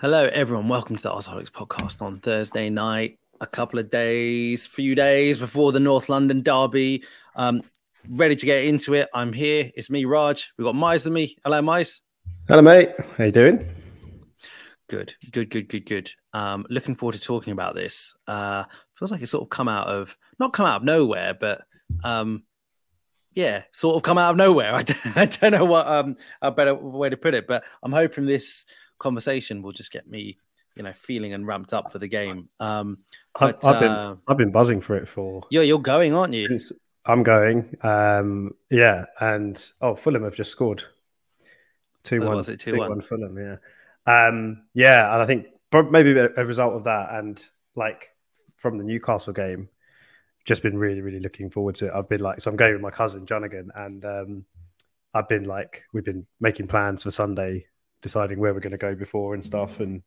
Hello, 0.00 0.30
everyone. 0.32 0.66
Welcome 0.66 0.96
to 0.96 1.02
the 1.02 1.10
Ozholics 1.10 1.50
podcast 1.50 2.00
on 2.00 2.20
Thursday 2.20 2.70
night. 2.70 3.18
A 3.42 3.46
couple 3.46 3.78
of 3.78 3.90
days, 3.90 4.66
few 4.66 4.94
days 4.94 5.36
before 5.36 5.72
the 5.72 5.78
North 5.78 6.08
London 6.08 6.42
derby. 6.42 7.04
Um, 7.36 7.60
ready 8.08 8.34
to 8.34 8.46
get 8.46 8.64
into 8.64 8.94
it. 8.94 9.10
I'm 9.12 9.30
here. 9.30 9.70
It's 9.74 9.90
me, 9.90 10.06
Raj. 10.06 10.54
We've 10.56 10.64
got 10.64 10.74
Mize 10.74 11.04
with 11.04 11.12
me. 11.12 11.36
Hello, 11.44 11.60
Mize. 11.60 12.00
Hello, 12.48 12.62
mate. 12.62 12.88
How 13.18 13.24
you 13.24 13.30
doing? 13.30 13.68
Good, 14.88 15.12
good, 15.32 15.50
good, 15.50 15.68
good, 15.68 15.84
good. 15.84 16.10
Um, 16.32 16.64
looking 16.70 16.94
forward 16.94 17.16
to 17.16 17.20
talking 17.20 17.52
about 17.52 17.74
this. 17.74 18.14
Uh, 18.26 18.64
feels 18.94 19.12
like 19.12 19.20
it's 19.20 19.32
sort 19.32 19.42
of 19.42 19.50
come 19.50 19.68
out 19.68 19.88
of 19.88 20.16
not 20.38 20.54
come 20.54 20.64
out 20.64 20.76
of 20.76 20.84
nowhere, 20.84 21.34
but 21.38 21.60
um, 22.04 22.44
yeah, 23.34 23.64
sort 23.72 23.96
of 23.96 24.02
come 24.02 24.16
out 24.16 24.30
of 24.30 24.36
nowhere. 24.38 24.72
I 24.72 24.82
don't, 24.84 25.16
I 25.18 25.26
don't 25.26 25.52
know 25.52 25.66
what 25.66 25.86
um 25.86 26.16
a 26.40 26.50
better 26.50 26.74
way 26.74 27.10
to 27.10 27.18
put 27.18 27.34
it, 27.34 27.46
but 27.46 27.64
I'm 27.82 27.92
hoping 27.92 28.24
this 28.24 28.64
conversation 29.00 29.62
will 29.62 29.72
just 29.72 29.90
get 29.90 30.08
me, 30.08 30.38
you 30.76 30.84
know, 30.84 30.92
feeling 30.92 31.32
and 31.32 31.44
ramped 31.46 31.72
up 31.72 31.90
for 31.90 31.98
the 31.98 32.06
game. 32.06 32.48
Um, 32.60 32.98
but, 33.38 33.64
I've, 33.64 33.74
I've 33.74 33.80
been 33.80 33.90
uh, 33.90 34.16
I've 34.28 34.36
been 34.36 34.52
buzzing 34.52 34.80
for 34.80 34.96
it 34.96 35.08
for. 35.08 35.42
You're 35.50 35.64
you're 35.64 35.80
going, 35.80 36.14
aren't 36.14 36.34
you? 36.34 36.56
I'm 37.06 37.24
going. 37.24 37.76
Um, 37.82 38.52
yeah, 38.70 39.06
and 39.20 39.66
oh, 39.80 39.96
Fulham 39.96 40.22
have 40.22 40.36
just 40.36 40.52
scored. 40.52 40.84
Two 42.04 42.20
one. 42.20 42.36
Was 42.36 42.48
it 42.48 42.60
two 42.60 42.76
one? 42.76 43.00
Fulham. 43.00 43.36
Yeah. 43.36 43.56
Um, 44.06 44.62
yeah, 44.74 45.12
and 45.12 45.22
I 45.22 45.26
think 45.26 45.46
maybe 45.90 46.12
a 46.18 46.44
result 46.44 46.74
of 46.74 46.84
that, 46.84 47.12
and 47.12 47.44
like 47.74 48.10
from 48.58 48.78
the 48.78 48.84
Newcastle 48.84 49.32
game, 49.32 49.68
just 50.44 50.62
been 50.62 50.78
really, 50.78 51.00
really 51.00 51.20
looking 51.20 51.50
forward 51.50 51.74
to 51.76 51.86
it. 51.86 51.92
I've 51.94 52.08
been 52.08 52.20
like, 52.20 52.40
so 52.40 52.50
I'm 52.50 52.56
going 52.56 52.72
with 52.72 52.82
my 52.82 52.90
cousin 52.90 53.26
Jonigan, 53.26 53.68
and 53.74 54.04
um, 54.04 54.44
I've 55.14 55.28
been 55.28 55.44
like, 55.44 55.84
we've 55.92 56.04
been 56.04 56.26
making 56.40 56.68
plans 56.68 57.02
for 57.02 57.10
Sunday 57.10 57.66
deciding 58.02 58.38
where 58.38 58.54
we're 58.54 58.60
going 58.60 58.72
to 58.72 58.78
go 58.78 58.94
before 58.94 59.34
and 59.34 59.44
stuff, 59.44 59.80
and 59.80 60.02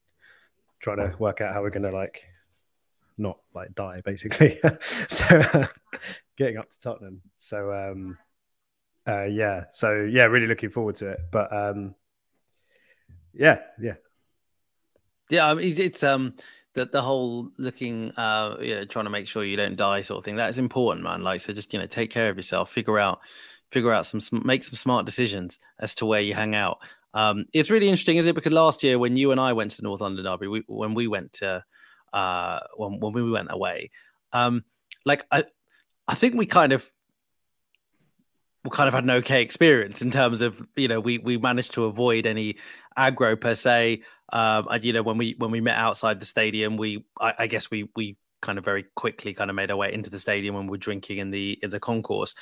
trying 0.79 0.97
to 0.97 1.15
work 1.17 1.41
out 1.41 1.53
how 1.53 1.61
we're 1.61 1.69
going 1.69 1.83
to 1.83 1.91
like 1.91 2.23
not 3.17 3.39
like 3.53 3.73
die 3.75 4.01
basically. 4.03 4.59
so 5.07 5.25
uh, 5.25 5.67
getting 6.37 6.57
up 6.57 6.69
to 6.69 6.79
Tottenham. 6.79 7.21
So 7.39 7.71
um, 7.71 8.17
uh, 9.07 9.25
yeah, 9.25 9.65
so 9.69 10.01
yeah, 10.01 10.25
really 10.25 10.47
looking 10.47 10.69
forward 10.69 10.95
to 10.95 11.09
it. 11.09 11.19
But 11.31 11.55
um, 11.55 11.95
yeah, 13.33 13.59
yeah, 13.79 13.95
yeah. 15.29 15.49
I 15.49 15.53
mean, 15.53 15.79
it's 15.79 16.03
um 16.03 16.35
the 16.73 16.85
the 16.85 17.01
whole 17.01 17.51
looking 17.57 18.11
uh 18.11 18.57
you 18.59 18.75
know 18.75 18.85
trying 18.85 19.05
to 19.05 19.11
make 19.11 19.27
sure 19.27 19.43
you 19.43 19.57
don't 19.57 19.75
die 19.75 20.01
sort 20.01 20.19
of 20.19 20.25
thing 20.25 20.35
that 20.37 20.49
is 20.49 20.57
important 20.57 21.03
man 21.03 21.21
like 21.21 21.39
so 21.41 21.53
just 21.53 21.73
you 21.73 21.79
know 21.79 21.85
take 21.85 22.09
care 22.09 22.29
of 22.29 22.35
yourself 22.35 22.71
figure 22.71 22.99
out 22.99 23.19
figure 23.71 23.91
out 23.91 24.05
some 24.05 24.19
make 24.43 24.63
some 24.63 24.75
smart 24.75 25.05
decisions 25.05 25.59
as 25.79 25.95
to 25.95 26.05
where 26.05 26.21
you 26.21 26.33
hang 26.33 26.55
out 26.55 26.79
um, 27.13 27.45
it's 27.53 27.69
really 27.69 27.89
interesting, 27.89 28.17
is 28.17 28.25
it? 28.25 28.35
Because 28.35 28.53
last 28.53 28.83
year 28.83 28.97
when 28.97 29.15
you 29.15 29.31
and 29.31 29.39
I 29.39 29.53
went 29.53 29.71
to 29.71 29.77
the 29.77 29.83
North 29.83 30.01
London 30.01 30.25
Derby, 30.25 30.47
we, 30.47 30.63
when 30.67 30.93
we 30.93 31.07
went 31.07 31.33
to 31.33 31.63
uh, 32.11 32.59
when 32.75 32.99
when 32.99 33.13
we 33.13 33.29
went 33.29 33.49
away, 33.51 33.91
um, 34.31 34.63
like 35.05 35.25
I, 35.31 35.45
I 36.07 36.15
think 36.15 36.35
we 36.35 36.45
kind 36.45 36.73
of 36.73 36.89
we 38.63 38.71
kind 38.71 38.87
of 38.87 38.93
had 38.93 39.03
an 39.03 39.11
okay 39.11 39.41
experience 39.41 40.01
in 40.01 40.09
terms 40.09 40.41
of 40.41 40.61
you 40.75 40.87
know 40.87 40.99
we 40.99 41.19
we 41.19 41.37
managed 41.37 41.73
to 41.73 41.85
avoid 41.85 42.25
any 42.25 42.57
aggro 42.97 43.39
per 43.39 43.55
se. 43.55 44.01
Um, 44.31 44.67
and 44.71 44.83
you 44.83 44.93
know 44.93 45.03
when 45.03 45.17
we 45.17 45.35
when 45.37 45.51
we 45.51 45.61
met 45.61 45.77
outside 45.77 46.19
the 46.19 46.25
stadium, 46.25 46.77
we 46.77 47.05
I, 47.19 47.33
I 47.39 47.47
guess 47.47 47.69
we 47.69 47.89
we 47.95 48.17
kind 48.41 48.57
of 48.57 48.65
very 48.65 48.85
quickly 48.95 49.33
kind 49.33 49.49
of 49.49 49.55
made 49.55 49.71
our 49.71 49.77
way 49.77 49.93
into 49.93 50.09
the 50.09 50.19
stadium 50.19 50.55
when 50.55 50.67
we 50.67 50.75
are 50.75 50.79
drinking 50.79 51.19
in 51.19 51.29
the 51.29 51.59
in 51.61 51.69
the 51.69 51.79
concourse. 51.79 52.33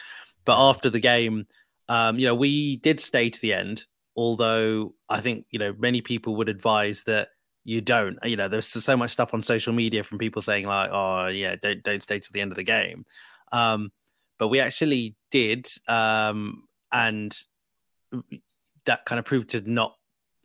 But 0.46 0.58
after 0.58 0.90
the 0.90 1.00
game, 1.00 1.46
um, 1.90 2.18
you 2.18 2.26
know, 2.26 2.36
we 2.36 2.78
did 2.78 3.00
stay 3.00 3.30
to 3.30 3.42
the 3.42 3.54
end 3.54 3.86
although 4.16 4.94
I 5.10 5.22
think 5.22 5.46
you 5.52 5.60
know 5.60 5.74
many 5.78 6.02
people 6.02 6.36
would 6.38 6.50
advise 6.50 7.04
that 7.04 7.30
you 7.64 7.82
don't. 7.82 8.18
You 8.24 8.36
know, 8.36 8.48
there's 8.48 8.68
so 8.68 8.98
much 8.98 9.12
stuff 9.12 9.34
on 9.34 9.44
social 9.44 9.74
media 9.74 10.04
from 10.04 10.18
people 10.18 10.42
saying 10.42 10.66
like, 10.66 10.90
"Oh, 10.92 11.28
yeah, 11.28 11.56
don't 11.62 11.84
don't 11.84 12.04
stay 12.04 12.20
to 12.20 12.34
the 12.34 12.42
end 12.42 12.52
of 12.52 12.56
the 12.56 12.64
game," 12.64 13.06
um, 13.52 13.92
but 14.38 14.48
we 14.48 14.60
actually 14.60 15.16
did, 15.30 15.68
um, 15.88 16.64
and 16.92 17.38
that 18.86 19.06
kind 19.06 19.20
of 19.20 19.26
proved 19.26 19.50
to 19.50 19.62
not 19.70 19.96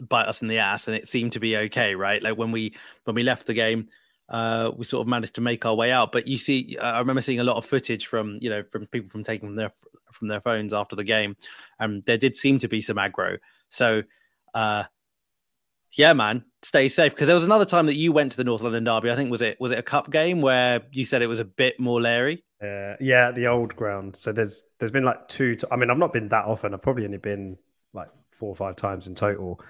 bite 0.00 0.26
us 0.26 0.42
in 0.42 0.48
the 0.48 0.58
ass, 0.58 0.88
and 0.88 0.96
it 0.96 1.08
seemed 1.08 1.32
to 1.32 1.40
be 1.40 1.56
okay, 1.56 1.94
right? 1.94 2.22
Like 2.22 2.36
when 2.36 2.52
we 2.52 2.74
when 3.04 3.14
we 3.14 3.22
left 3.22 3.46
the 3.46 3.54
game. 3.54 3.88
Uh, 4.28 4.72
we 4.76 4.84
sort 4.84 5.02
of 5.02 5.06
managed 5.06 5.36
to 5.36 5.40
make 5.40 5.64
our 5.64 5.76
way 5.76 5.92
out, 5.92 6.10
but 6.10 6.26
you 6.26 6.36
see, 6.36 6.76
I 6.78 6.98
remember 6.98 7.22
seeing 7.22 7.38
a 7.38 7.44
lot 7.44 7.58
of 7.58 7.64
footage 7.64 8.08
from 8.08 8.38
you 8.40 8.50
know 8.50 8.64
from 8.72 8.86
people 8.86 9.08
from 9.08 9.22
taking 9.22 9.54
their 9.54 9.70
from 10.10 10.26
their 10.26 10.40
phones 10.40 10.74
after 10.74 10.96
the 10.96 11.04
game, 11.04 11.36
and 11.78 12.04
there 12.06 12.18
did 12.18 12.36
seem 12.36 12.58
to 12.58 12.66
be 12.66 12.80
some 12.80 12.96
aggro. 12.96 13.38
So, 13.68 14.02
uh, 14.54 14.84
yeah, 15.92 16.12
man, 16.12 16.44
stay 16.62 16.88
safe. 16.88 17.14
Because 17.14 17.26
there 17.26 17.34
was 17.34 17.44
another 17.44 17.64
time 17.64 17.86
that 17.86 17.96
you 17.96 18.12
went 18.12 18.32
to 18.32 18.36
the 18.36 18.44
North 18.44 18.62
London 18.62 18.84
Derby. 18.84 19.10
I 19.10 19.16
think 19.16 19.30
was 19.30 19.42
it 19.42 19.58
was 19.60 19.72
it 19.72 19.78
a 19.78 19.82
cup 19.82 20.10
game 20.10 20.40
where 20.40 20.82
you 20.92 21.04
said 21.04 21.22
it 21.22 21.28
was 21.28 21.38
a 21.38 21.44
bit 21.44 21.80
more 21.80 22.00
Larry. 22.00 22.44
Uh, 22.62 22.94
yeah, 23.00 23.30
the 23.30 23.46
old 23.46 23.76
ground. 23.76 24.16
So 24.16 24.32
there's 24.32 24.64
there's 24.78 24.90
been 24.90 25.04
like 25.04 25.28
two. 25.28 25.56
I 25.70 25.76
mean, 25.76 25.90
I've 25.90 25.98
not 25.98 26.12
been 26.12 26.28
that 26.28 26.44
often. 26.44 26.74
I've 26.74 26.82
probably 26.82 27.04
only 27.04 27.18
been 27.18 27.56
like 27.92 28.08
four 28.30 28.48
or 28.50 28.56
five 28.56 28.76
times 28.76 29.06
in 29.06 29.14
total. 29.14 29.60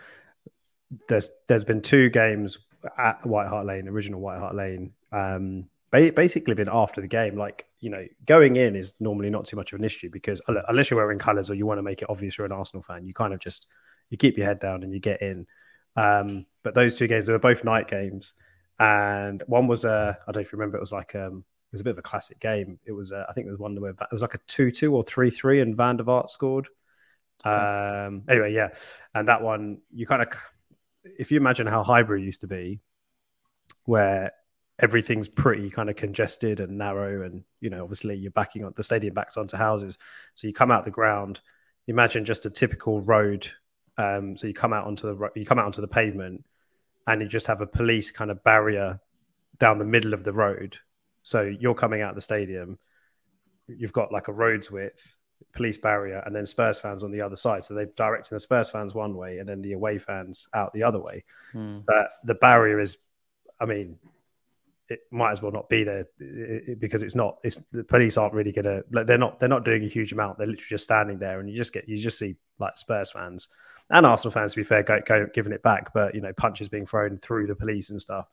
There's 1.09 1.31
there's 1.49 1.65
been 1.65 1.83
two 1.83 2.11
games 2.11 2.59
at 2.99 3.25
White 3.27 3.49
Hart 3.49 3.67
Lane, 3.67 3.89
original 3.89 4.21
White 4.21 4.39
Hart 4.39 4.55
Lane. 4.55 4.93
Um, 5.13 5.69
basically 5.91 6.55
been 6.55 6.69
after 6.71 7.01
the 7.01 7.09
game. 7.09 7.37
Like 7.37 7.67
you 7.81 7.91
know, 7.91 8.07
going 8.25 8.57
in 8.57 8.77
is 8.77 8.95
normally 9.01 9.31
not 9.31 9.47
too 9.47 9.57
much 9.57 9.73
of 9.73 9.79
an 9.79 9.85
issue 9.85 10.11
because 10.11 10.41
unless 10.69 10.91
you're 10.91 10.99
wearing 10.99 11.19
colours 11.19 11.51
or 11.51 11.55
you 11.55 11.67
want 11.67 11.79
to 11.79 11.83
make 11.83 12.03
it 12.03 12.11
obvious 12.11 12.39
you're 12.39 12.47
an 12.47 12.53
Arsenal 12.53 12.83
fan, 12.83 13.07
you 13.07 13.15
kind 13.15 13.33
of 13.35 13.41
just 13.41 13.67
you 14.11 14.17
keep 14.17 14.37
your 14.37 14.47
head 14.47 14.59
down 14.59 14.83
and 14.83 14.93
you 14.93 15.01
get 15.01 15.23
in. 15.23 15.47
Um, 15.97 16.47
but 16.63 16.75
those 16.75 16.95
two 16.95 17.07
games, 17.07 17.27
they 17.27 17.33
were 17.33 17.39
both 17.39 17.65
night 17.65 17.89
games, 17.89 18.35
and 18.79 19.43
one 19.47 19.67
was 19.67 19.85
a 19.85 20.19
I 20.23 20.33
don't 20.33 20.37
know 20.37 20.43
if 20.43 20.53
you 20.53 20.59
remember, 20.59 20.77
it 20.77 20.81
was 20.81 20.93
like 20.93 21.15
um, 21.15 21.39
it 21.39 21.73
was 21.73 21.81
a 21.81 21.85
bit 21.85 21.93
of 21.93 21.99
a 21.99 22.03
classic 22.03 22.39
game. 22.41 22.79
It 22.85 22.93
was 22.93 23.13
I 23.13 23.33
think 23.35 23.47
it 23.47 23.51
was 23.51 23.59
one 23.59 23.81
where 23.81 23.91
it 23.91 24.13
was 24.13 24.23
like 24.23 24.35
a 24.35 24.41
two-two 24.47 24.95
or 24.95 25.03
three-three, 25.03 25.61
and 25.61 25.77
Van 25.77 25.97
der 25.97 26.05
Vaart 26.05 26.29
scored. 26.29 26.69
Um, 27.45 28.23
anyway, 28.29 28.53
yeah, 28.53 28.69
and 29.15 29.29
that 29.29 29.43
one 29.43 29.79
you 29.93 30.07
kind 30.07 30.23
of 30.23 30.29
if 31.19 31.31
you 31.31 31.39
imagine 31.39 31.67
how 31.67 31.83
Highbury 31.83 32.23
used 32.23 32.43
to 32.43 32.47
be, 32.47 32.81
where 33.85 34.33
everything's 34.79 35.29
pretty 35.29 35.71
kind 35.71 35.89
of 35.89 35.97
congested 35.97 36.61
and 36.61 36.77
narrow 36.77 37.25
and 37.25 37.45
you 37.61 37.71
know 37.71 37.83
obviously 37.83 38.15
you're 38.15 38.31
backing 38.33 38.65
on 38.65 38.73
the 38.77 38.83
stadium 38.83 39.15
backs 39.15 39.37
onto 39.37 39.57
houses 39.57 39.97
so 40.35 40.47
you 40.47 40.53
come 40.53 40.71
out 40.71 40.85
the 40.85 40.91
ground 40.91 41.41
imagine 41.87 42.25
just 42.25 42.45
a 42.45 42.51
typical 42.51 43.01
road 43.01 43.51
um, 43.99 44.37
so 44.37 44.47
you 44.47 44.55
come 44.55 44.73
out 44.73 44.87
onto 44.87 45.07
the 45.07 45.31
you 45.35 45.45
come 45.45 45.59
out 45.59 45.67
onto 45.67 45.81
the 45.81 45.89
pavement 45.89 46.45
and 47.07 47.23
you 47.23 47.29
just 47.29 47.47
have 47.47 47.61
a 47.61 47.67
police 47.67 48.11
kind 48.11 48.31
of 48.31 48.43
barrier 48.45 49.01
down 49.59 49.79
the 49.79 49.85
middle 49.85 50.13
of 50.13 50.25
the 50.25 50.33
road. 50.33 50.77
So 51.23 51.43
you're 51.43 51.75
coming 51.75 52.03
out 52.03 52.11
of 52.11 52.15
the 52.17 52.21
stadium 52.21 52.79
you've 53.69 53.93
got 53.93 54.13
like 54.13 54.29
a 54.29 54.33
roads 54.33 54.71
width 54.71 55.17
police 55.53 55.79
barrier 55.79 56.23
and 56.25 56.35
then 56.35 56.47
spurs 56.47 56.79
fans 56.79 57.03
on 57.03 57.11
the 57.11 57.21
other 57.21 57.37
side. 57.37 57.65
So 57.65 57.75
they're 57.75 57.87
directing 57.97 58.37
the 58.37 58.41
spurs 58.41 58.71
fans 58.71 58.95
one 58.95 59.17
way 59.17 59.39
and 59.39 59.49
then 59.49 59.61
the 59.61 59.73
away 59.73 59.99
fans 59.99 60.49
out 60.55 60.73
the 60.73 60.83
other 60.83 61.01
way. 61.01 61.25
Hmm. 61.53 61.81
but 61.87 62.11
the 62.25 62.35
barrier 62.35 62.81
is 62.81 62.99
i 63.61 63.65
mean 63.65 63.99
it 64.89 65.01
might 65.11 65.33
as 65.33 65.43
well 65.43 65.53
not 65.53 65.69
be 65.69 65.85
there 65.85 66.07
because 66.79 67.03
it's 67.03 67.15
not. 67.15 67.39
It's 67.45 67.59
the 67.73 67.85
police 67.85 68.17
aren't 68.17 68.35
really 68.35 68.53
gonna. 68.53 68.83
Like, 68.91 69.07
they're 69.07 69.19
not. 69.19 69.41
They're 69.41 69.49
not 69.49 69.65
doing 69.65 69.85
a 69.85 69.89
huge 69.89 70.13
amount. 70.13 70.39
They're 70.39 70.47
literally 70.47 70.69
just 70.69 70.85
standing 70.85 71.19
there, 71.19 71.41
and 71.41 71.49
you 71.51 71.57
just 71.57 71.73
get. 71.73 71.89
You 71.89 71.97
just 71.97 72.19
see 72.19 72.37
like 72.59 72.77
Spurs 72.77 73.11
fans 73.11 73.49
and 73.91 74.05
Arsenal 74.05 74.33
fans, 74.33 74.53
to 74.53 74.57
be 74.57 74.65
fair, 74.65 74.83
go, 74.83 75.01
go, 75.05 75.27
giving 75.33 75.53
it 75.53 75.63
back, 75.63 75.93
but 75.95 76.15
you 76.15 76.21
know, 76.21 76.33
punches 76.33 76.69
being 76.69 76.87
thrown 76.87 77.19
through 77.19 77.47
the 77.47 77.55
police 77.55 77.91
and 77.91 78.03
stuff. 78.03 78.27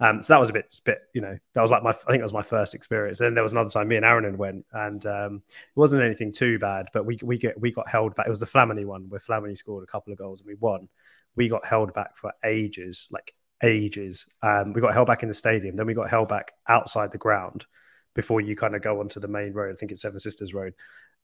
Um, 0.00 0.22
so 0.22 0.34
that 0.34 0.40
was 0.40 0.50
a 0.50 0.52
bit, 0.52 0.80
bit, 0.84 0.98
you 1.14 1.20
know, 1.20 1.38
that 1.54 1.62
was 1.62 1.70
like 1.70 1.82
my. 1.82 1.90
I 1.90 1.92
think 1.92 2.18
that 2.18 2.22
was 2.22 2.32
my 2.32 2.42
first 2.42 2.74
experience. 2.74 3.18
Then 3.18 3.34
there 3.34 3.44
was 3.44 3.52
another 3.52 3.70
time 3.70 3.88
me 3.88 3.96
and 3.96 4.04
Aaron 4.04 4.36
went, 4.36 4.66
and 4.72 5.04
um, 5.06 5.42
it 5.48 5.78
wasn't 5.78 6.02
anything 6.02 6.32
too 6.32 6.58
bad, 6.58 6.88
but 6.92 7.06
we 7.06 7.18
we 7.22 7.38
get 7.38 7.58
we 7.60 7.70
got 7.70 7.88
held 7.88 8.14
back. 8.14 8.26
It 8.26 8.30
was 8.30 8.40
the 8.40 8.46
Flamini 8.46 8.84
one 8.84 9.08
where 9.08 9.20
Flamini 9.20 9.56
scored 9.56 9.84
a 9.84 9.86
couple 9.86 10.12
of 10.12 10.18
goals 10.18 10.40
and 10.40 10.48
we 10.48 10.54
won. 10.54 10.88
We 11.36 11.48
got 11.48 11.64
held 11.64 11.94
back 11.94 12.16
for 12.16 12.32
ages, 12.44 13.08
like 13.10 13.34
ages. 13.62 14.26
Um, 14.42 14.72
we 14.72 14.80
got 14.80 14.92
held 14.92 15.06
back 15.06 15.22
in 15.22 15.28
the 15.28 15.34
stadium, 15.34 15.76
then 15.76 15.86
we 15.86 15.94
got 15.94 16.10
held 16.10 16.28
back 16.28 16.52
outside 16.68 17.12
the 17.12 17.18
ground 17.18 17.66
before 18.14 18.40
you 18.40 18.56
kind 18.56 18.74
of 18.74 18.82
go 18.82 19.00
onto 19.00 19.20
the 19.20 19.28
main 19.28 19.52
road. 19.52 19.72
I 19.72 19.76
think 19.76 19.92
it's 19.92 20.02
Seven 20.02 20.18
Sisters 20.18 20.54
Road, 20.54 20.74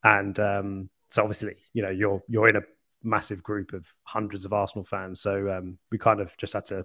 and 0.04 0.38
um, 0.38 0.90
so 1.08 1.22
obviously, 1.22 1.56
you 1.72 1.82
know, 1.82 1.90
you're 1.90 2.22
you're 2.28 2.48
in 2.48 2.56
a 2.56 2.62
massive 3.02 3.42
group 3.42 3.72
of 3.72 3.86
hundreds 4.04 4.44
of 4.44 4.52
Arsenal 4.52 4.84
fans. 4.84 5.20
So 5.20 5.50
um, 5.50 5.78
we 5.90 5.98
kind 5.98 6.20
of 6.20 6.36
just 6.36 6.52
had 6.52 6.66
to, 6.66 6.84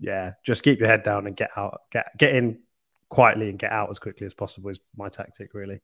yeah, 0.00 0.32
just 0.44 0.62
keep 0.62 0.78
your 0.78 0.88
head 0.88 1.02
down 1.02 1.26
and 1.26 1.36
get 1.36 1.50
out, 1.56 1.82
get 1.90 2.06
get 2.16 2.34
in 2.34 2.60
quietly 3.08 3.48
and 3.48 3.58
get 3.58 3.72
out 3.72 3.90
as 3.90 3.98
quickly 3.98 4.26
as 4.26 4.34
possible 4.34 4.70
is 4.70 4.80
my 4.96 5.08
tactic, 5.08 5.54
really. 5.54 5.80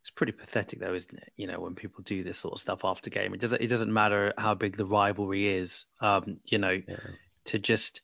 It's 0.00 0.10
pretty 0.10 0.32
pathetic, 0.32 0.80
though, 0.80 0.92
isn't 0.92 1.16
it? 1.16 1.32
You 1.36 1.46
know, 1.46 1.60
when 1.60 1.74
people 1.74 2.02
do 2.04 2.22
this 2.22 2.38
sort 2.38 2.52
of 2.52 2.60
stuff 2.60 2.84
after 2.84 3.08
game, 3.08 3.32
it 3.32 3.40
doesn't 3.40 3.62
it 3.62 3.68
doesn't 3.68 3.92
matter 3.92 4.34
how 4.36 4.54
big 4.54 4.76
the 4.76 4.84
rivalry 4.84 5.48
is. 5.48 5.86
Um, 6.00 6.36
you 6.44 6.58
know, 6.58 6.78
yeah 6.86 6.96
to 7.46 7.58
just 7.58 8.00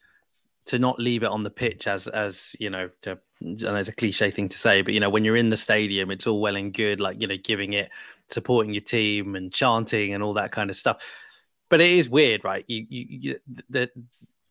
to 0.67 0.79
not 0.79 0.99
leave 0.99 1.23
it 1.23 1.31
on 1.31 1.43
the 1.43 1.51
pitch 1.51 1.87
as 1.87 2.07
as 2.09 2.55
you 2.61 2.71
know 2.71 2.91
to 3.03 3.19
and 3.41 3.63
it's 3.63 3.89
a 3.89 3.95
cliche 3.95 4.31
thing 4.31 4.49
to 4.49 4.59
say 4.59 4.83
but 4.83 4.93
you 4.93 5.01
know 5.01 5.09
when 5.09 5.25
you're 5.25 5.37
in 5.37 5.49
the 5.49 5.57
stadium 5.57 6.11
it's 6.11 6.27
all 6.27 6.41
well 6.41 6.57
and 6.57 6.75
good 6.75 7.01
like 7.01 7.21
you 7.21 7.27
know 7.27 7.37
giving 7.43 7.73
it 7.73 7.91
supporting 8.29 8.75
your 8.75 8.83
team 8.83 9.35
and 9.35 9.53
chanting 9.53 10.13
and 10.13 10.23
all 10.23 10.35
that 10.35 10.53
kind 10.53 10.69
of 10.69 10.77
stuff 10.77 11.03
but 11.71 11.81
it 11.81 11.91
is 11.91 12.11
weird, 12.11 12.45
right? 12.45 12.65
You 12.69 12.85
you, 12.91 13.07
you 13.09 13.37
the 13.71 13.91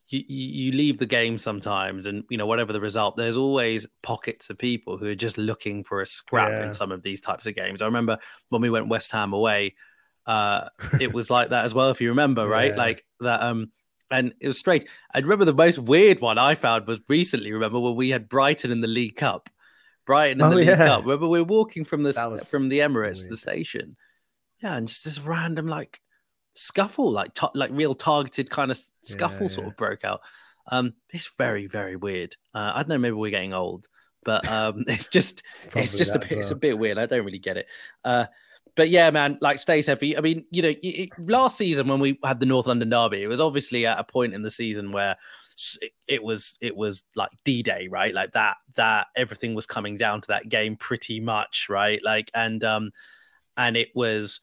you, 0.07 0.24
you 0.27 0.71
leave 0.71 0.97
the 0.97 1.06
game 1.06 1.38
sometimes 1.38 2.07
and 2.07 2.24
you 2.31 2.38
know 2.38 2.47
whatever 2.47 2.74
the 2.74 2.81
result 2.81 3.15
there's 3.15 3.38
always 3.38 3.85
pockets 4.01 4.50
of 4.50 4.57
people 4.57 4.97
who 4.97 5.06
are 5.06 5.13
just 5.13 5.38
looking 5.38 5.83
for 5.83 6.01
a 6.01 6.06
scrap 6.06 6.50
yeah. 6.50 6.65
in 6.65 6.74
some 6.74 6.92
of 6.92 7.03
these 7.03 7.21
types 7.21 7.45
of 7.45 7.53
games 7.53 7.83
i 7.83 7.85
remember 7.85 8.18
when 8.50 8.59
we 8.59 8.71
went 8.71 8.88
west 8.88 9.12
ham 9.12 9.33
away 9.33 9.75
uh 10.25 10.68
it 11.00 11.13
was 11.13 11.30
like 11.30 11.50
that 11.50 11.63
as 11.63 11.75
well 11.75 11.92
if 11.92 12.01
you 12.01 12.09
remember 12.09 12.47
right 12.47 12.71
yeah. 12.71 12.75
like 12.75 13.06
that 13.19 13.44
um 13.44 13.71
and 14.11 14.33
it 14.39 14.47
was 14.47 14.57
strange 14.57 14.85
i 15.13 15.19
remember 15.19 15.45
the 15.45 15.53
most 15.53 15.79
weird 15.79 16.19
one 16.19 16.38
i 16.38 16.56
found 16.56 16.88
was 16.88 17.00
recently 17.07 17.51
remember 17.51 17.79
when 17.79 17.95
we 17.95 18.09
had 18.09 18.29
brighton 18.29 18.71
in 18.71 18.81
the 18.81 18.88
league 18.88 19.15
cup 19.15 19.50
brighton 20.06 20.39
in 20.41 20.47
oh, 20.47 20.56
the 20.56 20.63
yeah. 20.63 20.71
league 20.71 20.77
cup 20.79 21.01
remember 21.03 21.27
we 21.27 21.39
were 21.39 21.45
walking 21.45 21.85
from 21.85 22.03
the 22.03 22.13
from 22.50 22.69
the 22.69 22.79
emirates 22.79 23.19
weird. 23.19 23.31
the 23.31 23.38
station 23.38 23.95
yeah 24.61 24.75
and 24.75 24.88
just 24.88 25.06
this 25.06 25.19
random 25.19 25.67
like 25.67 26.01
scuffle, 26.59 27.11
like 27.11 27.33
t- 27.33 27.47
like 27.53 27.71
real 27.73 27.94
targeted 27.94 28.50
kind 28.50 28.71
of 28.71 28.79
scuffle, 29.01 29.44
yeah, 29.44 29.47
sort 29.47 29.67
of 29.67 29.77
broke 29.77 30.03
out. 30.03 30.21
Um, 30.67 30.94
it's 31.11 31.31
very 31.38 31.67
very 31.67 31.95
weird. 31.95 32.35
Uh, 32.53 32.73
I 32.75 32.79
don't 32.79 32.89
know, 32.89 32.97
maybe 32.97 33.13
we're 33.13 33.31
getting 33.31 33.53
old, 33.53 33.88
but 34.23 34.47
um, 34.47 34.83
it's 34.88 35.07
just 35.07 35.44
it's 35.75 35.95
just 35.95 36.15
a 36.15 36.19
bit 36.19 36.31
well. 36.31 36.39
it's 36.39 36.51
a 36.51 36.56
bit 36.56 36.77
weird. 36.77 36.97
I 36.97 37.06
don't 37.06 37.25
really 37.25 37.39
get 37.39 37.57
it. 37.57 37.67
Uh, 38.03 38.25
but 38.75 38.89
yeah, 38.89 39.10
man, 39.10 39.38
like 39.42 39.60
stays 39.60 39.88
heavy. 39.88 40.18
I 40.18 40.21
mean, 40.21 40.45
you 40.51 40.62
know, 40.62 40.74
it, 40.81 41.10
last 41.19 41.57
season 41.57 41.88
when 41.88 42.00
we 42.00 42.19
had 42.24 42.39
the 42.39 42.45
North 42.45 42.68
London 42.68 42.89
Derby, 42.89 43.24
it 43.24 43.27
was 43.27 43.42
obviously 43.42 43.86
at 43.86 44.00
a 44.00 44.04
point 44.04 44.33
in 44.33 44.42
the 44.42 44.51
season 44.51 44.92
where 44.92 45.18
it, 46.07 46.24
was 46.24 46.57
it 46.62 46.75
was 46.75 47.04
like 47.16 47.31
D 47.44 47.63
Day, 47.63 47.88
right? 47.89 48.13
Like 48.13 48.31
that 48.33 48.57
that 48.75 49.07
everything 49.16 49.56
was 49.56 49.66
coming 49.66 49.98
down 49.98 50.21
to 50.21 50.27
that 50.30 50.50
game 50.50 50.75
pretty 50.75 51.19
much, 51.19 51.68
right? 51.69 52.00
Like 52.04 52.31
and 52.33 52.63
um 52.63 52.92
and 53.57 53.75
it 53.75 53.89
was 53.94 54.39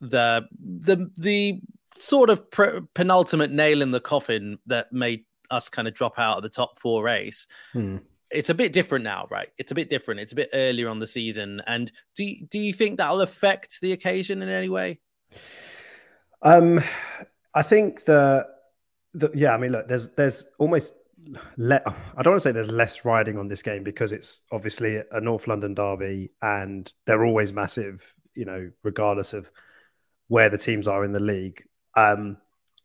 the 0.00 0.46
the 0.60 1.10
the 1.16 1.60
sort 1.96 2.30
of 2.30 2.50
penultimate 2.94 3.50
nail 3.50 3.82
in 3.82 3.90
the 3.90 4.00
coffin 4.00 4.58
that 4.66 4.92
made 4.92 5.24
us 5.50 5.68
kind 5.68 5.88
of 5.88 5.94
drop 5.94 6.18
out 6.18 6.36
of 6.36 6.42
the 6.42 6.48
top 6.48 6.78
four 6.78 7.02
race. 7.02 7.46
Hmm. 7.72 7.98
It's 8.30 8.50
a 8.50 8.54
bit 8.54 8.72
different 8.72 9.04
now, 9.04 9.26
right? 9.30 9.48
It's 9.56 9.72
a 9.72 9.74
bit 9.74 9.88
different. 9.88 10.20
It's 10.20 10.32
a 10.32 10.36
bit 10.36 10.50
earlier 10.52 10.88
on 10.88 10.98
the 10.98 11.06
season. 11.06 11.62
And 11.66 11.90
do 12.14 12.30
do 12.50 12.58
you 12.58 12.72
think 12.72 12.98
that'll 12.98 13.22
affect 13.22 13.80
the 13.80 13.92
occasion 13.92 14.42
in 14.42 14.48
any 14.48 14.68
way? 14.68 15.00
Um, 16.42 16.80
I 17.54 17.62
think 17.62 18.04
the, 18.04 18.46
the 19.14 19.30
yeah. 19.34 19.54
I 19.54 19.58
mean, 19.58 19.72
look, 19.72 19.88
there's 19.88 20.10
there's 20.10 20.44
almost 20.58 20.94
let 21.56 21.86
I 21.86 22.22
don't 22.22 22.32
want 22.32 22.42
to 22.42 22.48
say 22.48 22.52
there's 22.52 22.70
less 22.70 23.04
riding 23.04 23.38
on 23.38 23.48
this 23.48 23.62
game 23.62 23.82
because 23.82 24.12
it's 24.12 24.42
obviously 24.52 25.02
a 25.10 25.20
North 25.20 25.46
London 25.46 25.74
derby 25.74 26.30
and 26.42 26.90
they're 27.06 27.24
always 27.24 27.52
massive, 27.52 28.14
you 28.34 28.44
know, 28.44 28.70
regardless 28.82 29.32
of 29.32 29.50
where 30.28 30.50
the 30.50 30.58
teams 30.58 30.86
are 30.86 31.04
in 31.04 31.12
the 31.12 31.20
league. 31.20 31.64
Um, 31.96 32.36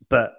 but 0.09 0.35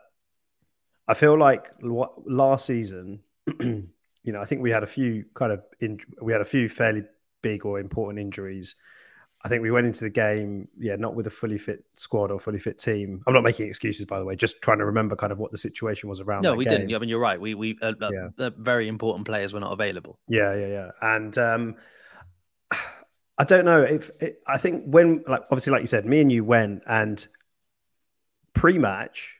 I 1.06 1.14
feel 1.14 1.38
like 1.38 1.70
what 1.80 2.28
last 2.30 2.66
season, 2.66 3.20
you 4.24 4.32
know, 4.32 4.40
I 4.40 4.46
think 4.46 4.62
we 4.62 4.70
had 4.70 4.82
a 4.82 4.86
few 4.86 5.24
kind 5.34 5.52
of 5.52 5.62
in, 5.80 6.00
we 6.20 6.32
had 6.32 6.40
a 6.40 6.46
few 6.46 6.68
fairly 6.68 7.04
big 7.42 7.64
or 7.64 7.78
important 7.78 8.18
injuries. 8.18 8.74
I 9.44 9.50
think 9.50 9.60
we 9.60 9.70
went 9.70 9.86
into 9.86 10.04
the 10.04 10.10
game, 10.10 10.68
yeah, 10.78 10.96
not 10.96 11.14
with 11.14 11.26
a 11.26 11.30
fully 11.30 11.58
fit 11.58 11.84
squad 11.92 12.30
or 12.30 12.40
fully 12.40 12.58
fit 12.58 12.78
team. 12.78 13.22
I'm 13.26 13.34
not 13.34 13.42
making 13.42 13.68
excuses, 13.68 14.06
by 14.06 14.18
the 14.18 14.24
way, 14.24 14.34
just 14.34 14.62
trying 14.62 14.78
to 14.78 14.86
remember 14.86 15.14
kind 15.16 15.30
of 15.30 15.38
what 15.38 15.52
the 15.52 15.58
situation 15.58 16.08
was 16.08 16.20
around. 16.20 16.42
No, 16.42 16.54
we 16.54 16.64
game. 16.64 16.80
didn't. 16.80 16.94
I 16.94 16.98
mean, 16.98 17.10
you're 17.10 17.20
right. 17.20 17.38
We 17.38 17.54
we 17.54 17.78
uh, 17.82 17.92
uh, 18.00 18.10
yeah. 18.10 18.28
the 18.36 18.50
very 18.56 18.88
important 18.88 19.26
players 19.26 19.52
were 19.52 19.60
not 19.60 19.72
available. 19.72 20.18
Yeah, 20.28 20.54
yeah, 20.54 20.66
yeah. 20.66 20.90
And 21.02 21.36
um, 21.36 21.74
I 23.38 23.44
don't 23.44 23.66
know 23.66 23.82
if 23.82 24.10
it, 24.20 24.40
I 24.46 24.56
think 24.56 24.84
when 24.86 25.22
like 25.28 25.42
obviously 25.50 25.72
like 25.72 25.82
you 25.82 25.88
said, 25.88 26.06
me 26.06 26.22
and 26.22 26.32
you 26.32 26.42
went 26.42 26.82
and 26.86 27.26
pre-match, 28.54 29.38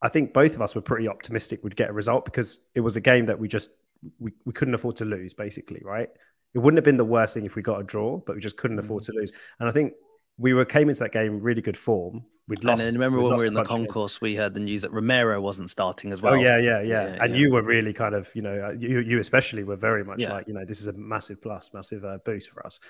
I 0.00 0.10
think 0.10 0.32
both 0.32 0.54
of 0.54 0.62
us 0.62 0.76
were 0.76 0.82
pretty 0.82 1.08
optimistic 1.08 1.64
we'd 1.64 1.74
get 1.74 1.90
a 1.90 1.92
result 1.92 2.24
because 2.24 2.60
it 2.76 2.80
was 2.80 2.96
a 2.96 3.00
game 3.00 3.26
that 3.26 3.40
we 3.40 3.48
just 3.48 3.70
we, 4.18 4.32
we 4.44 4.52
couldn't 4.52 4.74
afford 4.74 4.96
to 4.96 5.04
lose, 5.04 5.34
basically, 5.34 5.80
right? 5.84 6.08
It 6.54 6.58
wouldn't 6.58 6.78
have 6.78 6.84
been 6.84 6.96
the 6.96 7.04
worst 7.04 7.34
thing 7.34 7.44
if 7.44 7.56
we 7.56 7.62
got 7.62 7.80
a 7.80 7.84
draw, 7.84 8.18
but 8.18 8.36
we 8.36 8.40
just 8.40 8.56
couldn't 8.56 8.78
afford 8.78 9.02
mm. 9.02 9.06
to 9.06 9.12
lose. 9.12 9.32
And 9.58 9.68
I 9.68 9.72
think 9.72 9.94
we 10.38 10.54
were 10.54 10.64
came 10.64 10.88
into 10.88 11.00
that 11.00 11.12
game 11.12 11.40
really 11.40 11.62
good 11.62 11.76
form. 11.76 12.24
We'd 12.46 12.62
lost. 12.62 12.82
And 12.82 12.92
remember 12.92 13.20
when 13.20 13.32
we 13.32 13.38
were 13.38 13.46
in 13.46 13.54
the 13.54 13.64
concourse, 13.64 14.20
we 14.20 14.36
heard 14.36 14.52
the 14.52 14.60
news 14.60 14.82
that 14.82 14.92
Romero 14.92 15.40
wasn't 15.40 15.70
starting 15.70 16.12
as 16.12 16.20
oh, 16.20 16.24
well. 16.24 16.34
Oh 16.34 16.36
yeah, 16.36 16.58
yeah, 16.58 16.82
yeah. 16.82 17.06
yeah 17.06 17.18
and 17.22 17.32
yeah. 17.32 17.40
you 17.40 17.50
were 17.50 17.62
really 17.62 17.92
kind 17.92 18.14
of, 18.14 18.30
you 18.34 18.42
know, 18.42 18.68
uh, 18.68 18.72
you 18.72 19.00
you 19.00 19.18
especially 19.18 19.64
were 19.64 19.76
very 19.76 20.04
much 20.04 20.20
yeah. 20.20 20.32
like, 20.32 20.46
you 20.46 20.52
know, 20.52 20.64
this 20.64 20.80
is 20.80 20.86
a 20.86 20.92
massive 20.92 21.40
plus, 21.40 21.70
massive 21.72 22.04
uh, 22.04 22.18
boost 22.24 22.50
for 22.50 22.64
us. 22.66 22.80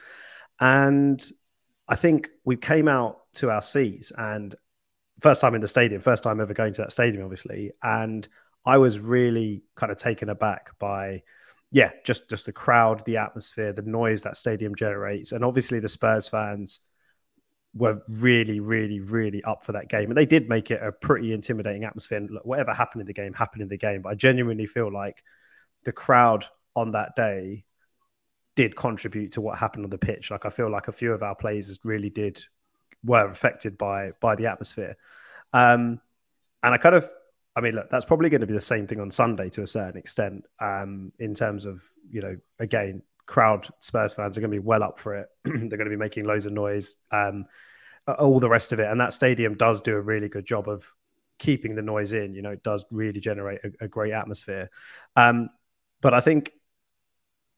And 0.60 1.25
I 1.88 1.96
think 1.96 2.31
we 2.44 2.56
came 2.56 2.88
out 2.88 3.20
to 3.34 3.50
our 3.50 3.62
seats 3.62 4.12
and 4.17 4.55
first 5.20 5.40
time 5.40 5.55
in 5.55 5.60
the 5.60 5.69
stadium, 5.69 6.00
first 6.00 6.22
time 6.22 6.40
ever 6.40 6.55
going 6.55 6.72
to 6.72 6.82
that 6.82 6.93
stadium, 6.93 7.22
obviously, 7.22 7.70
and 7.82 8.26
I 8.66 8.78
was 8.78 8.99
really 8.99 9.62
kind 9.75 9.93
of 9.93 9.99
taken 9.99 10.28
aback 10.28 10.78
by 10.78 11.22
yeah, 11.70 11.90
just 12.05 12.28
just 12.31 12.46
the 12.46 12.52
crowd, 12.52 13.05
the 13.05 13.16
atmosphere, 13.16 13.72
the 13.72 13.82
noise 13.82 14.22
that 14.22 14.37
stadium 14.37 14.75
generates, 14.75 15.32
and 15.32 15.44
obviously 15.44 15.81
the 15.81 15.88
Spurs 15.88 16.28
fans 16.28 16.81
were 17.75 18.00
really, 18.08 18.61
really, 18.61 19.00
really 19.00 19.43
up 19.43 19.64
for 19.64 19.72
that 19.72 19.88
game. 19.88 20.08
And 20.08 20.16
they 20.16 20.26
did 20.26 20.49
make 20.49 20.70
it 20.70 20.81
a 20.82 20.93
pretty 20.93 21.32
intimidating 21.32 21.84
atmosphere. 21.84 22.19
And 22.19 22.31
look, 22.31 22.44
whatever 22.44 22.72
happened 22.72 23.00
in 23.00 23.06
the 23.06 23.12
game 23.12 23.34
happened 23.34 23.62
in 23.62 23.69
the 23.69 23.76
game. 23.76 24.02
But 24.02 24.11
I 24.11 24.14
genuinely 24.14 24.67
feel 24.67 24.93
like 24.93 25.25
the 25.84 25.93
crowd 25.93 26.46
on 26.76 26.93
that 26.93 27.17
day 27.17 27.64
did 28.55 28.76
contribute 28.76 29.32
to 29.32 29.40
what 29.40 29.58
happened 29.58 29.84
on 29.84 29.90
the 29.90 29.99
pitch. 29.99 30.31
Like 30.31 30.46
I 30.46 30.50
feel 30.50 30.70
like 30.70 30.87
a 30.87 30.93
few 30.93 31.12
of 31.12 31.25
our 31.25 31.34
players 31.34 31.78
really 31.82 32.10
did 32.10 32.44
were 33.02 33.28
affected 33.28 33.76
by 33.76 34.12
by 34.20 34.37
the 34.37 34.46
atmosphere. 34.46 34.96
Um, 35.52 36.00
and 36.62 36.72
I 36.72 36.76
kind 36.78 36.94
of, 36.94 37.10
I 37.56 37.60
mean, 37.60 37.74
look, 37.74 37.88
that's 37.90 38.04
probably 38.04 38.30
going 38.30 38.40
to 38.40 38.46
be 38.46 38.54
the 38.54 38.60
same 38.60 38.86
thing 38.86 39.00
on 39.00 39.10
Sunday 39.10 39.48
to 39.50 39.62
a 39.62 39.66
certain 39.66 39.98
extent. 39.98 40.44
Um, 40.60 41.12
in 41.18 41.34
terms 41.34 41.64
of 41.64 41.82
you 42.10 42.20
know, 42.20 42.36
again, 42.58 43.02
crowd 43.26 43.68
Spurs 43.80 44.14
fans 44.14 44.36
are 44.36 44.40
going 44.40 44.50
to 44.50 44.56
be 44.56 44.64
well 44.64 44.82
up 44.82 44.98
for 44.98 45.14
it. 45.14 45.28
They're 45.44 45.68
going 45.68 45.84
to 45.84 45.90
be 45.90 45.96
making 45.96 46.24
loads 46.24 46.46
of 46.46 46.52
noise, 46.52 46.96
um, 47.10 47.46
all 48.06 48.40
the 48.40 48.48
rest 48.48 48.72
of 48.72 48.80
it. 48.80 48.90
And 48.90 49.00
that 49.00 49.14
stadium 49.14 49.56
does 49.56 49.82
do 49.82 49.96
a 49.96 50.00
really 50.00 50.28
good 50.28 50.46
job 50.46 50.68
of 50.68 50.84
keeping 51.38 51.74
the 51.74 51.82
noise 51.82 52.12
in. 52.12 52.34
You 52.34 52.42
know, 52.42 52.50
it 52.50 52.62
does 52.62 52.84
really 52.90 53.20
generate 53.20 53.60
a, 53.64 53.84
a 53.84 53.88
great 53.88 54.12
atmosphere. 54.12 54.70
Um, 55.16 55.50
but 56.00 56.14
I 56.14 56.20
think 56.20 56.52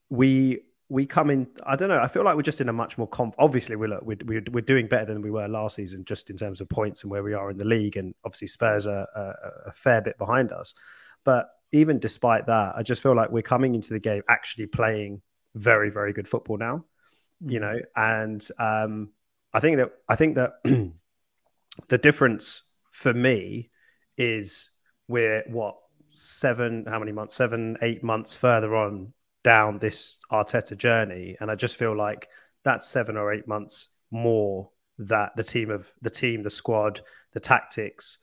we 0.09 0.61
we 0.89 1.05
come 1.05 1.29
in. 1.29 1.47
I 1.65 1.75
don't 1.75 1.89
know. 1.89 1.99
I 1.99 2.07
feel 2.07 2.23
like 2.23 2.35
we're 2.35 2.41
just 2.41 2.61
in 2.61 2.69
a 2.69 2.73
much 2.73 2.97
more 2.97 3.07
comp. 3.07 3.35
Obviously, 3.37 3.75
we're, 3.75 3.89
look, 3.89 4.03
we're 4.03 4.17
we're 4.25 4.43
we're 4.51 4.61
doing 4.61 4.87
better 4.87 5.05
than 5.05 5.21
we 5.21 5.31
were 5.31 5.47
last 5.47 5.75
season, 5.75 6.05
just 6.05 6.29
in 6.29 6.37
terms 6.37 6.61
of 6.61 6.69
points 6.69 7.03
and 7.03 7.11
where 7.11 7.23
we 7.23 7.33
are 7.33 7.49
in 7.49 7.57
the 7.57 7.65
league. 7.65 7.97
And 7.97 8.13
obviously, 8.23 8.47
Spurs 8.47 8.87
are 8.87 9.07
a, 9.15 9.33
a 9.67 9.71
fair 9.73 10.01
bit 10.01 10.17
behind 10.17 10.51
us. 10.51 10.73
But 11.23 11.49
even 11.71 11.99
despite 11.99 12.45
that, 12.45 12.75
I 12.77 12.83
just 12.83 13.03
feel 13.03 13.15
like 13.15 13.29
we're 13.29 13.41
coming 13.41 13.75
into 13.75 13.93
the 13.93 13.99
game 13.99 14.21
actually 14.29 14.67
playing 14.67 15.21
very 15.57 15.89
very 15.89 16.13
good 16.13 16.27
football 16.27 16.57
now 16.57 16.85
mm. 17.43 17.51
you 17.51 17.59
know 17.59 17.79
and 17.95 18.47
um 18.59 19.09
i 19.53 19.59
think 19.59 19.77
that 19.77 19.91
i 20.07 20.15
think 20.15 20.35
that 20.35 20.53
the 21.87 21.97
difference 21.97 22.63
for 22.91 23.13
me 23.13 23.69
is 24.17 24.69
we're 25.07 25.43
what 25.47 25.77
seven 26.09 26.85
how 26.87 26.99
many 26.99 27.11
months 27.11 27.33
seven 27.33 27.77
eight 27.81 28.03
months 28.03 28.35
further 28.35 28.75
on 28.75 29.13
down 29.47 29.79
this 29.79 30.19
arteta 30.31 30.75
journey 30.75 31.37
and 31.39 31.49
i 31.49 31.55
just 31.55 31.77
feel 31.77 31.95
like 31.95 32.27
that's 32.63 32.87
seven 32.87 33.15
or 33.15 33.33
eight 33.33 33.47
months 33.47 33.89
more 34.11 34.69
that 34.97 35.31
the 35.37 35.43
team 35.43 35.69
of 35.69 35.89
the 36.01 36.09
team 36.09 36.43
the 36.43 36.49
squad 36.49 36.99
the 37.33 37.39
tactics 37.39 38.17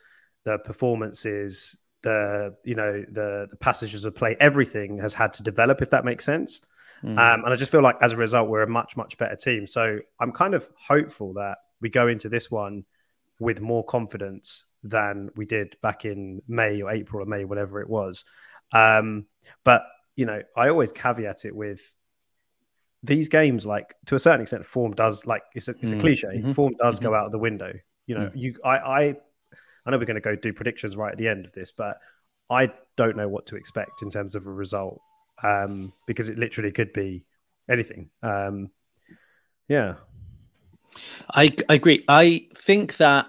the 0.44 0.58
performances 0.58 1.76
the 2.02 2.54
you 2.64 2.74
know 2.74 3.02
the 3.10 3.46
the 3.50 3.56
passages 3.56 4.04
of 4.04 4.14
play 4.14 4.36
everything 4.38 4.98
has 4.98 5.14
had 5.14 5.32
to 5.32 5.42
develop 5.42 5.80
if 5.80 5.90
that 5.90 6.04
makes 6.04 6.24
sense 6.24 6.60
Mm. 7.04 7.18
Um, 7.18 7.44
and 7.44 7.52
I 7.52 7.56
just 7.56 7.70
feel 7.70 7.82
like 7.82 7.96
as 8.00 8.12
a 8.12 8.16
result, 8.16 8.48
we're 8.48 8.62
a 8.62 8.68
much, 8.68 8.96
much 8.96 9.18
better 9.18 9.36
team. 9.36 9.66
So 9.66 9.98
I'm 10.18 10.32
kind 10.32 10.54
of 10.54 10.68
hopeful 10.74 11.34
that 11.34 11.58
we 11.80 11.90
go 11.90 12.08
into 12.08 12.28
this 12.30 12.50
one 12.50 12.84
with 13.38 13.60
more 13.60 13.84
confidence 13.84 14.64
than 14.82 15.30
we 15.36 15.44
did 15.44 15.76
back 15.82 16.04
in 16.04 16.40
May 16.48 16.80
or 16.80 16.90
April 16.90 17.22
or 17.22 17.26
May, 17.26 17.44
whatever 17.44 17.80
it 17.80 17.88
was. 17.88 18.24
Um, 18.72 19.26
but, 19.64 19.84
you 20.16 20.26
know, 20.26 20.42
I 20.56 20.68
always 20.68 20.92
caveat 20.92 21.44
it 21.44 21.54
with 21.54 21.94
these 23.02 23.28
games, 23.28 23.66
like 23.66 23.94
to 24.06 24.14
a 24.14 24.20
certain 24.20 24.40
extent, 24.40 24.64
form 24.64 24.92
does, 24.94 25.26
like, 25.26 25.42
it's 25.54 25.68
a, 25.68 25.74
it's 25.80 25.92
a 25.92 25.96
mm. 25.96 26.00
cliche, 26.00 26.28
mm-hmm. 26.28 26.52
form 26.52 26.74
does 26.80 26.96
mm-hmm. 26.96 27.10
go 27.10 27.14
out 27.14 27.26
of 27.26 27.32
the 27.32 27.38
window. 27.38 27.72
You 28.06 28.14
know, 28.16 28.26
mm. 28.26 28.32
you, 28.34 28.54
I, 28.64 28.76
I, 28.76 29.00
I 29.86 29.90
know 29.90 29.98
we're 29.98 30.06
going 30.06 30.14
to 30.14 30.20
go 30.20 30.36
do 30.36 30.52
predictions 30.52 30.96
right 30.96 31.12
at 31.12 31.18
the 31.18 31.28
end 31.28 31.44
of 31.44 31.52
this, 31.52 31.72
but 31.72 31.98
I 32.50 32.72
don't 32.96 33.16
know 33.16 33.28
what 33.28 33.46
to 33.46 33.56
expect 33.56 34.02
in 34.02 34.10
terms 34.10 34.34
of 34.34 34.46
a 34.46 34.50
result 34.50 35.00
um, 35.42 35.92
because 36.06 36.28
it 36.28 36.38
literally 36.38 36.72
could 36.72 36.92
be 36.92 37.24
anything. 37.68 38.10
Um, 38.22 38.70
yeah, 39.68 39.94
I, 41.34 41.54
I 41.68 41.74
agree. 41.74 42.04
I 42.08 42.48
think 42.54 42.96
that 42.98 43.26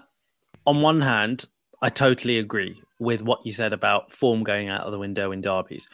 on 0.66 0.82
one 0.82 1.00
hand, 1.00 1.46
I 1.82 1.88
totally 1.88 2.38
agree 2.38 2.82
with 2.98 3.22
what 3.22 3.44
you 3.44 3.52
said 3.52 3.72
about 3.72 4.12
form 4.12 4.44
going 4.44 4.68
out 4.68 4.82
of 4.82 4.92
the 4.92 4.98
window 4.98 5.32
in 5.32 5.40
derbies. 5.40 5.88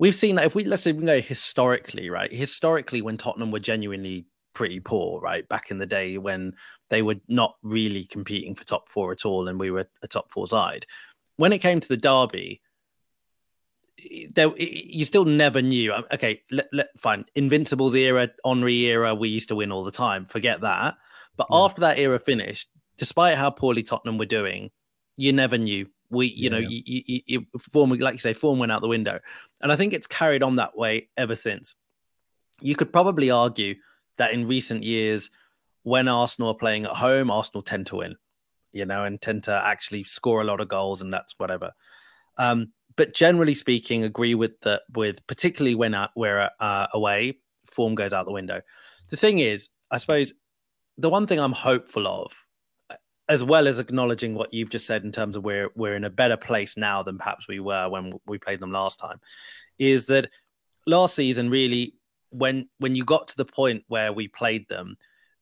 We've 0.00 0.14
seen 0.14 0.36
that 0.36 0.46
if 0.46 0.54
we 0.54 0.64
let's 0.64 0.82
say 0.82 0.92
we 0.92 1.04
go 1.04 1.20
historically, 1.20 2.08
right? 2.08 2.32
Historically, 2.32 3.02
when 3.02 3.18
Tottenham 3.18 3.50
were 3.50 3.60
genuinely 3.60 4.26
pretty 4.54 4.80
poor, 4.80 5.20
right? 5.20 5.46
Back 5.46 5.70
in 5.70 5.76
the 5.76 5.84
day 5.84 6.16
when 6.16 6.54
they 6.88 7.02
were 7.02 7.16
not 7.28 7.56
really 7.62 8.04
competing 8.04 8.54
for 8.54 8.64
top 8.64 8.88
four 8.88 9.12
at 9.12 9.26
all, 9.26 9.46
and 9.46 9.60
we 9.60 9.70
were 9.70 9.86
a 10.02 10.08
top 10.08 10.32
four 10.32 10.46
side. 10.46 10.86
When 11.36 11.52
it 11.52 11.58
came 11.58 11.80
to 11.80 11.88
the 11.88 11.98
derby, 11.98 12.62
there 14.32 14.56
you 14.56 15.04
still 15.04 15.26
never 15.26 15.60
knew. 15.60 15.92
Um, 15.92 16.06
okay, 16.14 16.40
let, 16.50 16.68
let, 16.72 16.88
fine. 16.98 17.26
Invincibles 17.34 17.94
era, 17.94 18.30
Henry 18.42 18.86
era, 18.86 19.14
we 19.14 19.28
used 19.28 19.48
to 19.48 19.56
win 19.56 19.70
all 19.70 19.84
the 19.84 19.90
time. 19.90 20.24
Forget 20.24 20.62
that. 20.62 20.94
But 21.36 21.48
yeah. 21.50 21.58
after 21.58 21.82
that 21.82 21.98
era 21.98 22.18
finished, 22.18 22.68
despite 22.96 23.36
how 23.36 23.50
poorly 23.50 23.82
Tottenham 23.82 24.16
were 24.16 24.24
doing, 24.24 24.70
you 25.18 25.34
never 25.34 25.58
knew. 25.58 25.88
We, 26.10 26.26
you 26.26 26.44
yeah. 26.44 26.48
know, 26.50 26.58
you, 26.58 26.82
you, 26.84 27.20
you, 27.26 27.46
form 27.72 27.90
like 27.90 28.14
you 28.14 28.18
say, 28.18 28.32
form 28.32 28.58
went 28.58 28.72
out 28.72 28.82
the 28.82 28.88
window, 28.88 29.20
and 29.60 29.70
I 29.70 29.76
think 29.76 29.92
it's 29.92 30.06
carried 30.06 30.42
on 30.42 30.56
that 30.56 30.76
way 30.76 31.08
ever 31.16 31.36
since. 31.36 31.74
You 32.60 32.74
could 32.74 32.92
probably 32.92 33.30
argue 33.30 33.76
that 34.16 34.32
in 34.32 34.46
recent 34.46 34.82
years, 34.82 35.30
when 35.82 36.08
Arsenal 36.08 36.50
are 36.50 36.54
playing 36.54 36.84
at 36.84 36.90
home, 36.90 37.30
Arsenal 37.30 37.62
tend 37.62 37.86
to 37.86 37.96
win, 37.96 38.16
you 38.72 38.84
know, 38.84 39.04
and 39.04 39.20
tend 39.20 39.44
to 39.44 39.52
actually 39.52 40.04
score 40.04 40.40
a 40.40 40.44
lot 40.44 40.60
of 40.60 40.68
goals, 40.68 41.00
and 41.00 41.12
that's 41.12 41.38
whatever. 41.38 41.72
Um, 42.36 42.72
but 42.96 43.14
generally 43.14 43.54
speaking, 43.54 44.04
agree 44.04 44.34
with 44.34 44.60
the 44.60 44.82
with 44.94 45.26
particularly 45.26 45.74
when 45.74 45.94
uh, 45.94 46.08
we're 46.16 46.50
uh, 46.58 46.86
away, 46.92 47.38
form 47.66 47.94
goes 47.94 48.12
out 48.12 48.26
the 48.26 48.32
window. 48.32 48.60
The 49.08 49.16
thing 49.16 49.38
is, 49.38 49.68
I 49.90 49.96
suppose 49.96 50.34
the 50.98 51.10
one 51.10 51.26
thing 51.26 51.40
I'm 51.40 51.52
hopeful 51.52 52.06
of, 52.06 52.32
as 53.30 53.44
well 53.44 53.68
as 53.68 53.78
acknowledging 53.78 54.34
what 54.34 54.52
you've 54.52 54.70
just 54.70 54.86
said 54.86 55.04
in 55.04 55.12
terms 55.12 55.36
of 55.36 55.44
we're 55.44 55.70
we're 55.76 55.94
in 55.94 56.04
a 56.04 56.10
better 56.10 56.36
place 56.36 56.76
now 56.76 57.00
than 57.02 57.16
perhaps 57.16 57.46
we 57.48 57.60
were 57.60 57.88
when 57.88 58.18
we 58.26 58.38
played 58.38 58.58
them 58.58 58.72
last 58.72 58.98
time, 58.98 59.20
is 59.78 60.06
that 60.06 60.28
last 60.84 61.14
season 61.14 61.48
really 61.48 61.94
when 62.30 62.68
when 62.78 62.96
you 62.96 63.04
got 63.04 63.28
to 63.28 63.36
the 63.36 63.44
point 63.44 63.84
where 63.86 64.12
we 64.12 64.26
played 64.26 64.68
them, 64.68 64.96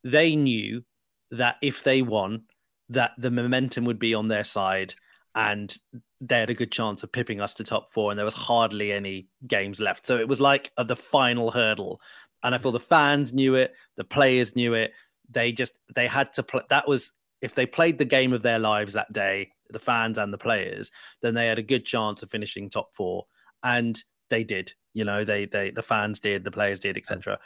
they 0.04 0.36
knew 0.36 0.84
that 1.30 1.56
if 1.62 1.82
they 1.82 2.02
won, 2.02 2.42
that 2.90 3.12
the 3.16 3.30
momentum 3.30 3.86
would 3.86 3.98
be 3.98 4.14
on 4.14 4.28
their 4.28 4.44
side 4.44 4.94
and 5.34 5.74
they 6.20 6.40
had 6.40 6.50
a 6.50 6.54
good 6.54 6.72
chance 6.72 7.02
of 7.02 7.12
pipping 7.12 7.40
us 7.40 7.54
to 7.54 7.64
top 7.64 7.90
four, 7.90 8.10
and 8.10 8.18
there 8.18 8.24
was 8.24 8.34
hardly 8.34 8.92
any 8.92 9.28
games 9.46 9.80
left. 9.80 10.04
So 10.04 10.18
it 10.18 10.28
was 10.28 10.40
like 10.40 10.72
the 10.76 10.96
final 10.96 11.50
hurdle, 11.50 12.02
and 12.42 12.54
I 12.54 12.58
feel 12.58 12.72
the 12.72 12.80
fans 12.80 13.32
knew 13.32 13.54
it, 13.54 13.74
the 13.96 14.04
players 14.04 14.54
knew 14.54 14.74
it. 14.74 14.92
They 15.30 15.52
just 15.52 15.78
they 15.94 16.06
had 16.06 16.34
to 16.34 16.42
play. 16.42 16.62
That 16.68 16.86
was 16.86 17.12
if 17.40 17.54
they 17.54 17.66
played 17.66 17.98
the 17.98 18.04
game 18.04 18.32
of 18.32 18.42
their 18.42 18.58
lives 18.58 18.94
that 18.94 19.12
day, 19.12 19.52
the 19.70 19.78
fans 19.78 20.18
and 20.18 20.32
the 20.32 20.38
players, 20.38 20.90
then 21.22 21.34
they 21.34 21.46
had 21.46 21.58
a 21.58 21.62
good 21.62 21.84
chance 21.84 22.22
of 22.22 22.30
finishing 22.30 22.70
top 22.70 22.94
four, 22.94 23.26
and 23.62 24.02
they 24.30 24.44
did. 24.44 24.72
You 24.94 25.04
know, 25.04 25.24
they 25.24 25.44
they 25.46 25.70
the 25.70 25.82
fans 25.82 26.20
did, 26.20 26.44
the 26.44 26.50
players 26.50 26.80
did, 26.80 26.96
etc. 26.96 27.38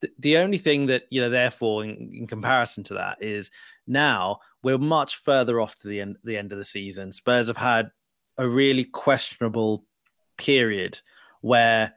The, 0.00 0.10
the 0.18 0.36
only 0.38 0.58
thing 0.58 0.86
that 0.86 1.04
you 1.10 1.20
know, 1.20 1.30
therefore, 1.30 1.84
in, 1.84 2.10
in 2.12 2.26
comparison 2.26 2.84
to 2.84 2.94
that, 2.94 3.22
is 3.22 3.50
now 3.86 4.40
we're 4.62 4.78
much 4.78 5.16
further 5.16 5.60
off 5.60 5.76
to 5.78 5.88
the 5.88 6.00
end 6.00 6.16
the 6.22 6.36
end 6.36 6.52
of 6.52 6.58
the 6.58 6.64
season. 6.64 7.12
Spurs 7.12 7.48
have 7.48 7.56
had 7.56 7.90
a 8.38 8.48
really 8.48 8.84
questionable 8.84 9.84
period 10.38 11.00
where 11.42 11.94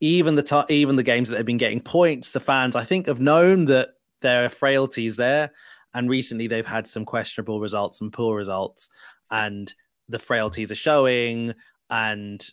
even 0.00 0.34
the 0.34 0.42
t- 0.42 0.74
even 0.74 0.96
the 0.96 1.02
games 1.02 1.28
that 1.28 1.36
they've 1.36 1.44
been 1.44 1.58
getting 1.58 1.80
points, 1.80 2.30
the 2.30 2.40
fans 2.40 2.76
I 2.76 2.84
think 2.84 3.06
have 3.06 3.20
known 3.20 3.66
that 3.66 3.90
there 4.22 4.44
are 4.44 4.48
frailties 4.48 5.16
there, 5.16 5.52
and 5.94 6.08
recently 6.08 6.46
they've 6.46 6.66
had 6.66 6.86
some 6.86 7.04
questionable 7.04 7.60
results 7.60 8.00
and 8.00 8.12
poor 8.12 8.36
results, 8.36 8.88
and 9.30 9.72
the 10.08 10.18
frailties 10.18 10.70
are 10.70 10.76
showing, 10.76 11.54
and 11.88 12.46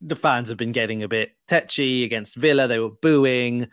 the 0.00 0.16
fans 0.16 0.48
have 0.48 0.58
been 0.58 0.72
getting 0.72 1.02
a 1.02 1.08
bit 1.08 1.32
tetchy 1.48 2.04
against 2.04 2.36
Villa. 2.36 2.68
They 2.68 2.78
were 2.78 2.90
booing. 2.90 3.68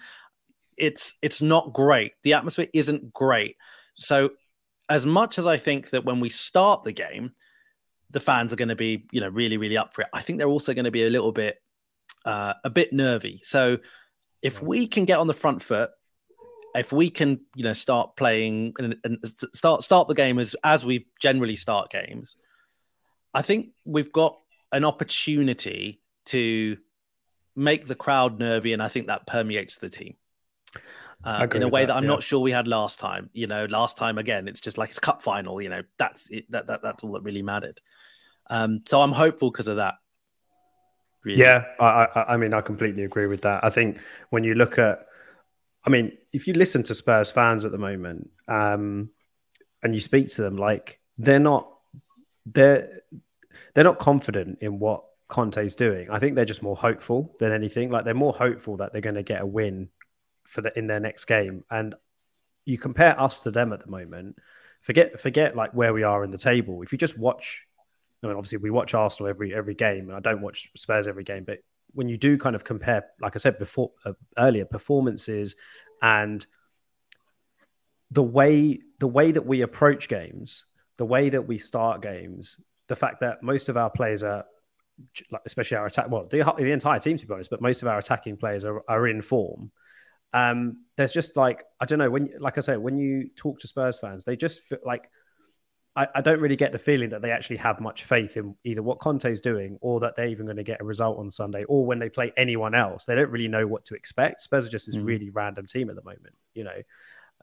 It's 0.77 1.15
it's 1.21 1.41
not 1.41 1.73
great. 1.73 2.13
The 2.23 2.33
atmosphere 2.33 2.67
isn't 2.73 3.13
great. 3.13 3.57
So 3.93 4.31
as 4.89 5.05
much 5.05 5.37
as 5.39 5.47
I 5.47 5.57
think 5.57 5.91
that 5.91 6.05
when 6.05 6.19
we 6.19 6.29
start 6.29 6.83
the 6.83 6.91
game, 6.91 7.31
the 8.11 8.19
fans 8.19 8.53
are 8.53 8.55
going 8.57 8.69
to 8.69 8.75
be, 8.75 9.05
you 9.11 9.21
know, 9.21 9.29
really, 9.29 9.57
really 9.57 9.77
up 9.77 9.93
for 9.93 10.01
it. 10.01 10.07
I 10.13 10.21
think 10.21 10.37
they're 10.37 10.47
also 10.47 10.73
going 10.73 10.85
to 10.85 10.91
be 10.91 11.05
a 11.05 11.09
little 11.09 11.31
bit, 11.31 11.61
uh, 12.23 12.53
a 12.63 12.69
bit 12.69 12.93
nervy. 12.93 13.39
So 13.43 13.79
if 14.41 14.61
we 14.61 14.87
can 14.87 15.05
get 15.05 15.17
on 15.17 15.27
the 15.27 15.33
front 15.33 15.63
foot, 15.63 15.89
if 16.75 16.91
we 16.91 17.09
can, 17.09 17.39
you 17.55 17.63
know, 17.63 17.73
start 17.73 18.15
playing 18.15 18.73
and, 18.77 18.95
and 19.03 19.19
start 19.53 19.81
start 19.83 20.07
the 20.07 20.13
game 20.13 20.39
as 20.39 20.55
as 20.63 20.85
we 20.85 21.07
generally 21.19 21.55
start 21.55 21.89
games, 21.89 22.35
I 23.33 23.41
think 23.41 23.69
we've 23.85 24.11
got 24.11 24.37
an 24.71 24.85
opportunity 24.85 26.01
to 26.25 26.77
make 27.55 27.87
the 27.87 27.95
crowd 27.95 28.39
nervy, 28.39 28.73
and 28.73 28.83
I 28.83 28.89
think 28.89 29.07
that 29.07 29.25
permeates 29.25 29.77
the 29.77 29.89
team 29.89 30.15
uh, 31.23 31.47
in 31.53 31.63
a 31.63 31.67
way 31.67 31.81
that, 31.81 31.87
that 31.87 31.95
I'm 31.95 32.03
yeah. 32.03 32.09
not 32.09 32.23
sure 32.23 32.39
we 32.39 32.51
had 32.51 32.67
last 32.67 32.99
time. 32.99 33.29
You 33.33 33.47
know, 33.47 33.65
last 33.65 33.97
time 33.97 34.17
again, 34.17 34.47
it's 34.47 34.61
just 34.61 34.77
like 34.77 34.89
it's 34.89 34.99
cup 34.99 35.21
final. 35.21 35.61
You 35.61 35.69
know, 35.69 35.81
that's 35.97 36.29
it, 36.29 36.49
that, 36.51 36.67
that 36.67 36.81
that's 36.81 37.03
all 37.03 37.13
that 37.13 37.23
really 37.23 37.41
mattered. 37.41 37.81
Um, 38.49 38.81
so 38.85 39.01
I'm 39.01 39.11
hopeful 39.11 39.49
because 39.49 39.67
of 39.67 39.77
that. 39.77 39.95
Really. 41.23 41.39
Yeah, 41.39 41.63
I, 41.79 41.85
I, 41.85 42.33
I 42.33 42.37
mean, 42.37 42.53
I 42.53 42.61
completely 42.61 43.03
agree 43.03 43.25
with 43.25 43.41
that. 43.41 43.63
I 43.63 43.71
think 43.71 43.99
when 44.29 44.43
you 44.43 44.53
look 44.53 44.77
at, 44.77 45.04
I 45.85 45.89
mean, 45.89 46.17
if 46.33 46.47
you 46.47 46.53
listen 46.53 46.83
to 46.83 46.95
Spurs 46.95 47.31
fans 47.31 47.63
at 47.63 47.71
the 47.71 47.77
moment, 47.77 48.29
um, 48.47 49.09
and 49.83 49.93
you 49.93 50.01
speak 50.01 50.29
to 50.31 50.41
them, 50.41 50.57
like 50.57 50.99
they're 51.17 51.39
not, 51.39 51.69
they're 52.45 53.01
they're 53.73 53.83
not 53.83 53.99
confident 53.99 54.59
in 54.61 54.79
what 54.79 55.03
Conte's 55.27 55.75
doing. 55.75 56.09
I 56.09 56.19
think 56.19 56.35
they're 56.35 56.45
just 56.45 56.63
more 56.63 56.75
hopeful 56.75 57.35
than 57.39 57.51
anything. 57.51 57.89
Like 57.89 58.05
they're 58.05 58.13
more 58.13 58.33
hopeful 58.33 58.77
that 58.77 58.91
they're 58.91 59.01
going 59.01 59.15
to 59.15 59.23
get 59.23 59.41
a 59.41 59.45
win 59.45 59.89
for 60.43 60.61
the 60.61 60.77
in 60.77 60.87
their 60.87 60.99
next 60.99 61.25
game. 61.25 61.63
And 61.69 61.95
you 62.65 62.77
compare 62.77 63.19
us 63.19 63.43
to 63.43 63.51
them 63.51 63.73
at 63.73 63.79
the 63.83 63.91
moment. 63.91 64.37
Forget 64.81 65.19
forget 65.19 65.55
like 65.55 65.73
where 65.73 65.93
we 65.93 66.03
are 66.03 66.23
in 66.23 66.31
the 66.31 66.37
table. 66.37 66.81
If 66.81 66.91
you 66.91 66.97
just 66.97 67.17
watch, 67.17 67.65
I 68.23 68.27
mean, 68.27 68.35
obviously 68.35 68.59
we 68.59 68.71
watch 68.71 68.93
Arsenal 68.93 69.29
every 69.29 69.53
every 69.53 69.75
game, 69.75 70.09
and 70.09 70.17
I 70.17 70.19
don't 70.19 70.41
watch 70.41 70.69
Spurs 70.75 71.07
every 71.07 71.23
game. 71.23 71.43
But 71.43 71.59
when 71.95 72.09
you 72.09 72.17
do 72.17 72.37
kind 72.37 72.55
of 72.55 72.63
compare, 72.63 73.05
like 73.19 73.35
I 73.35 73.39
said 73.39 73.57
before 73.57 73.91
uh, 74.05 74.13
earlier, 74.37 74.65
performances 74.65 75.55
and 76.01 76.45
the 78.11 78.23
way 78.23 78.79
the 78.99 79.07
way 79.07 79.31
that 79.31 79.45
we 79.45 79.61
approach 79.61 80.07
games, 80.07 80.65
the 80.97 81.05
way 81.05 81.29
that 81.29 81.47
we 81.47 81.57
start 81.57 82.01
games, 82.01 82.59
the 82.87 82.95
fact 82.95 83.21
that 83.21 83.41
most 83.41 83.69
of 83.69 83.77
our 83.77 83.89
players 83.89 84.23
are 84.23 84.45
especially 85.45 85.75
our 85.75 85.87
attack 85.87 86.09
well 86.09 86.23
the, 86.29 86.37
the 86.57 86.71
entire 86.71 86.99
team 86.99 87.17
to 87.17 87.27
be 87.27 87.33
honest 87.33 87.49
but 87.49 87.61
most 87.61 87.81
of 87.81 87.87
our 87.89 87.99
attacking 87.99 88.37
players 88.37 88.63
are, 88.63 88.83
are 88.87 89.07
in 89.07 89.21
form. 89.21 89.71
Um, 90.33 90.83
there's 90.97 91.13
just 91.13 91.37
like 91.37 91.63
I 91.79 91.85
don't 91.85 91.99
know 91.99 92.09
when, 92.09 92.29
like 92.39 92.57
I 92.57 92.61
said, 92.61 92.77
when 92.79 92.97
you 92.97 93.29
talk 93.35 93.59
to 93.59 93.67
Spurs 93.67 93.99
fans, 93.99 94.25
they 94.25 94.35
just 94.35 94.61
feel 94.61 94.79
like 94.85 95.09
I, 95.95 96.07
I, 96.15 96.21
don't 96.21 96.39
really 96.39 96.55
get 96.55 96.71
the 96.71 96.77
feeling 96.77 97.09
that 97.09 97.21
they 97.21 97.31
actually 97.31 97.57
have 97.57 97.79
much 97.79 98.03
faith 98.03 98.35
in 98.37 98.55
either 98.63 98.83
what 98.83 98.99
Conte's 98.99 99.39
doing 99.39 99.77
or 99.81 99.99
that 100.01 100.15
they're 100.15 100.27
even 100.27 100.45
going 100.45 100.57
to 100.57 100.63
get 100.63 100.81
a 100.81 100.83
result 100.83 101.17
on 101.17 101.31
Sunday, 101.31 101.63
or 101.65 101.85
when 101.85 101.99
they 101.99 102.09
play 102.09 102.33
anyone 102.35 102.75
else, 102.75 103.05
they 103.05 103.15
don't 103.15 103.29
really 103.29 103.47
know 103.47 103.65
what 103.65 103.85
to 103.85 103.95
expect. 103.95 104.41
Spurs 104.41 104.67
are 104.67 104.69
just 104.69 104.87
this 104.87 104.97
mm. 104.97 105.05
really 105.05 105.29
random 105.29 105.65
team 105.65 105.89
at 105.89 105.95
the 105.95 106.03
moment, 106.03 106.35
you 106.53 106.63
know. 106.63 106.81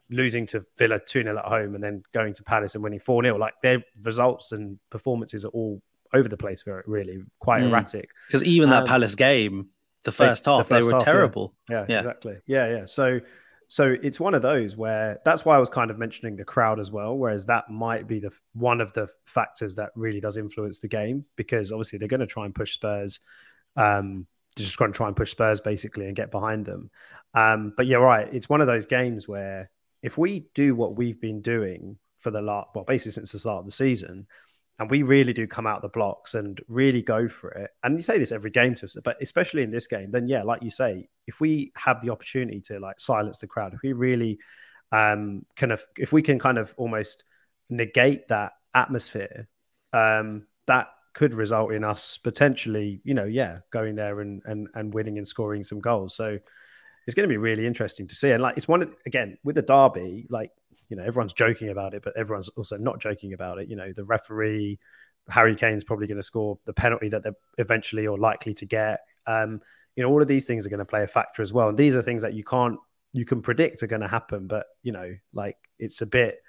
Losing 0.09 0.45
to 0.47 0.65
Villa 0.77 0.99
2 0.99 1.23
0 1.23 1.37
at 1.37 1.45
home 1.45 1.75
and 1.75 1.83
then 1.83 2.03
going 2.13 2.33
to 2.33 2.43
Palace 2.43 2.75
and 2.75 2.83
winning 2.83 2.99
4 2.99 3.23
0. 3.23 3.37
Like 3.37 3.53
their 3.63 3.77
results 4.03 4.51
and 4.51 4.77
performances 4.89 5.45
are 5.45 5.49
all 5.49 5.81
over 6.13 6.29
the 6.29 6.37
place, 6.37 6.63
really, 6.85 7.23
quite 7.39 7.63
mm. 7.63 7.69
erratic. 7.69 8.09
Because 8.27 8.43
even 8.43 8.69
that 8.69 8.83
um, 8.83 8.87
Palace 8.87 9.15
game, 9.15 9.69
the 10.03 10.11
first 10.11 10.43
they, 10.43 10.51
half 10.51 10.67
the 10.67 10.75
first 10.75 10.87
they 10.87 10.93
were 10.93 10.99
half, 10.99 11.05
terrible. 11.05 11.53
Yeah. 11.69 11.79
Yeah, 11.79 11.85
yeah, 11.89 11.97
exactly. 11.99 12.37
Yeah, 12.45 12.69
yeah. 12.69 12.85
So 12.85 13.21
so 13.67 13.95
it's 14.01 14.19
one 14.19 14.33
of 14.33 14.41
those 14.41 14.77
where 14.77 15.19
that's 15.25 15.45
why 15.45 15.55
I 15.55 15.59
was 15.59 15.69
kind 15.69 15.91
of 15.91 15.97
mentioning 15.97 16.35
the 16.35 16.43
crowd 16.43 16.79
as 16.79 16.91
well. 16.91 17.17
Whereas 17.17 17.45
that 17.47 17.69
might 17.69 18.07
be 18.07 18.19
the 18.19 18.31
one 18.53 18.81
of 18.81 18.93
the 18.93 19.07
factors 19.25 19.75
that 19.75 19.91
really 19.95 20.19
does 20.19 20.37
influence 20.37 20.79
the 20.79 20.87
game 20.87 21.25
because 21.35 21.71
obviously 21.71 21.99
they're 21.99 22.07
going 22.07 22.19
to 22.19 22.27
try 22.27 22.45
and 22.45 22.53
push 22.53 22.73
Spurs. 22.73 23.19
Um, 23.75 24.27
they're 24.55 24.65
just 24.65 24.77
going 24.77 24.91
to 24.91 24.97
try 24.97 25.07
and 25.07 25.15
push 25.15 25.31
Spurs 25.31 25.61
basically 25.61 26.05
and 26.05 26.15
get 26.15 26.31
behind 26.31 26.65
them. 26.65 26.91
Um, 27.33 27.73
but 27.75 27.87
you're 27.87 28.01
right. 28.01 28.27
It's 28.31 28.49
one 28.49 28.61
of 28.61 28.67
those 28.67 28.85
games 28.85 29.27
where 29.27 29.69
if 30.01 30.17
we 30.17 30.47
do 30.53 30.75
what 30.75 30.95
we've 30.95 31.19
been 31.19 31.41
doing 31.41 31.97
for 32.17 32.29
the 32.29 32.41
last, 32.41 32.69
well, 32.75 32.83
basically 32.83 33.13
since 33.13 33.31
the 33.31 33.39
start 33.39 33.59
of 33.59 33.65
the 33.65 33.71
season, 33.71 34.27
and 34.79 34.89
we 34.89 35.03
really 35.03 35.33
do 35.33 35.45
come 35.47 35.67
out 35.67 35.81
the 35.81 35.89
blocks 35.89 36.33
and 36.33 36.59
really 36.67 37.01
go 37.01 37.27
for 37.27 37.51
it. 37.51 37.71
And 37.83 37.95
you 37.95 38.01
say 38.01 38.17
this 38.17 38.31
every 38.31 38.51
game 38.51 38.73
to 38.75 38.85
us, 38.85 38.97
but 39.03 39.17
especially 39.21 39.63
in 39.63 39.71
this 39.71 39.87
game, 39.87 40.11
then 40.11 40.27
yeah, 40.27 40.43
like 40.43 40.63
you 40.63 40.71
say, 40.71 41.07
if 41.27 41.39
we 41.39 41.71
have 41.75 42.01
the 42.01 42.09
opportunity 42.09 42.59
to 42.61 42.79
like 42.79 42.99
silence 42.99 43.39
the 43.39 43.47
crowd, 43.47 43.73
if 43.73 43.81
we 43.83 43.93
really 43.93 44.39
um, 44.91 45.45
kind 45.55 45.71
of, 45.71 45.83
if 45.97 46.11
we 46.11 46.21
can 46.21 46.39
kind 46.39 46.57
of 46.57 46.73
almost 46.77 47.23
negate 47.69 48.27
that 48.29 48.53
atmosphere, 48.73 49.47
um, 49.93 50.47
that 50.65 50.87
could 51.13 51.35
result 51.35 51.71
in 51.71 51.83
us 51.83 52.17
potentially, 52.17 52.99
you 53.03 53.13
know, 53.13 53.25
yeah, 53.25 53.59
going 53.71 53.95
there 53.95 54.21
and 54.21 54.41
and 54.45 54.67
and 54.73 54.93
winning 54.93 55.17
and 55.19 55.27
scoring 55.27 55.63
some 55.63 55.79
goals. 55.79 56.15
So 56.15 56.39
it's 57.05 57.15
going 57.15 57.27
to 57.27 57.31
be 57.31 57.37
really 57.37 57.67
interesting 57.67 58.07
to 58.07 58.15
see. 58.15 58.31
And 58.31 58.41
like, 58.41 58.57
it's 58.57 58.67
one 58.67 58.81
of, 58.81 58.95
again 59.05 59.37
with 59.43 59.55
the 59.55 59.61
derby, 59.61 60.25
like 60.29 60.49
you 60.93 60.97
know 60.97 61.05
everyone's 61.05 61.33
joking 61.33 61.69
about 61.69 61.95
it, 61.95 62.03
but 62.03 62.15
everyone's 62.15 62.49
also 62.49 62.77
not 62.77 63.01
joking 63.01 63.33
about 63.33 63.57
it. 63.57 63.67
You 63.67 63.75
know, 63.75 63.91
the 63.91 64.03
referee, 64.03 64.77
Harry 65.27 65.55
Kane's 65.55 65.83
probably 65.83 66.05
going 66.05 66.17
to 66.17 66.23
score 66.23 66.59
the 66.65 66.73
penalty 66.73 67.09
that 67.09 67.23
they're 67.23 67.35
eventually 67.57 68.05
or 68.05 68.19
likely 68.19 68.53
to 68.53 68.67
get. 68.67 68.99
Um, 69.25 69.59
you 69.95 70.03
know, 70.03 70.09
all 70.09 70.21
of 70.21 70.27
these 70.27 70.45
things 70.45 70.67
are 70.67 70.69
going 70.69 70.77
to 70.77 70.85
play 70.85 71.01
a 71.01 71.07
factor 71.07 71.41
as 71.41 71.51
well, 71.51 71.69
and 71.69 71.77
these 71.79 71.95
are 71.95 72.03
things 72.03 72.21
that 72.21 72.35
you 72.35 72.43
can't 72.43 72.77
you 73.11 73.25
can 73.25 73.41
predict 73.41 73.81
are 73.81 73.87
going 73.87 74.03
to 74.03 74.07
happen, 74.07 74.45
but 74.45 74.67
you 74.83 74.91
know, 74.91 75.15
like 75.33 75.57
it's 75.79 76.03
a 76.03 76.05
bit, 76.05 76.43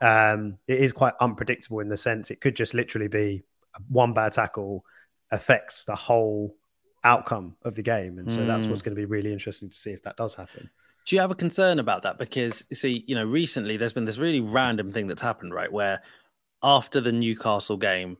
um, 0.00 0.56
it 0.68 0.78
is 0.78 0.92
quite 0.92 1.14
unpredictable 1.20 1.80
in 1.80 1.88
the 1.88 1.96
sense 1.96 2.30
it 2.30 2.40
could 2.40 2.54
just 2.54 2.74
literally 2.74 3.08
be 3.08 3.42
one 3.88 4.12
bad 4.12 4.30
tackle 4.30 4.84
affects 5.32 5.82
the 5.82 5.96
whole 5.96 6.54
outcome 7.02 7.56
of 7.64 7.74
the 7.74 7.82
game, 7.82 8.20
and 8.20 8.30
so 8.30 8.38
mm. 8.38 8.46
that's 8.46 8.66
what's 8.68 8.82
going 8.82 8.94
to 8.94 9.00
be 9.00 9.06
really 9.06 9.32
interesting 9.32 9.68
to 9.68 9.76
see 9.76 9.90
if 9.90 10.04
that 10.04 10.16
does 10.16 10.36
happen. 10.36 10.70
Do 11.06 11.16
you 11.16 11.20
have 11.20 11.30
a 11.30 11.36
concern 11.36 11.78
about 11.78 12.02
that? 12.02 12.18
Because 12.18 12.64
see, 12.72 13.04
you 13.06 13.14
know, 13.14 13.24
recently 13.24 13.76
there's 13.76 13.92
been 13.92 14.04
this 14.04 14.18
really 14.18 14.40
random 14.40 14.92
thing 14.92 15.06
that's 15.06 15.22
happened, 15.22 15.54
right? 15.54 15.72
Where 15.72 16.02
after 16.62 17.00
the 17.00 17.12
Newcastle 17.12 17.76
game, 17.76 18.18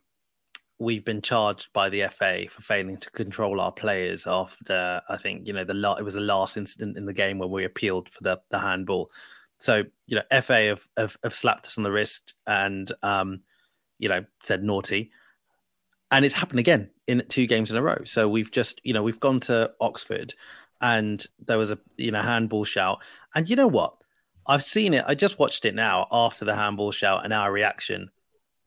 we've 0.80 1.04
been 1.04 1.20
charged 1.20 1.72
by 1.74 1.90
the 1.90 2.08
FA 2.08 2.46
for 2.48 2.62
failing 2.62 2.96
to 2.96 3.10
control 3.10 3.60
our 3.60 3.70
players 3.70 4.26
after 4.26 5.02
I 5.08 5.18
think 5.18 5.46
you 5.46 5.52
know 5.52 5.62
the 5.62 5.96
it 5.98 6.04
was 6.04 6.14
the 6.14 6.20
last 6.20 6.56
incident 6.56 6.96
in 6.96 7.04
the 7.04 7.12
game 7.12 7.38
where 7.38 7.48
we 7.48 7.64
appealed 7.64 8.08
for 8.08 8.22
the 8.22 8.40
the 8.50 8.58
handball. 8.58 9.10
So 9.58 9.84
you 10.06 10.16
know 10.16 10.40
FA 10.40 10.68
have, 10.68 10.88
have, 10.96 11.16
have 11.22 11.34
slapped 11.34 11.66
us 11.66 11.76
on 11.76 11.84
the 11.84 11.92
wrist 11.92 12.34
and 12.46 12.90
um, 13.02 13.42
you 13.98 14.08
know 14.08 14.24
said 14.42 14.64
naughty, 14.64 15.10
and 16.10 16.24
it's 16.24 16.34
happened 16.34 16.60
again 16.60 16.90
in 17.06 17.22
two 17.28 17.46
games 17.46 17.70
in 17.70 17.76
a 17.76 17.82
row. 17.82 17.98
So 18.04 18.28
we've 18.28 18.50
just 18.50 18.80
you 18.82 18.94
know 18.94 19.02
we've 19.02 19.20
gone 19.20 19.40
to 19.40 19.72
Oxford 19.80 20.34
and 20.80 21.24
there 21.46 21.58
was 21.58 21.70
a 21.70 21.78
you 21.96 22.10
know 22.10 22.22
handball 22.22 22.64
shout, 22.64 23.02
and 23.34 23.48
you 23.48 23.56
know 23.56 23.68
what? 23.68 23.94
I've 24.46 24.64
seen 24.64 24.94
it. 24.94 25.04
I 25.06 25.14
just 25.14 25.38
watched 25.38 25.64
it 25.64 25.74
now 25.74 26.08
after 26.10 26.44
the 26.44 26.56
handball 26.56 26.90
shout 26.90 27.24
and 27.24 27.32
our 27.32 27.52
reaction 27.52 28.10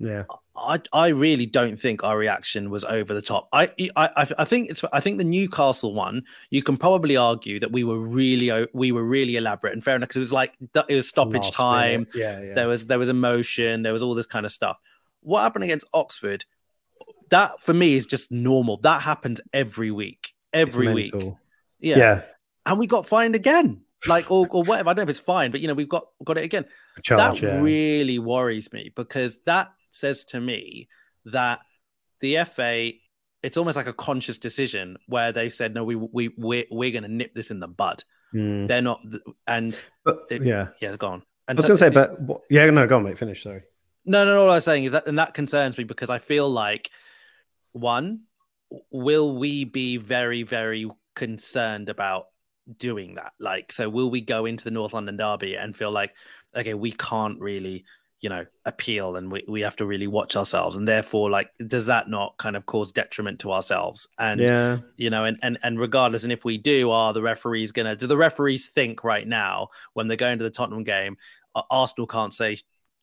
yeah. 0.04 0.24
I, 0.56 0.80
I 0.92 1.08
really 1.08 1.46
don't 1.46 1.80
think 1.80 2.04
our 2.04 2.18
reaction 2.18 2.70
was 2.70 2.84
over 2.84 3.14
the 3.14 3.22
top. 3.22 3.48
I, 3.52 3.72
I 3.96 4.28
I 4.38 4.46
think 4.46 4.70
it's 4.70 4.84
I 4.92 5.00
think 5.00 5.18
the 5.18 5.24
Newcastle 5.24 5.94
one 5.94 6.24
you 6.52 6.62
can 6.62 6.78
probably 6.78 7.18
argue 7.18 7.60
that 7.60 7.72
we 7.72 7.84
were 7.84 7.98
really 7.98 8.68
we 8.74 8.92
were 8.92 9.04
really 9.04 9.36
elaborate 9.36 9.74
and 9.74 9.84
fair 9.84 9.96
enough 9.96 10.10
because 10.10 10.18
it 10.18 10.20
was 10.20 10.32
like 10.32 10.54
it 10.62 10.96
was 10.96 11.10
stoppage 11.10 11.44
Last 11.44 11.54
time. 11.54 12.08
Yeah, 12.14 12.40
yeah. 12.40 12.54
There 12.54 12.68
was 12.68 12.86
there 12.86 13.00
was 13.00 13.10
emotion. 13.10 13.82
There 13.82 13.94
was 13.94 14.04
all 14.04 14.14
this 14.14 14.28
kind 14.28 14.46
of 14.46 14.52
stuff. 14.52 14.78
What 15.22 15.42
happened 15.42 15.64
against 15.64 15.88
Oxford? 15.94 16.46
That 17.30 17.62
for 17.62 17.74
me 17.74 17.96
is 17.96 18.06
just 18.06 18.32
normal. 18.32 18.78
That 18.78 19.02
happens 19.02 19.42
every 19.54 19.90
week. 19.90 20.34
Every 20.54 20.94
week. 20.94 21.16
Yeah. 21.84 21.98
yeah. 21.98 22.22
And 22.66 22.80
we 22.80 22.88
got 22.88 23.08
fined 23.08 23.36
again 23.36 23.82
like 24.08 24.32
or, 24.32 24.48
or 24.50 24.64
whatever. 24.64 24.90
I 24.90 24.94
don't 24.94 25.06
know 25.06 25.10
if 25.12 25.18
it's 25.18 25.20
fine, 25.20 25.52
but 25.52 25.62
you 25.62 25.68
know 25.68 25.74
we've 25.74 25.90
got 25.90 26.08
got 26.24 26.38
it 26.38 26.44
again. 26.44 26.66
Charge, 27.02 27.42
that 27.42 27.48
yeah. 27.48 27.62
really 27.62 28.20
worries 28.20 28.72
me 28.74 28.92
because 28.96 29.38
that 29.46 29.72
says 29.92 30.26
to 30.26 30.40
me 30.40 30.88
that 31.26 31.60
the 32.20 32.44
FA 32.46 32.92
it's 33.44 33.58
almost 33.58 33.76
like 33.76 33.88
a 33.88 33.94
conscious 33.94 34.38
decision 34.38 34.98
where 35.08 35.32
they 35.32 35.50
said 35.50 35.74
no 35.74 35.84
we 35.84 35.96
we 35.96 36.30
we're, 36.38 36.66
we're 36.72 36.92
going 36.92 37.04
to 37.04 37.10
nip 37.10 37.36
this 37.36 37.52
in 37.52 37.60
the 37.60 37.68
bud 37.68 38.04
mm. 38.34 38.66
they're 38.68 38.82
not 38.82 39.02
and 39.46 39.80
but, 40.06 40.28
they, 40.30 40.40
yeah 40.40 40.70
yeah 40.80 40.96
go 40.96 41.08
on 41.08 41.24
and 41.48 41.60
i 41.60 41.62
was 41.62 41.66
so, 41.66 41.86
going 41.86 41.94
to 41.94 42.00
say 42.02 42.16
but 42.26 42.42
yeah 42.50 42.66
no 42.70 42.88
go 42.88 42.98
on 42.98 43.04
mate 43.04 43.20
finish 43.20 43.44
sorry 43.44 43.62
no 44.06 44.26
no 44.26 44.34
no 44.34 44.44
all 44.44 44.52
i 44.52 44.56
was 44.56 44.64
saying 44.64 44.86
is 44.86 44.94
that 44.94 45.06
and 45.06 45.20
that 45.20 45.34
concerns 45.34 45.78
me 45.78 45.84
because 45.84 46.10
i 46.10 46.18
feel 46.18 46.50
like 46.50 46.90
one 47.74 48.22
will 48.92 49.38
we 49.38 49.66
be 49.66 49.98
very 49.98 50.44
very 50.44 50.90
concerned 51.16 51.90
about 51.90 52.28
doing 52.78 53.16
that. 53.16 53.34
Like 53.40 53.72
so 53.72 53.90
will 53.90 54.10
we 54.10 54.22
go 54.22 54.46
into 54.46 54.64
the 54.64 54.72
north 54.72 54.94
london 54.94 55.18
derby 55.18 55.56
and 55.56 55.76
feel 55.76 55.92
like 55.92 56.14
okay 56.56 56.74
we 56.74 56.92
can't 56.92 57.40
really 57.40 57.84
you 58.22 58.30
know 58.30 58.46
appeal 58.64 59.18
and 59.18 59.30
we, 59.30 59.44
we 59.50 59.62
have 59.62 59.76
to 59.78 59.86
really 59.86 60.08
watch 60.08 60.36
ourselves? 60.36 60.76
And 60.76 60.88
therefore 60.88 61.30
like 61.30 61.50
does 61.68 61.88
that 61.88 62.10
not 62.10 62.38
kind 62.38 62.56
of 62.56 62.66
cause 62.66 62.92
detriment 62.92 63.40
to 63.42 63.52
ourselves? 63.52 64.08
And 64.18 64.40
yeah. 64.40 64.78
you 64.96 65.10
know 65.10 65.26
and 65.26 65.38
and, 65.42 65.58
and 65.64 65.80
regardless 65.80 66.24
and 66.24 66.32
if 66.32 66.46
we 66.46 66.58
do 66.58 66.90
are 66.92 67.12
the 67.14 67.22
referees 67.22 67.72
gonna 67.72 67.96
do 67.96 68.08
the 68.08 68.18
referees 68.18 68.68
think 68.68 69.04
right 69.04 69.28
now 69.28 69.68
when 69.94 70.08
they're 70.08 70.18
going 70.18 70.38
to 70.38 70.44
the 70.44 70.50
tottenham 70.50 70.84
game 70.84 71.18
arsenal 71.70 72.08
can't 72.08 72.34
say 72.34 72.58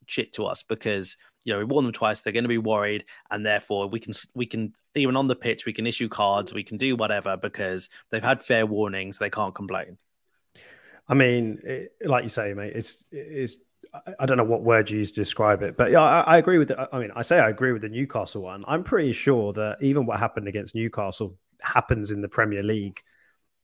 shit 0.07 0.33
to 0.33 0.45
us 0.45 0.63
because 0.63 1.17
you 1.45 1.53
know 1.53 1.59
we 1.59 1.65
warned 1.65 1.87
them 1.87 1.93
twice 1.93 2.21
they're 2.21 2.33
going 2.33 2.45
to 2.45 2.49
be 2.49 2.59
worried 2.59 3.05
and 3.31 3.47
therefore 3.47 3.87
we 3.87 4.01
can 4.01 4.13
we 4.35 4.45
can 4.45 4.75
even 4.95 5.17
on 5.17 5.29
the 5.29 5.37
pitch 5.37 5.67
we 5.67 5.73
can 5.73 5.87
issue 5.87 6.09
cards 6.09 6.53
we 6.53 6.65
can 6.65 6.77
do 6.77 6.97
whatever 6.97 7.37
because 7.37 7.89
they've 8.11 8.25
had 8.25 8.43
fair 8.43 8.67
warnings 8.67 9.19
they 9.19 9.31
can't 9.31 9.55
complain 9.55 9.99
i 11.09 11.15
mean 11.15 11.59
it, 11.65 11.93
like 12.05 12.23
you 12.23 12.29
say 12.29 12.55
mate 12.55 12.73
it's 12.75 13.05
it's 13.11 13.59
I 14.19 14.27
don't 14.27 14.37
know 14.37 14.45
what 14.45 14.63
word 14.63 14.89
you 14.89 14.99
use 14.99 15.11
to 15.13 15.21
describe 15.21 15.63
it, 15.63 15.77
but 15.77 15.91
yeah, 15.91 16.01
I, 16.01 16.21
I 16.21 16.39
agree 16.39 16.59
with. 16.59 16.69
The, 16.69 16.89
I 16.93 16.99
mean, 16.99 17.11
I 17.17 17.23
say 17.23 17.41
I 17.41 17.49
agree 17.49 17.73
with 17.73 17.83
the 17.83 17.89
Newcastle 17.89 18.43
one. 18.43 18.65
I'm 18.69 18.85
pretty 18.85 19.13
sure 19.13 19.53
that 19.55 19.79
even 19.81 20.07
what 20.07 20.19
happened 20.21 20.47
against 20.47 20.75
Newcastle 20.75 21.37
happens 21.61 22.11
in 22.11 22.21
the 22.21 22.29
Premier 22.29 22.63
League, 22.63 23.01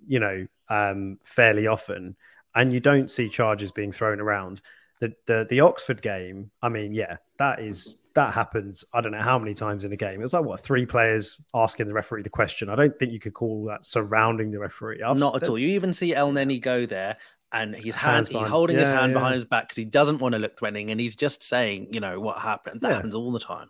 you 0.07 0.19
know, 0.19 0.47
um, 0.69 1.19
fairly 1.25 1.69
often, 1.69 2.17
and 2.55 2.73
you 2.73 2.81
don't 2.81 3.11
see 3.11 3.29
charges 3.29 3.71
being 3.71 3.93
thrown 3.93 4.21
around. 4.21 4.63
The, 5.01 5.13
the 5.27 5.47
the 5.49 5.61
Oxford 5.61 6.03
game, 6.03 6.51
I 6.61 6.71
mean, 6.71 6.93
yeah, 6.93 7.19
that 7.39 7.61
is 7.61 7.97
that 8.17 8.35
happens. 8.35 8.85
I 8.93 9.01
don't 9.01 9.13
know 9.13 9.21
how 9.21 9.39
many 9.39 9.55
times 9.55 9.85
in 9.85 9.93
a 9.93 9.97
game. 9.97 10.23
it's 10.23 10.33
like 10.33 10.45
what 10.45 10.61
three 10.61 10.87
players 10.87 11.41
asking 11.55 11.87
the 11.87 11.93
referee 11.93 12.23
the 12.23 12.31
question. 12.31 12.69
I 12.69 12.75
don't 12.75 12.99
think 12.99 13.13
you 13.13 13.21
could 13.21 13.35
call 13.35 13.67
that 13.67 13.85
surrounding 13.85 14.51
the 14.51 14.59
referee. 14.59 15.03
I've 15.03 15.19
Not 15.19 15.43
at 15.43 15.49
all. 15.49 15.59
You 15.59 15.69
even 15.69 15.93
see 15.93 16.15
el 16.15 16.33
Elneny 16.33 16.61
go 16.61 16.87
there 16.87 17.19
and 17.53 17.77
his 17.77 17.95
hand, 17.95 18.27
he's 18.29 18.49
holding 18.49 18.77
yeah, 18.77 18.81
his 18.81 18.89
hand 18.89 19.13
yeah. 19.13 19.19
behind 19.19 19.35
his 19.35 19.45
back 19.45 19.65
because 19.65 19.77
he 19.77 19.85
doesn't 19.85 20.19
want 20.19 20.33
to 20.33 20.39
look 20.39 20.59
threatening, 20.59 20.91
and 20.91 21.01
he's 21.01 21.15
just 21.15 21.43
saying, 21.43 21.89
you 21.93 22.01
know, 22.01 22.19
what 22.19 22.39
happened. 22.39 22.81
That 22.81 22.89
yeah. 22.89 22.95
happens 22.95 23.15
all 23.15 23.31
the 23.31 23.39
time. 23.39 23.69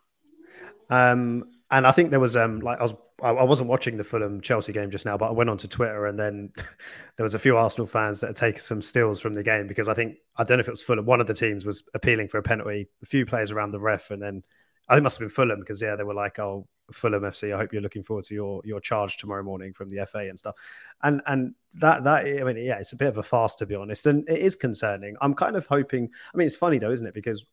Um, 0.88 1.44
and 1.70 1.86
I 1.86 1.92
think 1.92 2.10
there 2.10 2.20
was 2.20 2.36
um, 2.36 2.60
like 2.60 2.78
I 2.80 2.84
was 2.84 2.94
I 3.22 3.44
wasn't 3.44 3.70
watching 3.70 3.96
the 3.96 4.04
Fulham 4.04 4.40
Chelsea 4.40 4.72
game 4.72 4.90
just 4.90 5.06
now, 5.06 5.16
but 5.16 5.28
I 5.28 5.32
went 5.32 5.48
onto 5.50 5.66
Twitter 5.66 6.06
and 6.06 6.18
then 6.18 6.52
there 7.16 7.24
was 7.24 7.34
a 7.34 7.38
few 7.38 7.56
Arsenal 7.56 7.86
fans 7.86 8.20
that 8.20 8.28
had 8.28 8.36
taken 8.36 8.60
some 8.60 8.82
stills 8.82 9.20
from 9.20 9.34
the 9.34 9.42
game 9.42 9.66
because 9.66 9.88
I 9.88 9.94
think 9.94 10.16
I 10.36 10.44
don't 10.44 10.58
know 10.58 10.60
if 10.60 10.68
it 10.68 10.72
was 10.72 10.82
Fulham. 10.82 11.06
One 11.06 11.20
of 11.20 11.26
the 11.26 11.34
teams 11.34 11.64
was 11.64 11.84
appealing 11.94 12.28
for 12.28 12.38
a 12.38 12.42
penalty. 12.42 12.88
A 13.02 13.06
few 13.06 13.24
players 13.24 13.50
around 13.50 13.72
the 13.72 13.80
ref, 13.80 14.10
and 14.10 14.22
then 14.22 14.42
I 14.88 14.94
think 14.94 15.00
it 15.00 15.04
must 15.04 15.18
have 15.18 15.28
been 15.28 15.34
Fulham 15.34 15.60
because 15.60 15.80
yeah, 15.80 15.96
they 15.96 16.04
were 16.04 16.14
like, 16.14 16.38
"Oh, 16.38 16.68
Fulham 16.92 17.22
FC. 17.22 17.52
I 17.52 17.56
hope 17.56 17.72
you're 17.72 17.82
looking 17.82 18.02
forward 18.02 18.24
to 18.26 18.34
your 18.34 18.60
your 18.64 18.80
charge 18.80 19.16
tomorrow 19.16 19.42
morning 19.42 19.72
from 19.72 19.88
the 19.88 20.04
FA 20.06 20.28
and 20.28 20.38
stuff. 20.38 20.56
And 21.02 21.22
and 21.26 21.54
that 21.74 22.04
that 22.04 22.26
I 22.26 22.42
mean, 22.44 22.58
yeah, 22.58 22.78
it's 22.78 22.92
a 22.92 22.96
bit 22.96 23.08
of 23.08 23.18
a 23.18 23.22
fast 23.22 23.58
to 23.58 23.66
be 23.66 23.74
honest, 23.74 24.06
and 24.06 24.28
it 24.28 24.38
is 24.38 24.54
concerning. 24.54 25.16
I'm 25.20 25.34
kind 25.34 25.56
of 25.56 25.66
hoping. 25.66 26.10
I 26.32 26.36
mean, 26.36 26.46
it's 26.46 26.56
funny 26.56 26.78
though, 26.78 26.90
isn't 26.90 27.06
it? 27.06 27.14
Because 27.14 27.44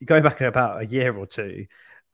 you 0.00 0.06
go 0.06 0.20
back 0.20 0.40
about 0.40 0.80
a 0.80 0.86
year 0.86 1.16
or 1.16 1.26
two, 1.26 1.66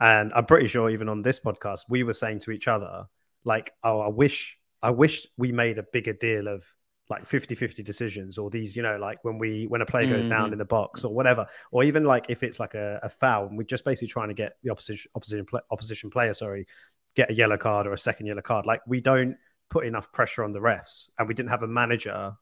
and 0.05 0.33
I'm 0.35 0.45
pretty 0.45 0.69
sure 0.69 0.91
even 0.91 1.09
on 1.09 1.23
this 1.23 1.41
podcast, 1.41 1.87
we 1.89 2.03
were 2.03 2.13
saying 2.13 2.41
to 2.41 2.51
each 2.51 2.69
other, 2.69 3.07
like, 3.43 3.73
"Oh, 3.83 4.01
I 4.01 4.09
wish, 4.09 4.59
I 4.83 4.91
wish 4.91 5.27
we 5.39 5.51
made 5.51 5.79
a 5.79 5.83
bigger 5.83 6.13
deal 6.13 6.47
of 6.47 6.63
like 7.11 7.27
50-50 7.27 7.85
decisions 7.85 8.39
or 8.39 8.49
these 8.49 8.75
you 8.75 8.83
know 8.83 8.97
like 8.97 9.23
when 9.25 9.37
we 9.37 9.67
when 9.67 9.83
a 9.83 9.87
player 9.87 10.09
goes 10.09 10.25
mm-hmm. 10.25 10.31
down 10.31 10.53
in 10.53 10.59
the 10.59 10.65
box 10.65 11.05
or 11.05 11.13
whatever 11.13 11.47
or 11.71 11.85
even 11.85 12.03
like 12.05 12.25
if 12.31 12.43
it's 12.43 12.59
like 12.59 12.73
a, 12.73 12.99
a 13.03 13.11
foul 13.11 13.47
and 13.47 13.59
we're 13.59 13.63
just 13.63 13.85
basically 13.85 14.09
trying 14.09 14.29
to 14.29 14.35
get 14.35 14.55
the 14.63 14.71
opposition 14.71 15.11
opposition 15.15 15.45
opposition 15.71 16.11
player 16.11 16.33
sorry 16.33 16.67
get 17.15 17.31
a 17.31 17.35
yellow 17.35 17.59
card 17.59 17.87
or 17.87 17.93
a 17.93 17.99
second 17.99 18.25
yellow 18.25 18.41
card 18.41 18.65
like 18.65 18.81
we 18.87 19.03
don't 19.03 19.37
put 19.69 19.85
enough 19.85 20.11
pressure 20.13 20.43
on 20.43 20.55
the 20.55 20.59
refs 20.59 21.11
and 21.19 21.29
we 21.29 21.35
didn't 21.35 21.51
have 21.51 21.63
a 21.63 21.69
manager 21.69 22.33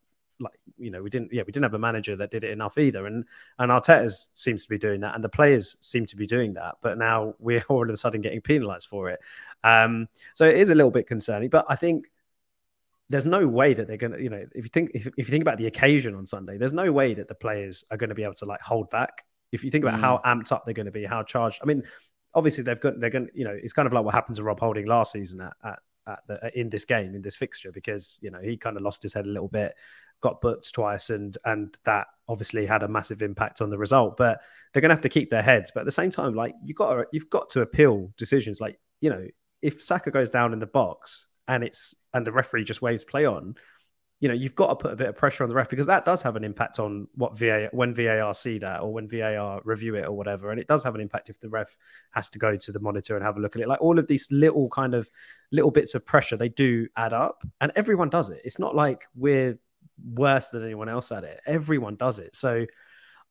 like 0.43 0.59
you 0.79 0.91
know 0.91 1.03
we 1.03 1.11
didn't 1.11 1.33
yeah 1.33 1.43
we 1.47 1.53
didn't 1.53 1.65
have 1.65 1.75
a 1.75 1.79
manager 1.79 2.17
that 2.17 2.31
did 2.31 2.45
it 2.45 2.51
enough 2.51 2.79
either 2.79 3.07
and 3.07 3.25
and 3.59 3.71
Arteta 3.71 4.11
seems 4.35 4.65
to 4.65 4.69
be 4.69 4.79
doing 4.79 5.01
that 5.01 5.15
and 5.15 5.23
the 5.23 5.29
players 5.29 5.77
seem 5.81 6.05
to 6.07 6.17
be 6.17 6.27
doing 6.27 6.53
that 6.55 6.75
but 6.83 6.99
now 6.99 7.35
we're 7.39 7.65
all 7.69 7.83
of 7.83 7.91
a 7.91 7.97
sudden 7.97 8.21
getting 8.21 8.41
penalized 8.41 8.89
for 8.89 9.09
it 9.09 9.21
um 9.65 10.09
so 10.35 10.45
it 10.47 10.57
is 10.57 10.71
a 10.71 10.75
little 10.75 10.91
bit 10.91 11.07
concerning 11.07 11.49
but 11.49 11.65
I 11.69 11.77
think 11.77 12.11
there's 13.13 13.27
no 13.27 13.47
way 13.47 13.75
that 13.75 13.87
they're 13.87 13.99
going 13.99 14.13
to, 14.13 14.23
you 14.23 14.31
know, 14.31 14.45
if 14.55 14.65
you 14.65 14.71
think 14.71 14.91
if, 14.95 15.07
if 15.07 15.29
you 15.29 15.33
think 15.33 15.43
about 15.43 15.59
the 15.59 15.67
occasion 15.67 16.15
on 16.15 16.25
Sunday, 16.25 16.57
there's 16.57 16.73
no 16.73 16.91
way 16.91 17.13
that 17.13 17.29
the 17.29 17.35
players 17.35 17.85
are 17.91 17.97
going 17.99 18.09
to 18.09 18.15
be 18.15 18.25
able 18.25 18.35
to 18.35 18.47
like 18.47 18.63
hold 18.63 18.89
back. 18.91 19.25
If 19.53 19.63
you 19.63 19.71
think 19.71 19.85
about 19.85 19.99
mm. 19.99 20.01
how 20.01 20.21
amped 20.25 20.51
up 20.51 20.65
they're 20.65 20.73
going 20.73 20.87
to 20.87 20.93
be, 20.93 21.05
how 21.05 21.23
charged. 21.23 21.61
I 21.63 21.67
mean, 21.67 21.83
obviously 22.35 22.65
they've 22.65 22.81
got 22.81 22.99
they're 23.01 23.11
going, 23.11 23.27
to 23.27 23.33
you 23.35 23.45
know, 23.45 23.57
it's 23.63 23.75
kind 23.75 23.87
of 23.87 23.93
like 23.93 24.05
what 24.05 24.15
happened 24.15 24.37
to 24.37 24.43
Rob 24.43 24.61
Holding 24.61 24.87
last 24.87 25.13
season 25.13 25.43
at, 25.43 25.53
at, 25.63 25.79
at 26.07 26.21
the, 26.27 26.59
in 26.59 26.71
this 26.71 26.87
game 26.87 27.15
in 27.15 27.21
this 27.21 27.37
fixture 27.37 27.71
because 27.71 28.19
you 28.23 28.31
know 28.31 28.41
he 28.41 28.57
kind 28.57 28.77
of 28.77 28.83
lost 28.83 29.03
his 29.03 29.13
head 29.13 29.27
a 29.27 29.29
little 29.29 29.49
bit, 29.49 29.75
got 30.23 30.41
booked 30.41 30.73
twice, 30.73 31.11
and 31.11 31.37
and 31.45 31.79
that 31.85 32.07
obviously 32.29 32.65
had 32.65 32.83
a 32.83 32.89
massive 32.89 33.23
impact 33.23 33.61
on 33.61 33.71
the 33.71 33.79
result. 33.79 34.17
But 34.17 34.41
they're 34.73 34.81
going 34.81 34.91
to 34.91 34.95
have 34.95 35.03
to 35.03 35.09
keep 35.09 35.31
their 35.31 35.43
heads. 35.43 35.71
But 35.73 35.81
at 35.81 35.87
the 35.87 35.93
same 35.93 36.11
time, 36.11 36.35
like 36.35 36.55
you 36.65 36.75
got 36.75 36.95
to, 36.95 37.07
you've 37.13 37.31
got 37.31 37.51
to 37.51 37.61
appeal 37.61 38.13
decisions. 38.17 38.61
Like 38.61 38.79
you 39.01 39.11
know, 39.11 39.27
if 39.61 39.83
Saka 39.83 40.11
goes 40.11 40.31
down 40.31 40.53
in 40.53 40.59
the 40.59 40.67
box 40.67 41.29
and 41.47 41.63
it's 41.63 41.95
and 42.15 42.27
the 42.27 42.33
referee 42.33 42.65
just 42.65 42.83
waves 42.83 43.05
play 43.05 43.27
on, 43.27 43.57
you 44.23 44.29
know, 44.29 44.35
you've 44.35 44.55
got 44.55 44.69
to 44.69 44.77
put 44.77 44.93
a 44.93 44.97
bit 44.97 45.09
of 45.09 45.17
pressure 45.17 45.43
on 45.43 45.49
the 45.49 45.55
ref 45.57 45.69
because 45.69 45.87
that 45.87 46.05
does 46.05 46.23
have 46.23 46.37
an 46.37 46.45
impact 46.45 46.79
on 46.79 47.09
what 47.17 47.37
VAR 47.37 47.69
when 47.73 47.93
VAR 47.93 48.33
see 48.35 48.57
that 48.59 48.81
or 48.81 48.93
when 48.93 49.09
VAR 49.09 49.61
review 49.65 49.97
it 49.97 50.05
or 50.05 50.13
whatever. 50.13 50.53
And 50.53 50.61
it 50.61 50.69
does 50.69 50.85
have 50.85 50.95
an 50.95 51.01
impact 51.01 51.29
if 51.29 51.41
the 51.41 51.49
ref 51.49 51.77
has 52.13 52.31
to 52.31 52.39
go 52.39 52.57
to 52.57 52.71
the 52.71 52.79
monitor 52.79 53.17
and 53.17 53.25
have 53.25 53.37
a 53.37 53.41
look 53.41 53.57
at 53.57 53.63
it. 53.63 53.67
Like 53.67 53.81
all 53.81 53.99
of 53.99 54.07
these 54.07 54.29
little 54.31 54.69
kind 54.69 54.95
of 54.95 55.11
little 55.51 55.73
bits 55.73 55.97
of 55.97 56.07
pressure, 56.07 56.37
they 56.37 56.51
do 56.51 56.87
add 56.97 57.13
up. 57.13 57.43
And 57.61 57.73
everyone 57.75 58.11
does 58.11 58.31
it. 58.31 58.41
It's 58.45 58.61
not 58.61 58.77
like 58.77 59.03
we're 59.17 59.59
worse 60.05 60.49
than 60.49 60.65
anyone 60.65 60.89
else 60.89 61.13
at 61.13 61.25
it. 61.25 61.41
Everyone 61.47 61.97
does 61.97 62.19
it. 62.19 62.37
So 62.37 62.67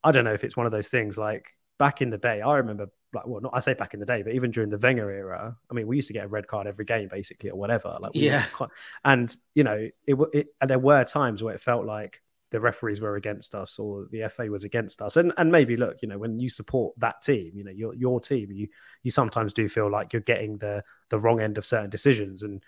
I 0.03 0.11
don't 0.11 0.23
know 0.23 0.33
if 0.33 0.43
it's 0.43 0.57
one 0.57 0.65
of 0.65 0.71
those 0.71 0.89
things 0.89 1.17
like 1.17 1.47
back 1.77 2.01
in 2.01 2.09
the 2.09 2.17
day, 2.17 2.41
I 2.41 2.57
remember 2.57 2.87
like 3.13 3.27
well, 3.27 3.41
not 3.41 3.51
I 3.53 3.59
say 3.59 3.73
back 3.73 3.93
in 3.93 3.99
the 3.99 4.05
day, 4.05 4.23
but 4.23 4.33
even 4.33 4.51
during 4.51 4.69
the 4.69 4.77
Wenger 4.77 5.09
era, 5.11 5.55
I 5.69 5.73
mean, 5.73 5.87
we 5.87 5.95
used 5.95 6.07
to 6.07 6.13
get 6.13 6.25
a 6.25 6.27
red 6.27 6.47
card 6.47 6.67
every 6.67 6.85
game 6.85 7.09
basically 7.09 7.49
or 7.49 7.57
whatever. 7.57 7.97
Like, 7.99 8.11
yeah, 8.13 8.45
quite, 8.53 8.69
and 9.03 9.35
you 9.55 9.63
know, 9.63 9.89
it, 10.05 10.17
it 10.33 10.47
and 10.61 10.69
there 10.69 10.79
were 10.79 11.03
times 11.03 11.43
where 11.43 11.53
it 11.53 11.61
felt 11.61 11.85
like 11.85 12.21
the 12.51 12.59
referees 12.59 13.01
were 13.01 13.15
against 13.15 13.55
us 13.55 13.79
or 13.79 14.07
the 14.11 14.27
FA 14.29 14.45
was 14.45 14.63
against 14.63 15.01
us. 15.01 15.17
And 15.17 15.33
and 15.37 15.51
maybe 15.51 15.75
look, 15.75 16.01
you 16.01 16.07
know, 16.07 16.17
when 16.17 16.39
you 16.39 16.49
support 16.49 16.93
that 16.99 17.21
team, 17.21 17.51
you 17.55 17.63
know, 17.63 17.71
your 17.71 17.93
your 17.95 18.19
team, 18.19 18.51
you 18.51 18.67
you 19.03 19.11
sometimes 19.11 19.53
do 19.53 19.67
feel 19.67 19.89
like 19.89 20.13
you're 20.13 20.21
getting 20.21 20.57
the 20.57 20.83
the 21.09 21.17
wrong 21.17 21.41
end 21.41 21.57
of 21.57 21.65
certain 21.65 21.89
decisions, 21.89 22.43
and 22.43 22.63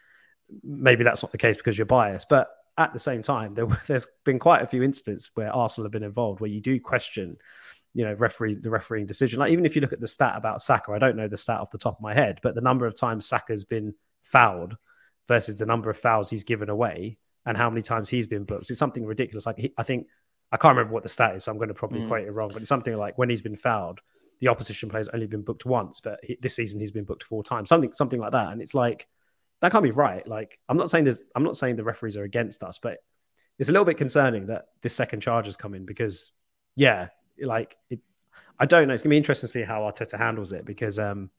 maybe 0.63 1.03
that's 1.03 1.23
not 1.23 1.31
the 1.31 1.37
case 1.37 1.57
because 1.57 1.77
you're 1.77 1.85
biased. 1.85 2.29
But 2.29 2.49
at 2.77 2.93
the 2.93 2.99
same 2.99 3.21
time, 3.21 3.53
there, 3.53 3.65
there's 3.87 4.07
been 4.25 4.39
quite 4.39 4.61
a 4.61 4.67
few 4.67 4.83
incidents 4.83 5.29
where 5.35 5.53
Arsenal 5.53 5.85
have 5.85 5.91
been 5.91 6.03
involved 6.03 6.39
where 6.39 6.49
you 6.49 6.61
do 6.61 6.79
question, 6.79 7.37
you 7.93 8.05
know, 8.05 8.13
referee 8.13 8.55
the 8.55 8.69
refereeing 8.69 9.05
decision. 9.05 9.39
Like 9.39 9.51
even 9.51 9.65
if 9.65 9.75
you 9.75 9.81
look 9.81 9.93
at 9.93 9.99
the 9.99 10.07
stat 10.07 10.33
about 10.35 10.61
Saka, 10.61 10.91
I 10.91 10.99
don't 10.99 11.15
know 11.15 11.27
the 11.27 11.37
stat 11.37 11.59
off 11.59 11.71
the 11.71 11.77
top 11.77 11.97
of 11.97 12.01
my 12.01 12.13
head, 12.13 12.39
but 12.41 12.55
the 12.55 12.61
number 12.61 12.85
of 12.85 12.95
times 12.95 13.27
Saka's 13.27 13.65
been 13.65 13.93
fouled 14.23 14.75
versus 15.27 15.57
the 15.57 15.65
number 15.65 15.89
of 15.89 15.97
fouls 15.97 16.29
he's 16.29 16.43
given 16.43 16.69
away 16.69 17.17
and 17.45 17.57
how 17.57 17.69
many 17.69 17.81
times 17.81 18.09
he's 18.09 18.27
been 18.27 18.43
booked. 18.43 18.69
It's 18.69 18.79
something 18.79 19.05
ridiculous. 19.05 19.45
Like 19.45 19.57
he, 19.57 19.73
I 19.77 19.83
think 19.83 20.07
I 20.51 20.57
can't 20.57 20.75
remember 20.75 20.93
what 20.93 21.03
the 21.03 21.09
stat 21.09 21.35
is, 21.35 21.45
so 21.45 21.51
I'm 21.51 21.57
going 21.57 21.69
to 21.69 21.73
probably 21.73 22.01
mm. 22.01 22.07
quote 22.07 22.27
it 22.27 22.31
wrong, 22.31 22.49
but 22.53 22.61
it's 22.61 22.69
something 22.69 22.95
like 22.95 23.17
when 23.17 23.29
he's 23.29 23.41
been 23.41 23.55
fouled, 23.55 23.99
the 24.39 24.47
opposition 24.49 24.89
player's 24.89 25.07
only 25.09 25.27
been 25.27 25.41
booked 25.41 25.65
once, 25.65 25.99
but 25.99 26.19
he, 26.23 26.37
this 26.41 26.55
season 26.55 26.79
he's 26.79 26.91
been 26.91 27.05
booked 27.05 27.23
four 27.23 27.43
times, 27.43 27.69
something 27.69 27.93
something 27.93 28.19
like 28.19 28.31
that. 28.31 28.51
And 28.51 28.61
it's 28.61 28.73
like 28.73 29.07
that 29.63 29.71
can't 29.71 29.83
be 29.83 29.91
right. 29.91 30.27
Like 30.27 30.59
I'm 30.67 30.75
not 30.75 30.89
saying 30.89 31.05
there's 31.05 31.23
I'm 31.35 31.43
not 31.43 31.55
saying 31.55 31.77
the 31.77 31.85
referees 31.85 32.17
are 32.17 32.23
against 32.23 32.63
us, 32.63 32.79
but 32.83 32.97
it's 33.57 33.69
a 33.69 33.71
little 33.71 33.85
bit 33.85 33.95
concerning 33.95 34.47
that 34.47 34.65
this 34.81 34.93
second 34.93 35.21
charge 35.21 35.45
has 35.45 35.55
come 35.55 35.73
in 35.73 35.85
because 35.85 36.33
yeah, 36.75 37.07
like 37.41 37.77
it, 37.89 38.01
I 38.59 38.65
don't 38.65 38.89
know. 38.89 38.93
It's 38.93 39.03
gonna 39.03 39.11
be 39.11 39.17
interesting 39.17 39.47
to 39.47 39.51
see 39.51 39.61
how 39.61 39.83
Arteta 39.83 40.17
handles 40.17 40.51
it 40.51 40.65
because 40.65 40.99
um 40.99 41.29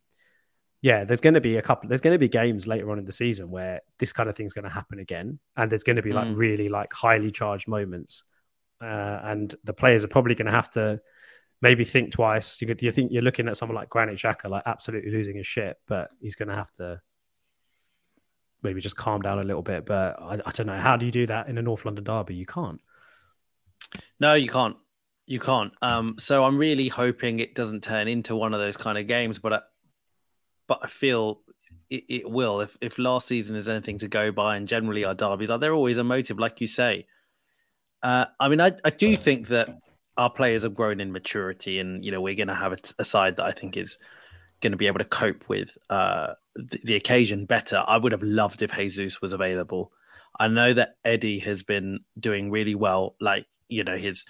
yeah, 0.80 1.04
there's 1.04 1.20
going 1.20 1.32
to 1.32 1.40
be 1.40 1.56
a 1.56 1.62
couple. 1.62 1.88
There's 1.88 2.02
going 2.02 2.14
to 2.14 2.18
be 2.18 2.28
games 2.28 2.66
later 2.66 2.90
on 2.90 2.98
in 2.98 3.06
the 3.06 3.12
season 3.12 3.50
where 3.50 3.80
this 3.98 4.12
kind 4.12 4.28
of 4.28 4.36
thing's 4.36 4.52
going 4.52 4.64
to 4.64 4.70
happen 4.70 4.98
again, 4.98 5.38
and 5.56 5.72
there's 5.72 5.82
going 5.82 5.96
to 5.96 6.02
be 6.02 6.12
like 6.12 6.26
mm. 6.26 6.36
really 6.36 6.68
like 6.68 6.92
highly 6.92 7.30
charged 7.30 7.68
moments, 7.68 8.24
uh, 8.82 9.20
and 9.24 9.54
the 9.64 9.72
players 9.72 10.04
are 10.04 10.08
probably 10.08 10.34
going 10.34 10.44
to 10.44 10.52
have 10.52 10.70
to 10.72 11.00
maybe 11.62 11.86
think 11.86 12.12
twice. 12.12 12.60
You, 12.60 12.66
could, 12.66 12.82
you 12.82 12.92
think 12.92 13.12
you're 13.12 13.22
looking 13.22 13.48
at 13.48 13.56
someone 13.56 13.76
like 13.76 13.88
Granit 13.88 14.16
Xhaka, 14.16 14.50
like 14.50 14.64
absolutely 14.66 15.10
losing 15.10 15.36
his 15.36 15.46
shit, 15.46 15.78
but 15.88 16.10
he's 16.20 16.36
going 16.36 16.48
to 16.50 16.54
have 16.54 16.70
to 16.72 17.00
maybe 18.64 18.80
just 18.80 18.96
calm 18.96 19.22
down 19.22 19.38
a 19.38 19.44
little 19.44 19.62
bit. 19.62 19.86
But 19.86 20.20
I, 20.20 20.40
I 20.44 20.50
don't 20.52 20.66
know. 20.66 20.78
How 20.78 20.96
do 20.96 21.06
you 21.06 21.12
do 21.12 21.26
that 21.26 21.48
in 21.48 21.58
a 21.58 21.62
North 21.62 21.84
London 21.84 22.04
derby? 22.04 22.34
You 22.34 22.46
can't. 22.46 22.80
No, 24.18 24.34
you 24.34 24.48
can't. 24.48 24.76
You 25.26 25.40
can't. 25.40 25.72
Um, 25.80 26.16
so 26.18 26.44
I'm 26.44 26.58
really 26.58 26.88
hoping 26.88 27.38
it 27.38 27.54
doesn't 27.54 27.82
turn 27.82 28.08
into 28.08 28.34
one 28.34 28.52
of 28.54 28.60
those 28.60 28.76
kind 28.76 28.98
of 28.98 29.06
games, 29.06 29.38
but. 29.38 29.52
I, 29.52 29.60
but 30.66 30.80
I 30.82 30.86
feel 30.86 31.40
it, 31.90 32.04
it, 32.08 32.30
will. 32.30 32.60
If 32.60 32.76
if 32.80 32.98
last 32.98 33.28
season 33.28 33.56
is 33.56 33.68
anything 33.68 33.98
to 33.98 34.08
go 34.08 34.32
by, 34.32 34.56
and 34.56 34.66
generally 34.66 35.04
our 35.04 35.14
derbies 35.14 35.50
are, 35.50 35.58
they're 35.58 35.74
always 35.74 35.98
emotive, 35.98 36.38
like 36.38 36.60
you 36.60 36.66
say. 36.66 37.06
Uh, 38.02 38.26
I 38.38 38.48
mean, 38.48 38.60
I, 38.60 38.72
I 38.84 38.90
do 38.90 39.16
think 39.16 39.48
that 39.48 39.68
our 40.16 40.30
players 40.30 40.62
have 40.62 40.74
grown 40.74 41.00
in 41.00 41.12
maturity, 41.12 41.78
and 41.78 42.04
you 42.04 42.10
know 42.10 42.20
we're 42.20 42.34
going 42.34 42.48
to 42.48 42.54
have 42.54 42.72
a, 42.72 42.76
a, 42.98 43.04
side 43.04 43.36
that 43.36 43.44
I 43.44 43.52
think 43.52 43.76
is 43.76 43.98
going 44.60 44.72
to 44.72 44.76
be 44.76 44.86
able 44.86 44.98
to 44.98 45.04
cope 45.04 45.48
with 45.48 45.76
uh, 45.90 46.34
the, 46.56 46.94
occasion 46.94 47.46
better. 47.46 47.82
I 47.86 47.96
would 47.96 48.12
have 48.12 48.22
loved 48.22 48.62
if 48.62 48.74
Jesus 48.74 49.20
was 49.20 49.32
available. 49.32 49.92
I 50.38 50.48
know 50.48 50.72
that 50.72 50.96
Eddie 51.04 51.40
has 51.40 51.62
been 51.62 52.00
doing 52.18 52.50
really 52.50 52.74
well. 52.74 53.16
Like 53.20 53.46
you 53.68 53.84
know, 53.84 53.96
his 53.96 54.24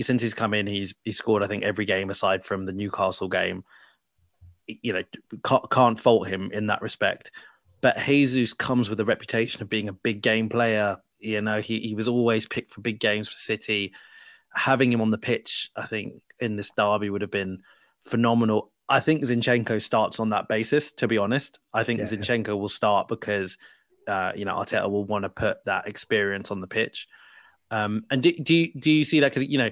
since 0.00 0.22
he's 0.22 0.34
come 0.34 0.54
in, 0.54 0.66
he's 0.66 0.94
he 1.04 1.12
scored 1.12 1.42
I 1.42 1.46
think 1.46 1.64
every 1.64 1.84
game 1.84 2.10
aside 2.10 2.44
from 2.44 2.66
the 2.66 2.72
Newcastle 2.72 3.28
game 3.28 3.64
you 4.68 4.92
know, 4.92 5.02
can't, 5.44 5.70
can't 5.70 5.98
fault 5.98 6.28
him 6.28 6.50
in 6.52 6.66
that 6.66 6.82
respect. 6.82 7.30
But 7.80 7.98
Jesus 7.98 8.52
comes 8.52 8.90
with 8.90 9.00
a 9.00 9.04
reputation 9.04 9.62
of 9.62 9.68
being 9.68 9.88
a 9.88 9.92
big 9.92 10.22
game 10.22 10.48
player. 10.48 10.98
You 11.18 11.40
know, 11.40 11.60
he, 11.60 11.80
he 11.80 11.94
was 11.94 12.08
always 12.08 12.46
picked 12.46 12.74
for 12.74 12.80
big 12.80 13.00
games 13.00 13.28
for 13.28 13.36
City. 13.36 13.92
Having 14.54 14.92
him 14.92 15.00
on 15.00 15.10
the 15.10 15.18
pitch, 15.18 15.70
I 15.76 15.86
think, 15.86 16.14
in 16.40 16.56
this 16.56 16.70
derby 16.70 17.10
would 17.10 17.22
have 17.22 17.30
been 17.30 17.62
phenomenal. 18.02 18.72
I 18.88 19.00
think 19.00 19.22
Zinchenko 19.22 19.80
starts 19.82 20.18
on 20.18 20.30
that 20.30 20.48
basis, 20.48 20.92
to 20.92 21.08
be 21.08 21.18
honest. 21.18 21.58
I 21.74 21.84
think 21.84 22.00
yeah. 22.00 22.06
Zinchenko 22.06 22.58
will 22.58 22.68
start 22.68 23.08
because, 23.08 23.58
uh, 24.06 24.32
you 24.34 24.44
know, 24.44 24.54
Arteta 24.54 24.90
will 24.90 25.04
want 25.04 25.24
to 25.24 25.28
put 25.28 25.64
that 25.66 25.86
experience 25.86 26.50
on 26.50 26.60
the 26.60 26.66
pitch. 26.66 27.06
Um, 27.70 28.04
and 28.10 28.22
do, 28.22 28.32
do, 28.32 28.54
you, 28.54 28.72
do 28.72 28.90
you 28.90 29.04
see 29.04 29.20
that? 29.20 29.32
Because, 29.32 29.48
you 29.48 29.58
know, 29.58 29.70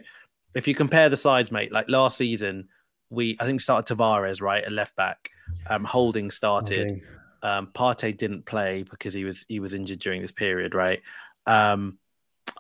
if 0.54 0.68
you 0.68 0.74
compare 0.74 1.08
the 1.08 1.16
sides, 1.16 1.50
mate, 1.50 1.72
like 1.72 1.88
last 1.88 2.18
season, 2.18 2.68
we 3.10 3.36
I 3.40 3.44
think 3.44 3.56
we 3.56 3.60
started 3.60 3.94
Tavares 3.94 4.42
right 4.42 4.64
at 4.64 4.72
left 4.72 4.96
back. 4.96 5.30
Um, 5.68 5.84
Holding 5.84 6.30
started. 6.30 6.90
Holding. 6.90 7.02
Um, 7.42 7.68
Partey 7.68 8.16
didn't 8.16 8.44
play 8.44 8.82
because 8.82 9.14
he 9.14 9.24
was 9.24 9.44
he 9.48 9.60
was 9.60 9.74
injured 9.74 10.00
during 10.00 10.20
this 10.20 10.32
period, 10.32 10.74
right? 10.74 11.00
Um, 11.46 11.98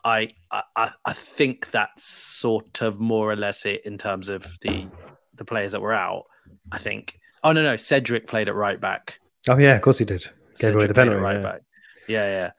I, 0.04 0.28
I 0.52 0.92
I 1.04 1.12
think 1.12 1.70
that's 1.70 2.04
sort 2.04 2.82
of 2.82 3.00
more 3.00 3.30
or 3.30 3.34
less 3.34 3.66
it 3.66 3.84
in 3.84 3.98
terms 3.98 4.28
of 4.28 4.58
the 4.60 4.86
the 5.34 5.44
players 5.44 5.72
that 5.72 5.80
were 5.80 5.92
out. 5.92 6.26
I 6.72 6.78
think. 6.78 7.18
Oh 7.42 7.52
no 7.52 7.62
no, 7.62 7.76
Cedric 7.76 8.26
played 8.26 8.48
at 8.48 8.54
right 8.54 8.80
back. 8.80 9.20
Oh 9.48 9.58
yeah, 9.58 9.76
of 9.76 9.82
course 9.82 9.98
he 9.98 10.04
did. 10.04 10.22
Gave 10.22 10.30
Cedric 10.54 10.74
away 10.76 10.86
the 10.86 10.94
penalty. 10.94 11.20
Right 11.20 11.36
yeah. 11.36 11.42
back. 11.42 11.60
Yeah 12.08 12.50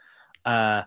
yeah. 0.46 0.52
Uh, 0.52 0.84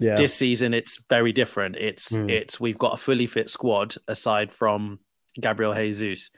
yeah. 0.00 0.16
This 0.16 0.34
season 0.34 0.74
it's 0.74 1.00
very 1.08 1.32
different. 1.32 1.76
It's 1.76 2.10
mm. 2.12 2.30
it's 2.30 2.58
we've 2.58 2.78
got 2.78 2.94
a 2.94 2.96
fully 2.96 3.26
fit 3.26 3.48
squad 3.48 3.94
aside 4.08 4.52
from 4.52 4.98
Gabriel 5.40 5.74
Jesus. 5.74 6.30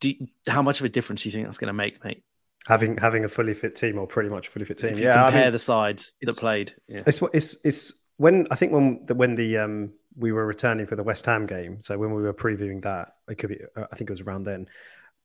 Do, 0.00 0.14
how 0.48 0.62
much 0.62 0.80
of 0.80 0.86
a 0.86 0.88
difference 0.88 1.22
do 1.22 1.28
you 1.28 1.32
think 1.32 1.46
that's 1.46 1.58
going 1.58 1.68
to 1.68 1.74
make, 1.74 2.02
mate? 2.04 2.24
Having 2.66 2.96
having 2.96 3.24
a 3.24 3.28
fully 3.28 3.54
fit 3.54 3.76
team 3.76 3.98
or 3.98 4.06
pretty 4.06 4.30
much 4.30 4.48
fully 4.48 4.64
fit 4.64 4.78
team. 4.78 4.90
If 4.90 4.98
yeah, 4.98 5.24
compare 5.24 5.42
I 5.42 5.44
mean, 5.44 5.52
the 5.52 5.58
sides 5.58 6.12
that 6.22 6.36
played. 6.36 6.74
Yeah. 6.88 7.02
It's 7.06 7.20
it's 7.32 7.56
it's 7.62 7.92
when 8.16 8.46
I 8.50 8.56
think 8.56 8.72
when 8.72 9.04
the, 9.04 9.14
when 9.14 9.34
the 9.34 9.58
um 9.58 9.92
we 10.16 10.32
were 10.32 10.46
returning 10.46 10.86
for 10.86 10.96
the 10.96 11.02
West 11.02 11.26
Ham 11.26 11.46
game. 11.46 11.82
So 11.82 11.98
when 11.98 12.14
we 12.14 12.22
were 12.22 12.34
previewing 12.34 12.82
that, 12.82 13.16
it 13.28 13.36
could 13.36 13.50
be 13.50 13.60
uh, 13.76 13.84
I 13.90 13.96
think 13.96 14.10
it 14.10 14.12
was 14.12 14.22
around 14.22 14.44
then. 14.44 14.68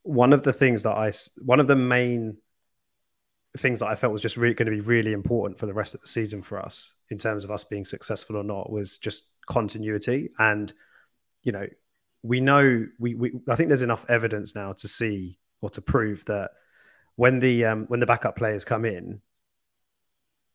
One 0.02 0.32
of 0.32 0.42
the 0.42 0.52
things 0.52 0.82
that 0.82 0.96
I 0.96 1.12
one 1.38 1.60
of 1.60 1.66
the 1.66 1.76
main 1.76 2.36
things 3.56 3.80
that 3.80 3.86
I 3.86 3.94
felt 3.94 4.12
was 4.12 4.22
just 4.22 4.36
really 4.36 4.54
going 4.54 4.66
to 4.66 4.72
be 4.72 4.80
really 4.80 5.12
important 5.12 5.58
for 5.58 5.66
the 5.66 5.74
rest 5.74 5.94
of 5.94 6.00
the 6.00 6.08
season 6.08 6.42
for 6.42 6.58
us 6.58 6.94
in 7.10 7.18
terms 7.18 7.44
of 7.44 7.50
us 7.50 7.64
being 7.64 7.84
successful 7.84 8.36
or 8.36 8.44
not 8.44 8.72
was 8.72 8.96
just 8.96 9.26
continuity 9.46 10.30
and 10.38 10.72
you 11.42 11.52
know 11.52 11.66
we 12.22 12.40
know 12.40 12.86
we, 12.98 13.14
we 13.14 13.32
I 13.48 13.56
think 13.56 13.68
there's 13.68 13.82
enough 13.82 14.06
evidence 14.08 14.54
now 14.54 14.72
to 14.74 14.88
see 14.88 15.38
or 15.60 15.70
to 15.70 15.82
prove 15.82 16.24
that 16.26 16.52
when 17.16 17.40
the 17.40 17.64
um, 17.64 17.84
when 17.86 18.00
the 18.00 18.06
backup 18.06 18.36
players 18.36 18.64
come 18.64 18.84
in, 18.84 19.20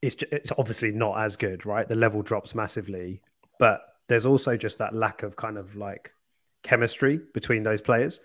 it's 0.01 0.15
just, 0.15 0.31
it's 0.31 0.51
obviously 0.57 0.91
not 0.91 1.19
as 1.19 1.35
good, 1.35 1.65
right? 1.65 1.87
The 1.87 1.95
level 1.95 2.21
drops 2.21 2.55
massively, 2.55 3.21
but 3.59 3.81
there's 4.07 4.25
also 4.25 4.57
just 4.57 4.77
that 4.79 4.95
lack 4.95 5.23
of 5.23 5.35
kind 5.35 5.57
of 5.57 5.75
like 5.75 6.13
chemistry 6.63 7.19
between 7.33 7.63
those 7.63 7.81
players. 7.81 8.19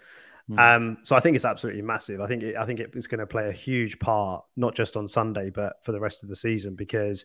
Mm. 0.51 0.77
Um, 0.77 0.99
so 1.03 1.15
I 1.17 1.21
think 1.21 1.37
it's 1.37 1.45
absolutely 1.45 1.83
massive. 1.83 2.21
I 2.21 2.27
think 2.27 2.43
it, 2.43 2.57
I 2.57 2.67
think 2.67 2.81
it's 2.81 3.07
going 3.07 3.21
to 3.21 3.27
play 3.27 3.49
a 3.49 3.53
huge 3.53 3.99
part, 3.99 4.45
not 4.57 4.75
just 4.75 4.97
on 4.97 5.07
Sunday, 5.09 5.51
but 5.51 5.75
for 5.83 5.93
the 5.93 6.01
rest 6.01 6.23
of 6.23 6.29
the 6.29 6.37
season. 6.37 6.75
Because, 6.75 7.25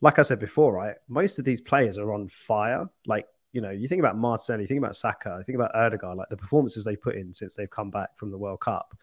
like 0.00 0.18
I 0.18 0.22
said 0.22 0.38
before, 0.38 0.72
right, 0.72 0.96
most 1.08 1.38
of 1.38 1.44
these 1.44 1.60
players 1.60 1.98
are 1.98 2.12
on 2.12 2.28
fire. 2.28 2.86
Like 3.06 3.26
you 3.52 3.60
know, 3.60 3.70
you 3.70 3.88
think 3.88 4.00
about 4.00 4.16
Martinelli, 4.18 4.64
you 4.64 4.68
think 4.68 4.78
about 4.78 4.96
Saka, 4.96 5.42
think 5.44 5.56
about 5.56 5.74
Ødegaard. 5.74 6.16
like 6.16 6.28
the 6.28 6.36
performances 6.36 6.84
they 6.84 6.96
put 6.96 7.16
in 7.16 7.32
since 7.32 7.54
they've 7.54 7.70
come 7.70 7.90
back 7.90 8.10
from 8.16 8.30
the 8.30 8.38
World 8.38 8.60
Cup 8.60 8.94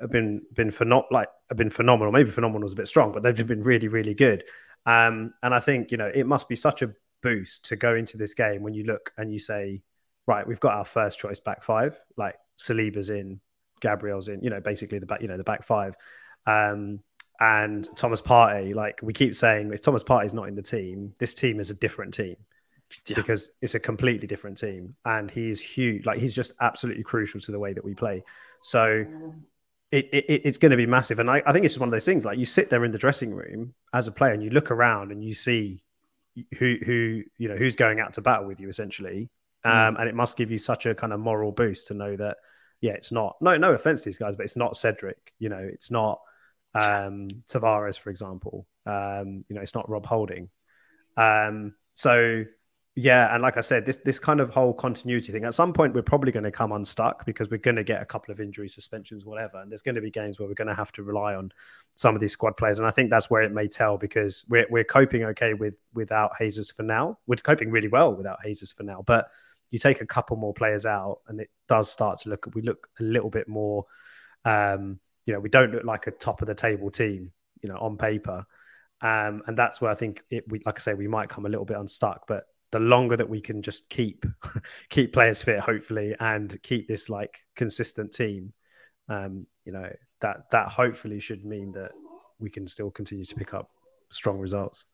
have 0.00 0.10
been 0.10 0.42
been 0.54 0.70
phenom- 0.70 1.10
like 1.10 1.28
have 1.48 1.58
been 1.58 1.70
phenomenal. 1.70 2.12
Maybe 2.12 2.30
phenomenal 2.30 2.66
is 2.66 2.72
a 2.72 2.76
bit 2.76 2.88
strong, 2.88 3.12
but 3.12 3.22
they've 3.22 3.36
just 3.36 3.48
been 3.48 3.62
really, 3.62 3.88
really 3.88 4.14
good. 4.14 4.44
Um, 4.86 5.34
and 5.42 5.54
I 5.54 5.60
think 5.60 5.90
you 5.90 5.98
know 5.98 6.10
it 6.12 6.26
must 6.26 6.48
be 6.48 6.56
such 6.56 6.82
a 6.82 6.92
boost 7.22 7.66
to 7.66 7.76
go 7.76 7.94
into 7.94 8.16
this 8.16 8.34
game 8.34 8.62
when 8.62 8.74
you 8.74 8.84
look 8.84 9.12
and 9.16 9.32
you 9.32 9.38
say, 9.38 9.82
right, 10.26 10.46
we've 10.46 10.60
got 10.60 10.74
our 10.74 10.84
first 10.84 11.18
choice 11.18 11.40
back 11.40 11.62
five, 11.62 11.98
like 12.16 12.36
Saliba's 12.58 13.10
in, 13.10 13.40
Gabriel's 13.80 14.28
in, 14.28 14.42
you 14.42 14.50
know, 14.50 14.60
basically 14.60 14.98
the 14.98 15.06
back, 15.06 15.22
you 15.22 15.28
know, 15.28 15.36
the 15.36 15.44
back 15.44 15.62
five. 15.62 15.94
Um, 16.46 17.00
and 17.40 17.88
Thomas 17.96 18.20
Partey, 18.20 18.74
like 18.74 19.00
we 19.02 19.12
keep 19.12 19.34
saying, 19.34 19.72
if 19.72 19.80
Thomas 19.80 20.04
Partey's 20.04 20.34
not 20.34 20.48
in 20.48 20.54
the 20.54 20.62
team, 20.62 21.14
this 21.18 21.34
team 21.34 21.58
is 21.58 21.70
a 21.70 21.74
different 21.74 22.12
team 22.12 22.36
yeah. 23.06 23.16
because 23.16 23.50
it's 23.62 23.74
a 23.74 23.80
completely 23.80 24.26
different 24.26 24.58
team 24.58 24.94
and 25.04 25.30
he's 25.30 25.60
huge 25.60 26.04
like 26.06 26.18
he's 26.18 26.34
just 26.34 26.52
absolutely 26.60 27.02
crucial 27.02 27.40
to 27.40 27.52
the 27.52 27.58
way 27.58 27.72
that 27.72 27.84
we 27.84 27.94
play 27.94 28.22
so 28.60 29.04
it, 29.92 30.08
it 30.12 30.42
it's 30.44 30.58
going 30.58 30.70
to 30.70 30.76
be 30.76 30.86
massive 30.86 31.18
and 31.18 31.30
I, 31.30 31.42
I 31.46 31.52
think 31.52 31.64
it's 31.64 31.74
just 31.74 31.80
one 31.80 31.88
of 31.88 31.92
those 31.92 32.04
things 32.04 32.24
like 32.24 32.38
you 32.38 32.44
sit 32.44 32.70
there 32.70 32.84
in 32.84 32.90
the 32.92 32.98
dressing 32.98 33.34
room 33.34 33.74
as 33.92 34.08
a 34.08 34.12
player 34.12 34.32
and 34.32 34.42
you 34.42 34.50
look 34.50 34.70
around 34.70 35.12
and 35.12 35.22
you 35.24 35.34
see 35.34 35.82
who 36.58 36.76
who 36.84 37.22
you 37.38 37.48
know 37.48 37.56
who's 37.56 37.76
going 37.76 38.00
out 38.00 38.14
to 38.14 38.20
battle 38.20 38.46
with 38.46 38.60
you 38.60 38.68
essentially. 38.68 39.28
Mm. 39.64 39.88
um, 39.88 39.96
and 39.98 40.08
it 40.08 40.14
must 40.14 40.38
give 40.38 40.50
you 40.50 40.56
such 40.56 40.86
a 40.86 40.94
kind 40.94 41.12
of 41.12 41.20
moral 41.20 41.52
boost 41.52 41.88
to 41.88 41.94
know 41.94 42.16
that 42.16 42.38
yeah 42.80 42.92
it's 42.92 43.12
not 43.12 43.36
no 43.42 43.58
no 43.58 43.74
offense 43.74 44.02
to 44.02 44.08
these 44.08 44.16
guys 44.16 44.34
but 44.34 44.44
it's 44.44 44.56
not 44.56 44.76
Cedric 44.76 45.34
you 45.38 45.50
know 45.50 45.58
it's 45.58 45.90
not 45.90 46.18
um 46.74 47.28
Tavares 47.48 47.98
for 47.98 48.10
example. 48.10 48.66
Um 48.86 49.44
you 49.48 49.54
know 49.54 49.60
it's 49.60 49.74
not 49.74 49.88
Rob 49.88 50.06
Holding. 50.06 50.48
Um 51.16 51.74
so 51.94 52.44
Yeah, 53.02 53.32
and 53.32 53.42
like 53.42 53.56
I 53.56 53.62
said, 53.62 53.86
this 53.86 53.96
this 53.96 54.18
kind 54.18 54.40
of 54.40 54.50
whole 54.50 54.74
continuity 54.74 55.32
thing. 55.32 55.46
At 55.46 55.54
some 55.54 55.72
point, 55.72 55.94
we're 55.94 56.02
probably 56.02 56.32
going 56.32 56.44
to 56.44 56.50
come 56.50 56.70
unstuck 56.72 57.24
because 57.24 57.48
we're 57.48 57.56
going 57.56 57.76
to 57.76 57.82
get 57.82 58.02
a 58.02 58.04
couple 58.04 58.30
of 58.30 58.40
injury 58.40 58.68
suspensions, 58.68 59.24
whatever. 59.24 59.58
And 59.62 59.72
there's 59.72 59.80
going 59.80 59.94
to 59.94 60.02
be 60.02 60.10
games 60.10 60.38
where 60.38 60.46
we're 60.46 60.54
going 60.54 60.68
to 60.68 60.74
have 60.74 60.92
to 60.92 61.02
rely 61.02 61.34
on 61.34 61.50
some 61.96 62.14
of 62.14 62.20
these 62.20 62.32
squad 62.32 62.58
players. 62.58 62.78
And 62.78 62.86
I 62.86 62.90
think 62.90 63.08
that's 63.08 63.30
where 63.30 63.40
it 63.40 63.52
may 63.52 63.68
tell 63.68 63.96
because 63.96 64.44
we're 64.50 64.66
we're 64.68 64.84
coping 64.84 65.24
okay 65.24 65.54
with 65.54 65.80
without 65.94 66.32
Jesus 66.38 66.70
for 66.72 66.82
now. 66.82 67.16
We're 67.26 67.36
coping 67.36 67.70
really 67.70 67.88
well 67.88 68.14
without 68.14 68.40
Jesus 68.44 68.70
for 68.70 68.82
now. 68.82 69.02
But 69.06 69.30
you 69.70 69.78
take 69.78 70.02
a 70.02 70.06
couple 70.06 70.36
more 70.36 70.52
players 70.52 70.84
out, 70.84 71.20
and 71.26 71.40
it 71.40 71.48
does 71.68 71.90
start 71.90 72.20
to 72.20 72.28
look. 72.28 72.50
We 72.54 72.60
look 72.60 72.86
a 73.00 73.02
little 73.02 73.30
bit 73.30 73.48
more. 73.48 73.86
Um, 74.44 75.00
you 75.24 75.32
know, 75.32 75.40
we 75.40 75.48
don't 75.48 75.72
look 75.72 75.84
like 75.84 76.06
a 76.06 76.10
top 76.10 76.42
of 76.42 76.48
the 76.48 76.54
table 76.54 76.90
team. 76.90 77.32
You 77.62 77.70
know, 77.70 77.78
on 77.78 77.96
paper. 77.96 78.44
Um, 79.00 79.42
and 79.46 79.56
that's 79.56 79.80
where 79.80 79.90
I 79.90 79.94
think 79.94 80.22
it, 80.28 80.44
we, 80.48 80.60
like 80.66 80.78
I 80.78 80.82
say, 80.82 80.92
we 80.92 81.08
might 81.08 81.30
come 81.30 81.46
a 81.46 81.48
little 81.48 81.64
bit 81.64 81.78
unstuck. 81.78 82.26
But 82.28 82.44
the 82.72 82.78
longer 82.78 83.16
that 83.16 83.28
we 83.28 83.40
can 83.40 83.62
just 83.62 83.88
keep 83.88 84.24
keep 84.88 85.12
players 85.12 85.42
fit, 85.42 85.60
hopefully, 85.60 86.14
and 86.20 86.60
keep 86.62 86.88
this 86.88 87.08
like 87.08 87.38
consistent 87.56 88.12
team, 88.12 88.52
um, 89.08 89.46
you 89.64 89.72
know, 89.72 89.90
that 90.20 90.50
that 90.50 90.68
hopefully 90.68 91.20
should 91.20 91.44
mean 91.44 91.72
that 91.72 91.92
we 92.38 92.50
can 92.50 92.66
still 92.66 92.90
continue 92.90 93.24
to 93.24 93.34
pick 93.34 93.54
up 93.54 93.70
strong 94.10 94.38
results. 94.38 94.84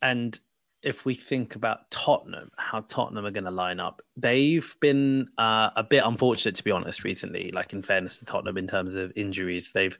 And 0.00 0.38
if 0.82 1.04
we 1.04 1.14
think 1.14 1.54
about 1.54 1.90
Tottenham, 1.90 2.50
how 2.56 2.80
Tottenham 2.80 3.24
are 3.24 3.30
going 3.30 3.44
to 3.44 3.52
line 3.52 3.78
up, 3.78 4.02
they've 4.16 4.74
been 4.80 5.28
uh, 5.38 5.70
a 5.76 5.84
bit 5.84 6.02
unfortunate, 6.04 6.56
to 6.56 6.64
be 6.64 6.72
honest, 6.72 7.04
recently. 7.04 7.52
Like 7.52 7.72
in 7.72 7.82
fairness 7.82 8.18
to 8.18 8.24
Tottenham, 8.24 8.58
in 8.58 8.66
terms 8.66 8.96
of 8.96 9.12
injuries, 9.14 9.70
they've 9.72 9.96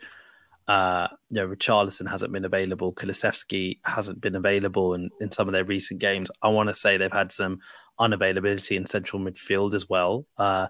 uh, 0.68 1.08
you 1.30 1.40
know, 1.40 1.48
Richarlison 1.48 2.08
hasn't 2.08 2.32
been 2.32 2.44
available. 2.44 2.92
Kulusevski 2.92 3.78
hasn't 3.84 4.20
been 4.20 4.36
available 4.36 4.94
in, 4.94 5.10
in 5.20 5.30
some 5.30 5.48
of 5.48 5.52
their 5.52 5.64
recent 5.64 6.00
games. 6.00 6.30
I 6.42 6.48
want 6.48 6.68
to 6.68 6.74
say 6.74 6.96
they've 6.96 7.12
had 7.12 7.32
some 7.32 7.60
unavailability 7.98 8.76
in 8.76 8.86
central 8.86 9.20
midfield 9.20 9.74
as 9.74 9.88
well. 9.88 10.26
Uh, 10.38 10.68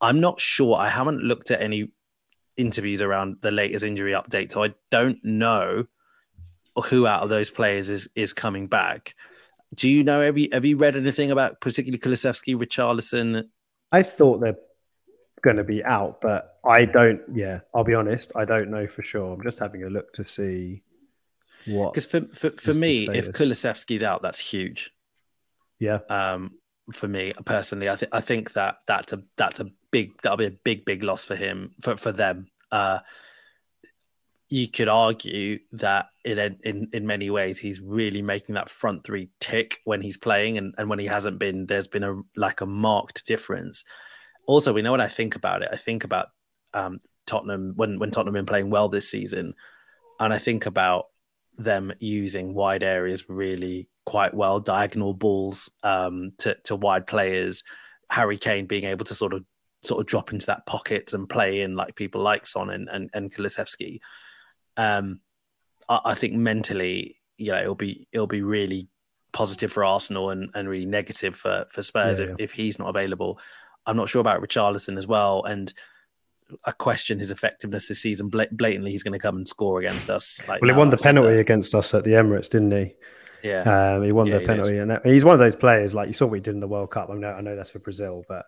I'm 0.00 0.20
not 0.20 0.40
sure. 0.40 0.76
I 0.76 0.88
haven't 0.88 1.22
looked 1.22 1.50
at 1.50 1.60
any 1.60 1.90
interviews 2.56 3.02
around 3.02 3.36
the 3.42 3.50
latest 3.50 3.84
injury 3.84 4.12
update, 4.12 4.52
so 4.52 4.64
I 4.64 4.74
don't 4.90 5.22
know 5.24 5.84
who 6.86 7.06
out 7.06 7.22
of 7.22 7.28
those 7.28 7.50
players 7.50 7.90
is 7.90 8.08
is 8.14 8.32
coming 8.32 8.66
back. 8.66 9.14
Do 9.74 9.88
you 9.88 10.04
know? 10.04 10.22
Have 10.22 10.38
you 10.38 10.48
have 10.52 10.64
you 10.64 10.76
read 10.76 10.96
anything 10.96 11.30
about 11.30 11.60
particularly 11.60 11.98
Kulusevski, 11.98 12.56
Richarlison? 12.56 13.44
I 13.92 14.02
thought 14.02 14.40
they're 14.40 14.56
going 15.42 15.56
to 15.56 15.64
be 15.64 15.84
out, 15.84 16.20
but 16.20 16.58
I 16.64 16.84
don't. 16.84 17.20
Yeah, 17.32 17.60
I'll 17.74 17.84
be 17.84 17.94
honest. 17.94 18.32
I 18.36 18.44
don't 18.44 18.70
know 18.70 18.86
for 18.86 19.02
sure. 19.02 19.32
I'm 19.32 19.42
just 19.42 19.58
having 19.58 19.84
a 19.84 19.88
look 19.88 20.12
to 20.14 20.24
see 20.24 20.82
what. 21.66 21.92
Because 21.92 22.06
for 22.06 22.22
for, 22.34 22.50
for 22.50 22.74
me, 22.74 23.08
if 23.08 23.32
Kulusevski's 23.32 24.02
out, 24.02 24.22
that's 24.22 24.38
huge. 24.38 24.92
Yeah. 25.78 26.00
Um, 26.08 26.52
for 26.92 27.08
me 27.08 27.32
personally, 27.44 27.88
I 27.88 27.96
think 27.96 28.14
I 28.14 28.20
think 28.20 28.52
that 28.54 28.76
that's 28.86 29.12
a 29.12 29.22
that's 29.36 29.60
a 29.60 29.70
big 29.90 30.20
that'll 30.22 30.38
be 30.38 30.46
a 30.46 30.50
big 30.50 30.84
big 30.84 31.02
loss 31.02 31.24
for 31.24 31.36
him 31.36 31.74
for 31.82 31.96
for 31.96 32.12
them. 32.12 32.48
Uh, 32.70 33.00
you 34.50 34.68
could 34.68 34.88
argue 34.88 35.58
that 35.72 36.06
in 36.24 36.58
in 36.64 36.88
in 36.92 37.06
many 37.06 37.28
ways 37.30 37.58
he's 37.58 37.80
really 37.80 38.22
making 38.22 38.54
that 38.54 38.70
front 38.70 39.04
three 39.04 39.28
tick 39.40 39.80
when 39.84 40.00
he's 40.00 40.16
playing, 40.16 40.58
and, 40.58 40.74
and 40.78 40.88
when 40.88 40.98
he 40.98 41.06
hasn't 41.06 41.38
been, 41.38 41.66
there's 41.66 41.88
been 41.88 42.04
a 42.04 42.20
like 42.36 42.60
a 42.60 42.66
marked 42.66 43.26
difference 43.26 43.84
also, 44.48 44.72
we 44.72 44.80
know 44.80 44.90
what 44.90 45.00
I 45.02 45.08
think 45.08 45.36
about 45.36 45.62
it. 45.62 45.68
I 45.70 45.76
think 45.76 46.04
about 46.04 46.28
um, 46.72 47.00
Tottenham 47.26 47.74
when 47.76 47.98
when 47.98 48.10
Tottenham 48.10 48.32
been 48.32 48.46
playing 48.46 48.70
well 48.70 48.88
this 48.88 49.10
season, 49.10 49.54
and 50.18 50.32
I 50.32 50.38
think 50.38 50.64
about 50.64 51.08
them 51.58 51.92
using 52.00 52.54
wide 52.54 52.82
areas 52.82 53.28
really 53.28 53.90
quite 54.06 54.32
well, 54.32 54.58
diagonal 54.58 55.12
balls 55.12 55.70
um, 55.82 56.32
to 56.38 56.56
to 56.64 56.74
wide 56.74 57.06
players. 57.06 57.62
Harry 58.10 58.38
Kane 58.38 58.64
being 58.64 58.84
able 58.84 59.04
to 59.04 59.14
sort 59.14 59.34
of 59.34 59.44
sort 59.82 60.00
of 60.00 60.06
drop 60.06 60.32
into 60.32 60.46
that 60.46 60.64
pocket 60.64 61.12
and 61.12 61.28
play 61.28 61.60
in 61.60 61.76
like 61.76 61.94
people 61.94 62.22
like 62.22 62.46
Son 62.46 62.70
and 62.70 62.88
and, 62.88 63.10
and 63.12 63.30
Kulusevski. 63.30 64.00
Um, 64.78 65.20
I, 65.90 66.00
I 66.06 66.14
think 66.14 66.32
mentally, 66.32 67.16
you 67.36 67.52
know, 67.52 67.60
it'll 67.60 67.74
be 67.74 68.08
it'll 68.12 68.26
be 68.26 68.40
really 68.40 68.88
positive 69.32 69.70
for 69.70 69.84
Arsenal 69.84 70.30
and, 70.30 70.50
and 70.54 70.70
really 70.70 70.86
negative 70.86 71.36
for, 71.36 71.66
for 71.70 71.82
Spurs 71.82 72.18
yeah, 72.18 72.24
if, 72.24 72.30
yeah. 72.30 72.36
if 72.38 72.52
he's 72.52 72.78
not 72.78 72.88
available. 72.88 73.38
I'm 73.88 73.96
not 73.96 74.08
sure 74.08 74.20
about 74.20 74.42
Richarlison 74.42 74.98
as 74.98 75.06
well, 75.06 75.44
and 75.44 75.72
I 76.64 76.70
question 76.72 77.18
his 77.18 77.30
effectiveness 77.30 77.88
this 77.88 78.00
season. 78.00 78.28
blatantly, 78.28 78.90
he's 78.90 79.02
going 79.02 79.12
to 79.12 79.18
come 79.18 79.36
and 79.36 79.48
score 79.48 79.80
against 79.80 80.10
us. 80.10 80.40
Like 80.46 80.62
well, 80.62 80.70
he 80.70 80.76
won 80.76 80.90
the 80.90 80.96
penalty 80.96 81.34
that. 81.34 81.40
against 81.40 81.74
us 81.74 81.92
at 81.94 82.04
the 82.04 82.12
Emirates, 82.12 82.50
didn't 82.50 82.72
he? 82.72 82.94
Yeah, 83.42 83.94
um, 83.94 84.02
he 84.02 84.12
won 84.12 84.26
yeah, 84.26 84.38
the 84.38 84.44
penalty, 84.44 84.78
and 84.78 85.00
he's 85.04 85.24
one 85.24 85.34
of 85.34 85.38
those 85.38 85.56
players. 85.56 85.94
Like 85.94 86.08
you 86.08 86.12
saw 86.12 86.26
what 86.26 86.34
he 86.34 86.40
did 86.40 86.54
in 86.54 86.60
the 86.60 86.68
World 86.68 86.90
Cup. 86.90 87.10
I 87.10 87.14
know, 87.14 87.32
I 87.32 87.40
know 87.40 87.56
that's 87.56 87.70
for 87.70 87.78
Brazil, 87.78 88.24
but 88.28 88.44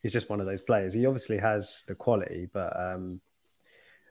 he's 0.00 0.12
just 0.12 0.30
one 0.30 0.40
of 0.40 0.46
those 0.46 0.60
players. 0.60 0.94
He 0.94 1.06
obviously 1.06 1.38
has 1.38 1.84
the 1.88 1.94
quality, 1.94 2.48
but 2.52 2.72
um, 2.80 3.20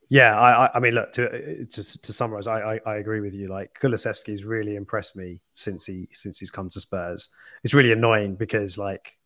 yeah, 0.09 0.37
I, 0.39 0.69
I, 0.73 0.79
mean, 0.79 0.93
look 0.93 1.11
to 1.13 1.65
to, 1.65 2.01
to 2.01 2.13
summarize, 2.13 2.47
I, 2.47 2.75
I, 2.75 2.79
I 2.85 2.95
agree 2.97 3.19
with 3.19 3.33
you. 3.33 3.47
Like 3.47 3.77
Kulusevski's 3.81 4.45
really 4.45 4.75
impressed 4.75 5.15
me 5.15 5.41
since 5.53 5.85
he 5.85 6.07
since 6.11 6.39
he's 6.39 6.51
come 6.51 6.69
to 6.69 6.79
Spurs. 6.79 7.29
It's 7.63 7.73
really 7.73 7.91
annoying 7.91 8.35
because 8.35 8.77
like 8.77 9.16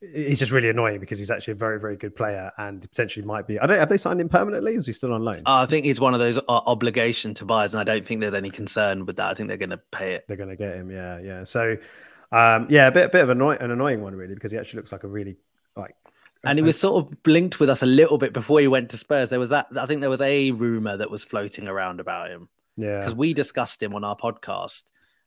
he's 0.00 0.38
just 0.38 0.52
really 0.52 0.68
annoying 0.68 1.00
because 1.00 1.18
he's 1.18 1.30
actually 1.30 1.52
a 1.52 1.56
very, 1.56 1.80
very 1.80 1.96
good 1.96 2.14
player 2.14 2.50
and 2.58 2.82
potentially 2.82 3.24
might 3.24 3.46
be. 3.46 3.58
I 3.58 3.66
don't 3.66 3.78
have 3.78 3.88
they 3.88 3.96
signed 3.96 4.20
him 4.20 4.28
permanently 4.28 4.76
or 4.76 4.78
is 4.78 4.86
he 4.86 4.92
still 4.92 5.12
on 5.12 5.24
loan? 5.24 5.42
Uh, 5.46 5.62
I 5.62 5.66
think 5.66 5.86
he's 5.86 6.00
one 6.00 6.14
of 6.14 6.20
those 6.20 6.38
uh, 6.38 6.42
obligation 6.48 7.34
to 7.34 7.44
buys, 7.44 7.74
and 7.74 7.80
I 7.80 7.84
don't 7.84 8.06
think 8.06 8.20
there's 8.20 8.34
any 8.34 8.50
concern 8.50 9.06
with 9.06 9.16
that. 9.16 9.30
I 9.30 9.34
think 9.34 9.48
they're 9.48 9.56
going 9.56 9.70
to 9.70 9.80
pay 9.90 10.14
it. 10.14 10.26
They're 10.28 10.36
going 10.36 10.50
to 10.50 10.56
get 10.56 10.74
him, 10.76 10.90
yeah, 10.90 11.18
yeah. 11.20 11.44
So, 11.44 11.76
um, 12.32 12.66
yeah, 12.68 12.88
a 12.88 12.92
bit, 12.92 13.06
a 13.06 13.08
bit 13.08 13.22
of 13.22 13.30
annoy- 13.30 13.58
an 13.58 13.70
annoying 13.70 14.02
one 14.02 14.14
really 14.14 14.34
because 14.34 14.52
he 14.52 14.58
actually 14.58 14.78
looks 14.78 14.92
like 14.92 15.04
a 15.04 15.08
really 15.08 15.36
like. 15.76 15.94
And 16.44 16.58
he 16.58 16.62
was 16.62 16.78
sort 16.78 17.04
of 17.04 17.22
blinked 17.24 17.58
with 17.58 17.68
us 17.68 17.82
a 17.82 17.86
little 17.86 18.18
bit 18.18 18.32
before 18.32 18.60
he 18.60 18.68
went 18.68 18.90
to 18.90 18.96
Spurs. 18.96 19.30
There 19.30 19.40
was 19.40 19.48
that. 19.48 19.66
I 19.76 19.86
think 19.86 20.00
there 20.00 20.10
was 20.10 20.20
a 20.20 20.52
rumor 20.52 20.96
that 20.96 21.10
was 21.10 21.24
floating 21.24 21.66
around 21.66 21.98
about 21.98 22.30
him. 22.30 22.48
Yeah, 22.76 23.00
because 23.00 23.14
we 23.14 23.34
discussed 23.34 23.82
him 23.82 23.94
on 23.94 24.04
our 24.04 24.16
podcast 24.16 24.84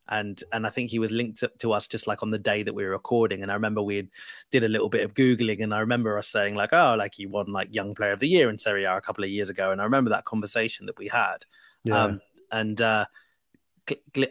and 0.10 0.44
and 0.52 0.66
I 0.66 0.70
think 0.70 0.90
he 0.90 1.00
was 1.00 1.12
linked 1.12 1.40
to, 1.40 1.52
to, 1.60 1.72
us 1.72 1.88
just 1.88 2.08
like 2.08 2.24
on 2.24 2.32
the 2.32 2.40
day 2.40 2.64
that 2.64 2.74
we 2.74 2.84
were 2.84 2.90
recording. 2.90 3.44
And 3.44 3.52
I 3.52 3.54
remember 3.56 3.82
we 3.82 4.10
did 4.50 4.64
a 4.64 4.70
little 4.70 4.90
bit 4.90 5.04
of 5.04 5.14
googling, 5.14 5.64
and 5.64 5.74
I 5.74 5.80
remember 5.80 6.18
us 6.18 6.28
saying 6.28 6.56
like, 6.56 6.74
"Oh, 6.74 6.96
like 6.98 7.14
he 7.16 7.26
won 7.26 7.52
like 7.52 7.74
Young 7.74 7.96
Player 7.96 8.12
of 8.12 8.20
the 8.20 8.28
Year 8.28 8.50
in 8.50 8.58
Serie 8.58 8.84
A 8.84 8.98
a 8.98 9.02
couple 9.02 9.24
of 9.24 9.30
years 9.30 9.50
ago." 9.50 9.72
And 9.72 9.80
I 9.80 9.84
remember 9.84 10.10
that 10.10 10.26
conversation 10.26 10.88
that 10.88 10.98
we 10.98 11.08
had. 11.08 11.46
Yeah. 11.84 12.04
Um, 12.04 12.22
and 12.52 12.82
uh, 12.82 13.06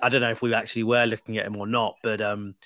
I 0.03 0.09
don't 0.09 0.21
know 0.21 0.31
if 0.31 0.43
we 0.43 0.53
actually 0.53 0.83
were 0.85 1.07
looking 1.07 1.38
at 1.38 1.47
him 1.47 1.57
or 1.57 1.67
not, 1.67 1.97
but 2.03 2.21
um, 2.21 2.57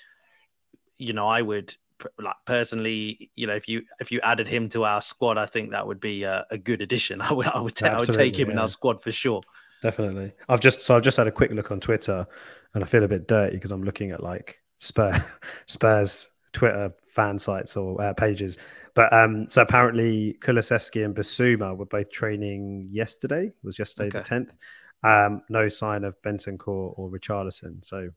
you 0.97 1.13
know, 1.13 1.27
I 1.27 1.41
would 1.41 1.75
like 2.19 2.35
personally, 2.45 3.29
you 3.35 3.45
know, 3.47 3.55
if 3.55 3.67
you 3.67 3.83
if 3.99 4.11
you 4.11 4.19
added 4.21 4.47
him 4.47 4.69
to 4.69 4.85
our 4.85 5.01
squad, 5.01 5.37
I 5.37 5.45
think 5.45 5.71
that 5.71 5.85
would 5.85 5.99
be 5.99 6.23
a, 6.23 6.45
a 6.49 6.57
good 6.57 6.81
addition. 6.81 7.21
I 7.21 7.31
would 7.31 7.47
I 7.47 7.59
would, 7.59 7.83
I 7.83 7.99
would 7.99 8.11
take 8.11 8.37
him 8.37 8.47
yeah. 8.47 8.53
in 8.53 8.59
our 8.59 8.67
squad 8.67 9.01
for 9.01 9.11
sure. 9.11 9.41
Definitely. 9.83 10.31
I've 10.47 10.61
just 10.61 10.81
so 10.81 10.95
I've 10.95 11.03
just 11.03 11.17
had 11.17 11.27
a 11.27 11.31
quick 11.31 11.51
look 11.51 11.71
on 11.71 11.79
Twitter 11.79 12.25
and 12.73 12.83
I 12.83 12.87
feel 12.87 13.03
a 13.03 13.07
bit 13.07 13.27
dirty 13.27 13.55
because 13.55 13.71
I'm 13.71 13.83
looking 13.83 14.11
at 14.11 14.23
like 14.23 14.59
Spurs, 14.77 15.15
Spurs 15.67 16.29
Twitter 16.51 16.93
fan 17.07 17.37
sites 17.37 17.77
or 17.77 18.01
uh, 18.01 18.13
pages. 18.13 18.57
But 18.95 19.11
um, 19.11 19.49
so 19.49 19.61
apparently 19.61 20.37
Kulusevski 20.41 21.03
and 21.03 21.15
Bissouma 21.15 21.75
were 21.75 21.85
both 21.85 22.11
training 22.11 22.89
yesterday. 22.91 23.47
It 23.47 23.55
was 23.63 23.79
yesterday 23.79 24.09
okay. 24.09 24.19
the 24.19 24.23
tenth. 24.23 24.53
Um, 25.03 25.41
no 25.49 25.67
sign 25.67 26.03
of 26.03 26.21
Bentancur 26.21 26.93
or 26.97 27.09
Richarlison. 27.09 27.83
So 27.83 28.09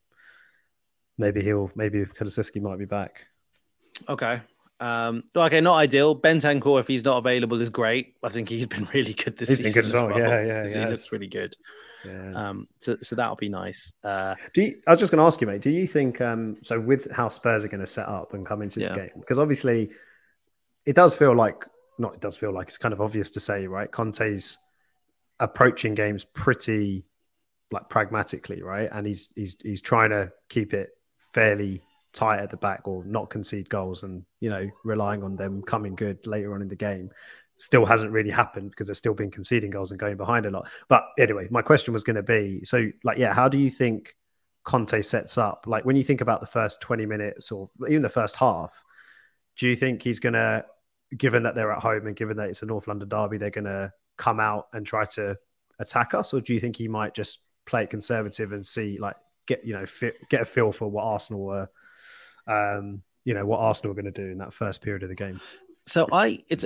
maybe 1.19 1.42
he'll 1.42 1.71
maybe 1.75 2.05
Kulusevski 2.05 2.61
might 2.61 2.79
be 2.79 2.85
back. 2.85 3.27
Okay. 4.09 4.40
Um, 4.79 5.25
okay, 5.35 5.62
not 5.62 5.77
ideal. 5.77 6.19
Bentancur, 6.19 6.81
if 6.81 6.87
he's 6.87 7.05
not 7.05 7.16
available, 7.16 7.61
is 7.61 7.71
great. 7.71 8.14
I 8.23 8.29
think 8.29 8.51
he's 8.51 8.66
been 8.66 8.87
really 8.95 9.14
good 9.14 9.38
this 9.38 9.49
he's 9.49 9.59
season. 9.59 9.73
Been 9.73 9.73
good 9.73 9.85
as 9.87 9.92
well. 9.95 10.09
well. 10.09 10.19
Yeah, 10.19 10.42
yeah, 10.42 10.66
yeah. 10.69 10.85
He 10.85 10.90
looks 10.90 11.12
really 11.12 11.29
good. 11.29 11.57
Yeah. 12.07 12.33
Um, 12.35 12.69
so, 12.79 12.97
so 13.03 13.16
that'll 13.16 13.37
be 13.37 13.49
nice. 13.49 13.92
Uh, 14.05 14.35
do 14.55 14.62
you, 14.62 14.81
I 14.87 14.92
was 14.92 15.01
just 15.01 15.11
going 15.11 15.19
to 15.19 15.27
ask 15.27 15.40
you, 15.40 15.47
mate? 15.47 15.62
Do 15.62 15.71
you 15.71 15.87
think 15.87 16.21
um, 16.21 16.57
so? 16.62 16.79
With 16.79 17.11
how 17.11 17.29
Spurs 17.29 17.64
are 17.64 17.69
going 17.69 17.81
to 17.81 17.87
set 17.87 18.09
up 18.09 18.35
and 18.35 18.47
come 18.47 18.62
into 18.62 18.81
this 18.81 18.90
yeah. 18.90 18.97
game, 18.97 19.11
because 19.19 19.38
obviously 19.38 19.90
it 20.85 20.95
does 20.95 21.16
feel 21.16 21.35
like 21.35 21.64
not. 21.99 22.14
It 22.14 22.21
does 22.21 22.37
feel 22.37 22.53
like 22.53 22.69
it's 22.69 22.79
kind 22.79 22.92
of 22.95 23.01
obvious 23.01 23.31
to 23.31 23.40
say, 23.40 23.66
right? 23.66 23.90
Conte's 23.90 24.59
approaching 25.40 25.95
games 25.95 26.25
pretty 26.25 27.05
like 27.71 27.88
pragmatically, 27.88 28.62
right? 28.62 28.88
And 28.92 29.07
he's 29.07 29.33
he's 29.35 29.57
he's 29.62 29.81
trying 29.81 30.11
to 30.11 30.31
keep 30.49 30.73
it 30.73 30.90
fairly 31.33 31.83
tight 32.12 32.40
at 32.40 32.51
the 32.51 32.57
back 32.57 32.88
or 32.88 33.05
not 33.05 33.31
concede 33.31 33.69
goals, 33.69 34.03
and 34.03 34.25
you 34.40 34.51
know 34.51 34.69
relying 34.85 35.23
on 35.23 35.37
them 35.37 35.62
coming 35.62 35.95
good 35.95 36.27
later 36.27 36.55
on 36.55 36.62
in 36.62 36.69
the 36.69 36.77
game 36.77 37.11
still 37.59 37.87
hasn't 37.87 38.12
really 38.12 38.31
happened 38.31 38.71
because 38.71 38.87
they're 38.87 38.95
still 38.95 39.14
been 39.14 39.31
conceding 39.31 39.71
goals 39.71 39.90
and 39.90 40.01
going 40.01 40.16
behind 40.16 40.47
a 40.47 40.51
lot. 40.51 40.69
But 40.88 41.05
anyway, 41.19 41.49
my 41.51 41.62
question 41.62 41.92
was 41.92 42.05
going 42.05 42.16
to 42.16 42.23
be 42.23 42.64
so, 42.64 42.90
like, 43.05 43.19
yeah, 43.19 43.33
how 43.33 43.49
do 43.49 43.59
you 43.59 43.71
think 43.71 44.14
Conte 44.64 45.01
sets 45.03 45.38
up? 45.38 45.64
Like, 45.66 45.85
when 45.85 45.97
you 45.97 46.05
think 46.05 46.21
about 46.21 46.40
the 46.40 46.47
first 46.47 46.81
20 46.81 47.07
minutes 47.07 47.51
or 47.53 47.71
even 47.88 48.03
the 48.03 48.09
first 48.09 48.37
half, 48.37 48.85
do 49.57 49.66
you 49.66 49.77
think 49.77 50.03
he's 50.03 50.21
going 50.21 50.35
to, 50.35 50.64
given 51.16 51.45
that 51.45 51.55
they're 51.55 51.73
at 51.73 51.83
home 51.83 52.07
and 52.07 52.16
given 52.16 52.37
that 52.37 52.51
it's 52.51 52.62
a 52.62 52.66
North 52.66 52.88
London 52.88 53.09
derby, 53.09 53.38
they're 53.38 53.51
going 53.51 53.64
to 53.64 53.92
come 54.19 54.40
out 54.40 54.66
and 54.73 54.87
try 54.87 55.05
to 55.05 55.37
attack 55.79 56.14
us? 56.14 56.35
Or 56.35 56.40
do 56.40 56.53
you 56.53 56.61
think 56.61 56.77
he 56.77 56.88
might 56.88 57.14
just 57.14 57.40
play 57.64 57.85
it 57.85 57.90
conservative 57.90 58.53
and 58.53 58.64
see, 58.66 58.99
like, 58.99 59.16
get 59.47 59.64
you 59.64 59.73
know 59.73 59.85
get 60.29 60.42
a 60.42 60.45
feel 60.45 60.73
for 60.73 60.88
what 60.88 61.05
Arsenal 61.05 61.45
were, 61.45 61.69
um, 62.47 63.03
you 63.25 63.35
know 63.35 63.47
what 63.47 63.61
Arsenal 63.61 63.95
were 63.95 64.03
going 64.03 64.12
to 64.12 64.23
do 64.23 64.31
in 64.31 64.38
that 64.38 64.53
first 64.53 64.83
period 64.83 65.03
of 65.03 65.09
the 65.09 65.14
game. 65.14 65.40
So 65.87 66.09
I 66.12 66.45
it's 66.49 66.64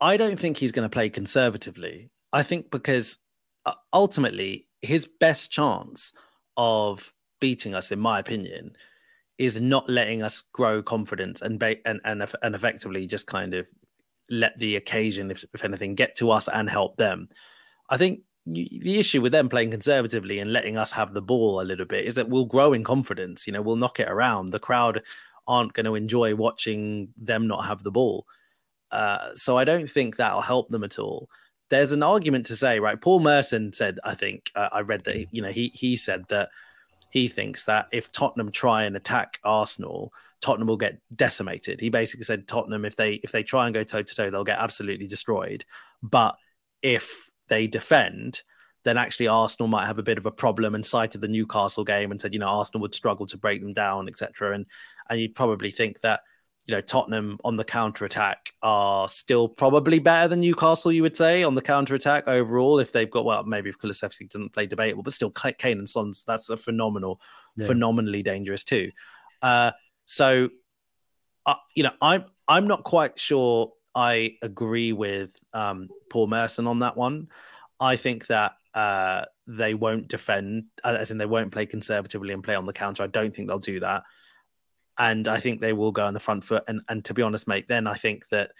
I 0.00 0.16
don't 0.16 0.38
think 0.38 0.56
he's 0.56 0.72
going 0.72 0.88
to 0.88 0.92
play 0.92 1.10
conservatively. 1.10 2.10
I 2.32 2.42
think 2.42 2.70
because 2.70 3.18
uh, 3.66 3.74
ultimately 3.92 4.66
his 4.80 5.08
best 5.20 5.50
chance 5.50 6.12
of 6.56 7.12
beating 7.40 7.74
us, 7.74 7.90
in 7.90 7.98
my 7.98 8.18
opinion, 8.18 8.76
is 9.38 9.60
not 9.60 9.88
letting 9.88 10.22
us 10.22 10.42
grow 10.52 10.82
confidence 10.82 11.42
and 11.42 11.58
ba- 11.58 11.86
and 11.86 12.00
and 12.04 12.26
and 12.42 12.54
effectively 12.54 13.06
just 13.06 13.26
kind 13.26 13.54
of 13.54 13.66
let 14.30 14.58
the 14.58 14.76
occasion, 14.76 15.30
if, 15.30 15.44
if 15.54 15.64
anything, 15.64 15.94
get 15.94 16.14
to 16.16 16.30
us 16.30 16.48
and 16.48 16.68
help 16.68 16.96
them. 16.96 17.28
I 17.88 17.96
think 17.96 18.20
the 18.46 18.98
issue 18.98 19.20
with 19.20 19.32
them 19.32 19.48
playing 19.48 19.70
conservatively 19.70 20.38
and 20.38 20.52
letting 20.52 20.76
us 20.76 20.92
have 20.92 21.12
the 21.12 21.22
ball 21.22 21.60
a 21.60 21.64
little 21.64 21.84
bit 21.84 22.06
is 22.06 22.14
that 22.14 22.28
we'll 22.28 22.46
grow 22.46 22.72
in 22.72 22.84
confidence. 22.84 23.46
You 23.46 23.52
know, 23.52 23.62
we'll 23.62 23.76
knock 23.76 24.00
it 24.00 24.08
around. 24.08 24.50
The 24.50 24.58
crowd 24.58 25.02
aren't 25.46 25.72
going 25.72 25.86
to 25.86 25.94
enjoy 25.94 26.34
watching 26.34 27.08
them 27.16 27.46
not 27.46 27.66
have 27.66 27.82
the 27.82 27.90
ball. 27.90 28.26
Uh, 28.90 29.34
so 29.34 29.58
I 29.58 29.64
don't 29.64 29.90
think 29.90 30.16
that'll 30.16 30.40
help 30.40 30.68
them 30.68 30.84
at 30.84 30.98
all. 30.98 31.28
There's 31.70 31.92
an 31.92 32.02
argument 32.02 32.46
to 32.46 32.56
say, 32.56 32.80
right? 32.80 33.00
Paul 33.00 33.20
Merson 33.20 33.72
said, 33.72 33.98
I 34.04 34.14
think 34.14 34.50
uh, 34.54 34.70
I 34.72 34.80
read 34.80 35.04
that. 35.04 35.16
Mm. 35.16 35.28
You 35.30 35.42
know, 35.42 35.50
he 35.50 35.70
he 35.74 35.96
said 35.96 36.24
that 36.28 36.48
he 37.10 37.28
thinks 37.28 37.64
that 37.64 37.88
if 37.92 38.12
Tottenham 38.12 38.50
try 38.50 38.84
and 38.84 38.96
attack 38.96 39.38
Arsenal, 39.44 40.12
Tottenham 40.40 40.68
will 40.68 40.76
get 40.76 40.98
decimated. 41.14 41.80
He 41.80 41.90
basically 41.90 42.24
said 42.24 42.48
Tottenham, 42.48 42.84
if 42.84 42.96
they 42.96 43.14
if 43.22 43.32
they 43.32 43.42
try 43.42 43.66
and 43.66 43.74
go 43.74 43.84
toe 43.84 44.02
to 44.02 44.14
toe, 44.14 44.30
they'll 44.30 44.44
get 44.44 44.60
absolutely 44.60 45.06
destroyed. 45.06 45.64
But 46.02 46.36
if 46.82 47.30
they 47.48 47.66
defend, 47.66 48.42
then 48.84 48.96
actually 48.96 49.28
Arsenal 49.28 49.68
might 49.68 49.86
have 49.86 49.98
a 49.98 50.02
bit 50.02 50.18
of 50.18 50.26
a 50.26 50.30
problem 50.30 50.74
and 50.74 50.84
cited 50.84 51.20
the 51.20 51.28
Newcastle 51.28 51.84
game 51.84 52.10
and 52.10 52.20
said, 52.20 52.32
you 52.32 52.38
know, 52.38 52.46
Arsenal 52.46 52.82
would 52.82 52.94
struggle 52.94 53.26
to 53.26 53.36
break 53.36 53.60
them 53.60 53.72
down, 53.72 54.08
etc. 54.08 54.54
And 54.54 54.66
and 55.10 55.20
you'd 55.20 55.34
probably 55.34 55.70
think 55.70 56.00
that 56.00 56.20
you 56.68 56.74
know 56.74 56.82
Tottenham 56.82 57.38
on 57.44 57.56
the 57.56 57.64
counter 57.64 58.04
attack 58.04 58.52
are 58.62 59.08
still 59.08 59.48
probably 59.48 59.98
better 59.98 60.28
than 60.28 60.40
Newcastle. 60.40 60.92
You 60.92 61.02
would 61.02 61.16
say 61.16 61.42
on 61.42 61.54
the 61.54 61.62
counter 61.62 61.94
attack 61.94 62.28
overall, 62.28 62.78
if 62.78 62.92
they've 62.92 63.10
got 63.10 63.24
well, 63.24 63.42
maybe 63.42 63.70
if 63.70 63.78
Kulusevski 63.78 64.28
doesn't 64.28 64.52
play 64.52 64.66
debatable, 64.66 65.02
but 65.02 65.14
still 65.14 65.30
Kane 65.30 65.78
and 65.78 65.88
Sons, 65.88 66.24
that's 66.26 66.50
a 66.50 66.58
phenomenal, 66.58 67.22
yeah. 67.56 67.66
phenomenally 67.66 68.22
dangerous 68.22 68.64
too. 68.64 68.92
Uh, 69.40 69.70
so, 70.04 70.50
uh, 71.46 71.54
you 71.74 71.84
know, 71.84 71.92
I'm 72.02 72.26
I'm 72.46 72.68
not 72.68 72.84
quite 72.84 73.18
sure 73.18 73.72
I 73.94 74.36
agree 74.42 74.92
with 74.92 75.30
um, 75.54 75.88
Paul 76.10 76.26
Merson 76.26 76.66
on 76.66 76.80
that 76.80 76.98
one. 76.98 77.28
I 77.80 77.96
think 77.96 78.26
that 78.26 78.52
uh, 78.74 79.24
they 79.46 79.72
won't 79.72 80.08
defend, 80.08 80.64
as 80.84 81.10
in 81.10 81.16
they 81.16 81.24
won't 81.24 81.50
play 81.50 81.64
conservatively 81.64 82.34
and 82.34 82.44
play 82.44 82.56
on 82.56 82.66
the 82.66 82.74
counter. 82.74 83.04
I 83.04 83.06
don't 83.06 83.34
think 83.34 83.48
they'll 83.48 83.56
do 83.56 83.80
that 83.80 84.02
and 84.98 85.28
I 85.28 85.40
think 85.40 85.60
they 85.60 85.72
will 85.72 85.92
go 85.92 86.06
on 86.06 86.14
the 86.14 86.20
front 86.20 86.44
foot. 86.44 86.64
And 86.66 86.82
and 86.88 87.04
to 87.04 87.14
be 87.14 87.22
honest, 87.22 87.48
mate, 87.48 87.68
then 87.68 87.86
I 87.86 87.94
think 87.94 88.28
that 88.30 88.52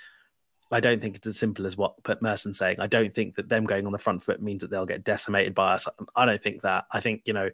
I 0.71 0.81
don't 0.81 1.01
think 1.01 1.17
it's 1.17 1.27
as 1.27 1.39
simple 1.39 1.67
as 1.67 1.77
what 1.77 1.95
Merson's 2.21 2.59
saying. 2.59 2.77
I 2.79 2.87
don't 2.87 3.13
think 3.13 3.37
that 3.37 3.49
them 3.49 3.65
going 3.65 3.87
on 3.87 3.93
the 3.93 3.99
front 3.99 4.23
foot 4.23 4.43
means 4.43 4.61
that 4.61 4.71
they'll 4.71 4.87
get 4.87 5.05
decimated 5.05 5.55
by 5.55 5.75
us. 5.75 5.89
I 6.15 6.27
don't 6.27 6.43
think 6.43 6.63
that. 6.63 6.85
I 6.93 7.01
think 7.01 7.23
you 7.25 7.33
know, 7.33 7.51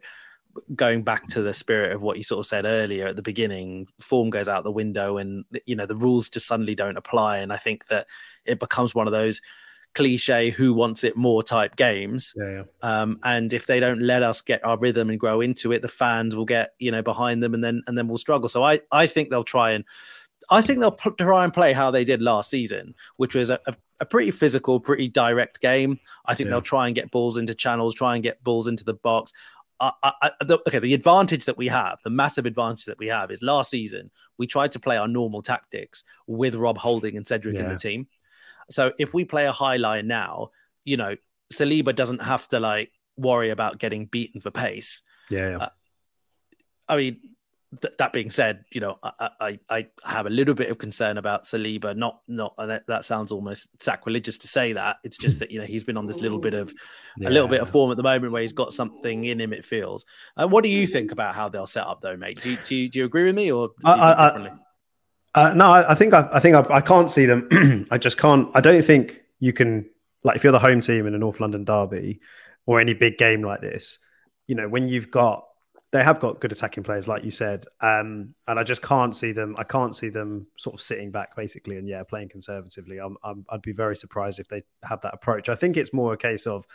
going 0.75 1.03
back 1.03 1.27
to 1.27 1.41
the 1.41 1.53
spirit 1.53 1.93
of 1.93 2.01
what 2.01 2.17
you 2.17 2.23
sort 2.23 2.39
of 2.39 2.47
said 2.47 2.65
earlier 2.65 3.07
at 3.07 3.15
the 3.15 3.21
beginning, 3.21 3.87
form 3.99 4.29
goes 4.29 4.49
out 4.49 4.63
the 4.63 4.71
window, 4.71 5.17
and 5.17 5.45
you 5.65 5.75
know 5.75 5.85
the 5.85 5.95
rules 5.95 6.29
just 6.29 6.47
suddenly 6.47 6.75
don't 6.75 6.97
apply. 6.97 7.37
And 7.37 7.53
I 7.53 7.57
think 7.57 7.87
that 7.87 8.07
it 8.45 8.59
becomes 8.59 8.93
one 8.93 9.07
of 9.07 9.13
those 9.13 9.41
cliche 9.95 10.51
who 10.51 10.73
wants 10.73 11.03
it 11.03 11.17
more 11.17 11.41
type 11.41 11.75
games. 11.75 12.33
Yeah, 12.35 12.63
yeah. 12.83 13.01
Um, 13.01 13.19
and 13.23 13.53
if 13.53 13.65
they 13.65 13.79
don't 13.79 14.01
let 14.01 14.21
us 14.21 14.41
get 14.41 14.63
our 14.63 14.77
rhythm 14.77 15.09
and 15.09 15.19
grow 15.19 15.41
into 15.41 15.71
it, 15.71 15.81
the 15.81 15.87
fans 15.87 16.35
will 16.35 16.45
get 16.45 16.73
you 16.79 16.91
know 16.91 17.01
behind 17.01 17.41
them, 17.41 17.53
and 17.53 17.63
then 17.63 17.81
and 17.87 17.97
then 17.97 18.07
we'll 18.07 18.17
struggle. 18.17 18.49
So 18.49 18.63
I 18.63 18.81
I 18.91 19.07
think 19.07 19.29
they'll 19.29 19.43
try 19.43 19.71
and 19.71 19.83
I 20.49 20.61
think 20.61 20.79
they'll 20.79 20.91
try 20.91 21.43
and 21.43 21.53
play 21.53 21.73
how 21.73 21.91
they 21.91 22.03
did 22.03 22.21
last 22.21 22.49
season, 22.49 22.93
which 23.17 23.35
was 23.35 23.49
a, 23.49 23.59
a, 23.67 23.75
a 24.01 24.05
pretty 24.05 24.31
physical, 24.31 24.79
pretty 24.79 25.07
direct 25.07 25.61
game. 25.61 25.99
I 26.25 26.35
think 26.35 26.47
yeah. 26.47 26.51
they'll 26.51 26.61
try 26.61 26.87
and 26.87 26.95
get 26.95 27.11
balls 27.11 27.37
into 27.37 27.55
channels, 27.55 27.95
try 27.95 28.15
and 28.15 28.23
get 28.23 28.43
balls 28.43 28.67
into 28.67 28.83
the 28.83 28.93
box. 28.93 29.33
I, 29.79 29.91
I, 30.03 30.31
the, 30.41 30.59
okay, 30.67 30.79
the 30.79 30.93
advantage 30.93 31.45
that 31.45 31.57
we 31.57 31.67
have, 31.67 31.99
the 32.03 32.09
massive 32.09 32.45
advantage 32.45 32.85
that 32.85 32.97
we 32.97 33.07
have, 33.07 33.29
is 33.29 33.41
last 33.41 33.69
season 33.69 34.09
we 34.37 34.47
tried 34.47 34.71
to 34.71 34.79
play 34.79 34.95
our 34.95 35.07
normal 35.07 35.41
tactics 35.41 36.05
with 36.27 36.55
Rob 36.55 36.77
Holding 36.77 37.17
and 37.17 37.27
Cedric 37.27 37.55
yeah. 37.55 37.63
in 37.63 37.69
the 37.69 37.77
team. 37.77 38.07
So 38.69 38.93
if 38.97 39.13
we 39.13 39.25
play 39.25 39.45
a 39.45 39.51
high 39.51 39.77
line 39.77 40.07
now, 40.07 40.51
you 40.83 40.97
know, 40.97 41.15
Saliba 41.53 41.95
doesn't 41.95 42.23
have 42.23 42.47
to 42.49 42.59
like 42.59 42.91
worry 43.17 43.49
about 43.49 43.79
getting 43.79 44.05
beaten 44.05 44.41
for 44.41 44.51
pace. 44.51 45.03
Yeah. 45.29 45.49
yeah. 45.49 45.57
Uh, 45.57 45.69
I 46.87 46.97
mean, 46.97 47.19
th- 47.81 47.93
that 47.97 48.13
being 48.13 48.29
said, 48.29 48.65
you 48.71 48.81
know, 48.81 48.99
I, 49.03 49.29
I, 49.39 49.59
I 49.69 49.87
have 50.03 50.25
a 50.25 50.29
little 50.29 50.53
bit 50.53 50.69
of 50.69 50.77
concern 50.77 51.17
about 51.17 51.43
Saliba. 51.43 51.95
Not 51.95 52.21
not 52.27 52.55
that, 52.57 52.85
that 52.87 53.03
sounds 53.03 53.31
almost 53.31 53.69
sacrilegious 53.81 54.37
to 54.39 54.47
say 54.47 54.73
that. 54.73 54.97
It's 55.03 55.17
just 55.17 55.39
that 55.39 55.51
you 55.51 55.59
know 55.59 55.65
he's 55.65 55.83
been 55.83 55.97
on 55.97 56.05
this 56.05 56.21
little 56.21 56.39
bit 56.39 56.53
of 56.53 56.73
yeah. 57.17 57.29
a 57.29 57.31
little 57.31 57.47
bit 57.47 57.61
of 57.61 57.69
form 57.69 57.91
at 57.91 57.97
the 57.97 58.03
moment 58.03 58.31
where 58.31 58.41
he's 58.41 58.53
got 58.53 58.73
something 58.73 59.23
in 59.23 59.39
him. 59.39 59.53
It 59.53 59.65
feels. 59.65 60.05
Uh, 60.37 60.47
what 60.47 60.63
do 60.63 60.69
you 60.69 60.87
think 60.87 61.11
about 61.11 61.35
how 61.35 61.49
they'll 61.49 61.65
set 61.65 61.85
up 61.85 62.01
though, 62.01 62.17
mate? 62.17 62.39
Do 62.41 62.51
you, 62.51 62.57
do 62.63 62.75
you, 62.75 62.89
do 62.89 62.99
you 62.99 63.05
agree 63.05 63.25
with 63.25 63.35
me 63.35 63.51
or 63.51 63.69
I, 63.83 63.93
I, 63.93 64.51
uh, 65.35 65.53
no, 65.53 65.71
I, 65.71 65.91
I, 65.91 65.95
think 65.95 66.13
I, 66.13 66.27
I 66.31 66.39
think 66.39 66.55
I, 66.55 66.75
I, 66.75 66.81
can't 66.81 67.11
see 67.11 67.25
them. 67.25 67.87
I 67.91 67.97
just 67.97 68.17
can't. 68.17 68.49
I 68.55 68.61
don't 68.61 68.83
think 68.83 69.21
you 69.39 69.53
can 69.53 69.89
like 70.23 70.37
if 70.37 70.43
you're 70.43 70.53
the 70.53 70.59
home 70.59 70.81
team 70.81 71.05
in 71.05 71.13
a 71.13 71.17
North 71.17 71.39
London 71.39 71.65
derby 71.65 72.19
or 72.65 72.79
any 72.79 72.93
big 72.93 73.17
game 73.17 73.41
like 73.41 73.61
this. 73.61 73.99
You 74.47 74.55
know, 74.55 74.67
when 74.67 74.87
you've 74.87 75.11
got 75.11 75.45
they 75.91 76.03
have 76.03 76.19
got 76.19 76.41
good 76.41 76.51
attacking 76.51 76.83
players, 76.83 77.07
like 77.07 77.23
you 77.23 77.31
said, 77.31 77.65
um, 77.79 78.33
and 78.47 78.59
I 78.59 78.63
just 78.63 78.81
can't 78.81 79.15
see 79.15 79.31
them. 79.31 79.55
I 79.57 79.63
can't 79.63 79.95
see 79.95 80.09
them 80.09 80.47
sort 80.57 80.73
of 80.73 80.81
sitting 80.81 81.11
back 81.11 81.35
basically 81.35 81.77
and 81.77 81.87
yeah, 81.87 82.03
playing 82.03 82.29
conservatively. 82.29 82.97
I'm, 82.97 83.15
I'm, 83.23 83.45
I'd 83.49 83.61
be 83.61 83.71
very 83.71 83.95
surprised 83.95 84.39
if 84.39 84.47
they 84.47 84.63
have 84.83 84.99
that 85.01 85.13
approach. 85.13 85.47
I 85.47 85.55
think 85.55 85.77
it's 85.77 85.93
more 85.93 86.11
a 86.11 86.17
case 86.17 86.47
of 86.47 86.65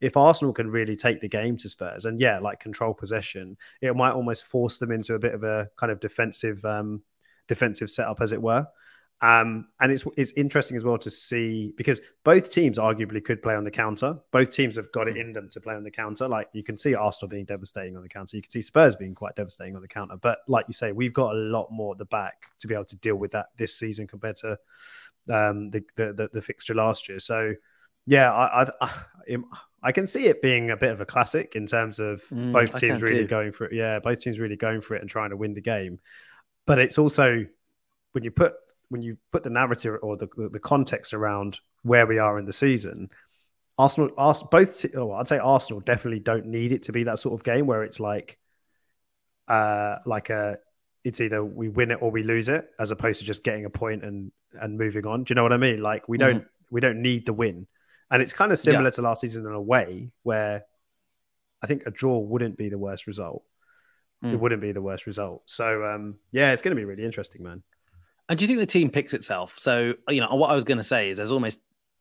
if 0.00 0.16
Arsenal 0.16 0.54
can 0.54 0.70
really 0.70 0.96
take 0.96 1.20
the 1.20 1.28
game 1.28 1.58
to 1.58 1.68
Spurs 1.68 2.06
and 2.06 2.18
yeah, 2.18 2.38
like 2.38 2.58
control 2.58 2.94
possession, 2.94 3.56
it 3.82 3.94
might 3.94 4.12
almost 4.12 4.44
force 4.44 4.78
them 4.78 4.92
into 4.92 5.14
a 5.14 5.18
bit 5.18 5.34
of 5.34 5.42
a 5.42 5.68
kind 5.76 5.92
of 5.92 6.00
defensive 6.00 6.64
um, 6.64 7.02
defensive 7.50 7.90
setup, 7.90 8.20
as 8.22 8.30
it 8.32 8.40
were. 8.40 8.66
Um, 9.22 9.66
and 9.80 9.92
it's 9.92 10.04
it's 10.16 10.32
interesting 10.32 10.76
as 10.76 10.84
well 10.84 10.96
to 10.96 11.10
see 11.10 11.74
because 11.76 12.00
both 12.24 12.50
teams 12.50 12.78
arguably 12.78 13.22
could 13.22 13.42
play 13.42 13.54
on 13.54 13.64
the 13.64 13.70
counter. 13.70 14.18
Both 14.32 14.48
teams 14.48 14.76
have 14.76 14.90
got 14.92 15.08
it 15.08 15.18
in 15.18 15.34
them 15.34 15.50
to 15.50 15.60
play 15.60 15.74
on 15.74 15.82
the 15.82 15.90
counter. 15.90 16.26
Like 16.26 16.48
you 16.54 16.62
can 16.62 16.78
see 16.78 16.94
Arsenal 16.94 17.28
being 17.28 17.44
devastating 17.44 17.96
on 17.98 18.02
the 18.02 18.08
counter. 18.08 18.36
You 18.36 18.42
can 18.42 18.50
see 18.50 18.62
Spurs 18.62 18.96
being 18.96 19.14
quite 19.14 19.36
devastating 19.36 19.76
on 19.76 19.82
the 19.82 19.88
counter. 19.88 20.16
But 20.16 20.38
like 20.48 20.64
you 20.68 20.72
say, 20.72 20.92
we've 20.92 21.12
got 21.12 21.34
a 21.34 21.38
lot 21.38 21.68
more 21.70 21.92
at 21.92 21.98
the 21.98 22.06
back 22.06 22.46
to 22.60 22.66
be 22.66 22.72
able 22.72 22.86
to 22.86 22.96
deal 22.96 23.16
with 23.16 23.32
that 23.32 23.48
this 23.58 23.78
season 23.78 24.06
compared 24.06 24.36
to 24.36 24.52
um, 25.28 25.70
the, 25.70 25.84
the, 25.96 26.14
the 26.14 26.30
the 26.32 26.42
fixture 26.42 26.74
last 26.74 27.06
year. 27.06 27.18
So 27.18 27.52
yeah, 28.06 28.32
I, 28.32 28.70
I 28.80 28.90
I 29.82 29.92
can 29.92 30.06
see 30.06 30.28
it 30.28 30.40
being 30.40 30.70
a 30.70 30.78
bit 30.78 30.92
of 30.92 31.02
a 31.02 31.06
classic 31.06 31.56
in 31.56 31.66
terms 31.66 31.98
of 31.98 32.22
mm, 32.28 32.52
both 32.52 32.78
teams 32.78 33.02
really 33.02 33.24
too. 33.24 33.26
going 33.26 33.52
for 33.52 33.66
it. 33.66 33.74
Yeah, 33.74 33.98
both 33.98 34.20
teams 34.20 34.38
really 34.38 34.56
going 34.56 34.80
for 34.80 34.94
it 34.94 35.02
and 35.02 35.10
trying 35.10 35.30
to 35.30 35.36
win 35.36 35.52
the 35.52 35.60
game 35.60 35.98
but 36.70 36.78
it's 36.78 36.98
also 36.98 37.44
when 38.12 38.22
you 38.22 38.30
put 38.30 38.54
when 38.90 39.02
you 39.02 39.16
put 39.32 39.42
the 39.42 39.50
narrative 39.50 39.98
or 40.02 40.16
the, 40.16 40.28
the, 40.36 40.50
the 40.50 40.60
context 40.60 41.12
around 41.12 41.58
where 41.82 42.06
we 42.06 42.20
are 42.20 42.38
in 42.38 42.44
the 42.44 42.52
season, 42.52 43.10
Arsenal, 43.76 44.10
Arsenal 44.16 44.50
both, 44.52 44.86
oh, 44.94 45.10
I'd 45.10 45.26
say 45.26 45.38
Arsenal 45.38 45.80
definitely 45.80 46.20
don't 46.20 46.46
need 46.46 46.70
it 46.70 46.84
to 46.84 46.92
be 46.92 47.02
that 47.02 47.18
sort 47.18 47.34
of 47.34 47.42
game 47.42 47.66
where 47.66 47.82
it's 47.82 47.98
like, 47.98 48.38
uh, 49.48 49.96
like 50.06 50.30
a, 50.30 50.58
it's 51.02 51.20
either 51.20 51.44
we 51.44 51.68
win 51.68 51.90
it 51.90 51.98
or 52.00 52.12
we 52.12 52.22
lose 52.22 52.48
it, 52.48 52.70
as 52.78 52.92
opposed 52.92 53.18
to 53.18 53.26
just 53.26 53.42
getting 53.42 53.64
a 53.64 53.70
point 53.70 54.04
and 54.04 54.30
and 54.60 54.78
moving 54.78 55.08
on. 55.08 55.24
Do 55.24 55.32
you 55.32 55.34
know 55.34 55.42
what 55.42 55.52
I 55.52 55.56
mean? 55.56 55.82
Like 55.82 56.08
we 56.08 56.18
don't 56.18 56.44
mm. 56.44 56.48
we 56.70 56.80
don't 56.80 57.02
need 57.02 57.26
the 57.26 57.32
win, 57.32 57.66
and 58.12 58.22
it's 58.22 58.32
kind 58.32 58.52
of 58.52 58.60
similar 58.60 58.84
yeah. 58.84 58.90
to 58.90 59.02
last 59.02 59.22
season 59.22 59.44
in 59.44 59.52
a 59.52 59.60
way 59.60 60.12
where 60.22 60.62
I 61.64 61.66
think 61.66 61.82
a 61.86 61.90
draw 61.90 62.18
wouldn't 62.20 62.56
be 62.56 62.68
the 62.68 62.78
worst 62.78 63.08
result 63.08 63.42
mm. 64.24 64.32
it 64.32 64.40
wouldn't 64.40 64.62
be 64.62 64.72
the 64.72 64.82
worst 64.82 65.06
result. 65.06 65.42
So 65.46 65.84
um, 65.84 66.16
yeah, 66.32 66.52
it's 66.52 66.62
going 66.62 66.74
to 66.74 66.80
be 66.80 66.84
really 66.84 67.04
interesting, 67.04 67.42
man. 67.42 67.62
And 68.28 68.38
do 68.38 68.44
you 68.44 68.46
think 68.46 68.60
the 68.60 68.66
team 68.66 68.90
picks 68.90 69.14
itself? 69.14 69.54
So 69.58 69.94
you 70.08 70.20
know 70.20 70.34
what 70.34 70.50
I 70.50 70.54
was 70.54 70.64
going 70.64 70.78
to 70.78 70.84
say 70.84 71.10
is 71.10 71.16
there's 71.16 71.32
almost 71.32 71.60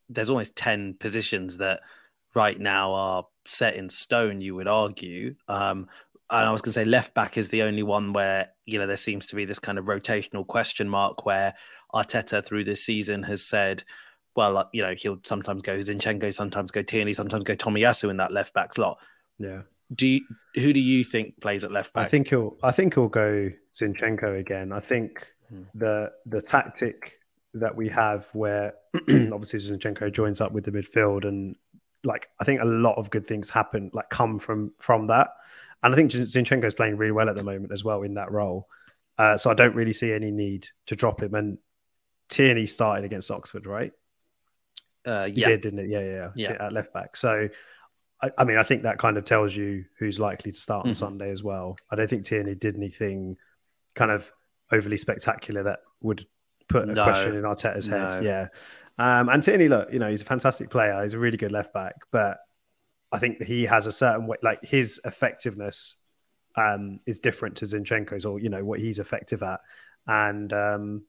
there's 0.10 0.30
almost 0.30 0.56
ten 0.56 0.96
positions 1.00 1.58
that 1.58 1.82
right 2.36 2.60
now 2.60 2.94
are 2.94 3.26
set 3.46 3.76
in 3.76 3.90
stone. 3.90 4.42
You 4.42 4.56
would 4.56 4.68
argue. 4.68 5.36
Um, 5.48 5.88
and 6.32 6.46
I 6.46 6.52
was 6.52 6.62
going 6.62 6.74
to 6.74 6.80
say 6.80 6.86
left 6.86 7.16
back 7.16 7.40
is 7.40 7.50
the 7.50 7.64
only 7.64 7.82
one 7.82 8.14
where 8.14 8.50
you 8.66 8.78
know 8.78 8.86
there 8.86 8.98
seems 8.98 9.26
to 9.28 9.36
be 9.36 9.46
this 9.46 9.60
kind 9.60 9.80
of 9.80 9.86
rotational 9.86 10.46
question 10.46 10.88
mark 10.88 11.26
where 11.26 11.56
Arteta 11.94 12.46
through 12.46 12.66
this 12.66 12.84
season 12.84 13.24
has 13.24 13.44
said, 13.44 13.84
well, 14.36 14.70
you 14.72 14.84
know, 14.84 14.94
he'll 14.96 15.20
sometimes 15.24 15.64
go 15.64 15.78
Zinchenko, 15.78 16.32
sometimes 16.32 16.70
go 16.70 16.84
Tierney, 16.84 17.14
sometimes 17.14 17.44
go 17.44 17.56
Tomiyasu 17.56 18.12
in 18.12 18.18
that 18.18 18.32
left 18.32 18.54
back 18.54 18.74
slot. 18.74 19.00
Yeah 19.40 19.62
do 19.94 20.08
you, 20.08 20.22
who 20.56 20.74
do 20.74 20.80
you 20.80 21.04
think 21.04 21.40
plays 21.42 21.64
at 21.64 21.72
left 21.72 21.94
back? 21.94 22.06
I 22.06 22.08
think 22.08 22.30
he'll 22.30 22.58
I 22.62 22.72
think 22.72 22.94
he'll 22.94 23.08
go 23.08 23.50
Zinchenko 23.74 24.40
again. 24.40 24.72
I 24.72 24.80
think 24.80 25.28
hmm. 25.50 25.64
the 25.74 26.12
the 26.26 26.42
tactic 26.42 27.20
that 27.56 27.76
we 27.76 27.90
have 27.90 28.28
where 28.34 28.74
obviously 28.96 29.60
Zinchenko 29.60 30.12
joins 30.12 30.42
up 30.42 30.52
with 30.52 30.66
the 30.66 30.72
midfield 30.72 31.28
and 31.28 31.56
like 32.04 32.30
I 32.40 32.44
think 32.44 32.62
a 32.62 32.66
lot 32.66 32.96
of 32.98 33.10
good 33.10 33.26
things 33.26 33.50
happen 33.50 33.90
like 33.94 34.10
come 34.10 34.40
from 34.40 34.74
from 34.80 35.08
that. 35.08 35.32
and 35.84 35.94
I 35.94 35.96
think 35.96 36.12
Zinchenko 36.12 36.66
is 36.66 36.74
playing 36.74 36.98
really 36.98 37.12
well 37.12 37.30
at 37.30 37.36
the 37.36 37.44
moment 37.44 37.72
as 37.72 37.84
well 37.84 38.04
in 38.04 38.16
that 38.16 38.32
role. 38.32 38.68
Uh, 39.18 39.38
so 39.38 39.52
I 39.52 39.54
don't 39.54 39.76
really 39.76 39.94
see 39.94 40.14
any 40.14 40.32
need 40.32 40.70
to 40.86 40.96
drop 40.96 41.22
him. 41.22 41.36
And 41.36 41.58
Tierney 42.30 42.68
started 42.68 43.04
against 43.04 43.30
Oxford, 43.30 43.66
right? 43.66 43.92
Uh, 45.06 45.26
He 45.26 45.42
yeah, 45.42 45.50
did, 45.50 45.62
didn't 45.62 45.80
it? 45.80 45.90
Yeah, 45.90 46.00
yeah, 46.00 46.30
Yeah. 46.36 46.66
At 46.66 46.74
left 46.74 46.94
back. 46.94 47.18
So, 47.18 47.50
I, 48.22 48.32
I 48.38 48.44
mean, 48.44 48.58
I 48.58 48.64
think 48.64 48.84
that 48.84 48.98
kind 48.98 49.18
of 49.18 49.24
tells 49.26 49.56
you 49.56 49.86
who's 49.98 50.20
likely 50.20 50.52
to 50.52 50.58
start 50.58 50.86
on 50.86 50.92
Mhm. 50.92 50.96
Sunday 50.96 51.32
as 51.32 51.44
well. 51.44 51.78
I 51.90 51.96
don't 51.96 52.10
think 52.10 52.26
Tierney 52.26 52.56
did 52.56 52.76
anything 52.76 53.38
kind 53.96 54.12
of 54.12 54.32
overly 54.72 54.98
spectacular 54.98 55.64
that 55.64 55.80
would 56.02 56.26
put 56.68 56.84
a 56.88 56.94
No. 56.94 57.04
question 57.04 57.36
in 57.36 57.44
Arteta's 57.44 57.88
head. 57.88 58.24
Yeah. 58.24 58.48
Um, 58.98 59.30
and 59.30 59.42
Tierney, 59.42 59.70
look, 59.70 59.92
you 59.94 60.00
know, 60.00 60.10
he's 60.10 60.22
a 60.22 60.26
fantastic 60.26 60.70
player. 60.70 61.02
He's 61.02 61.14
a 61.14 61.20
really 61.20 61.38
good 61.38 61.52
left 61.52 61.74
back, 61.74 61.96
but 62.12 62.40
I 63.12 63.18
think 63.20 63.42
he 63.42 63.66
has 63.66 63.88
a 63.88 63.92
certain 63.92 64.28
way, 64.28 64.38
like 64.44 64.64
his 64.64 65.00
effectiveness 65.06 65.96
um, 66.56 67.00
is 67.06 67.20
different 67.20 67.56
to 67.58 67.66
Zinchenko's 67.66 68.26
or, 68.26 68.40
you 68.40 68.50
know, 68.50 68.66
what 68.66 68.80
he's 68.80 69.00
effective 69.00 69.42
at. 69.44 69.62
And 70.08 70.52
um, 70.52 71.06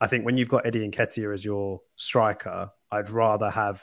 I 0.00 0.06
think 0.06 0.24
when 0.24 0.36
you've 0.38 0.48
got 0.48 0.66
Eddie 0.66 0.88
Nketiah 0.88 1.34
as 1.34 1.44
your 1.44 1.80
striker, 1.96 2.70
I'd 2.92 3.10
rather 3.10 3.50
have, 3.50 3.82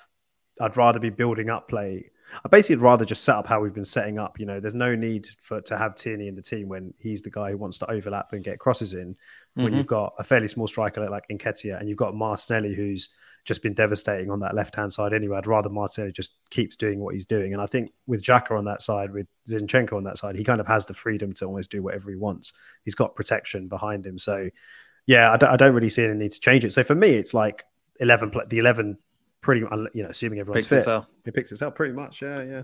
I'd 0.62 0.78
rather 0.78 1.00
be 1.00 1.10
building 1.10 1.50
up 1.50 1.68
play. 1.68 2.11
I 2.44 2.48
basically 2.50 2.78
would 2.78 2.84
rather 2.84 3.06
just 3.06 3.24
set 3.24 3.36
up 3.36 3.48
how 3.48 3.60
we've 3.62 3.74
been 3.74 3.86
setting 3.86 4.18
up. 4.20 4.40
You 4.40 4.46
know, 4.46 4.60
there's 4.60 4.74
no 4.74 4.96
need 4.96 5.28
for 5.40 5.62
to 5.62 5.78
have 5.78 5.96
Tierney 5.96 6.28
in 6.28 6.36
the 6.36 6.42
team 6.42 6.70
when 6.70 6.94
he's 6.98 7.22
the 7.22 7.30
guy 7.30 7.52
who 7.52 7.58
wants 7.58 7.78
to 7.80 7.92
overlap 7.92 8.34
and 8.34 8.44
get 8.44 8.60
crosses 8.60 8.94
in. 8.94 9.16
When 9.56 9.74
Mhm. 9.74 9.78
you've 9.78 9.88
got 9.88 10.14
a 10.18 10.24
fairly 10.24 10.48
small 10.48 10.68
striker 10.68 11.10
like 11.10 11.28
Nketiah 11.30 11.80
and 11.80 11.90
you've 11.90 11.98
got 11.98 12.16
Martinelli 12.16 12.74
who's 12.74 13.10
just 13.44 13.64
been 13.64 13.74
devastating 13.74 14.30
on 14.30 14.40
that 14.40 14.54
left 14.54 14.76
hand 14.76 14.94
side 14.94 15.14
anyway. 15.14 15.38
I'd 15.38 15.48
rather 15.48 15.68
Martinelli 15.70 16.12
just 16.12 16.36
keeps 16.52 16.76
doing 16.76 17.00
what 17.00 17.16
he's 17.16 17.26
doing. 17.26 17.54
And 17.54 17.62
I 17.62 17.66
think 17.66 17.92
with 18.06 18.22
Xhaka 18.24 18.58
on 18.58 18.66
that 18.66 18.82
side, 18.84 19.12
with 19.12 19.28
Zinchenko 19.50 19.94
on 19.94 20.04
that 20.04 20.18
side, 20.20 20.36
he 20.36 20.44
kind 20.44 20.62
of 20.62 20.68
has 20.68 20.86
the 20.86 20.94
freedom 20.94 21.34
to 21.34 21.46
almost 21.46 21.72
do 21.72 21.82
whatever 21.82 22.12
he 22.12 22.16
wants. 22.16 22.54
He's 22.84 22.96
got 22.96 23.16
protection 23.16 23.68
behind 23.68 24.06
him. 24.06 24.20
So, 24.20 24.50
yeah, 25.08 25.32
I 25.32 25.38
don't, 25.38 25.50
I 25.50 25.56
don't 25.58 25.74
really 25.74 25.90
see 25.90 26.04
any 26.06 26.14
need 26.14 26.32
to 26.34 26.40
change 26.40 26.64
it. 26.64 26.72
So 26.72 26.84
for 26.84 26.94
me, 26.94 27.10
it's 27.10 27.34
like 27.34 27.66
11, 28.00 28.32
the 28.48 28.60
11 28.60 29.00
pretty, 29.42 29.62
you 29.94 30.04
know, 30.04 30.10
assuming 30.10 30.40
everyone's 30.40 30.64
Picks 30.64 30.70
fit, 30.70 30.78
itself. 30.80 31.06
it 31.26 31.34
picks 31.34 31.52
itself 31.52 31.76
pretty 31.76 31.94
much. 31.94 32.22
Yeah, 32.22 32.42
yeah. 32.44 32.64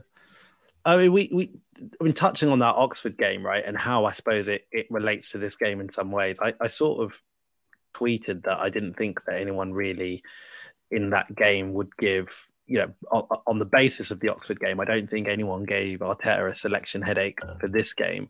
I 0.85 0.95
mean, 0.95 1.11
we 1.11 1.29
we 1.33 1.51
I 1.99 2.03
mean, 2.03 2.13
touching 2.13 2.49
on 2.49 2.59
that 2.59 2.75
Oxford 2.75 3.17
game, 3.17 3.45
right, 3.45 3.63
and 3.65 3.77
how 3.77 4.05
I 4.05 4.11
suppose 4.11 4.47
it 4.47 4.67
it 4.71 4.87
relates 4.89 5.29
to 5.29 5.37
this 5.37 5.55
game 5.55 5.81
in 5.81 5.89
some 5.89 6.11
ways. 6.11 6.37
I, 6.41 6.53
I 6.61 6.67
sort 6.67 7.03
of 7.03 7.19
tweeted 7.93 8.43
that 8.43 8.59
I 8.59 8.69
didn't 8.69 8.93
think 8.95 9.19
that 9.25 9.39
anyone 9.39 9.73
really 9.73 10.23
in 10.91 11.09
that 11.09 11.35
game 11.35 11.73
would 11.73 11.95
give. 11.97 12.47
You 12.69 12.79
know, 12.79 12.93
on, 13.11 13.39
on 13.47 13.59
the 13.59 13.65
basis 13.65 14.11
of 14.11 14.19
the 14.19 14.27
Oxford 14.27 14.59
game, 14.59 14.81
I 14.81 14.85
don't 14.85 15.09
think 15.09 15.29
anyone 15.29 15.63
gave 15.63 15.99
Arteta 15.99 16.49
a 16.49 16.53
selection 16.53 17.01
headache 17.01 17.39
for 17.61 17.69
this 17.69 17.93
game. 17.93 18.27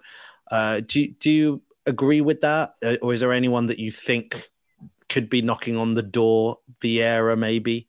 Uh, 0.51 0.81
do 0.85 1.07
do 1.07 1.31
you 1.31 1.61
agree 1.87 2.21
with 2.21 2.41
that, 2.41 2.75
Uh, 2.85 2.97
or 3.01 3.13
is 3.13 3.19
there 3.21 3.33
anyone 3.33 3.65
that 3.67 3.79
you 3.79 3.91
think 3.91 4.49
could 5.09 5.27
be 5.29 5.41
knocking 5.41 5.75
on 5.75 5.95
the 5.95 6.03
door? 6.03 6.59
Vieira, 6.83 7.37
maybe. 7.37 7.86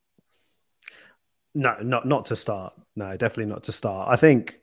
No, 1.58 1.76
not 1.82 2.06
not 2.06 2.26
to 2.26 2.36
start. 2.36 2.72
No, 2.94 3.16
definitely 3.16 3.52
not 3.52 3.64
to 3.64 3.72
start. 3.72 4.08
I 4.08 4.14
think. 4.14 4.60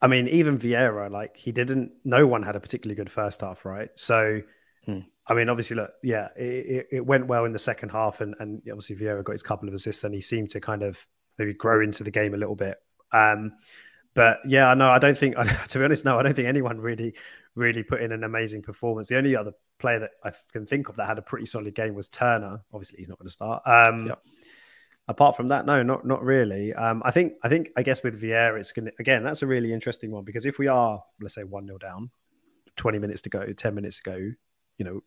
I 0.00 0.06
mean, 0.06 0.28
even 0.28 0.56
Vieira, 0.56 1.10
like 1.10 1.36
he 1.36 1.50
didn't. 1.50 1.90
No 2.04 2.28
one 2.28 2.44
had 2.44 2.54
a 2.54 2.60
particularly 2.60 2.94
good 2.94 3.10
first 3.10 3.40
half, 3.40 3.64
right? 3.64 3.88
So, 3.96 4.42
Hmm. 4.86 5.00
I 5.26 5.34
mean, 5.34 5.48
obviously, 5.48 5.76
look, 5.76 5.90
yeah, 6.02 6.28
it, 6.36 6.88
it, 6.92 7.06
went 7.06 7.26
well 7.26 7.44
in 7.44 7.52
the 7.52 7.58
second 7.58 7.88
half, 7.88 8.20
and 8.20 8.36
and 8.38 8.62
obviously 8.70 8.94
Vieira 8.94 9.24
got 9.24 9.32
his 9.32 9.42
couple 9.42 9.66
of 9.66 9.74
assists, 9.74 10.04
and 10.04 10.14
he 10.14 10.20
seemed 10.20 10.50
to 10.50 10.60
kind 10.60 10.84
of 10.84 11.04
maybe 11.38 11.54
grow 11.54 11.82
into 11.82 12.04
the 12.04 12.12
game 12.12 12.34
a 12.34 12.36
little 12.36 12.54
bit. 12.54 12.76
Um, 13.10 13.54
but 14.14 14.38
yeah, 14.46 14.74
no, 14.74 14.90
I 14.90 15.00
don't 15.00 15.18
think. 15.18 15.34
To 15.70 15.78
be 15.78 15.84
honest, 15.84 16.04
no, 16.04 16.20
I 16.20 16.22
don't 16.22 16.34
think 16.34 16.46
anyone 16.46 16.80
really, 16.80 17.14
really 17.56 17.82
put 17.82 18.00
in 18.00 18.12
an 18.12 18.22
amazing 18.22 18.62
performance. 18.62 19.08
The 19.08 19.16
only 19.16 19.34
other 19.34 19.54
player 19.80 19.98
that 19.98 20.10
I 20.22 20.30
can 20.52 20.66
think 20.66 20.88
of 20.88 20.96
that 20.96 21.06
had 21.06 21.18
a 21.18 21.22
pretty 21.22 21.46
solid 21.46 21.74
game 21.74 21.94
was 21.94 22.08
Turner. 22.08 22.60
Obviously, 22.72 22.98
he's 22.98 23.08
not 23.08 23.18
going 23.18 23.28
to 23.28 23.32
start. 23.32 23.62
Um, 23.66 24.06
Yep. 24.06 24.22
Apart 25.06 25.36
from 25.36 25.48
that, 25.48 25.66
no, 25.66 25.82
not 25.82 26.06
not 26.06 26.22
really. 26.24 26.72
Um, 26.72 27.02
I 27.04 27.10
think 27.10 27.34
I 27.42 27.48
think 27.48 27.70
I 27.76 27.82
guess 27.82 28.02
with 28.02 28.20
Vieira, 28.20 28.58
it's 28.58 28.72
going 28.72 28.86
to 28.86 28.92
again. 28.98 29.22
That's 29.22 29.42
a 29.42 29.46
really 29.46 29.72
interesting 29.72 30.10
one 30.10 30.24
because 30.24 30.46
if 30.46 30.58
we 30.58 30.66
are, 30.66 31.02
let's 31.20 31.34
say, 31.34 31.44
one 31.44 31.66
0 31.66 31.78
down, 31.78 32.10
twenty 32.76 32.98
minutes 32.98 33.20
to 33.22 33.28
go, 33.30 33.52
ten 33.52 33.74
minutes 33.74 34.00
to 34.00 34.10
go, 34.10 34.16
you 34.78 34.84
know, 34.84 35.02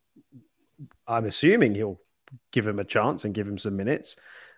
I'm 1.07 1.25
assuming 1.25 1.73
he'll 1.73 1.99
give 2.51 2.67
him 2.67 2.77
a 2.79 2.83
chance 2.83 3.25
and 3.25 3.33
give 3.33 3.47
him 3.47 3.57
some 3.57 3.75
minutes. 3.75 4.15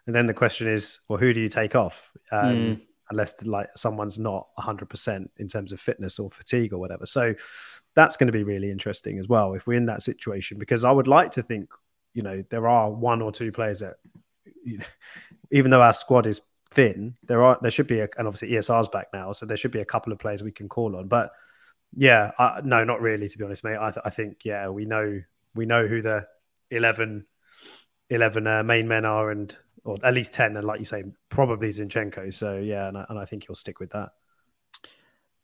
And 0.07 0.15
then 0.15 0.25
the 0.25 0.33
question 0.33 0.67
is, 0.67 0.99
well, 1.07 1.19
who 1.19 1.33
do 1.33 1.39
you 1.39 1.49
take 1.49 1.75
off? 1.75 2.11
Um, 2.31 2.55
Mm. 2.55 2.81
Unless 3.11 3.43
like 3.47 3.69
someone's 3.75 4.19
not 4.19 4.49
100% 4.59 5.29
in 5.37 5.47
terms 5.47 5.71
of 5.71 5.79
fitness 5.79 6.19
or 6.19 6.29
fatigue 6.29 6.73
or 6.73 6.77
whatever. 6.77 7.07
So 7.07 7.33
that's 7.95 8.17
going 8.17 8.27
to 8.27 8.33
be 8.33 8.43
really 8.43 8.69
interesting 8.69 9.17
as 9.17 9.27
well 9.27 9.55
if 9.55 9.65
we're 9.65 9.73
in 9.73 9.87
that 9.87 10.03
situation 10.03 10.59
because 10.59 10.83
I 10.83 10.91
would 10.91 11.07
like 11.07 11.31
to 11.31 11.41
think, 11.41 11.71
you 12.13 12.21
know, 12.21 12.43
there 12.51 12.67
are 12.67 12.91
one 12.91 13.23
or 13.23 13.31
two 13.31 13.51
players 13.51 13.79
that, 13.79 13.95
you 14.63 14.77
know, 14.79 14.85
even 15.51 15.71
though 15.71 15.81
our 15.81 15.93
squad 15.93 16.27
is 16.27 16.41
thin, 16.71 17.15
there 17.23 17.43
are 17.43 17.57
there 17.61 17.71
should 17.71 17.87
be 17.87 17.99
a, 17.99 18.09
and 18.17 18.27
obviously 18.27 18.49
ESR's 18.49 18.89
back 18.89 19.07
now, 19.13 19.31
so 19.31 19.45
there 19.45 19.57
should 19.57 19.71
be 19.71 19.81
a 19.81 19.85
couple 19.85 20.13
of 20.13 20.19
players 20.19 20.43
we 20.43 20.51
can 20.51 20.69
call 20.69 20.95
on. 20.95 21.07
But 21.07 21.31
yeah, 21.95 22.31
I, 22.37 22.61
no, 22.63 22.83
not 22.83 23.01
really 23.01 23.29
to 23.29 23.37
be 23.37 23.43
honest, 23.43 23.63
mate. 23.63 23.77
I, 23.79 23.91
th- 23.91 24.03
I 24.05 24.09
think 24.09 24.45
yeah, 24.45 24.69
we 24.69 24.85
know 24.85 25.21
we 25.55 25.65
know 25.65 25.87
who 25.87 26.01
the 26.01 26.27
11, 26.71 27.25
11 28.11 28.47
uh, 28.47 28.63
main 28.63 28.87
men 28.87 29.05
are, 29.05 29.31
and 29.31 29.55
or 29.83 29.97
at 30.03 30.13
least 30.13 30.33
ten, 30.33 30.55
and 30.57 30.65
like 30.65 30.79
you 30.79 30.85
say, 30.85 31.03
probably 31.29 31.69
Zinchenko. 31.69 32.33
So 32.33 32.57
yeah, 32.57 32.87
and 32.87 32.97
I, 32.97 33.05
and 33.09 33.19
I 33.19 33.25
think 33.25 33.47
he'll 33.47 33.55
stick 33.55 33.79
with 33.79 33.91
that. 33.91 34.11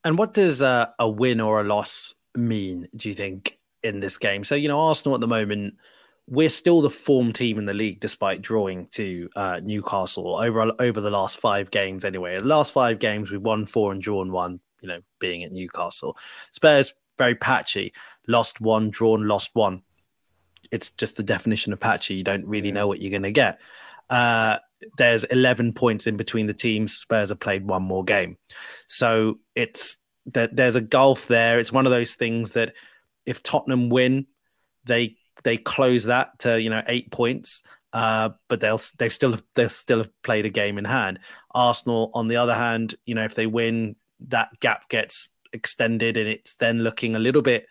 And 0.06 0.20
what 0.20 0.36
does 0.36 0.62
uh, 0.62 0.88
a 1.00 1.10
win 1.10 1.42
or 1.42 1.62
a 1.62 1.64
loss 1.64 2.14
mean, 2.36 2.88
do 2.96 3.10
you 3.10 3.16
think, 3.16 3.58
in 3.82 4.02
this 4.02 4.20
game? 4.20 4.44
So, 4.44 4.54
you 4.54 4.68
know, 4.68 4.80
Arsenal 4.80 5.16
at 5.16 5.22
the 5.22 5.28
moment, 5.28 5.74
we're 6.28 6.50
still 6.50 6.82
the 6.82 6.90
form 6.90 7.32
team 7.32 7.60
in 7.60 7.66
the 7.66 7.74
league 7.74 8.00
despite 8.00 8.42
drawing 8.42 8.88
to 8.88 9.30
uh, 9.36 9.60
Newcastle 9.64 10.38
over 10.38 10.72
over 10.80 11.02
the 11.02 11.10
last 11.10 11.38
five 11.38 11.70
games 11.70 12.04
anyway. 12.04 12.38
The 12.38 12.46
last 12.46 12.72
five 12.72 13.00
games, 13.00 13.32
we've 13.32 13.42
won 13.42 13.66
four 13.66 13.92
and 13.92 14.02
drawn 14.02 14.32
one, 14.32 14.60
you 14.82 14.88
know, 14.88 15.02
being 15.20 15.44
at 15.44 15.52
Newcastle. 15.52 16.18
Spurs, 16.52 16.94
very 17.18 17.36
patchy, 17.36 17.94
lost 18.28 18.60
one, 18.60 18.90
drawn, 18.90 19.28
lost 19.28 19.52
one. 19.54 19.84
It's 20.72 20.90
just 20.90 21.16
the 21.16 21.24
definition 21.24 21.74
of 21.74 21.80
patchy. 21.80 22.16
You 22.16 22.24
don't 22.24 22.46
really 22.46 22.72
know 22.72 22.88
what 22.88 23.02
you're 23.02 23.12
going 23.12 23.24
to 23.24 23.32
get. 23.32 23.60
Uh, 24.10 24.58
there's 24.98 25.24
11 25.26 25.74
points 25.74 26.08
in 26.08 26.18
between 26.18 26.48
the 26.48 26.54
teams. 26.54 26.94
Spurs 26.94 27.30
have 27.30 27.40
played 27.40 27.68
one 27.68 27.84
more 27.84 28.04
game. 28.04 28.38
So 28.88 29.40
it's 29.54 29.98
that 30.34 30.56
there's 30.56 30.76
a 30.76 30.82
gulf 30.82 31.28
there. 31.28 31.60
It's 31.60 31.72
one 31.72 31.86
of 31.86 31.92
those 31.92 32.16
things 32.16 32.52
that 32.52 32.74
if 33.28 33.44
Tottenham 33.44 33.90
win, 33.90 34.26
they 34.86 35.18
they 35.46 35.56
close 35.56 36.04
that 36.06 36.38
to 36.40 36.60
you 36.60 36.70
know 36.70 36.84
eight 36.88 37.10
points. 37.12 37.64
Uh, 37.94 38.32
but 38.50 38.60
they'll 38.60 38.82
they've 38.98 39.14
still 39.14 39.32
have, 39.32 39.44
they'll 39.54 39.70
still 39.70 40.00
have 40.00 40.22
played 40.22 40.46
a 40.46 40.50
game 40.50 40.78
in 40.78 40.84
hand. 40.84 41.18
Arsenal, 41.52 42.12
on 42.14 42.28
the 42.28 42.36
other 42.36 42.54
hand, 42.54 42.96
you 43.06 43.16
know 43.16 43.24
if 43.24 43.36
they 43.36 43.48
win, 43.48 43.96
that 44.28 44.50
gap 44.60 44.90
gets 44.90 45.30
extended, 45.54 46.18
and 46.18 46.28
it's 46.28 46.56
then 46.56 46.80
looking 46.80 47.16
a 47.16 47.20
little 47.20 47.42
bit. 47.42 47.68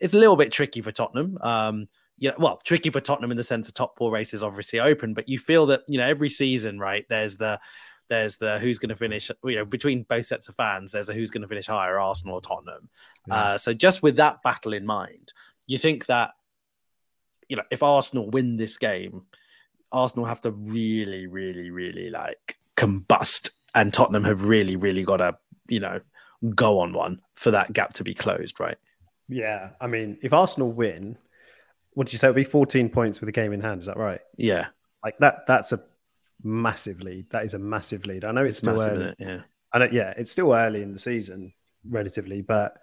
It's 0.00 0.14
a 0.14 0.18
little 0.18 0.36
bit 0.36 0.52
tricky 0.52 0.80
for 0.80 0.90
Tottenham. 0.90 1.36
Um, 1.42 1.88
yeah, 2.16 2.32
well, 2.38 2.62
tricky 2.64 2.88
for 2.88 3.02
Tottenham 3.02 3.30
in 3.30 3.36
the 3.36 3.44
sense 3.44 3.66
the 3.66 3.72
top 3.72 3.98
four 3.98 4.10
race 4.10 4.32
is 4.32 4.42
obviously 4.42 4.80
open, 4.80 5.12
but 5.12 5.28
you 5.28 5.38
feel 5.38 5.66
that 5.66 5.82
you 5.86 5.98
know 5.98 6.06
every 6.06 6.30
season, 6.30 6.78
right? 6.78 7.04
There's 7.10 7.36
the 7.36 7.60
there's 8.08 8.38
the 8.38 8.58
who's 8.58 8.78
going 8.78 8.88
to 8.88 8.96
finish, 8.96 9.30
you 9.44 9.56
know, 9.56 9.64
between 9.66 10.04
both 10.04 10.26
sets 10.26 10.48
of 10.48 10.54
fans. 10.54 10.92
There's 10.92 11.10
a 11.10 11.14
who's 11.14 11.30
going 11.30 11.42
to 11.42 11.48
finish 11.48 11.66
higher, 11.66 11.98
Arsenal 11.98 12.36
or 12.36 12.40
Tottenham. 12.40 12.88
Yeah. 13.26 13.34
Uh, 13.34 13.58
so 13.58 13.74
just 13.74 14.02
with 14.02 14.16
that 14.16 14.42
battle 14.42 14.72
in 14.72 14.86
mind, 14.86 15.32
you 15.66 15.78
think 15.78 16.06
that 16.06 16.30
you 17.52 17.56
know 17.56 17.64
if 17.70 17.82
Arsenal 17.82 18.30
win 18.30 18.56
this 18.56 18.78
game, 18.78 19.24
Arsenal 19.92 20.24
have 20.24 20.40
to 20.40 20.50
really, 20.50 21.26
really, 21.26 21.68
really 21.68 22.08
like 22.08 22.56
combust, 22.78 23.50
and 23.74 23.92
Tottenham 23.92 24.24
have 24.24 24.46
really, 24.46 24.74
really 24.74 25.04
got 25.04 25.18
to 25.18 25.36
you 25.68 25.78
know 25.78 26.00
go 26.54 26.78
on 26.80 26.94
one 26.94 27.20
for 27.34 27.50
that 27.50 27.74
gap 27.74 27.92
to 27.92 28.04
be 28.04 28.14
closed, 28.14 28.58
right? 28.58 28.78
Yeah, 29.28 29.72
I 29.82 29.86
mean, 29.86 30.16
if 30.22 30.32
Arsenal 30.32 30.72
win, 30.72 31.18
what 31.92 32.06
did 32.06 32.14
you 32.14 32.18
say? 32.18 32.28
It'll 32.28 32.36
be 32.36 32.44
14 32.44 32.88
points 32.88 33.20
with 33.20 33.28
a 33.28 33.32
game 33.32 33.52
in 33.52 33.60
hand. 33.60 33.82
Is 33.82 33.86
that 33.86 33.98
right? 33.98 34.20
Yeah, 34.38 34.68
Like 35.04 35.18
that. 35.18 35.46
That's 35.46 35.72
a 35.72 35.82
massive 36.42 37.02
lead. 37.02 37.28
That 37.32 37.44
is 37.44 37.52
a 37.52 37.58
massive 37.58 38.06
lead. 38.06 38.24
I 38.24 38.32
know 38.32 38.44
it's, 38.44 38.58
still 38.58 38.76
massive, 38.76 38.92
early. 38.92 39.04
it? 39.10 39.16
Yeah. 39.18 39.40
I 39.74 39.78
know, 39.78 39.88
yeah, 39.92 40.14
it's 40.16 40.32
still 40.32 40.54
early 40.54 40.82
in 40.82 40.94
the 40.94 40.98
season, 40.98 41.52
relatively, 41.86 42.40
but 42.40 42.78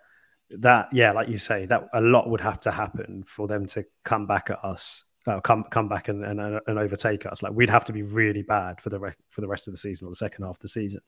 that, 0.52 0.90
yeah, 0.92 1.12
like 1.12 1.30
you 1.30 1.38
say, 1.38 1.66
that 1.68 1.88
a 1.94 2.02
lot 2.02 2.30
would 2.30 2.42
have 2.42 2.60
to 2.62 2.72
happen 2.72 3.24
for 3.26 3.48
them 3.48 3.66
to 3.68 3.86
come 4.04 4.26
back 4.26 4.50
at 4.50 4.64
us, 4.64 5.04
uh, 5.28 5.40
come 5.42 5.64
come 5.66 5.88
back 5.88 6.08
and, 6.08 6.24
and 6.24 6.40
and 6.40 6.80
overtake 6.80 7.26
us. 7.26 7.44
Like 7.44 7.54
we'd 7.54 7.70
have 7.70 7.86
to 7.86 7.94
be 7.94 8.04
really 8.04 8.42
bad 8.42 8.82
for 8.82 8.90
the 8.90 9.14
for 9.30 9.42
the 9.42 9.48
rest 9.48 9.68
of 9.68 9.74
the 9.74 9.78
season 9.78 10.08
or 10.08 10.12
the 10.12 10.16
second 10.16 10.44
half 10.44 10.56
of 10.56 10.62
the 10.62 10.68
season. 10.68 11.02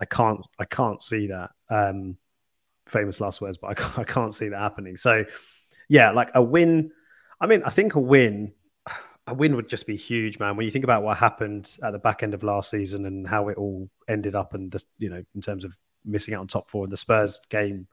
I 0.00 0.04
can't 0.04 0.40
I 0.58 0.64
can't 0.64 1.02
see 1.02 1.26
that. 1.28 1.50
Um, 1.68 2.16
famous 2.86 3.20
last 3.20 3.40
words, 3.40 3.58
but 3.58 3.68
I 3.68 3.74
can't, 3.82 3.98
I 3.98 4.04
can't 4.04 4.34
see 4.34 4.48
that 4.48 4.58
happening. 4.58 4.96
So, 4.96 5.24
yeah, 5.88 6.10
like 6.10 6.30
a 6.34 6.42
win. 6.42 6.90
I 7.40 7.46
mean, 7.46 7.62
I 7.64 7.70
think 7.70 7.94
a 7.94 8.00
win 8.00 8.52
a 9.28 9.34
win 9.34 9.54
would 9.56 9.68
just 9.68 9.86
be 9.86 9.96
huge, 9.96 10.38
man. 10.38 10.56
When 10.56 10.64
you 10.64 10.72
think 10.72 10.84
about 10.84 11.02
what 11.02 11.18
happened 11.18 11.76
at 11.82 11.92
the 11.92 11.98
back 11.98 12.22
end 12.22 12.34
of 12.34 12.42
last 12.42 12.70
season 12.70 13.04
and 13.04 13.26
how 13.26 13.48
it 13.48 13.58
all 13.58 13.88
ended 14.08 14.34
up, 14.34 14.54
and 14.54 14.72
the, 14.72 14.82
you 14.96 15.10
know, 15.10 15.22
in 15.34 15.40
terms 15.40 15.64
of 15.64 15.76
missing 16.04 16.34
out 16.34 16.40
on 16.40 16.46
top 16.46 16.68
four. 16.68 16.84
And 16.84 16.92
the 16.92 16.96
Spurs 16.96 17.40
game 17.50 17.86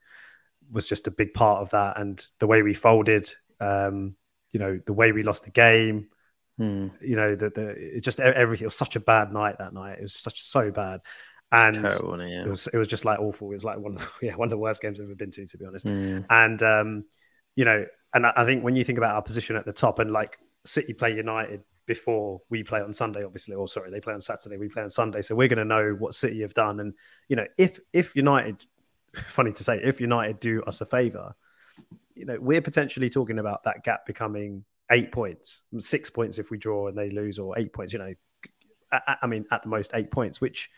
was 0.72 0.88
just 0.88 1.08
a 1.08 1.12
big 1.12 1.34
part 1.34 1.62
of 1.62 1.70
that. 1.72 2.00
And 2.00 2.26
the 2.40 2.48
way 2.48 2.62
we 2.62 2.74
folded, 2.74 3.32
um, 3.60 4.16
you 4.52 4.60
know, 4.60 4.80
the 4.86 4.94
way 4.94 5.12
we 5.12 5.24
lost 5.24 5.44
the 5.44 5.52
game, 5.52 6.08
Hmm. 6.58 6.88
you 7.02 7.18
know, 7.18 7.36
the, 7.36 7.50
the 7.50 7.98
it 7.98 8.02
just 8.02 8.20
everything. 8.20 8.64
It 8.64 8.68
was 8.68 8.78
such 8.78 8.96
a 8.96 9.02
bad 9.02 9.34
night 9.34 9.58
that 9.60 9.74
night. 9.74 9.98
It 10.00 10.04
was 10.04 10.14
such 10.14 10.42
so 10.42 10.72
bad, 10.72 11.02
and 11.52 11.76
Terrible, 11.76 12.26
yeah. 12.26 12.44
it 12.44 12.48
was 12.48 12.68
it 12.68 12.78
was 12.78 12.88
just 12.88 13.04
like 13.04 13.20
awful. 13.20 13.52
It 13.52 13.56
was 13.56 13.66
like 13.66 13.78
one 13.78 13.96
of 13.96 14.00
the, 14.00 14.08
yeah 14.28 14.36
one 14.36 14.46
of 14.46 14.52
the 14.52 14.58
worst 14.58 14.82
games 14.82 14.98
I've 14.98 15.06
ever 15.06 15.16
been 15.16 15.32
to, 15.32 15.46
to 15.46 15.58
be 15.58 15.66
honest. 15.66 15.86
Hmm. 15.86 16.20
And 16.30 16.64
um, 16.64 17.06
you 17.58 17.66
know, 17.66 17.86
and 18.14 18.26
I, 18.26 18.34
I 18.38 18.46
think 18.46 18.64
when 18.64 18.78
you 18.78 18.86
think 18.86 18.98
about 18.98 19.16
our 19.16 19.22
position 19.22 19.58
at 19.58 19.66
the 19.66 19.74
top, 19.74 20.00
and 20.00 20.12
like 20.12 20.38
City 20.66 20.94
play 20.94 21.14
United 21.14 21.62
before 21.86 22.40
we 22.50 22.64
play 22.64 22.80
on 22.80 22.94
Sunday, 22.94 23.26
obviously, 23.26 23.56
or 23.56 23.68
sorry, 23.68 23.92
they 23.92 24.00
play 24.00 24.14
on 24.14 24.22
Saturday, 24.22 24.56
we 24.56 24.70
play 24.70 24.84
on 24.84 24.90
Sunday, 24.90 25.22
so 25.22 25.36
we're 25.36 25.50
going 25.50 25.60
to 25.60 25.66
know 25.66 25.94
what 26.00 26.16
City 26.16 26.42
have 26.42 26.54
done. 26.54 26.80
And 26.80 26.94
you 27.28 27.36
know, 27.36 27.48
if 27.58 27.82
if 27.92 28.16
United, 28.16 28.66
funny 29.16 29.52
to 29.54 29.64
say, 29.64 29.80
if 29.84 30.02
United 30.02 30.40
do 30.40 30.64
us 30.64 30.82
a 30.82 30.86
favour, 30.86 31.36
you 32.16 32.26
know, 32.26 32.38
we're 32.40 32.62
potentially 32.62 33.10
talking 33.10 33.40
about 33.40 33.64
that 33.64 33.84
gap 33.84 34.06
becoming 34.06 34.64
eight 34.92 35.12
points, 35.12 35.64
six 35.80 36.10
points 36.10 36.38
if 36.38 36.52
we 36.52 36.58
draw 36.58 36.88
and 36.88 36.98
they 36.98 37.10
lose, 37.10 37.40
or 37.40 37.58
eight 37.58 37.74
points. 37.74 37.94
You 37.94 38.00
know, 38.00 38.14
I, 38.92 39.18
I 39.24 39.28
mean, 39.28 39.46
at 39.52 39.64
the 39.64 39.70
most 39.70 39.92
eight 39.94 40.12
points. 40.12 40.40
Which, 40.40 40.70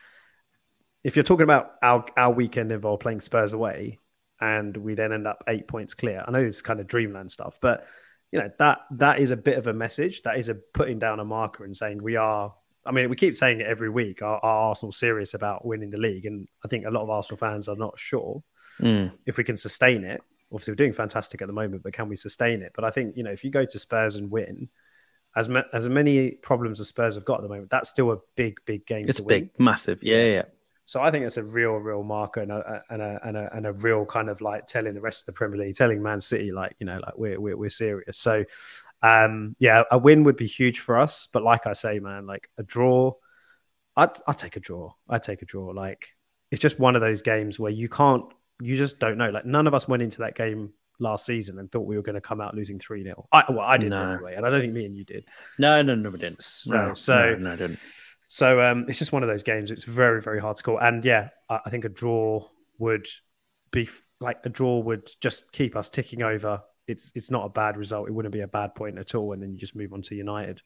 if 1.04 1.16
you're 1.16 1.24
talking 1.24 1.44
about 1.44 1.74
our 1.82 2.06
our 2.16 2.32
weekend 2.32 2.72
involved 2.72 3.02
playing 3.02 3.22
Spurs 3.22 3.54
away, 3.54 4.00
and 4.40 4.76
we 4.76 4.96
then 4.96 5.14
end 5.14 5.28
up 5.28 5.44
eight 5.48 5.68
points 5.68 5.94
clear. 5.94 6.24
I 6.28 6.32
know 6.32 6.40
it's 6.40 6.62
kind 6.62 6.80
of 6.80 6.88
dreamland 6.88 7.32
stuff, 7.32 7.60
but 7.62 7.88
you 8.32 8.40
know 8.40 8.52
that 8.60 8.80
that 8.92 9.20
is 9.20 9.32
a 9.32 9.38
bit 9.38 9.58
of 9.58 9.68
a 9.68 9.74
message. 9.74 10.24
That 10.24 10.38
is 10.38 10.50
a 10.50 10.56
putting 10.56 11.00
down 11.00 11.20
a 11.20 11.26
marker 11.26 11.64
and 11.64 11.76
saying 11.76 12.02
we 12.02 12.16
are. 12.16 12.54
I 12.88 12.92
mean, 12.92 13.10
we 13.10 13.16
keep 13.16 13.36
saying 13.36 13.60
it 13.60 13.68
every 13.68 13.90
week. 13.90 14.22
Are, 14.22 14.40
are 14.44 14.70
Arsenal 14.70 14.92
serious 14.92 15.34
about 15.34 15.66
winning 15.66 15.90
the 15.92 15.98
league? 15.98 16.26
And 16.26 16.48
I 16.64 16.68
think 16.68 16.86
a 16.86 16.90
lot 16.90 17.04
of 17.04 17.10
Arsenal 17.10 17.38
fans 17.38 17.68
are 17.70 17.76
not 17.76 18.00
sure 18.00 18.42
Hmm. 18.80 19.08
if 19.26 19.38
we 19.38 19.44
can 19.44 19.58
sustain 19.58 20.04
it. 20.04 20.22
Obviously, 20.52 20.72
we're 20.72 20.76
doing 20.76 20.94
fantastic 20.94 21.42
at 21.42 21.48
the 21.48 21.54
moment, 21.54 21.84
but 21.84 21.94
can 21.94 22.08
we 22.08 22.16
sustain 22.16 22.62
it? 22.62 22.72
But 22.76 22.86
I 22.86 22.90
think 22.92 23.18
you 23.18 23.24
know 23.24 23.32
if 23.32 23.44
you 23.44 23.52
go 23.52 23.66
to 23.66 23.80
Spurs 23.80 24.16
and 24.16 24.32
win, 24.32 24.70
as 25.36 25.50
ma- 25.50 25.64
as 25.74 25.90
many 25.90 26.32
problems 26.32 26.80
as 26.80 26.88
Spurs 26.88 27.16
have 27.16 27.26
got 27.26 27.40
at 27.40 27.44
the 27.44 27.50
moment, 27.50 27.70
that's 27.70 27.90
still 27.90 28.12
a 28.12 28.18
big, 28.36 28.60
big 28.66 28.86
game 28.86 29.06
It's 29.10 29.18
to 29.18 29.24
win. 29.24 29.42
big, 29.46 29.60
massive. 29.60 30.00
Yeah, 30.02 30.24
yeah. 30.24 30.44
So 30.86 31.02
I 31.02 31.12
think 31.12 31.26
it's 31.26 31.36
a 31.36 31.44
real, 31.44 31.74
real 31.74 32.02
marker 32.02 32.40
and 32.40 32.52
a, 32.52 32.82
and 32.90 33.02
a 33.02 33.20
and 33.26 33.36
a 33.36 33.50
and 33.58 33.66
a 33.68 33.74
real 33.74 34.06
kind 34.06 34.30
of 34.30 34.40
like 34.40 34.68
telling 34.68 34.94
the 34.94 35.02
rest 35.02 35.22
of 35.24 35.26
the 35.26 35.34
Premier 35.34 35.60
League, 35.60 35.76
telling 35.76 36.02
Man 36.02 36.22
City 36.22 36.52
like 36.54 36.76
you 36.80 36.86
know 36.86 37.00
like 37.06 37.18
we're 37.18 37.42
we're, 37.42 37.58
we're 37.58 37.70
serious. 37.70 38.18
So 38.18 38.46
um 39.02 39.56
yeah, 39.60 39.84
a 39.92 39.98
win 39.98 40.24
would 40.24 40.38
be 40.38 40.48
huge 40.48 40.80
for 40.80 40.98
us. 40.98 41.28
But 41.32 41.44
like 41.44 41.68
I 41.68 41.74
say, 41.74 42.00
man, 42.00 42.26
like 42.26 42.50
a 42.58 42.64
draw, 42.64 43.14
I'd 43.96 44.12
I'd 44.28 44.38
take 44.38 44.56
a 44.56 44.60
draw. 44.60 44.94
I'd 45.10 45.24
take 45.24 45.42
a 45.42 45.46
draw. 45.46 45.68
Like 45.68 46.08
it's 46.52 46.62
just 46.62 46.80
one 46.80 46.96
of 46.96 47.02
those 47.02 47.22
games 47.22 47.60
where 47.60 47.72
you 47.72 47.90
can't, 47.90 48.24
you 48.62 48.76
just 48.76 49.00
don't 49.00 49.18
know. 49.18 49.30
Like 49.30 49.46
none 49.46 49.68
of 49.68 49.74
us 49.74 49.88
went 49.88 50.02
into 50.02 50.20
that 50.20 50.36
game 50.36 50.72
last 51.00 51.26
season 51.26 51.60
and 51.60 51.72
thought 51.72 51.86
we 51.86 51.96
were 51.96 52.02
going 52.02 52.16
to 52.16 52.22
come 52.22 52.42
out 52.42 52.56
losing 52.56 52.80
three 52.80 53.04
0 53.04 53.28
I 53.32 53.44
well, 53.50 53.60
I 53.60 53.78
didn't 53.78 53.92
No. 53.92 54.14
anyway, 54.14 54.34
and 54.36 54.46
I 54.46 54.50
don't 54.50 54.62
think 54.62 54.74
me 54.74 54.86
and 54.86 54.96
you 54.96 55.04
did. 55.04 55.26
No, 55.60 55.82
no, 55.84 55.94
no, 55.94 56.10
we 56.10 56.18
didn't. 56.18 56.42
So- 56.42 56.74
no, 56.74 56.94
so- 56.94 57.34
no, 57.34 57.36
no, 57.36 57.52
I 57.54 57.56
didn't. 57.56 57.80
So 58.30 58.62
um, 58.62 58.86
it's 58.90 59.00
just 59.00 59.14
one 59.14 59.24
of 59.24 59.30
those 59.30 59.44
games. 59.44 59.72
It's 59.72 59.86
very, 59.86 60.22
very 60.22 60.42
hard 60.42 60.58
to 60.58 60.60
score. 60.60 60.84
And 60.84 61.06
yeah, 61.06 61.30
I, 61.50 61.60
I 61.66 61.70
think 61.70 61.86
a 61.86 61.90
draw 61.90 62.46
would 62.78 63.08
be 63.72 63.88
like 64.20 64.40
a 64.44 64.50
draw 64.50 64.80
would 64.80 65.10
just 65.22 65.52
keep 65.54 65.76
us 65.76 65.90
ticking 65.90 66.24
over. 66.24 66.62
It's 66.88 67.12
it's 67.16 67.32
not 67.32 67.46
a 67.46 67.50
bad 67.50 67.78
result. 67.78 68.08
It 68.08 68.14
wouldn't 68.14 68.34
be 68.34 68.42
a 68.42 68.48
bad 68.48 68.76
point 68.76 68.98
at 68.98 69.16
all. 69.16 69.34
And 69.34 69.42
then 69.42 69.52
you 69.52 69.58
just 69.58 69.76
move 69.76 69.94
on 69.94 70.02
to 70.04 70.16
United. 70.16 70.62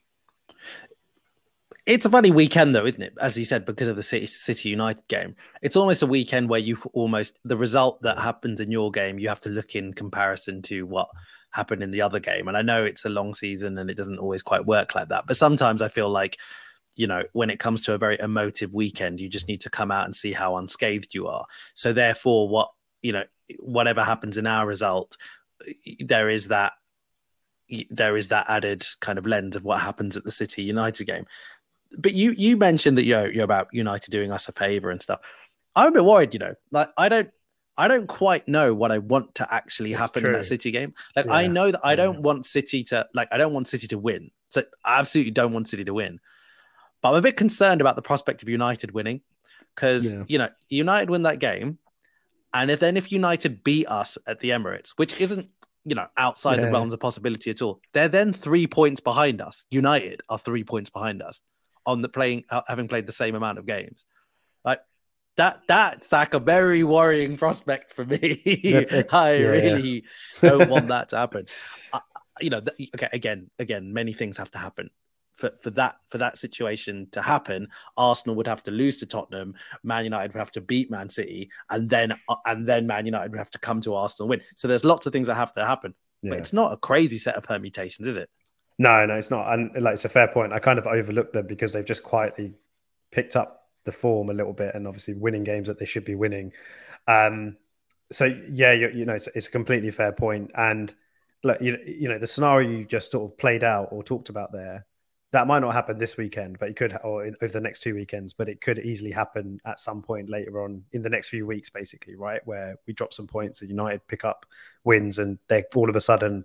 It's 1.84 2.06
a 2.06 2.10
funny 2.10 2.30
weekend, 2.30 2.74
though, 2.74 2.86
isn't 2.86 3.02
it? 3.02 3.14
As 3.20 3.36
you 3.36 3.44
said, 3.44 3.64
because 3.64 3.88
of 3.88 3.96
the 3.96 4.04
City, 4.04 4.26
City 4.26 4.68
United 4.68 5.06
game, 5.08 5.34
it's 5.62 5.74
almost 5.74 6.02
a 6.02 6.06
weekend 6.06 6.48
where 6.48 6.60
you 6.60 6.78
almost 6.92 7.40
the 7.44 7.56
result 7.56 8.00
that 8.02 8.20
happens 8.20 8.60
in 8.60 8.70
your 8.70 8.90
game, 8.92 9.18
you 9.18 9.28
have 9.28 9.40
to 9.40 9.48
look 9.48 9.74
in 9.74 9.92
comparison 9.92 10.62
to 10.62 10.86
what 10.86 11.08
happened 11.50 11.82
in 11.82 11.90
the 11.90 12.02
other 12.02 12.20
game. 12.20 12.46
And 12.46 12.56
I 12.56 12.62
know 12.62 12.84
it's 12.84 13.04
a 13.04 13.10
long 13.10 13.34
season 13.34 13.78
and 13.78 13.90
it 13.90 13.96
doesn't 13.96 14.18
always 14.18 14.42
quite 14.42 14.64
work 14.64 14.94
like 14.94 15.08
that, 15.08 15.26
but 15.26 15.36
sometimes 15.36 15.82
I 15.82 15.88
feel 15.88 16.08
like, 16.08 16.38
you 16.94 17.08
know, 17.08 17.24
when 17.32 17.50
it 17.50 17.58
comes 17.58 17.82
to 17.82 17.94
a 17.94 17.98
very 17.98 18.18
emotive 18.20 18.72
weekend, 18.72 19.18
you 19.18 19.28
just 19.28 19.48
need 19.48 19.62
to 19.62 19.70
come 19.70 19.90
out 19.90 20.04
and 20.04 20.14
see 20.14 20.32
how 20.32 20.56
unscathed 20.58 21.14
you 21.14 21.26
are. 21.26 21.46
So 21.74 21.92
therefore, 21.92 22.48
what 22.48 22.70
you 23.02 23.12
know, 23.12 23.24
whatever 23.58 24.02
happens 24.02 24.38
in 24.38 24.46
our 24.46 24.66
result, 24.66 25.16
there 26.00 26.28
is 26.28 26.48
that 26.48 26.72
there 27.90 28.16
is 28.16 28.28
that 28.28 28.46
added 28.48 28.84
kind 29.00 29.18
of 29.18 29.26
lens 29.26 29.56
of 29.56 29.64
what 29.64 29.80
happens 29.80 30.16
at 30.16 30.24
the 30.24 30.30
City 30.30 30.62
United 30.62 31.04
game. 31.04 31.26
But 31.98 32.14
you 32.14 32.32
you 32.32 32.56
mentioned 32.56 32.98
that 32.98 33.04
you're 33.04 33.30
you're 33.32 33.44
about 33.44 33.68
United 33.72 34.10
doing 34.10 34.32
us 34.32 34.48
a 34.48 34.52
favor 34.52 34.90
and 34.90 35.00
stuff. 35.00 35.20
I'm 35.74 35.88
a 35.88 35.92
bit 35.92 36.04
worried, 36.04 36.34
you 36.34 36.40
know. 36.40 36.54
Like 36.70 36.90
I 36.96 37.08
don't 37.08 37.30
I 37.76 37.88
don't 37.88 38.06
quite 38.06 38.46
know 38.48 38.74
what 38.74 38.92
I 38.92 38.98
want 38.98 39.34
to 39.36 39.54
actually 39.54 39.92
happen 39.92 40.26
in 40.26 40.32
that 40.32 40.44
City 40.44 40.70
game. 40.70 40.94
Like 41.16 41.28
I 41.28 41.46
know 41.46 41.70
that 41.70 41.80
I 41.82 41.92
yeah. 41.92 41.96
don't 41.96 42.22
want 42.22 42.46
City 42.46 42.82
to 42.84 43.06
like 43.14 43.28
I 43.32 43.38
don't 43.38 43.52
want 43.54 43.68
City 43.68 43.86
to 43.88 43.98
win. 43.98 44.30
So 44.48 44.62
I 44.84 44.98
absolutely 45.00 45.32
don't 45.32 45.52
want 45.52 45.68
City 45.68 45.84
to 45.84 45.94
win. 45.94 46.20
But 47.00 47.10
I'm 47.10 47.14
a 47.16 47.22
bit 47.22 47.36
concerned 47.36 47.80
about 47.80 47.96
the 47.96 48.02
prospect 48.02 48.42
of 48.42 48.48
United 48.48 48.92
winning 48.92 49.22
because 49.74 50.12
Yeah. 50.12 50.24
you 50.28 50.38
know 50.38 50.48
United 50.68 51.10
win 51.10 51.22
that 51.22 51.38
game, 51.38 51.78
and 52.54 52.70
if 52.70 52.80
then 52.80 52.96
if 52.96 53.10
United 53.10 53.64
beat 53.64 53.86
us 53.88 54.18
at 54.26 54.40
the 54.40 54.50
Emirates, 54.50 54.90
which 54.96 55.20
isn't 55.20 55.48
you 55.84 55.94
know 55.94 56.06
outside 56.16 56.60
the 56.60 56.70
realms 56.70 56.94
of 56.94 57.00
possibility 57.00 57.50
at 57.50 57.62
all, 57.62 57.80
they're 57.92 58.08
then 58.08 58.32
three 58.32 58.66
points 58.66 59.00
behind 59.00 59.40
us. 59.40 59.66
United 59.70 60.20
are 60.28 60.38
three 60.38 60.64
points 60.64 60.90
behind 60.90 61.22
us 61.22 61.42
on 61.86 62.02
the 62.02 62.08
playing 62.08 62.44
having 62.66 62.88
played 62.88 63.06
the 63.06 63.12
same 63.12 63.34
amount 63.34 63.58
of 63.58 63.66
games. 63.66 64.04
Like 64.64 64.80
that 65.36 65.62
that's 65.66 66.12
like 66.12 66.34
a 66.34 66.38
very 66.38 66.84
worrying 66.84 67.36
prospect 67.36 67.92
for 67.92 68.04
me. 68.04 68.40
I 69.10 69.34
yeah. 69.34 69.48
really 69.48 70.04
don't 70.40 70.68
want 70.68 70.88
that 70.88 71.08
to 71.10 71.16
happen. 71.16 71.46
I, 71.92 72.00
you 72.40 72.50
know, 72.50 72.62
okay, 72.94 73.08
again, 73.12 73.50
again, 73.58 73.92
many 73.92 74.12
things 74.12 74.38
have 74.38 74.50
to 74.52 74.58
happen 74.58 74.90
for, 75.34 75.50
for 75.62 75.70
that 75.70 75.96
for 76.08 76.18
that 76.18 76.38
situation 76.38 77.08
to 77.12 77.22
happen. 77.22 77.68
Arsenal 77.96 78.36
would 78.36 78.46
have 78.46 78.62
to 78.64 78.70
lose 78.70 78.98
to 78.98 79.06
Tottenham, 79.06 79.54
Man 79.82 80.04
United 80.04 80.32
would 80.32 80.38
have 80.38 80.52
to 80.52 80.60
beat 80.60 80.90
Man 80.90 81.08
City, 81.08 81.50
and 81.70 81.88
then 81.88 82.12
uh, 82.28 82.36
and 82.46 82.66
then 82.66 82.86
Man 82.86 83.06
United 83.06 83.30
would 83.30 83.38
have 83.38 83.50
to 83.52 83.58
come 83.58 83.80
to 83.82 83.94
Arsenal 83.94 84.30
and 84.30 84.40
win. 84.40 84.48
So 84.56 84.68
there's 84.68 84.84
lots 84.84 85.06
of 85.06 85.12
things 85.12 85.26
that 85.26 85.34
have 85.34 85.54
to 85.54 85.66
happen. 85.66 85.94
Yeah. 86.22 86.30
But 86.30 86.38
it's 86.38 86.52
not 86.52 86.72
a 86.72 86.76
crazy 86.76 87.18
set 87.18 87.34
of 87.36 87.42
permutations, 87.42 88.06
is 88.06 88.16
it? 88.16 88.30
No, 88.78 89.04
no, 89.06 89.14
it's 89.14 89.30
not. 89.30 89.52
And 89.52 89.70
like 89.82 89.94
it's 89.94 90.04
a 90.04 90.08
fair 90.08 90.28
point. 90.28 90.52
I 90.52 90.58
kind 90.58 90.78
of 90.78 90.86
overlooked 90.86 91.32
them 91.32 91.46
because 91.46 91.72
they've 91.72 91.84
just 91.84 92.02
quietly 92.02 92.54
picked 93.10 93.36
up 93.36 93.68
the 93.84 93.92
form 93.92 94.30
a 94.30 94.32
little 94.32 94.52
bit 94.52 94.74
and 94.74 94.86
obviously 94.86 95.14
winning 95.14 95.44
games 95.44 95.68
that 95.68 95.78
they 95.78 95.84
should 95.84 96.04
be 96.04 96.14
winning. 96.14 96.52
Um, 97.06 97.56
so 98.10 98.26
yeah, 98.50 98.72
you, 98.72 98.90
you 98.90 99.04
know, 99.04 99.14
it's, 99.14 99.28
it's 99.34 99.48
a 99.48 99.50
completely 99.50 99.90
fair 99.90 100.12
point. 100.12 100.50
And 100.54 100.94
look, 101.44 101.60
you, 101.60 101.78
you 101.86 102.08
know, 102.08 102.18
the 102.18 102.26
scenario 102.26 102.68
you 102.68 102.84
just 102.84 103.10
sort 103.10 103.30
of 103.30 103.38
played 103.38 103.64
out 103.64 103.88
or 103.90 104.02
talked 104.02 104.28
about 104.28 104.52
there, 104.52 104.86
that 105.32 105.46
might 105.46 105.60
not 105.60 105.72
happen 105.72 105.98
this 105.98 106.16
weekend, 106.16 106.58
but 106.58 106.68
it 106.68 106.76
could, 106.76 106.96
or 107.02 107.24
in- 107.24 107.36
over 107.42 107.52
the 107.52 107.60
next 107.60 107.80
two 107.80 107.94
weekends, 107.94 108.32
but 108.34 108.48
it 108.48 108.60
could 108.60 108.78
easily 108.78 109.10
happen 109.10 109.58
at 109.64 109.80
some 109.80 110.02
point 110.02 110.28
later 110.28 110.62
on 110.62 110.84
in 110.92 111.02
the 111.02 111.08
next 111.08 111.30
few 111.30 111.46
weeks, 111.46 111.70
basically, 111.70 112.14
right? 112.16 112.46
Where 112.46 112.76
we 112.86 112.92
drop 112.92 113.14
some 113.14 113.26
points 113.26 113.60
and 113.60 113.70
United 113.70 114.06
pick 114.06 114.24
up 114.24 114.44
wins 114.84 115.18
and 115.18 115.38
they're 115.48 115.64
all 115.74 115.88
of 115.88 115.96
a 115.96 116.00
sudden, 116.00 116.44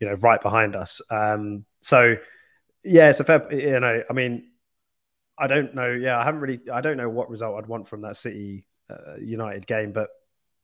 you 0.00 0.06
know, 0.06 0.14
right 0.14 0.40
behind 0.40 0.74
us. 0.74 1.00
Um, 1.10 1.66
so 1.82 2.16
yeah, 2.82 3.10
it's 3.10 3.20
a 3.20 3.24
fair, 3.24 3.46
you 3.52 3.80
know, 3.80 4.02
I 4.08 4.12
mean, 4.12 4.48
I 5.38 5.46
don't 5.46 5.74
know. 5.74 5.90
Yeah, 5.90 6.18
I 6.18 6.24
haven't 6.24 6.40
really, 6.40 6.60
I 6.70 6.80
don't 6.80 6.96
know 6.96 7.08
what 7.08 7.30
result 7.30 7.58
I'd 7.58 7.68
want 7.68 7.86
from 7.86 8.00
that 8.02 8.16
City 8.16 8.66
uh, 8.88 9.16
United 9.20 9.66
game, 9.66 9.92
but 9.92 10.08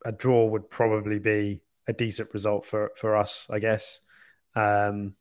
a 0.05 0.13
draw 0.13 0.47
would 0.47 0.71
probably 0.71 1.19
be 1.19 1.61
a 1.87 1.93
decent 1.93 2.33
result 2.33 2.65
for 2.67 2.93
for 2.97 3.17
us, 3.17 3.47
I 3.51 3.59
guess. 3.59 4.01
Um, 4.55 5.15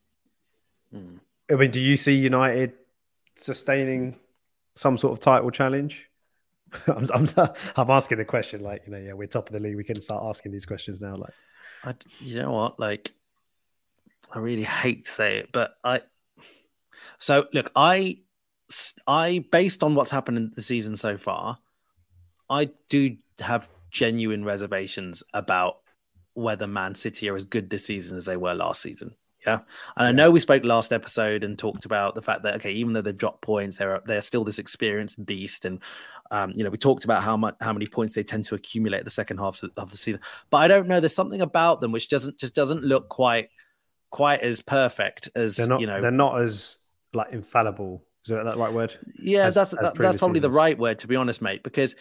Hmm. 0.92 1.18
I 1.52 1.56
mean, 1.56 1.72
do 1.72 1.80
you 1.80 1.96
see 1.98 2.16
United 2.16 2.74
sustaining 3.36 4.18
some 4.76 4.98
sort 4.98 5.14
of 5.14 5.20
title 5.20 5.52
challenge? 5.52 6.10
I'm, 6.88 7.08
I'm, 7.14 7.28
I'm 7.76 7.90
asking 7.90 8.18
the 8.18 8.26
question 8.26 8.62
like, 8.62 8.84
you 8.86 8.92
know, 8.92 9.00
yeah, 9.00 9.14
we're 9.14 9.28
top 9.28 9.48
of 9.50 9.54
the 9.54 9.60
league. 9.60 9.78
We 9.78 9.84
can 9.84 10.02
start 10.02 10.24
asking 10.24 10.52
these 10.52 10.66
questions 10.66 11.02
now. 11.02 11.16
Like, 11.16 11.34
I, 11.84 11.96
you 12.20 12.42
know 12.42 12.52
what? 12.52 12.80
Like, 12.80 13.12
I 14.32 14.40
really 14.40 14.64
hate 14.64 15.06
to 15.06 15.12
say 15.12 15.38
it, 15.38 15.52
but 15.52 15.78
I. 15.84 16.02
So 17.20 17.46
look, 17.54 17.72
I, 17.76 18.18
I 19.06 19.46
based 19.52 19.84
on 19.84 19.96
what's 19.96 20.12
happened 20.12 20.38
in 20.38 20.52
the 20.56 20.62
season 20.62 20.96
so 20.96 21.18
far, 21.18 21.60
I 22.50 22.72
do 22.90 23.18
have 23.40 23.70
genuine 23.92 24.44
reservations 24.44 25.24
about 25.34 25.78
whether 26.34 26.68
Man 26.68 26.96
City 26.96 27.30
are 27.30 27.36
as 27.36 27.46
good 27.46 27.70
this 27.70 27.86
season 27.86 28.18
as 28.18 28.26
they 28.26 28.38
were 28.38 28.54
last 28.54 28.82
season. 28.82 29.16
Yeah, 29.46 29.60
and 29.96 30.08
I 30.08 30.12
know 30.12 30.32
we 30.32 30.40
spoke 30.40 30.64
last 30.64 30.92
episode 30.92 31.44
and 31.44 31.58
talked 31.58 31.86
about 31.86 32.16
the 32.16 32.22
fact 32.22 32.44
that 32.44 32.56
okay, 32.56 32.72
even 32.72 32.94
though 32.94 33.02
they've 33.02 33.16
dropped 33.16 33.44
points, 33.44 33.78
they're 33.78 34.02
they're 34.06 34.22
still 34.22 34.44
this 34.44 34.58
experienced 34.60 35.24
beast, 35.26 35.64
and 35.66 35.80
um, 36.32 36.52
you 36.56 36.64
know 36.64 36.70
we 36.70 36.78
talked 36.78 37.04
about 37.04 37.24
how 37.24 37.38
much 37.38 37.56
how 37.62 37.72
many 37.72 37.86
points 37.86 38.14
they 38.14 38.24
tend 38.24 38.46
to 38.46 38.56
accumulate 38.56 39.04
the 39.04 39.12
second 39.12 39.38
half 39.38 39.62
of, 39.64 39.92
the 39.92 39.98
season. 39.98 40.22
But 40.50 40.58
I 40.58 40.68
don't 40.68 40.88
know. 40.88 41.00
There's 41.00 41.14
something 41.16 41.42
about 41.42 41.82
them 41.82 41.92
which 41.92 42.10
doesn't 42.10 42.40
just 42.40 42.56
doesn't 42.56 42.84
look 42.84 43.10
quite 43.10 43.50
quite 44.10 44.42
as 44.42 44.62
perfect 44.62 45.30
as 45.36 45.56
they're 45.56 45.68
not, 45.68 45.82
you 45.82 45.88
know. 45.88 46.02
they're 46.02 46.12
not 46.12 46.42
as 46.42 46.78
like 47.14 47.32
infallible. 47.32 48.04
Is 48.26 48.30
that 48.32 48.44
that 48.44 48.58
right 48.58 48.74
word? 48.74 48.96
Yeah, 49.20 49.46
as- 49.46 49.56
that's 49.56 49.74
as 49.74 49.80
that, 49.80 49.96
that's 49.96 50.18
probably 50.18 50.40
the 50.40 50.50
right 50.50 50.78
word 50.78 51.00
to 51.00 51.08
be 51.08 51.16
honest, 51.16 51.42
mate. 51.42 51.64
Because 51.64 51.96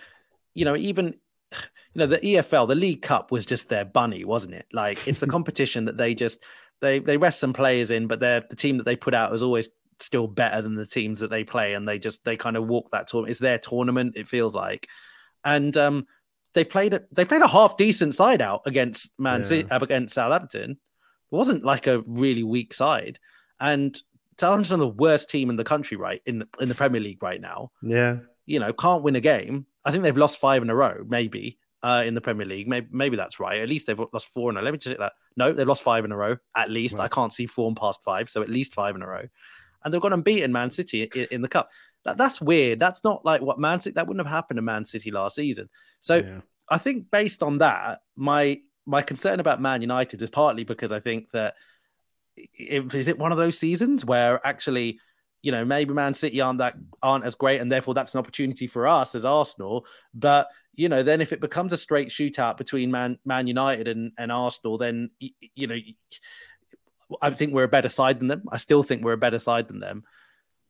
you 0.55 0.65
know, 0.65 0.75
even 0.77 1.15
you 1.53 1.99
know 2.01 2.07
the 2.07 2.19
EFL, 2.19 2.67
the 2.67 2.75
League 2.75 3.03
Cup 3.03 3.31
was 3.31 3.47
just 3.47 3.69
their 3.69 3.85
bunny, 3.85 4.25
wasn't 4.25 4.55
it? 4.55 4.67
Like 4.73 5.07
it's 5.07 5.21
the 5.21 5.27
competition 5.37 5.85
that 5.85 5.97
they 5.97 6.15
just 6.15 6.43
they 6.81 6.99
they 6.99 7.17
rest 7.17 7.41
some 7.41 7.53
players 7.53 7.91
in, 7.91 8.07
but 8.07 8.21
they're 8.21 8.45
the 8.49 8.57
team 8.57 8.79
that 8.79 8.85
they 8.85 8.97
put 8.97 9.15
out 9.15 9.33
is 9.35 9.43
always 9.43 9.69
still 10.01 10.27
better 10.27 10.61
than 10.61 10.75
the 10.75 10.87
teams 10.87 11.21
that 11.21 11.31
they 11.31 11.45
play, 11.45 11.75
and 11.75 11.89
they 11.89 11.99
just 11.99 12.25
they 12.25 12.37
kind 12.37 12.57
of 12.57 12.67
walk 12.67 12.91
that 12.91 13.09
tournament. 13.09 13.31
It's 13.31 13.41
their 13.41 13.59
tournament. 13.59 14.15
It 14.17 14.29
feels 14.29 14.55
like, 14.55 14.89
and 15.45 15.77
um, 15.77 16.07
they 16.55 16.65
played 16.65 16.95
a, 16.95 17.03
They 17.13 17.25
played 17.25 17.43
a 17.43 17.49
half 17.49 17.77
decent 17.77 18.15
side 18.15 18.43
out 18.43 18.63
against 18.67 19.13
Man 19.19 19.41
yeah. 19.41 19.47
City 19.47 19.69
against 19.71 20.15
Southampton. 20.15 20.73
It 20.73 21.35
wasn't 21.35 21.65
like 21.65 21.87
a 21.87 22.03
really 22.07 22.43
weak 22.43 22.73
side, 22.73 23.19
and 23.61 23.97
Southampton 24.39 24.75
are 24.75 24.79
the 24.79 24.89
worst 24.89 25.31
team 25.31 25.51
in 25.51 25.57
the 25.57 25.65
country, 25.65 25.97
right 25.97 26.21
in 26.27 26.41
the, 26.41 26.49
in 26.61 26.69
the 26.69 26.75
Premier 26.75 27.01
League 27.01 27.23
right 27.23 27.41
now. 27.41 27.73
Yeah, 27.83 28.19
you 28.45 28.61
know, 28.61 28.73
can't 28.73 29.03
win 29.03 29.17
a 29.17 29.21
game. 29.21 29.67
I 29.85 29.91
think 29.91 30.03
they've 30.03 30.17
lost 30.17 30.39
five 30.39 30.63
in 30.63 30.71
a 30.71 30.75
row, 30.75 31.05
maybe 31.07 31.59
uh, 31.83 32.03
in 32.05 32.15
the 32.15 32.21
Premier 32.21 32.47
League. 32.47 32.69
Maybe, 32.69 32.89
maybe 32.91 33.17
that's 33.17 33.41
right. 33.41 33.61
At 33.61 33.69
least 33.69 33.87
they've 33.87 34.01
lost 34.13 34.29
four 34.29 34.51
in 34.51 34.57
a. 34.57 34.63
Let 34.63 34.73
me 34.73 34.79
check 34.79 34.99
that. 34.99 35.13
No, 35.37 35.53
they've 35.53 35.67
lost 35.67 35.83
five 35.83 36.05
in 36.05 36.13
a 36.13 36.17
row. 36.17 36.37
At 36.55 36.71
least 36.71 36.99
I 36.99 37.09
can't 37.09 37.33
see 37.33 37.47
form 37.47 37.75
past 37.75 38.03
five, 38.03 38.31
so 38.31 38.43
at 38.43 38.49
least 38.49 38.75
five 38.75 38.97
in 38.97 39.03
a 39.03 39.07
row. 39.07 39.29
And 39.85 39.93
they've 39.93 40.01
got 40.01 40.13
unbeaten 40.13 40.53
Man 40.53 40.71
City 40.71 41.03
in, 41.03 41.27
in 41.31 41.43
the 41.43 41.49
cup. 41.49 41.71
That, 42.05 42.17
that's 42.17 42.41
weird. 42.41 42.81
That's 42.81 43.05
not 43.05 43.25
like 43.25 43.43
what 43.43 43.59
Man 43.59 43.81
City. 43.81 43.95
That 43.95 44.07
wouldn't 44.07 44.27
have 44.27 44.35
happened 44.35 44.59
to 44.59 44.63
Man 44.63 44.85
City 44.85 45.11
last 45.11 45.37
season. 45.37 45.69
So 46.01 46.17
yeah. 46.17 46.41
I 46.69 46.79
think 46.79 47.11
based 47.11 47.43
on 47.43 47.59
that, 47.59 48.01
my 48.17 48.61
my 48.87 49.03
concern 49.03 49.41
about 49.41 49.61
Man 49.61 49.83
United 49.83 50.23
is 50.23 50.31
partly 50.31 50.65
because 50.65 50.93
I 50.93 51.01
think 51.01 51.31
that 51.33 51.55
is 52.59 53.09
it 53.09 53.19
one 53.19 53.33
of 53.33 53.39
those 53.39 53.59
seasons 53.59 54.05
where 54.05 54.45
actually 54.47 55.01
you 55.47 55.53
know 55.53 55.65
maybe 55.65 55.95
Man 55.95 56.13
City 56.13 56.41
aren't 56.41 56.59
that 56.59 56.75
aren't 57.01 57.25
as 57.25 57.37
great, 57.37 57.61
and 57.61 57.71
therefore 57.71 57.95
that's 57.95 58.17
an 58.17 58.19
opportunity 58.19 58.67
for 58.67 58.89
us 58.89 59.15
as 59.15 59.25
Arsenal. 59.25 59.87
But 60.13 60.49
you 60.75 60.89
know, 60.89 61.05
then 61.05 61.21
if 61.21 61.33
it 61.33 61.41
becomes 61.41 61.73
a 61.73 61.77
straight 61.77 62.09
shootout 62.09 62.57
between 62.57 62.91
Man 62.91 63.21
Man 63.25 63.47
United 63.47 63.87
and, 63.87 64.11
and 64.19 64.33
Arsenal, 64.33 64.77
then 64.77 65.11
you 65.21 65.69
know, 65.69 65.77
I 67.23 67.31
think 67.31 67.53
we're 67.53 67.63
a 67.63 67.69
better 67.69 67.89
side 67.89 68.19
than 68.19 68.27
them. 68.27 68.43
I 68.51 68.57
still 68.57 68.83
think 68.83 69.05
we're 69.05 69.13
a 69.13 69.17
better 69.19 69.39
side 69.39 69.69
than 69.69 69.79
them. 69.79 70.03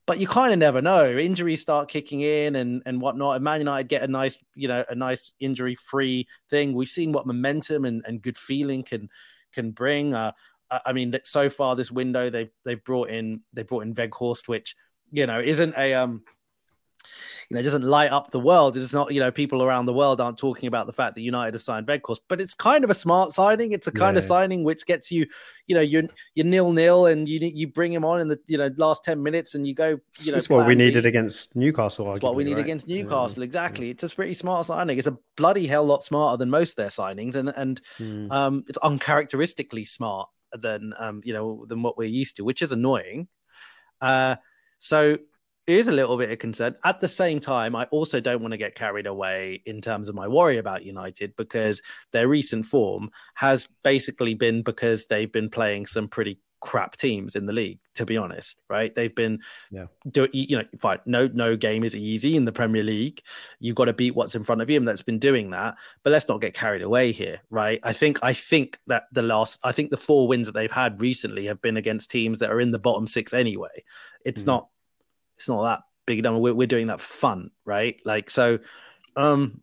But 0.04 0.18
you 0.18 0.26
kind 0.26 0.52
of 0.52 0.58
never 0.58 0.82
know. 0.82 1.10
Injuries 1.10 1.62
start 1.62 1.88
kicking 1.88 2.20
in 2.20 2.54
and, 2.54 2.82
and 2.84 3.00
whatnot. 3.00 3.36
And 3.36 3.44
Man 3.44 3.60
United 3.60 3.88
get 3.88 4.02
a 4.02 4.08
nice, 4.08 4.36
you 4.54 4.68
know, 4.68 4.84
a 4.90 4.94
nice 4.94 5.32
injury 5.40 5.74
free 5.74 6.28
thing. 6.50 6.74
We've 6.74 6.86
seen 6.86 7.12
what 7.12 7.26
momentum 7.26 7.86
and, 7.86 8.04
and 8.06 8.20
good 8.20 8.36
feeling 8.36 8.82
can 8.82 9.08
can 9.54 9.70
bring. 9.70 10.12
Uh, 10.12 10.32
I 10.70 10.92
mean, 10.92 11.14
so 11.24 11.48
far 11.48 11.76
this 11.76 11.90
window 11.90 12.30
they've 12.30 12.50
they've 12.64 12.82
brought 12.82 13.10
in 13.10 13.40
they 13.52 13.62
brought 13.62 13.84
in 13.84 13.94
Weghorst, 13.94 14.48
which 14.48 14.76
you 15.12 15.26
know 15.26 15.40
isn't 15.40 15.74
a 15.76 15.94
um 15.94 16.22
you 17.48 17.56
know 17.56 17.62
doesn't 17.62 17.82
light 17.82 18.10
up 18.10 18.30
the 18.30 18.40
world. 18.40 18.76
It's 18.76 18.92
not 18.92 19.12
you 19.12 19.20
know 19.20 19.30
people 19.30 19.62
around 19.62 19.86
the 19.86 19.92
world 19.92 20.20
aren't 20.20 20.38
talking 20.38 20.66
about 20.66 20.86
the 20.86 20.92
fact 20.92 21.14
that 21.14 21.20
United 21.20 21.54
have 21.54 21.62
signed 21.62 21.86
Weghorst, 21.86 22.20
but 22.28 22.40
it's 22.40 22.54
kind 22.54 22.84
of 22.84 22.90
a 22.90 22.94
smart 22.94 23.32
signing. 23.32 23.72
It's 23.72 23.86
a 23.86 23.92
kind 23.92 24.16
yeah. 24.16 24.18
of 24.18 24.24
signing 24.24 24.64
which 24.64 24.86
gets 24.86 25.10
you 25.12 25.26
you 25.66 25.74
know 25.74 25.80
you're 25.80 26.04
you're 26.34 26.46
nil 26.46 26.72
nil 26.72 27.06
and 27.06 27.28
you 27.28 27.38
you 27.40 27.68
bring 27.68 27.92
him 27.92 28.04
on 28.04 28.20
in 28.20 28.28
the 28.28 28.38
you 28.46 28.58
know 28.58 28.70
last 28.76 29.04
ten 29.04 29.22
minutes 29.22 29.54
and 29.54 29.66
you 29.66 29.74
go 29.74 29.98
you 30.20 30.32
know. 30.32 30.32
That's 30.32 30.48
what 30.48 30.66
we 30.66 30.74
needed 30.74 31.06
against 31.06 31.54
Newcastle. 31.54 32.06
That's 32.06 32.20
what 32.20 32.34
we 32.34 32.44
need 32.44 32.54
right? 32.54 32.64
against 32.64 32.88
Newcastle. 32.88 33.42
Yeah. 33.42 33.44
Exactly. 33.44 33.86
Yeah. 33.86 33.92
It's 33.92 34.02
a 34.02 34.08
pretty 34.08 34.34
smart 34.34 34.66
signing. 34.66 34.98
It's 34.98 35.06
a 35.06 35.18
bloody 35.36 35.66
hell 35.66 35.84
lot 35.84 36.02
smarter 36.02 36.36
than 36.36 36.50
most 36.50 36.70
of 36.70 36.76
their 36.76 36.88
signings, 36.88 37.36
and 37.36 37.50
and 37.50 37.80
mm. 37.98 38.30
um, 38.32 38.64
it's 38.68 38.78
uncharacteristically 38.78 39.84
smart 39.84 40.28
than 40.56 40.94
um, 40.98 41.20
you 41.24 41.32
know 41.32 41.64
than 41.68 41.82
what 41.82 41.96
we're 41.96 42.08
used 42.08 42.36
to, 42.36 42.44
which 42.44 42.62
is 42.62 42.72
annoying. 42.72 43.28
Uh, 44.00 44.36
so 44.78 45.18
it 45.66 45.76
is 45.76 45.88
a 45.88 45.92
little 45.92 46.16
bit 46.16 46.30
of 46.30 46.38
concern. 46.38 46.76
At 46.84 47.00
the 47.00 47.08
same 47.08 47.40
time, 47.40 47.74
I 47.74 47.84
also 47.86 48.20
don't 48.20 48.40
want 48.40 48.52
to 48.52 48.58
get 48.58 48.76
carried 48.76 49.06
away 49.06 49.62
in 49.66 49.80
terms 49.80 50.08
of 50.08 50.14
my 50.14 50.28
worry 50.28 50.58
about 50.58 50.84
United 50.84 51.34
because 51.34 51.82
their 52.12 52.28
recent 52.28 52.66
form 52.66 53.10
has 53.34 53.66
basically 53.82 54.34
been 54.34 54.62
because 54.62 55.06
they've 55.06 55.30
been 55.30 55.50
playing 55.50 55.86
some 55.86 56.06
pretty 56.06 56.38
crap 56.60 56.96
teams 56.96 57.34
in 57.34 57.46
the 57.46 57.52
league 57.52 57.78
to 57.94 58.04
be 58.04 58.16
honest 58.16 58.60
right? 58.68 58.94
They've 58.94 59.14
been 59.14 59.40
yeah. 59.70 59.86
do 60.10 60.28
you 60.32 60.58
know 60.58 60.64
fine 60.78 60.98
no 61.06 61.28
no 61.32 61.56
game 61.56 61.84
is 61.84 61.94
easy 61.94 62.36
in 62.36 62.44
the 62.44 62.52
premier 62.52 62.82
league. 62.82 63.20
You've 63.60 63.76
got 63.76 63.86
to 63.86 63.92
beat 63.92 64.14
what's 64.14 64.34
in 64.34 64.44
front 64.44 64.62
of 64.62 64.70
you 64.70 64.76
and 64.76 64.86
that's 64.86 65.02
been 65.02 65.18
doing 65.18 65.50
that 65.50 65.76
but 66.02 66.10
let's 66.10 66.28
not 66.28 66.40
get 66.40 66.54
carried 66.54 66.82
away 66.82 67.12
here 67.12 67.40
right? 67.50 67.80
I 67.82 67.92
think 67.92 68.18
i 68.22 68.32
think 68.32 68.78
that 68.86 69.04
the 69.12 69.22
last 69.22 69.58
i 69.62 69.72
think 69.72 69.90
the 69.90 69.96
four 69.96 70.28
wins 70.28 70.46
that 70.46 70.52
they've 70.52 70.70
had 70.70 71.00
recently 71.00 71.46
have 71.46 71.60
been 71.62 71.76
against 71.76 72.10
teams 72.10 72.38
that 72.38 72.50
are 72.50 72.60
in 72.60 72.70
the 72.70 72.78
bottom 72.78 73.06
six 73.06 73.32
anyway. 73.32 73.84
It's 74.24 74.42
mm. 74.42 74.46
not 74.46 74.68
it's 75.36 75.48
not 75.48 75.62
that 75.62 75.80
big 76.06 76.22
number 76.22 76.40
we're, 76.40 76.54
we're 76.54 76.66
doing 76.66 76.86
that 76.88 77.00
for 77.00 77.12
fun 77.12 77.50
right? 77.64 78.00
Like 78.04 78.30
so 78.30 78.58
um 79.16 79.62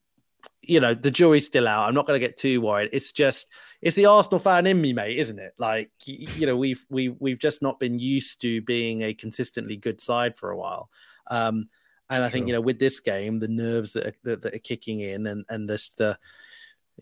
you 0.61 0.79
know 0.79 0.93
the 0.93 1.11
jury's 1.11 1.45
still 1.45 1.67
out. 1.67 1.87
I'm 1.87 1.93
not 1.93 2.07
going 2.07 2.19
to 2.19 2.25
get 2.25 2.37
too 2.37 2.61
worried. 2.61 2.89
It's 2.93 3.11
just 3.11 3.49
it's 3.83 3.97
the 3.97 4.05
Arsenal 4.05 4.39
fan 4.39 4.65
in 4.65 4.79
me, 4.79 4.93
mate, 4.93 5.19
isn't 5.19 5.39
it? 5.39 5.53
Like 5.57 5.91
you 6.05 6.47
know, 6.47 6.55
we've 6.55 6.83
we 6.89 7.09
we've 7.09 7.37
just 7.37 7.61
not 7.61 7.79
been 7.79 7.99
used 7.99 8.41
to 8.41 8.61
being 8.61 9.03
a 9.03 9.13
consistently 9.13 9.75
good 9.75 9.99
side 9.99 10.37
for 10.37 10.51
a 10.51 10.57
while. 10.57 10.89
Um, 11.29 11.67
and 12.09 12.23
I 12.23 12.29
think 12.29 12.47
you 12.47 12.53
know, 12.53 12.61
with 12.61 12.79
this 12.79 13.01
game, 13.01 13.39
the 13.39 13.47
nerves 13.49 13.93
that 13.93 14.07
are, 14.07 14.13
that, 14.23 14.41
that 14.43 14.55
are 14.55 14.59
kicking 14.59 15.01
in, 15.01 15.27
and 15.27 15.45
and 15.49 15.67
just 15.67 15.97
the 15.97 16.17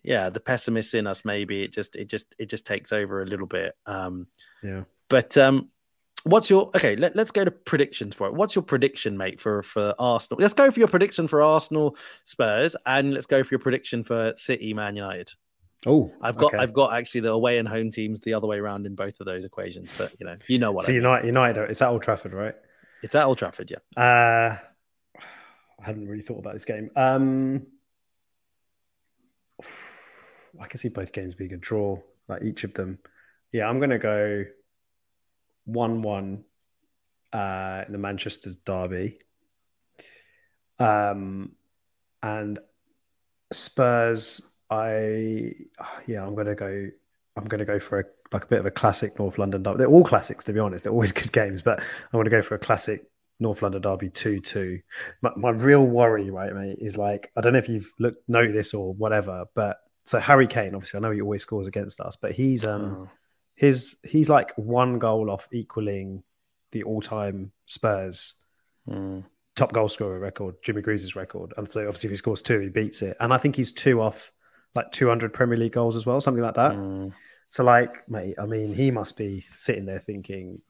yeah, 0.03 0.31
the 0.31 0.39
pessimists 0.39 0.95
in 0.95 1.05
us, 1.05 1.23
maybe 1.23 1.61
it 1.61 1.71
just 1.71 1.95
it 1.95 2.05
just 2.05 2.33
it 2.39 2.47
just 2.47 2.65
takes 2.65 2.91
over 2.91 3.21
a 3.21 3.27
little 3.27 3.47
bit. 3.47 3.75
Um, 3.85 4.25
yeah, 4.63 4.83
but 5.07 5.37
um, 5.37 5.69
what's 6.23 6.49
your 6.49 6.71
okay? 6.75 6.95
Let, 6.95 7.15
let's 7.15 7.31
go 7.31 7.45
to 7.45 7.51
predictions 7.51 8.15
for 8.15 8.25
it. 8.25 8.33
What's 8.33 8.55
your 8.55 8.63
prediction, 8.63 9.17
mate, 9.17 9.39
for 9.39 9.61
for 9.61 9.93
Arsenal? 9.99 10.41
Let's 10.41 10.55
go 10.55 10.71
for 10.71 10.79
your 10.79 10.87
prediction 10.87 11.27
for 11.27 11.43
Arsenal, 11.43 11.95
Spurs, 12.23 12.75
and 12.87 13.13
let's 13.13 13.27
go 13.27 13.43
for 13.43 13.53
your 13.53 13.59
prediction 13.59 14.03
for 14.03 14.33
City, 14.35 14.73
Man 14.73 14.95
United. 14.95 15.33
Oh, 15.85 16.11
I've 16.21 16.37
got 16.37 16.53
okay. 16.53 16.57
I've 16.57 16.73
got 16.73 16.93
actually 16.93 17.21
the 17.21 17.31
away 17.31 17.57
and 17.57 17.67
home 17.67 17.89
teams 17.89 18.19
the 18.19 18.35
other 18.35 18.45
way 18.45 18.57
around 18.57 18.85
in 18.85 18.93
both 18.93 19.19
of 19.19 19.25
those 19.25 19.45
equations, 19.45 19.91
but 19.97 20.13
you 20.19 20.25
know, 20.27 20.35
you 20.47 20.59
know 20.59 20.71
what. 20.71 20.85
So 20.85 20.91
I 20.91 20.93
mean. 20.93 21.01
United, 21.01 21.25
United, 21.25 21.69
it's 21.71 21.81
at 21.81 21.89
Old 21.89 22.03
Trafford, 22.03 22.33
right? 22.33 22.55
It's 23.01 23.15
at 23.15 23.25
Old 23.25 23.39
Trafford, 23.39 23.71
yeah. 23.71 24.01
Uh, 24.01 24.57
I 25.17 25.83
hadn't 25.83 26.07
really 26.07 26.21
thought 26.21 26.37
about 26.37 26.53
this 26.53 26.65
game. 26.65 26.91
Um, 26.95 27.65
I 30.59 30.67
can 30.67 30.77
see 30.77 30.89
both 30.89 31.11
games 31.11 31.33
being 31.33 31.53
a 31.53 31.57
draw, 31.57 31.97
like 32.27 32.43
each 32.43 32.63
of 32.63 32.75
them. 32.75 32.99
Yeah, 33.51 33.67
I'm 33.67 33.79
going 33.79 33.89
to 33.89 33.97
go 33.97 34.45
one-one 35.65 36.43
uh, 37.33 37.85
in 37.87 37.91
the 37.91 37.97
Manchester 37.97 38.53
derby, 38.65 39.17
um, 40.77 41.53
and 42.21 42.59
Spurs 43.51 44.43
I 44.71 45.53
yeah, 46.07 46.25
I'm 46.25 46.33
gonna 46.33 46.55
go. 46.55 46.87
I'm 47.37 47.45
gonna 47.45 47.65
go 47.65 47.79
for 47.79 47.99
a 47.99 48.03
like 48.31 48.45
a 48.45 48.47
bit 48.47 48.59
of 48.59 48.65
a 48.65 48.71
classic 48.71 49.19
North 49.19 49.37
London 49.37 49.61
derby. 49.61 49.79
They're 49.79 49.87
all 49.87 50.03
classics, 50.03 50.45
to 50.45 50.53
be 50.53 50.59
honest. 50.59 50.85
They're 50.85 50.93
always 50.93 51.11
good 51.21 51.31
games, 51.31 51.61
but 51.61 51.79
I'm 51.79 52.19
gonna 52.19 52.29
go 52.29 52.41
for 52.41 52.55
a 52.55 52.59
classic 52.59 53.05
North 53.39 53.61
London 53.61 53.81
derby 53.81 54.09
two 54.09 54.39
two. 54.39 54.79
My, 55.21 55.31
my 55.35 55.49
real 55.51 55.85
worry, 55.85 56.31
right, 56.31 56.53
mate, 56.53 56.77
is 56.79 56.97
like 56.97 57.31
I 57.37 57.41
don't 57.41 57.53
know 57.53 57.59
if 57.59 57.69
you've 57.69 57.91
looked 57.99 58.27
know 58.27 58.51
this 58.51 58.73
or 58.73 58.93
whatever, 58.93 59.45
but 59.53 59.77
so 60.05 60.19
Harry 60.19 60.47
Kane, 60.47 60.73
obviously, 60.73 60.97
I 60.97 61.01
know 61.01 61.11
he 61.11 61.21
always 61.21 61.43
scores 61.43 61.67
against 61.67 61.99
us, 61.99 62.15
but 62.15 62.31
he's 62.31 62.65
um 62.65 62.81
oh. 62.83 63.09
his 63.55 63.97
he's 64.03 64.29
like 64.29 64.53
one 64.57 64.97
goal 64.99 65.29
off 65.29 65.47
equaling 65.51 66.23
the 66.71 66.83
all 66.83 67.01
time 67.01 67.51
Spurs. 67.65 68.35
Mm 68.89 69.25
top 69.53 69.73
goal 69.73 69.89
scorer 69.89 70.17
record, 70.17 70.55
Jimmy 70.63 70.81
Greaves' 70.81 71.15
record. 71.15 71.53
And 71.57 71.69
so 71.69 71.81
obviously 71.81 72.07
if 72.07 72.11
he 72.11 72.15
scores 72.15 72.41
two, 72.41 72.61
he 72.61 72.69
beats 72.69 73.01
it. 73.01 73.17
And 73.19 73.33
I 73.33 73.37
think 73.37 73.55
he's 73.55 73.71
two 73.71 74.01
off 74.01 74.31
like 74.75 74.91
200 74.91 75.33
Premier 75.33 75.57
League 75.57 75.73
goals 75.73 75.95
as 75.95 76.05
well, 76.05 76.21
something 76.21 76.43
like 76.43 76.55
that. 76.55 76.73
Mm. 76.73 77.13
So, 77.49 77.63
like, 77.63 78.09
mate, 78.09 78.35
I 78.39 78.45
mean, 78.45 78.73
he 78.73 78.91
must 78.91 79.17
be 79.17 79.41
sitting 79.41 79.85
there 79.85 79.99
thinking, 79.99 80.61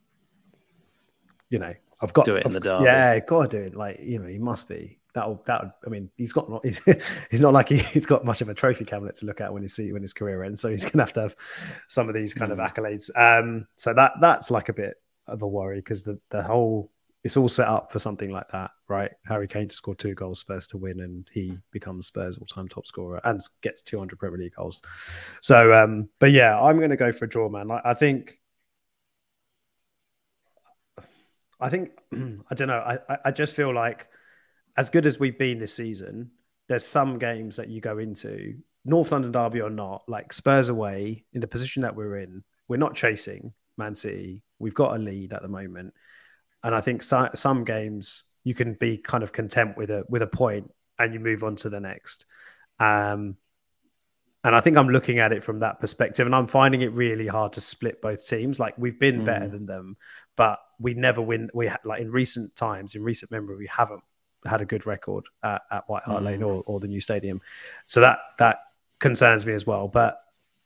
you 1.49 1.59
know, 1.59 1.73
I've 2.01 2.13
got 2.13 2.25
to 2.25 2.31
do 2.31 2.35
it 2.37 2.39
I've, 2.39 2.47
in 2.47 2.53
the 2.53 2.59
dark. 2.59 2.83
Yeah, 2.83 3.19
got 3.19 3.51
to 3.51 3.57
do 3.59 3.63
it. 3.63 3.75
Like, 3.75 3.99
you 4.01 4.19
know, 4.19 4.27
he 4.27 4.39
must 4.39 4.67
be. 4.67 4.97
That'll 5.13 5.41
that. 5.45 5.77
I 5.85 5.89
mean, 5.89 6.09
he's 6.17 6.33
got 6.33 6.49
not. 6.49 6.65
He's, 6.65 6.81
he's 7.31 7.41
not 7.41 7.53
like 7.53 7.69
he, 7.69 7.77
has 7.77 8.05
got 8.05 8.25
much 8.25 8.41
of 8.41 8.49
a 8.49 8.53
trophy 8.53 8.85
cabinet 8.85 9.17
to 9.17 9.25
look 9.25 9.41
at 9.41 9.53
when 9.53 9.61
his 9.61 9.77
when 9.77 10.01
his 10.01 10.13
career 10.13 10.43
ends. 10.43 10.61
So 10.61 10.69
he's 10.69 10.85
gonna 10.85 11.03
have 11.03 11.13
to 11.13 11.21
have 11.21 11.35
some 11.89 12.07
of 12.07 12.15
these 12.15 12.33
kind 12.33 12.51
mm. 12.51 12.53
of 12.53 12.59
accolades. 12.59 13.09
Um, 13.15 13.67
so 13.75 13.93
that 13.93 14.13
that's 14.21 14.49
like 14.49 14.69
a 14.69 14.73
bit 14.73 14.95
of 15.27 15.41
a 15.41 15.47
worry 15.47 15.79
because 15.79 16.03
the 16.03 16.17
the 16.29 16.41
whole 16.41 16.91
it's 17.23 17.37
all 17.37 17.49
set 17.49 17.67
up 17.67 17.91
for 17.91 17.99
something 17.99 18.31
like 18.31 18.47
that, 18.49 18.71
right? 18.87 19.11
Harry 19.25 19.47
Kane 19.47 19.67
to 19.67 19.75
score 19.75 19.93
two 19.93 20.15
goals, 20.15 20.39
Spurs 20.39 20.65
to 20.67 20.77
win, 20.77 21.01
and 21.01 21.27
he 21.31 21.57
becomes 21.71 22.07
Spurs 22.07 22.37
all-time 22.37 22.67
top 22.67 22.87
scorer 22.87 23.21
and 23.23 23.41
gets 23.61 23.83
200 23.83 24.17
Premier 24.17 24.39
League 24.39 24.55
goals. 24.55 24.81
So, 25.41 25.71
um, 25.73 26.09
but 26.19 26.31
yeah, 26.31 26.59
I'm 26.59 26.77
going 26.77 26.89
to 26.89 26.97
go 26.97 27.11
for 27.11 27.25
a 27.25 27.29
draw, 27.29 27.47
man. 27.47 27.67
Like, 27.67 27.83
I 27.85 27.93
think, 27.93 28.39
I 31.59 31.69
think, 31.69 31.91
I 32.13 32.55
don't 32.55 32.67
know. 32.67 32.97
I, 33.07 33.17
I 33.25 33.31
just 33.31 33.55
feel 33.55 33.73
like, 33.73 34.07
as 34.75 34.89
good 34.89 35.05
as 35.05 35.19
we've 35.19 35.37
been 35.37 35.59
this 35.59 35.75
season, 35.75 36.31
there's 36.69 36.85
some 36.85 37.19
games 37.19 37.57
that 37.57 37.69
you 37.69 37.81
go 37.81 37.99
into, 37.99 38.55
North 38.83 39.11
London 39.11 39.31
derby 39.31 39.61
or 39.61 39.69
not, 39.69 40.03
like 40.07 40.33
Spurs 40.33 40.69
away 40.69 41.25
in 41.33 41.41
the 41.41 41.47
position 41.47 41.83
that 41.83 41.95
we're 41.95 42.17
in. 42.17 42.43
We're 42.67 42.77
not 42.77 42.95
chasing 42.95 43.53
Man 43.77 43.93
City. 43.93 44.41
We've 44.57 44.73
got 44.73 44.95
a 44.95 44.99
lead 44.99 45.33
at 45.33 45.43
the 45.43 45.47
moment 45.47 45.93
and 46.63 46.75
I 46.75 46.81
think 46.81 47.03
so, 47.03 47.29
some 47.33 47.63
games 47.63 48.23
you 48.43 48.53
can 48.53 48.73
be 48.73 48.97
kind 48.97 49.23
of 49.23 49.31
content 49.31 49.77
with 49.77 49.89
a 49.89 50.03
with 50.09 50.21
a 50.21 50.27
point 50.27 50.71
and 50.97 51.13
you 51.13 51.19
move 51.19 51.43
on 51.43 51.55
to 51.57 51.69
the 51.69 51.79
next. 51.79 52.25
Um, 52.79 53.37
and 54.43 54.55
I 54.55 54.59
think 54.59 54.75
I'm 54.77 54.89
looking 54.89 55.19
at 55.19 55.33
it 55.33 55.43
from 55.43 55.59
that 55.59 55.79
perspective, 55.79 56.25
and 56.25 56.33
I'm 56.33 56.47
finding 56.47 56.81
it 56.81 56.91
really 56.93 57.27
hard 57.27 57.53
to 57.53 57.61
split 57.61 58.01
both 58.01 58.27
teams. 58.27 58.59
Like 58.59 58.75
we've 58.77 58.99
been 58.99 59.21
mm. 59.21 59.25
better 59.25 59.47
than 59.47 59.65
them, 59.65 59.97
but 60.35 60.59
we 60.79 60.95
never 60.95 61.21
win. 61.21 61.49
We 61.53 61.67
ha- 61.67 61.77
like 61.85 62.01
in 62.01 62.11
recent 62.11 62.55
times, 62.55 62.95
in 62.95 63.03
recent 63.03 63.29
memory, 63.31 63.57
we 63.57 63.67
haven't 63.67 64.01
had 64.45 64.61
a 64.61 64.65
good 64.65 64.87
record 64.87 65.25
at, 65.43 65.61
at 65.69 65.87
White 65.87 66.03
Hart 66.03 66.23
mm. 66.23 66.25
Lane 66.25 66.43
or, 66.43 66.63
or 66.65 66.79
the 66.79 66.87
new 66.87 66.99
stadium. 66.99 67.41
So 67.85 68.01
that 68.01 68.17
that 68.39 68.59
concerns 68.97 69.45
me 69.45 69.53
as 69.53 69.67
well. 69.67 69.87
But 69.87 70.19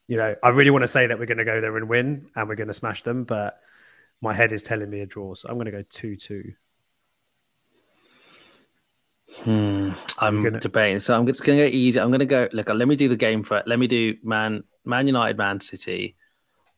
you 0.07 0.15
know, 0.15 0.35
I 0.41 0.49
really 0.49 0.71
want 0.71 0.83
to 0.83 0.87
say 0.87 1.07
that 1.07 1.19
we're 1.19 1.25
going 1.25 1.39
to 1.39 1.45
go 1.45 1.59
there 1.59 1.75
and 1.75 1.89
win, 1.89 2.29
and 2.35 2.47
we're 2.47 2.55
going 2.55 2.67
to 2.67 2.73
smash 2.73 3.03
them. 3.03 3.25
But 3.25 3.59
my 4.21 4.33
head 4.33 4.51
is 4.51 4.63
telling 4.63 4.89
me 4.89 5.01
a 5.01 5.05
draw, 5.05 5.33
so 5.33 5.49
I'm 5.49 5.55
going 5.55 5.65
to 5.65 5.71
go 5.71 5.83
two-two. 5.89 6.53
Hmm. 9.41 9.91
I'm 10.19 10.43
gonna... 10.43 10.59
debating, 10.59 10.99
so 10.99 11.17
I'm 11.17 11.25
just 11.27 11.43
going 11.43 11.57
to 11.57 11.65
go 11.65 11.69
easy. 11.69 11.99
I'm 11.99 12.09
going 12.09 12.19
to 12.19 12.25
go. 12.25 12.47
Look, 12.53 12.69
let 12.69 12.87
me 12.87 12.95
do 12.95 13.09
the 13.09 13.15
game 13.15 13.43
for. 13.43 13.63
Let 13.65 13.79
me 13.79 13.87
do 13.87 14.15
Man 14.23 14.63
Man 14.85 15.07
United, 15.07 15.37
Man 15.37 15.59
City. 15.59 16.15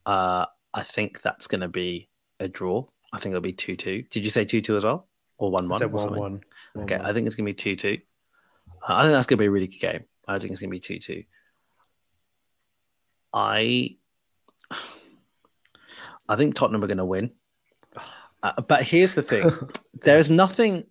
Uh, 0.04 0.46
I 0.74 0.82
think 0.82 1.22
that's 1.22 1.46
going 1.46 1.60
to 1.60 1.68
be 1.68 2.08
a 2.40 2.48
draw. 2.48 2.86
I 3.12 3.18
think 3.18 3.32
it'll 3.32 3.42
be 3.42 3.52
two-two. 3.52 4.02
Did 4.10 4.24
you 4.24 4.30
say 4.30 4.44
two-two 4.44 4.76
as 4.76 4.84
well, 4.84 5.06
or 5.36 5.50
one-one? 5.50 5.80
One-one. 5.90 6.40
Okay, 6.76 6.96
I 6.96 7.12
think 7.12 7.26
it's 7.26 7.36
going 7.36 7.46
to 7.46 7.50
be 7.50 7.54
two-two. 7.54 7.98
Uh, 8.82 8.94
I 8.94 9.02
think 9.02 9.12
that's 9.12 9.26
going 9.26 9.38
to 9.38 9.42
be 9.42 9.46
a 9.46 9.50
really 9.50 9.66
good 9.66 9.80
game. 9.80 10.04
I 10.26 10.38
think 10.38 10.52
it's 10.52 10.60
going 10.60 10.70
to 10.70 10.74
be 10.74 10.80
two-two. 10.80 11.24
I 13.32 13.96
I 16.28 16.36
think 16.36 16.54
Tottenham 16.54 16.84
are 16.84 16.88
going 16.88 16.98
to 16.98 17.04
win. 17.04 17.30
Uh, 18.42 18.60
but 18.60 18.82
here's 18.82 19.14
the 19.14 19.22
thing: 19.22 19.50
there's 20.02 20.30
nothing. 20.30 20.84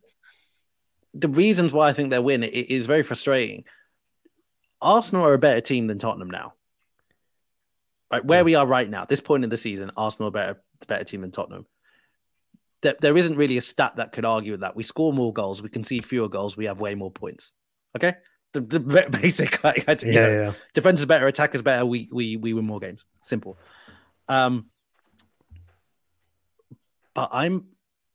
The 1.14 1.30
reasons 1.30 1.74
why 1.74 1.90
I 1.90 1.94
think 1.94 2.10
they'll 2.10 2.24
win 2.24 2.44
it 2.44 2.54
is 2.54 2.86
very 2.86 3.04
frustrating. 3.04 3.64
Arsenal 4.82 5.26
are 5.26 5.34
a 5.34 5.40
better 5.40 5.62
team 5.62 5.88
than 5.88 5.98
Tottenham 5.98 6.30
now. 6.30 6.54
Right 8.12 8.24
where 8.24 8.40
yeah. 8.40 8.44
we 8.44 8.56
are 8.56 8.66
right 8.66 8.90
now, 8.90 9.06
this 9.06 9.20
point 9.20 9.44
in 9.44 9.50
the 9.50 9.58
season, 9.58 9.92
Arsenal 9.98 10.30
are 10.30 10.32
better, 10.32 10.62
better 10.88 11.04
team 11.04 11.22
than 11.22 11.32
Tottenham. 11.32 11.66
There, 12.82 12.96
there 13.02 13.18
isn't 13.18 13.36
really 13.36 13.58
a 13.58 13.62
stat 13.62 13.98
that 13.98 14.14
could 14.14 14.24
argue 14.24 14.52
with 14.52 14.62
that. 14.62 14.76
We 14.76 14.84
score 14.84 15.12
more 15.12 15.34
goals, 15.34 15.62
we 15.62 15.70
can 15.70 15.84
see 15.84 16.00
fewer 16.00 16.30
goals, 16.30 16.56
we 16.56 16.66
have 16.66 16.80
way 16.80 16.96
more 16.96 17.12
points. 17.12 17.52
Okay, 17.96 18.14
the, 18.54 18.62
the 18.62 18.80
basic 19.22 19.62
like 19.64 19.86
yeah, 19.88 19.96
know, 20.04 20.42
yeah. 20.42 20.54
defense 20.74 21.00
is 21.00 21.06
better, 21.06 21.28
attack 21.28 21.54
is 21.56 21.62
better. 21.62 21.86
We 21.86 22.08
we 22.12 22.38
we 22.38 22.54
win 22.54 22.66
more 22.66 22.80
games. 22.80 23.04
Simple. 23.22 23.58
Um, 24.30 24.68
but 27.18 27.30
I'm 27.32 27.66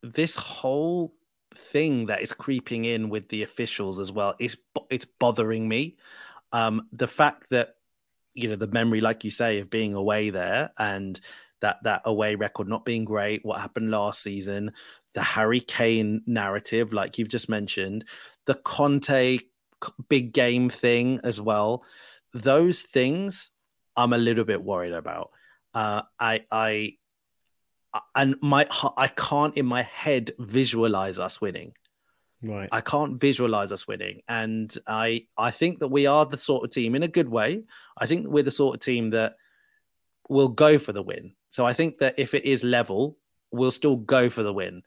this 0.04 0.36
whole 0.36 1.12
thing 1.56 2.06
that 2.06 2.22
is 2.22 2.32
creeping 2.32 2.84
in 2.84 3.08
with 3.08 3.28
the 3.30 3.42
officials 3.42 3.98
as 3.98 4.12
well. 4.12 4.36
It's 4.38 4.56
it's 4.90 5.04
bothering 5.04 5.68
me. 5.68 5.96
Um, 6.52 6.86
the 6.92 7.08
fact 7.08 7.50
that 7.50 7.74
you 8.34 8.48
know 8.48 8.54
the 8.54 8.68
memory, 8.68 9.00
like 9.00 9.24
you 9.24 9.30
say, 9.30 9.58
of 9.58 9.70
being 9.70 9.94
away 9.94 10.30
there 10.30 10.70
and 10.78 11.20
that 11.62 11.82
that 11.82 12.02
away 12.04 12.36
record 12.36 12.68
not 12.68 12.84
being 12.84 13.04
great. 13.04 13.44
What 13.44 13.60
happened 13.60 13.90
last 13.90 14.22
season? 14.22 14.70
The 15.14 15.22
Harry 15.22 15.60
Kane 15.60 16.22
narrative, 16.24 16.92
like 16.92 17.18
you've 17.18 17.28
just 17.28 17.48
mentioned, 17.48 18.04
the 18.44 18.54
Conte 18.54 19.40
big 20.08 20.32
game 20.32 20.70
thing 20.70 21.18
as 21.24 21.40
well. 21.40 21.82
Those 22.32 22.82
things 22.82 23.50
I'm 23.96 24.12
a 24.12 24.18
little 24.18 24.44
bit 24.44 24.62
worried 24.62 24.92
about. 24.92 25.32
Uh, 25.74 26.02
I 26.20 26.44
I 26.52 26.98
and 28.14 28.36
my 28.40 28.66
I 28.96 29.08
can't 29.08 29.56
in 29.56 29.66
my 29.66 29.82
head 29.82 30.32
visualize 30.38 31.18
us 31.18 31.40
winning. 31.40 31.74
Right. 32.42 32.68
I 32.72 32.80
can't 32.80 33.20
visualize 33.20 33.70
us 33.70 33.86
winning, 33.86 34.22
and 34.28 34.74
I 34.86 35.26
I 35.36 35.50
think 35.50 35.78
that 35.80 35.88
we 35.88 36.06
are 36.06 36.26
the 36.26 36.36
sort 36.36 36.64
of 36.64 36.70
team 36.70 36.94
in 36.94 37.02
a 37.02 37.08
good 37.08 37.28
way. 37.28 37.64
I 37.96 38.06
think 38.06 38.26
we're 38.26 38.42
the 38.42 38.50
sort 38.50 38.74
of 38.74 38.80
team 38.80 39.10
that 39.10 39.36
will 40.28 40.48
go 40.48 40.78
for 40.78 40.92
the 40.92 41.02
win. 41.02 41.34
So 41.50 41.66
I 41.66 41.72
think 41.72 41.98
that 41.98 42.14
if 42.18 42.34
it 42.34 42.44
is 42.44 42.64
level, 42.64 43.18
we'll 43.50 43.70
still 43.70 43.96
go 43.96 44.30
for 44.30 44.42
the 44.42 44.52
win 44.52 44.82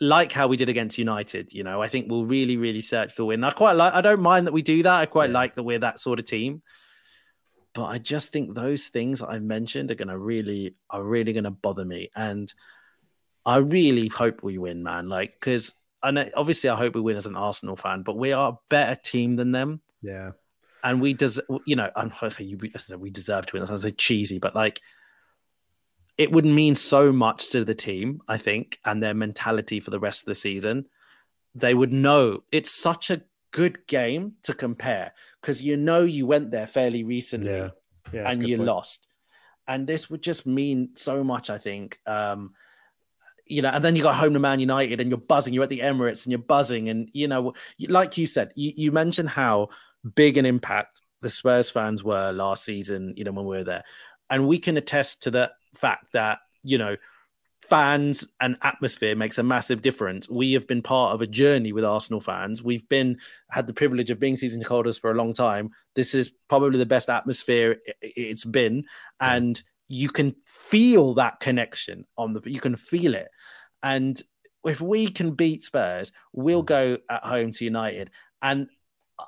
like 0.00 0.32
how 0.32 0.46
we 0.46 0.56
did 0.56 0.68
against 0.68 0.98
United, 0.98 1.52
you 1.52 1.64
know, 1.64 1.82
I 1.82 1.88
think 1.88 2.06
we'll 2.08 2.24
really, 2.24 2.56
really 2.56 2.80
search 2.80 3.12
for 3.12 3.24
win. 3.24 3.42
I 3.44 3.50
quite 3.50 3.72
like. 3.72 3.92
I 3.92 4.00
don't 4.00 4.20
mind 4.20 4.46
that 4.46 4.52
we 4.52 4.62
do 4.62 4.82
that. 4.82 5.00
I 5.00 5.06
quite 5.06 5.30
yeah. 5.30 5.34
like 5.34 5.54
that 5.56 5.62
we're 5.62 5.80
that 5.80 5.98
sort 5.98 6.18
of 6.18 6.24
team. 6.24 6.62
But 7.74 7.84
I 7.84 7.98
just 7.98 8.32
think 8.32 8.54
those 8.54 8.86
things 8.86 9.20
that 9.20 9.28
I 9.28 9.38
mentioned 9.38 9.90
are 9.90 9.94
going 9.94 10.08
to 10.08 10.18
really, 10.18 10.76
are 10.90 11.02
really 11.02 11.32
going 11.32 11.44
to 11.44 11.50
bother 11.50 11.84
me. 11.84 12.10
And 12.14 12.52
I 13.46 13.56
really 13.56 14.08
hope 14.08 14.42
we 14.42 14.58
win, 14.58 14.82
man. 14.82 15.08
Like, 15.08 15.34
because 15.40 15.74
I 16.02 16.10
know, 16.10 16.28
obviously, 16.36 16.68
I 16.68 16.76
hope 16.76 16.94
we 16.94 17.00
win 17.00 17.16
as 17.16 17.26
an 17.26 17.36
Arsenal 17.36 17.76
fan, 17.76 18.02
but 18.02 18.16
we 18.16 18.32
are 18.32 18.52
a 18.52 18.58
better 18.68 18.94
team 18.94 19.36
than 19.36 19.52
them. 19.52 19.80
Yeah. 20.02 20.32
And 20.84 21.00
we 21.00 21.14
does, 21.14 21.40
you 21.64 21.76
know, 21.76 21.90
I'm 21.94 22.12
we 22.98 23.10
deserve 23.10 23.46
to 23.46 23.52
win. 23.54 23.62
That 23.62 23.68
sounds 23.68 23.82
so 23.82 23.90
cheesy, 23.90 24.38
but 24.38 24.54
like 24.54 24.80
it 26.18 26.30
would 26.30 26.44
mean 26.44 26.74
so 26.74 27.12
much 27.12 27.50
to 27.50 27.64
the 27.64 27.74
team, 27.74 28.20
I 28.28 28.38
think, 28.38 28.78
and 28.84 29.02
their 29.02 29.14
mentality 29.14 29.80
for 29.80 29.90
the 29.90 30.00
rest 30.00 30.22
of 30.22 30.26
the 30.26 30.34
season. 30.34 30.86
They 31.54 31.74
would 31.74 31.92
know 31.92 32.42
it's 32.52 32.74
such 32.74 33.10
a 33.10 33.22
good 33.52 33.86
game 33.86 34.34
to 34.42 34.54
compare 34.54 35.12
because 35.40 35.62
you 35.62 35.76
know 35.76 36.02
you 36.02 36.26
went 36.26 36.50
there 36.50 36.66
fairly 36.66 37.04
recently 37.04 37.50
yeah. 37.50 37.68
Yeah, 38.12 38.30
and 38.30 38.46
you 38.46 38.56
point. 38.58 38.66
lost. 38.66 39.06
And 39.68 39.86
this 39.86 40.10
would 40.10 40.22
just 40.22 40.44
mean 40.46 40.90
so 40.94 41.22
much, 41.22 41.48
I 41.48 41.58
think. 41.58 41.98
Um, 42.06 42.52
you 43.46 43.62
know, 43.62 43.70
and 43.70 43.84
then 43.84 43.96
you 43.96 44.02
got 44.02 44.16
home 44.16 44.34
to 44.34 44.38
Man 44.38 44.60
United 44.60 45.00
and 45.00 45.08
you're 45.08 45.18
buzzing. 45.18 45.54
You're 45.54 45.62
at 45.62 45.68
the 45.68 45.80
Emirates 45.80 46.24
and 46.24 46.32
you're 46.32 46.38
buzzing. 46.38 46.88
And, 46.88 47.08
you 47.12 47.28
know, 47.28 47.54
like 47.88 48.18
you 48.18 48.26
said, 48.26 48.52
you, 48.54 48.72
you 48.76 48.92
mentioned 48.92 49.30
how 49.30 49.68
big 50.14 50.36
an 50.36 50.46
impact 50.46 51.00
the 51.20 51.30
Spurs 51.30 51.70
fans 51.70 52.02
were 52.02 52.32
last 52.32 52.64
season, 52.64 53.14
you 53.16 53.24
know, 53.24 53.32
when 53.32 53.46
we 53.46 53.58
were 53.58 53.64
there. 53.64 53.84
And 54.28 54.48
we 54.48 54.58
can 54.58 54.76
attest 54.76 55.22
to 55.24 55.30
the 55.30 55.52
fact 55.74 56.12
that 56.12 56.38
you 56.62 56.78
know 56.78 56.96
fans 57.62 58.26
and 58.40 58.56
atmosphere 58.62 59.14
makes 59.14 59.38
a 59.38 59.42
massive 59.42 59.82
difference. 59.82 60.28
We 60.28 60.52
have 60.52 60.66
been 60.66 60.82
part 60.82 61.14
of 61.14 61.22
a 61.22 61.26
journey 61.26 61.72
with 61.72 61.84
Arsenal 61.84 62.20
fans. 62.20 62.62
We've 62.62 62.88
been 62.88 63.18
had 63.50 63.66
the 63.66 63.72
privilege 63.72 64.10
of 64.10 64.18
being 64.18 64.36
season 64.36 64.62
holders 64.62 64.98
for 64.98 65.10
a 65.10 65.14
long 65.14 65.32
time. 65.32 65.70
This 65.94 66.14
is 66.14 66.32
probably 66.48 66.78
the 66.78 66.86
best 66.86 67.08
atmosphere 67.08 67.78
it's 68.00 68.44
been, 68.44 68.84
and 69.20 69.62
you 69.88 70.08
can 70.08 70.34
feel 70.44 71.14
that 71.14 71.40
connection 71.40 72.04
on 72.18 72.32
the. 72.34 72.42
You 72.44 72.60
can 72.60 72.76
feel 72.76 73.14
it, 73.14 73.28
and 73.82 74.20
if 74.64 74.80
we 74.80 75.08
can 75.08 75.32
beat 75.32 75.64
Spurs, 75.64 76.12
we'll 76.32 76.62
go 76.62 76.98
at 77.08 77.24
home 77.24 77.52
to 77.52 77.64
United, 77.64 78.10
and 78.40 78.68
uh, 79.18 79.24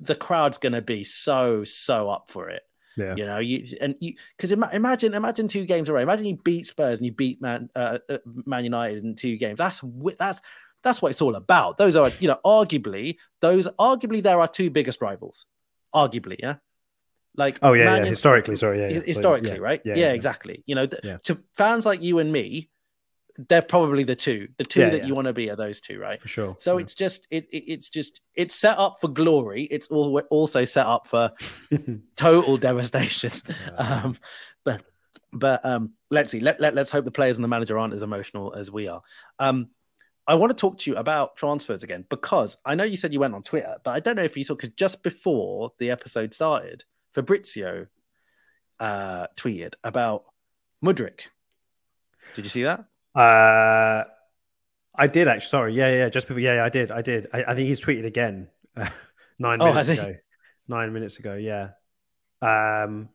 the 0.00 0.14
crowd's 0.14 0.58
going 0.58 0.72
to 0.72 0.82
be 0.82 1.04
so 1.04 1.64
so 1.64 2.10
up 2.10 2.26
for 2.28 2.48
it. 2.48 2.62
Yeah. 2.96 3.14
You 3.16 3.26
know, 3.26 3.38
you 3.38 3.76
and 3.80 3.94
you 4.00 4.14
because 4.36 4.52
Im- 4.52 4.64
imagine 4.72 5.14
imagine 5.14 5.48
two 5.48 5.64
games 5.64 5.88
away. 5.88 6.02
Imagine 6.02 6.26
you 6.26 6.36
beat 6.36 6.66
Spurs 6.66 6.98
and 6.98 7.06
you 7.06 7.12
beat 7.12 7.40
Man 7.40 7.70
uh, 7.74 7.98
uh, 8.08 8.18
Man 8.24 8.64
United 8.64 9.04
in 9.04 9.14
two 9.14 9.36
games. 9.36 9.58
That's 9.58 9.82
that's 10.18 10.40
that's 10.82 11.02
what 11.02 11.10
it's 11.10 11.22
all 11.22 11.34
about. 11.34 11.78
Those 11.78 11.96
are 11.96 12.10
you 12.20 12.28
know 12.28 12.38
arguably 12.44 13.16
those 13.40 13.66
arguably 13.78 14.22
there 14.22 14.40
are 14.40 14.48
two 14.48 14.70
biggest 14.70 15.00
rivals. 15.00 15.46
Arguably, 15.94 16.36
yeah. 16.38 16.56
Like 17.36 17.58
oh 17.62 17.72
yeah, 17.72 17.86
Man 17.86 18.02
yeah. 18.04 18.08
historically, 18.08 18.56
sorry, 18.56 18.80
yeah, 18.80 18.88
yeah. 18.88 19.00
historically, 19.04 19.50
yeah. 19.50 19.56
right? 19.58 19.82
Yeah, 19.84 19.94
yeah, 19.96 20.12
exactly. 20.12 20.62
You 20.66 20.76
know, 20.76 20.86
th- 20.86 21.22
to 21.24 21.42
fans 21.54 21.84
like 21.84 22.00
you 22.00 22.20
and 22.20 22.32
me, 22.32 22.70
they're 23.36 23.62
probably 23.62 24.04
the 24.04 24.14
two. 24.14 24.48
The 24.58 24.64
two 24.64 24.80
yeah, 24.80 24.90
that 24.90 25.00
yeah. 25.02 25.06
you 25.06 25.14
want 25.14 25.26
to 25.26 25.32
be 25.32 25.50
are 25.50 25.56
those 25.56 25.80
two, 25.80 25.98
right? 25.98 26.20
For 26.20 26.28
sure. 26.28 26.56
So 26.58 26.76
yeah. 26.76 26.82
it's 26.82 26.94
just 26.94 27.26
it, 27.30 27.46
it, 27.46 27.64
it's 27.72 27.90
just 27.90 28.20
it's 28.34 28.54
set 28.54 28.78
up 28.78 28.98
for 29.00 29.08
glory. 29.08 29.64
It's 29.70 29.88
all, 29.88 30.18
also 30.30 30.64
set 30.64 30.86
up 30.86 31.06
for 31.06 31.32
total 32.16 32.56
devastation. 32.56 33.32
Um, 33.76 34.16
but 34.64 34.82
but 35.32 35.64
um, 35.64 35.92
let's 36.10 36.30
see. 36.30 36.40
Let, 36.40 36.60
let 36.60 36.74
let's 36.74 36.90
hope 36.90 37.04
the 37.04 37.10
players 37.10 37.36
and 37.36 37.44
the 37.44 37.48
manager 37.48 37.78
aren't 37.78 37.94
as 37.94 38.02
emotional 38.02 38.54
as 38.54 38.70
we 38.70 38.88
are. 38.88 39.02
Um, 39.38 39.68
I 40.26 40.34
want 40.34 40.50
to 40.50 40.56
talk 40.56 40.78
to 40.78 40.90
you 40.90 40.96
about 40.96 41.36
transfers 41.36 41.82
again 41.82 42.04
because 42.08 42.56
I 42.64 42.74
know 42.74 42.84
you 42.84 42.96
said 42.96 43.12
you 43.12 43.20
went 43.20 43.34
on 43.34 43.42
Twitter, 43.42 43.76
but 43.84 43.90
I 43.90 44.00
don't 44.00 44.16
know 44.16 44.22
if 44.22 44.36
you 44.36 44.44
saw 44.44 44.54
because 44.54 44.70
just 44.70 45.02
before 45.02 45.72
the 45.78 45.90
episode 45.90 46.32
started, 46.32 46.84
Fabrizio 47.12 47.86
uh, 48.80 49.26
tweeted 49.36 49.74
about 49.82 50.24
Mudryk. 50.84 51.20
Did 52.34 52.44
you 52.44 52.50
see 52.50 52.62
that? 52.62 52.86
Uh, 53.14 54.04
I 54.96 55.06
did 55.06 55.28
actually. 55.28 55.48
Sorry, 55.48 55.74
yeah, 55.74 55.90
yeah. 55.90 56.08
Just 56.08 56.28
before, 56.28 56.40
yeah, 56.40 56.56
yeah 56.56 56.64
I 56.64 56.68
did, 56.68 56.90
I 56.90 57.02
did. 57.02 57.28
I, 57.32 57.44
I 57.48 57.54
think 57.54 57.68
he's 57.68 57.80
tweeted 57.80 58.06
again 58.06 58.48
uh, 58.76 58.88
nine 59.38 59.60
oh, 59.60 59.66
minutes 59.72 59.88
ago. 59.88 60.16
Nine 60.68 60.92
minutes 60.92 61.18
ago, 61.18 61.34
yeah. 61.34 61.70
Um, 62.40 63.08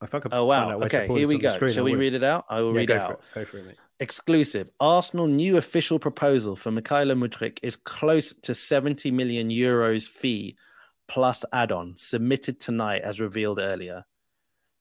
I 0.00 0.06
fuck 0.06 0.26
Oh 0.32 0.44
wow. 0.44 0.80
Okay, 0.82 1.06
here 1.06 1.28
we 1.28 1.38
go. 1.38 1.68
Shall 1.68 1.84
we 1.84 1.94
read 1.94 2.14
it 2.14 2.24
out? 2.24 2.44
I 2.50 2.60
will 2.60 2.72
yeah, 2.72 2.78
read 2.78 2.90
it 2.90 3.00
out. 3.00 3.10
It. 3.10 3.20
Go 3.34 3.44
for 3.44 3.58
it, 3.58 3.66
mate. 3.66 3.76
Exclusive. 4.00 4.68
Arsenal 4.80 5.28
new 5.28 5.58
official 5.58 5.98
proposal 5.98 6.56
for 6.56 6.72
Mykhailo 6.72 7.16
Mudryk 7.16 7.58
is 7.62 7.76
close 7.76 8.34
to 8.42 8.52
70 8.52 9.12
million 9.12 9.48
euros 9.48 10.08
fee 10.08 10.56
plus 11.06 11.44
add-on 11.52 11.94
submitted 11.96 12.58
tonight 12.58 13.02
as 13.02 13.20
revealed 13.20 13.60
earlier. 13.60 14.04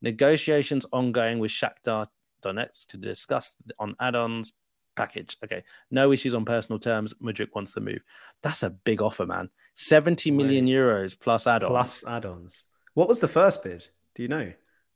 Negotiations 0.02 0.88
ongoing 0.92 1.38
with 1.38 1.52
Shakhtar 1.52 2.08
Donetsk 2.42 2.88
to 2.88 2.98
discuss 2.98 3.54
on 3.80 3.96
add-ons. 4.00 4.54
package. 4.96 5.38
Okay, 5.44 5.64
no 5.90 6.12
issues 6.12 6.34
on 6.34 6.46
personal 6.46 6.80
terms. 6.80 7.14
Mudryk 7.24 7.56
wants 7.56 7.74
to 7.74 7.80
move. 7.80 8.02
That's 8.44 8.64
a 8.64 8.70
big 8.70 9.02
offer, 9.02 9.26
man. 9.26 9.50
70 9.76 10.32
million 10.32 10.68
euros 10.68 11.18
plus 11.18 11.48
add-ons. 11.48 11.72
Plus 11.72 12.04
add-ons. 12.06 12.64
What 12.94 13.08
was 13.08 13.20
the 13.20 13.28
first 13.28 13.64
bid? 13.64 13.86
Do 14.16 14.24
you 14.24 14.28
know? 14.28 14.52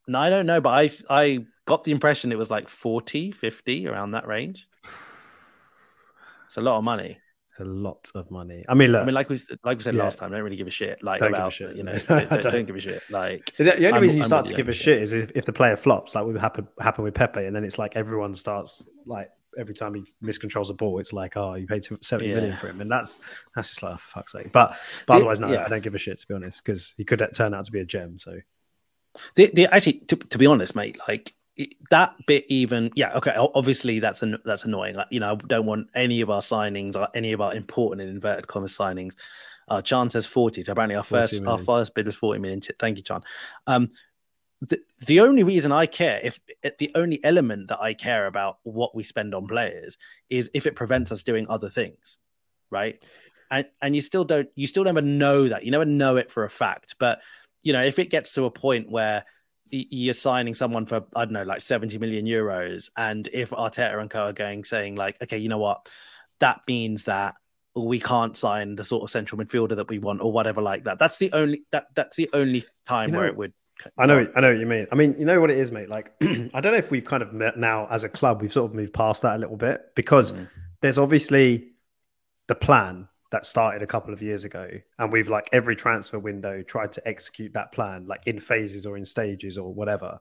No, 0.08 0.20
I 0.20 0.30
don't 0.30 0.46
know, 0.46 0.62
but 0.62 0.70
I 0.70 0.92
I 1.10 1.46
got 1.66 1.84
the 1.84 1.92
impression 1.92 2.32
it 2.32 2.38
was 2.38 2.52
like 2.52 2.70
40, 2.70 3.32
50 3.32 3.88
around 3.88 4.12
that 4.12 4.28
range. 4.28 4.68
It's 6.46 6.58
a 6.58 6.62
lot 6.62 6.78
of 6.78 6.84
money. 6.84 7.18
A 7.60 7.64
lot 7.64 8.12
of 8.16 8.30
money. 8.32 8.66
I 8.68 8.74
mean, 8.74 8.92
look. 8.92 9.02
I 9.02 9.06
mean, 9.06 9.16
like 9.16 9.30
we 9.30 9.40
like 9.64 9.78
we 9.78 9.84
said 9.84 9.96
Yeah. 9.96 10.04
last 10.04 10.20
time, 10.20 10.32
I 10.34 10.36
don't 10.36 10.44
really 10.44 10.58
give 10.58 10.68
a 10.68 10.72
shit. 10.72 11.02
Like 11.04 11.20
Don't 11.22 11.32
give 11.32 11.40
a 11.46 11.50
shit. 11.50 11.76
you 11.76 11.84
know, 11.84 11.98
don't, 11.98 12.30
don't, 12.30 12.42
don't. 12.44 12.66
give 12.66 12.76
a 12.76 12.80
shit. 12.82 13.02
Like 13.10 13.54
The, 13.58 13.64
the 13.64 13.74
only 13.76 13.88
I'm- 13.88 14.02
reason 14.02 14.18
you 14.18 14.24
I'm 14.24 14.28
start 14.28 14.46
to 14.48 14.54
give 14.54 14.68
a 14.68 14.72
I'm 14.72 14.76
shit 14.76 15.02
is 15.02 15.14
if, 15.14 15.32
if 15.36 15.46
the 15.46 15.54
player 15.54 15.78
flops, 15.78 16.16
like 16.16 16.26
what 16.26 16.36
happened 16.38 16.68
happened 16.80 17.06
with 17.06 17.14
Pepe, 17.14 17.46
and 17.46 17.56
then 17.56 17.64
it's 17.64 17.78
like 17.80 17.96
everyone 17.96 18.36
starts 18.36 18.88
like 19.06 19.30
every 19.58 19.74
time 19.74 19.94
he 19.94 20.04
miscontrols 20.22 20.70
a 20.70 20.74
ball, 20.74 21.00
it's 21.00 21.14
like, 21.14 21.38
oh, 21.38 21.54
you 21.54 21.66
paid 21.66 21.82
two- 21.82 21.98
70 22.02 22.28
million 22.28 22.50
Yeah. 22.52 22.58
for 22.58 22.68
him, 22.68 22.82
and 22.82 22.92
that's 22.92 23.22
that's 23.56 23.70
just 23.70 23.82
like 23.84 23.94
oh, 23.94 23.98
for 23.98 24.10
fuck's 24.20 24.34
sake. 24.34 24.52
But 24.52 24.78
but 25.08 25.14
The- 25.14 25.18
otherwise, 25.20 25.40
no, 25.40 25.50
yeah. 25.52 25.64
I 25.66 25.70
don't 25.70 25.82
give 25.84 25.96
a 25.96 25.98
shit 25.98 26.20
to 26.20 26.28
be 26.28 26.34
honest, 26.34 26.64
because 26.64 26.94
he 26.98 27.06
could 27.06 27.26
turn 27.34 27.54
out 27.54 27.64
to 27.66 27.72
be 27.72 27.80
a 27.80 27.86
gem. 27.86 28.20
So 28.20 28.40
The, 29.36 29.50
the 29.54 29.68
actually, 29.74 30.00
to, 30.10 30.18
to 30.18 30.38
be 30.38 30.46
honest, 30.46 30.76
mate, 30.76 30.98
like 31.08 31.34
it, 31.58 31.70
that 31.90 32.16
bit, 32.28 32.46
even 32.50 32.92
yeah, 32.96 33.14
okay. 33.16 33.36
Obviously, 33.38 34.00
that's 34.00 34.22
an, 34.22 34.38
that's 34.44 34.66
annoying. 34.66 34.96
Like 34.96 35.08
you 35.10 35.20
know, 35.20 35.34
I 35.34 35.36
don't 35.36 35.66
want 35.66 35.88
any 35.96 36.22
of 36.22 36.30
our 36.30 36.42
signings, 36.42 36.96
or 36.96 37.08
any 37.14 37.32
of 37.32 37.42
our 37.42 37.54
important 37.54 38.08
in 38.08 38.14
inverted 38.14 38.48
commas 38.48 38.78
signings. 38.78 39.16
Uh, 39.68 39.82
Chan 39.82 40.10
says 40.12 40.26
forty. 40.26 40.62
So 40.62 40.74
apparently, 40.74 40.96
our 40.96 41.04
40 41.04 41.22
first 41.22 41.48
our 41.48 41.58
first 41.58 41.96
bid 41.96 42.06
was 42.06 42.16
forty 42.16 42.40
million. 42.40 42.62
Thank 42.80 42.98
you, 42.98 43.04
Chan. 43.04 43.24
Um, 43.68 43.90
the, 44.62 44.80
the 45.06 45.20
only 45.22 45.44
reason 45.44 45.72
I 45.72 45.86
care, 45.86 46.20
if 46.24 46.40
the 46.80 46.92
only 46.96 47.24
element 47.24 47.68
that 47.70 47.80
I 47.80 47.94
care 47.94 48.28
about 48.28 48.58
what 48.64 48.96
we 48.96 49.04
spend 49.04 49.36
on 49.36 49.48
players 49.48 49.98
is 50.30 50.50
if 50.54 50.66
it 50.66 50.76
prevents 50.76 51.12
us 51.12 51.24
doing 51.24 51.46
other 51.50 51.70
things, 51.70 52.18
right? 52.70 53.04
And 53.52 53.66
and 53.82 53.96
you 53.96 54.02
still 54.02 54.26
don't, 54.26 54.50
you 54.56 54.68
still 54.68 54.84
never 54.84 55.02
know 55.02 55.48
that. 55.50 55.64
You 55.64 55.72
never 55.72 55.86
know 55.86 56.18
it 56.18 56.32
for 56.32 56.44
a 56.44 56.50
fact. 56.50 56.96
But 57.00 57.22
you 57.64 57.74
know, 57.74 57.84
if 57.84 58.00
it 58.00 58.10
gets 58.10 58.34
to 58.34 58.46
a 58.46 58.52
point 58.52 58.90
where 58.90 59.26
you're 59.72 60.14
signing 60.14 60.54
someone 60.54 60.86
for 60.86 61.04
I 61.16 61.26
don't 61.26 61.34
know, 61.34 61.44
like 61.44 61.62
70 61.62 61.98
million 61.98 62.26
euros, 62.26 62.90
and 62.96 63.28
if 63.34 63.50
Arteta 63.50 64.00
and 64.00 64.10
co 64.10 64.26
are 64.26 64.34
going 64.34 64.64
saying 64.64 64.96
like, 64.96 65.22
okay, 65.22 65.38
you 65.38 65.50
know 65.50 65.58
what, 65.58 65.88
that 66.40 66.62
means 66.68 67.06
that 67.06 67.36
we 67.76 68.00
can't 68.00 68.38
sign 68.38 68.76
the 68.76 68.84
sort 68.84 69.04
of 69.04 69.10
central 69.10 69.42
midfielder 69.42 69.76
that 69.76 69.90
we 69.90 70.00
want 70.00 70.22
or 70.22 70.32
whatever 70.32 70.62
like 70.62 70.86
that. 70.86 70.98
That's 71.00 71.18
the 71.18 71.32
only 71.34 71.64
that 71.72 71.88
that's 71.96 72.16
the 72.16 72.30
only 72.34 72.64
time 72.86 73.10
You 73.10 73.14
know, 73.14 73.20
where 73.20 73.28
it 73.28 73.36
would. 73.36 73.54
I 73.98 74.06
know, 74.06 74.26
I 74.36 74.40
know 74.40 74.52
what 74.52 74.60
you 74.60 74.66
mean. 74.66 74.88
I 74.90 74.96
mean, 74.96 75.16
you 75.20 75.26
know 75.26 75.42
what 75.42 75.52
it 75.52 75.58
is, 75.58 75.70
mate. 75.70 75.90
Like, 75.90 76.14
I 76.22 76.62
don't 76.62 76.72
know 76.72 76.76
if 76.76 76.92
we've 76.92 77.04
kind 77.04 77.22
of 77.22 77.34
met 77.34 77.58
now 77.58 77.88
as 77.90 78.06
a 78.06 78.10
club. 78.10 78.42
We've 78.42 78.54
sort 78.54 78.72
of 78.72 78.76
moved 78.76 78.94
past 78.94 79.24
that 79.24 79.36
a 79.36 79.40
little 79.40 79.58
bit 79.58 79.82
because 79.96 80.32
Mhm. 80.32 80.48
there's 80.82 80.98
obviously 80.98 81.74
the 82.48 82.56
plan 82.56 83.10
that 83.32 83.46
started 83.46 83.82
a 83.82 83.88
couple 83.88 84.14
of 84.14 84.22
years 84.22 84.44
ago, 84.44 84.70
and 85.00 85.12
we've 85.12 85.30
like 85.30 85.50
every 85.52 85.76
transfer 85.76 86.20
window 86.20 86.62
tried 86.62 86.92
to 86.94 87.08
execute 87.08 87.54
that 87.54 87.72
plan, 87.72 88.06
like 88.08 88.22
in 88.26 88.40
phases 88.40 88.86
or 88.86 88.98
in 88.98 89.06
stages 89.06 89.58
or 89.58 89.74
whatever. 89.74 90.20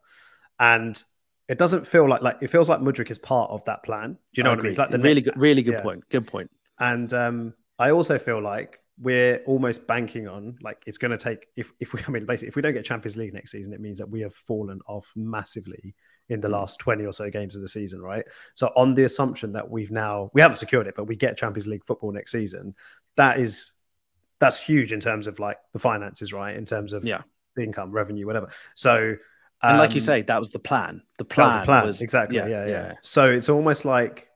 And 0.59 1.02
it 1.48 1.59
doesn't 1.59 1.86
feel 1.86 2.09
like 2.09 2.22
like 2.22 2.38
it 2.40 2.48
feels 2.48 2.68
like 2.68 2.80
Mudryk 2.80 3.11
is 3.11 3.18
part 3.18 3.50
of 3.50 3.64
that 3.66 3.82
plan. 3.82 4.12
Do 4.12 4.18
you 4.34 4.42
know 4.44 4.50
what 4.50 4.61
I 4.61 4.62
mean? 4.62 4.70
It's 4.70 4.78
like 4.78 4.90
the 4.90 4.98
really 4.98 5.16
next- 5.16 5.34
good, 5.34 5.40
really 5.40 5.62
good 5.62 5.74
yeah. 5.74 5.82
point. 5.82 6.09
Good 6.11 6.26
point. 6.26 6.50
And 6.78 7.12
um, 7.12 7.55
I 7.78 7.90
also 7.90 8.18
feel 8.18 8.42
like 8.42 8.80
we're 9.01 9.38
almost 9.47 9.86
banking 9.88 10.28
on 10.28 10.57
like 10.62 10.80
it's 10.86 10.99
going 10.99 11.11
to 11.11 11.18
take 11.18 11.49
if 11.57 11.72
if 11.80 11.92
we 11.92 12.01
I 12.09 12.11
mean 12.11 12.26
basically 12.26 12.49
if 12.49 12.57
we 12.57 12.62
don't 12.62 12.74
get 12.74 12.84
Champions 12.84 13.16
League 13.16 13.34
next 13.34 13.51
season, 13.51 13.72
it 13.72 13.80
means 13.80 13.99
that 13.99 14.09
we 14.09 14.20
have 14.20 14.34
fallen 14.34 14.80
off 14.86 15.12
massively 15.16 15.95
in 16.28 16.40
the 16.40 16.49
Mm. 16.49 16.53
last 16.53 16.78
twenty 16.78 17.05
or 17.05 17.12
so 17.12 17.28
games 17.30 17.57
of 17.57 17.62
the 17.62 17.68
season, 17.68 18.01
right? 18.01 18.24
So 18.55 18.72
on 18.76 18.95
the 18.95 19.05
assumption 19.05 19.53
that 19.53 19.68
we've 19.68 19.90
now 19.90 20.30
we 20.32 20.40
haven't 20.40 20.57
secured 20.57 20.86
it, 20.86 20.95
but 20.97 21.05
we 21.05 21.16
get 21.16 21.36
Champions 21.36 21.66
League 21.66 21.84
football 21.84 22.12
next 22.12 22.30
season, 22.32 22.74
that 23.16 23.38
is 23.40 23.72
that's 24.38 24.61
huge 24.61 24.92
in 24.92 25.01
terms 25.01 25.26
of 25.26 25.38
like 25.38 25.59
the 25.72 25.78
finances, 25.78 26.32
right? 26.32 26.57
In 26.57 26.64
terms 26.64 26.92
of 26.92 27.05
Yeah. 27.05 27.22
the 27.57 27.62
income, 27.64 27.90
revenue, 27.90 28.26
whatever. 28.26 28.49
So 28.74 29.16
And 29.62 29.78
like 29.78 29.95
you 29.95 30.01
um, 30.01 30.07
say, 30.07 30.22
that 30.22 30.38
was 30.38 30.51
the 30.51 30.59
plan. 30.59 31.03
The 31.18 31.24
plan 31.24 31.47
was 31.49 31.57
a 31.57 31.64
plan. 31.64 31.86
was- 31.86 32.03
exactly. 32.03 32.36
Yeah 32.36 32.66
yeah, 32.66 32.92
So 33.03 33.30
it's 33.30 33.49
almost 33.49 33.84
like 33.84 34.28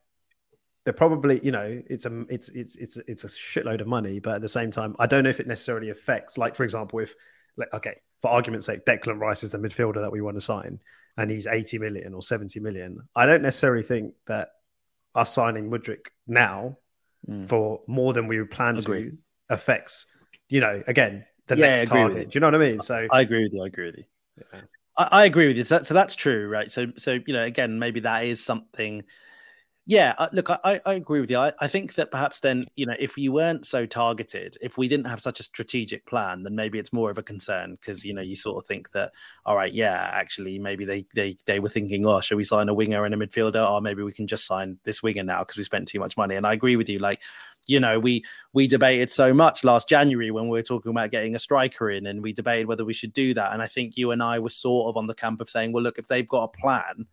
they're 0.89 0.95
probably, 0.95 1.39
you 1.43 1.53
know, 1.53 1.83
it's 1.91 2.07
a 2.07 2.25
it's 2.31 2.49
it's 2.49 2.77
it's 2.77 2.97
it's 2.97 3.25
a 3.25 3.27
shitload 3.27 3.83
of 3.83 3.87
money, 3.87 4.21
but 4.21 4.37
at 4.37 4.41
the 4.41 4.49
same 4.49 4.71
time, 4.71 4.97
I 4.99 5.07
don't 5.07 5.23
know 5.23 5.29
if 5.29 5.39
it 5.39 5.47
necessarily 5.47 5.91
affects. 5.91 6.39
Like 6.39 6.55
for 6.55 6.65
example, 6.65 7.01
if 7.01 7.15
like 7.59 7.69
okay, 7.75 8.01
for 8.23 8.31
argument's 8.31 8.65
sake, 8.65 8.87
Declan 8.87 9.21
Rice 9.21 9.43
is 9.43 9.51
the 9.51 9.59
midfielder 9.59 10.01
that 10.01 10.11
we 10.11 10.23
want 10.23 10.39
to 10.39 10.41
sign, 10.41 10.81
and 11.19 11.31
he's 11.31 11.47
eighty 11.47 11.79
million 11.79 12.15
or 12.15 12.23
seventy 12.23 12.59
million. 12.59 13.07
I 13.15 13.27
don't 13.27 13.43
necessarily 13.43 13.83
think 13.83 14.15
that 14.29 14.49
us 15.15 15.31
signing 15.35 15.69
Mudryk 15.71 16.07
now 16.27 16.79
Mm. 17.29 17.47
for 17.47 17.83
more 17.87 18.15
than 18.15 18.29
we 18.29 18.39
would 18.39 18.51
plan 18.51 18.79
Agree. 18.79 19.11
to 19.11 19.19
affects, 19.51 20.07
you 20.49 20.61
know, 20.61 20.83
again 20.87 21.27
the 21.49 21.57
Yeah, 21.57 21.77
next 21.77 21.91
target. 21.91 22.31
Do 22.31 22.37
you 22.37 22.41
know 22.41 22.47
what 22.47 22.55
I 22.55 22.59
mean? 22.59 22.81
So 22.81 23.07
I 23.13 23.21
agree 23.21 23.43
with 23.43 23.53
you. 23.53 23.63
I 23.63 23.67
agree 23.67 23.87
with 23.87 23.97
you. 23.99 24.05
yeah. 24.55 24.61
I, 24.97 25.09
I 25.13 25.25
agree 25.25 25.49
with 25.49 25.57
you. 25.59 25.65
So, 25.65 25.79
that, 25.79 25.87
so 25.87 25.95
that's 25.95 26.15
true, 26.15 26.49
right? 26.49 26.71
So, 26.71 26.87
so 26.97 27.19
you 27.27 27.35
know, 27.35 27.45
again, 27.45 27.79
maybe 27.79 28.01
that 28.01 28.25
is 28.25 28.43
something. 28.43 29.03
Yeah, 29.91 30.15
uh, 30.19 30.29
look, 30.35 30.51
I, 30.51 30.83
I 30.85 30.93
agree 30.93 31.23
with 31.23 31.31
you. 31.31 31.39
I, 31.39 31.55
I 31.61 31.67
think 31.67 31.95
that 31.95 32.11
perhaps 32.11 32.41
then, 32.41 32.67
you 32.77 32.85
know, 32.85 32.95
if 32.99 33.17
you 33.17 33.33
weren't 33.33 33.65
so 33.65 33.87
targeted, 33.87 34.59
if 34.61 34.77
we 34.77 34.87
didn't 34.87 35.07
have 35.07 35.19
such 35.19 35.41
a 35.41 35.43
strategic 35.43 36.05
plan, 36.05 36.43
then 36.43 36.55
maybe 36.55 36.79
it's 36.79 36.93
more 36.93 37.11
of 37.11 37.17
a 37.17 37.23
concern 37.23 37.79
because 37.81 38.05
you 38.05 38.13
know 38.13 38.21
you 38.21 38.37
sort 38.37 38.63
of 38.63 38.69
think 38.69 38.91
that, 38.93 39.13
all 39.47 39.57
right, 39.57 39.73
yeah, 39.73 40.11
actually, 40.13 40.59
maybe 40.59 40.85
they 40.85 41.07
they 41.15 41.39
they 41.47 41.59
were 41.59 41.71
thinking, 41.71 42.05
oh, 42.05 42.21
should 42.21 42.37
we 42.37 42.45
sign 42.45 42.69
a 42.69 42.75
winger 42.75 43.07
and 43.07 43.15
a 43.15 43.17
midfielder, 43.17 43.67
or 43.67 43.81
maybe 43.81 44.03
we 44.03 44.13
can 44.13 44.27
just 44.27 44.47
sign 44.47 44.77
this 44.85 45.03
winger 45.03 45.23
now 45.23 45.39
because 45.39 45.57
we 45.57 45.63
spent 45.63 45.89
too 45.89 46.01
much 46.01 46.19
money. 46.19 46.35
And 46.35 46.47
I 46.47 46.53
agree 46.53 46.77
with 46.77 46.91
you. 46.91 46.99
Like, 46.99 47.23
you 47.67 47.81
know, 47.81 47.99
we 47.99 48.27
we 48.53 48.67
debated 48.67 49.09
so 49.11 49.33
much 49.33 49.65
last 49.65 49.89
January 49.89 50.31
when 50.31 50.45
we 50.51 50.59
were 50.59 50.63
talking 50.63 50.91
about 50.91 51.11
getting 51.13 51.35
a 51.35 51.39
striker 51.39 51.89
in, 51.89 52.07
and 52.07 52.23
we 52.23 52.35
debated 52.35 52.67
whether 52.67 52.85
we 52.85 52.93
should 52.93 53.15
do 53.15 53.33
that. 53.33 53.55
And 53.55 53.63
I 53.63 53.67
think 53.67 53.97
you 53.97 54.11
and 54.11 54.23
I 54.23 54.39
were 54.39 54.51
sort 54.51 54.91
of 54.91 54.99
on 54.99 55.07
the 55.07 55.15
camp 55.15 55.41
of 55.41 55.49
saying, 55.49 55.73
well, 55.73 55.83
look, 55.83 55.99
if 55.99 56.09
they've 56.09 56.29
got 56.29 56.43
a 56.55 56.59
plan, 56.61 57.07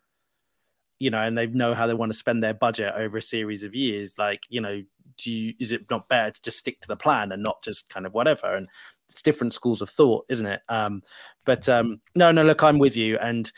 you 0.99 1.09
know, 1.09 1.19
and 1.19 1.37
they 1.37 1.47
know 1.47 1.73
how 1.73 1.87
they 1.87 1.93
want 1.93 2.11
to 2.11 2.17
spend 2.17 2.43
their 2.43 2.53
budget 2.53 2.93
over 2.95 3.17
a 3.17 3.21
series 3.21 3.63
of 3.63 3.75
years, 3.75 4.17
like, 4.17 4.41
you 4.49 4.61
know, 4.61 4.81
do 5.17 5.31
you, 5.31 5.53
is 5.59 5.71
it 5.71 5.89
not 5.89 6.09
better 6.09 6.31
to 6.31 6.41
just 6.41 6.57
stick 6.57 6.79
to 6.81 6.87
the 6.87 6.95
plan 6.95 7.31
and 7.31 7.43
not 7.43 7.63
just 7.63 7.89
kind 7.89 8.05
of 8.05 8.13
whatever? 8.13 8.55
And 8.55 8.67
it's 9.09 9.21
different 9.21 9.53
schools 9.53 9.81
of 9.81 9.89
thought, 9.89 10.25
isn't 10.29 10.45
it? 10.45 10.61
Um, 10.69 11.03
but 11.45 11.67
um, 11.69 12.01
no, 12.15 12.31
no, 12.31 12.43
look, 12.43 12.63
I'm 12.63 12.79
with 12.79 12.95
you. 12.95 13.17
And 13.17 13.51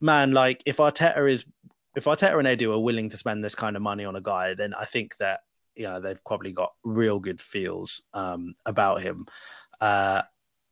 man, 0.00 0.32
like 0.32 0.62
if 0.66 0.76
Arteta 0.78 1.30
is, 1.30 1.44
if 1.96 2.04
Arteta 2.04 2.38
and 2.38 2.46
Edu 2.46 2.72
are 2.72 2.78
willing 2.78 3.08
to 3.10 3.16
spend 3.16 3.42
this 3.42 3.54
kind 3.54 3.76
of 3.76 3.82
money 3.82 4.04
on 4.04 4.16
a 4.16 4.20
guy, 4.20 4.54
then 4.54 4.74
I 4.74 4.84
think 4.84 5.16
that 5.18 5.40
you 5.74 5.84
know 5.84 6.00
they've 6.00 6.22
probably 6.24 6.52
got 6.52 6.72
real 6.84 7.18
good 7.18 7.40
feels 7.40 8.02
um, 8.12 8.54
about 8.66 9.02
him. 9.02 9.26
Uh, 9.80 10.22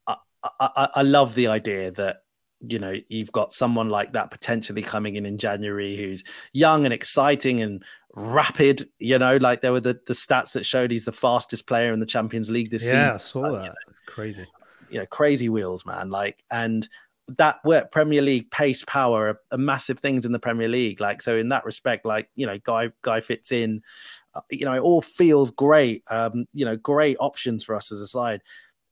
I, 0.07 0.17
I, 0.43 0.51
I 0.61 0.89
I 0.97 1.03
love 1.03 1.35
the 1.35 1.49
idea 1.49 1.91
that 1.93 2.23
you 2.69 2.79
know 2.79 2.95
you've 3.09 3.33
got 3.33 3.53
someone 3.53 3.89
like 3.89 4.13
that 4.13 4.31
potentially 4.31 4.83
coming 4.83 5.17
in 5.17 5.27
in 5.27 5.39
January 5.39 5.97
who's 5.97 6.25
young 6.53 6.85
and 6.85 6.95
exciting 6.95 7.61
and 7.61 7.85
rapid. 8.15 8.85
You 8.99 9.19
know, 9.19 9.37
like 9.37 9.61
there 9.61 9.73
were 9.73 9.81
the, 9.81 10.01
the 10.07 10.15
stats 10.15 10.53
that 10.53 10.65
showed 10.65 10.91
he's 10.91 11.05
the 11.05 11.13
fastest 11.13 11.67
player 11.67 11.93
in 11.93 12.01
the 12.01 12.07
Champions 12.07 12.51
League 12.51 12.71
this 12.71 12.85
yeah, 12.85 12.91
season 12.91 13.15
I 13.15 13.17
saw 13.19 13.53
that. 13.53 13.75
Crazy. 14.07 14.47
you 14.91 14.99
know, 14.99 15.07
crazy 15.07 15.49
wheels, 15.49 15.85
man. 15.85 16.11
Like, 16.11 16.43
and 16.51 16.89
that 17.29 17.59
work 17.65 17.91
Premier 17.91 18.23
League 18.23 18.51
pace 18.51 18.85
power 18.85 19.29
are, 19.29 19.41
are 19.53 19.59
massive 19.59 19.99
things 19.99 20.25
in 20.25 20.33
the 20.33 20.39
Premier 20.39 20.69
League. 20.69 21.01
Like, 21.01 21.21
so 21.21 21.37
in 21.37 21.49
that 21.49 21.65
respect, 21.65 22.07
like, 22.07 22.31
you 22.35 22.47
know, 22.47 22.59
guy 22.59 22.91
guy 23.03 23.21
fits 23.21 23.53
in. 23.53 23.83
Uh, 24.35 24.43
you 24.51 24.65
know, 24.65 24.75
it 24.75 24.81
all 24.81 25.03
feels 25.03 25.51
great. 25.51 26.03
Um, 26.09 26.47
you 26.53 26.65
know, 26.65 26.77
great 26.77 27.17
options 27.21 27.65
for 27.65 27.75
us 27.75 27.91
as 27.91 28.01
a 28.01 28.07
side. 28.07 28.43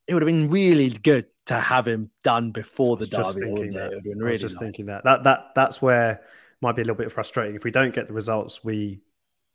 It 0.06 0.14
would 0.14 0.22
have 0.22 0.26
been 0.26 0.50
really 0.50 0.90
good 0.90 1.26
to 1.46 1.54
have 1.54 1.86
him 1.86 2.10
done 2.22 2.50
before 2.50 2.96
the 2.96 3.06
derby. 3.06 3.40
thinking 3.40 3.72
that. 3.74 3.92
It 3.92 4.02
would 4.04 4.26
I 4.26 4.32
was 4.32 4.40
just 4.40 4.56
nice. 4.56 4.62
thinking 4.62 4.86
that. 4.86 5.04
That 5.04 5.24
that 5.24 5.50
that's 5.54 5.82
where 5.82 6.22
might 6.60 6.76
be 6.76 6.82
a 6.82 6.84
little 6.84 6.96
bit 6.96 7.12
frustrating. 7.12 7.54
If 7.54 7.64
we 7.64 7.70
don't 7.70 7.94
get 7.94 8.06
the 8.08 8.14
results 8.14 8.64
we 8.64 9.00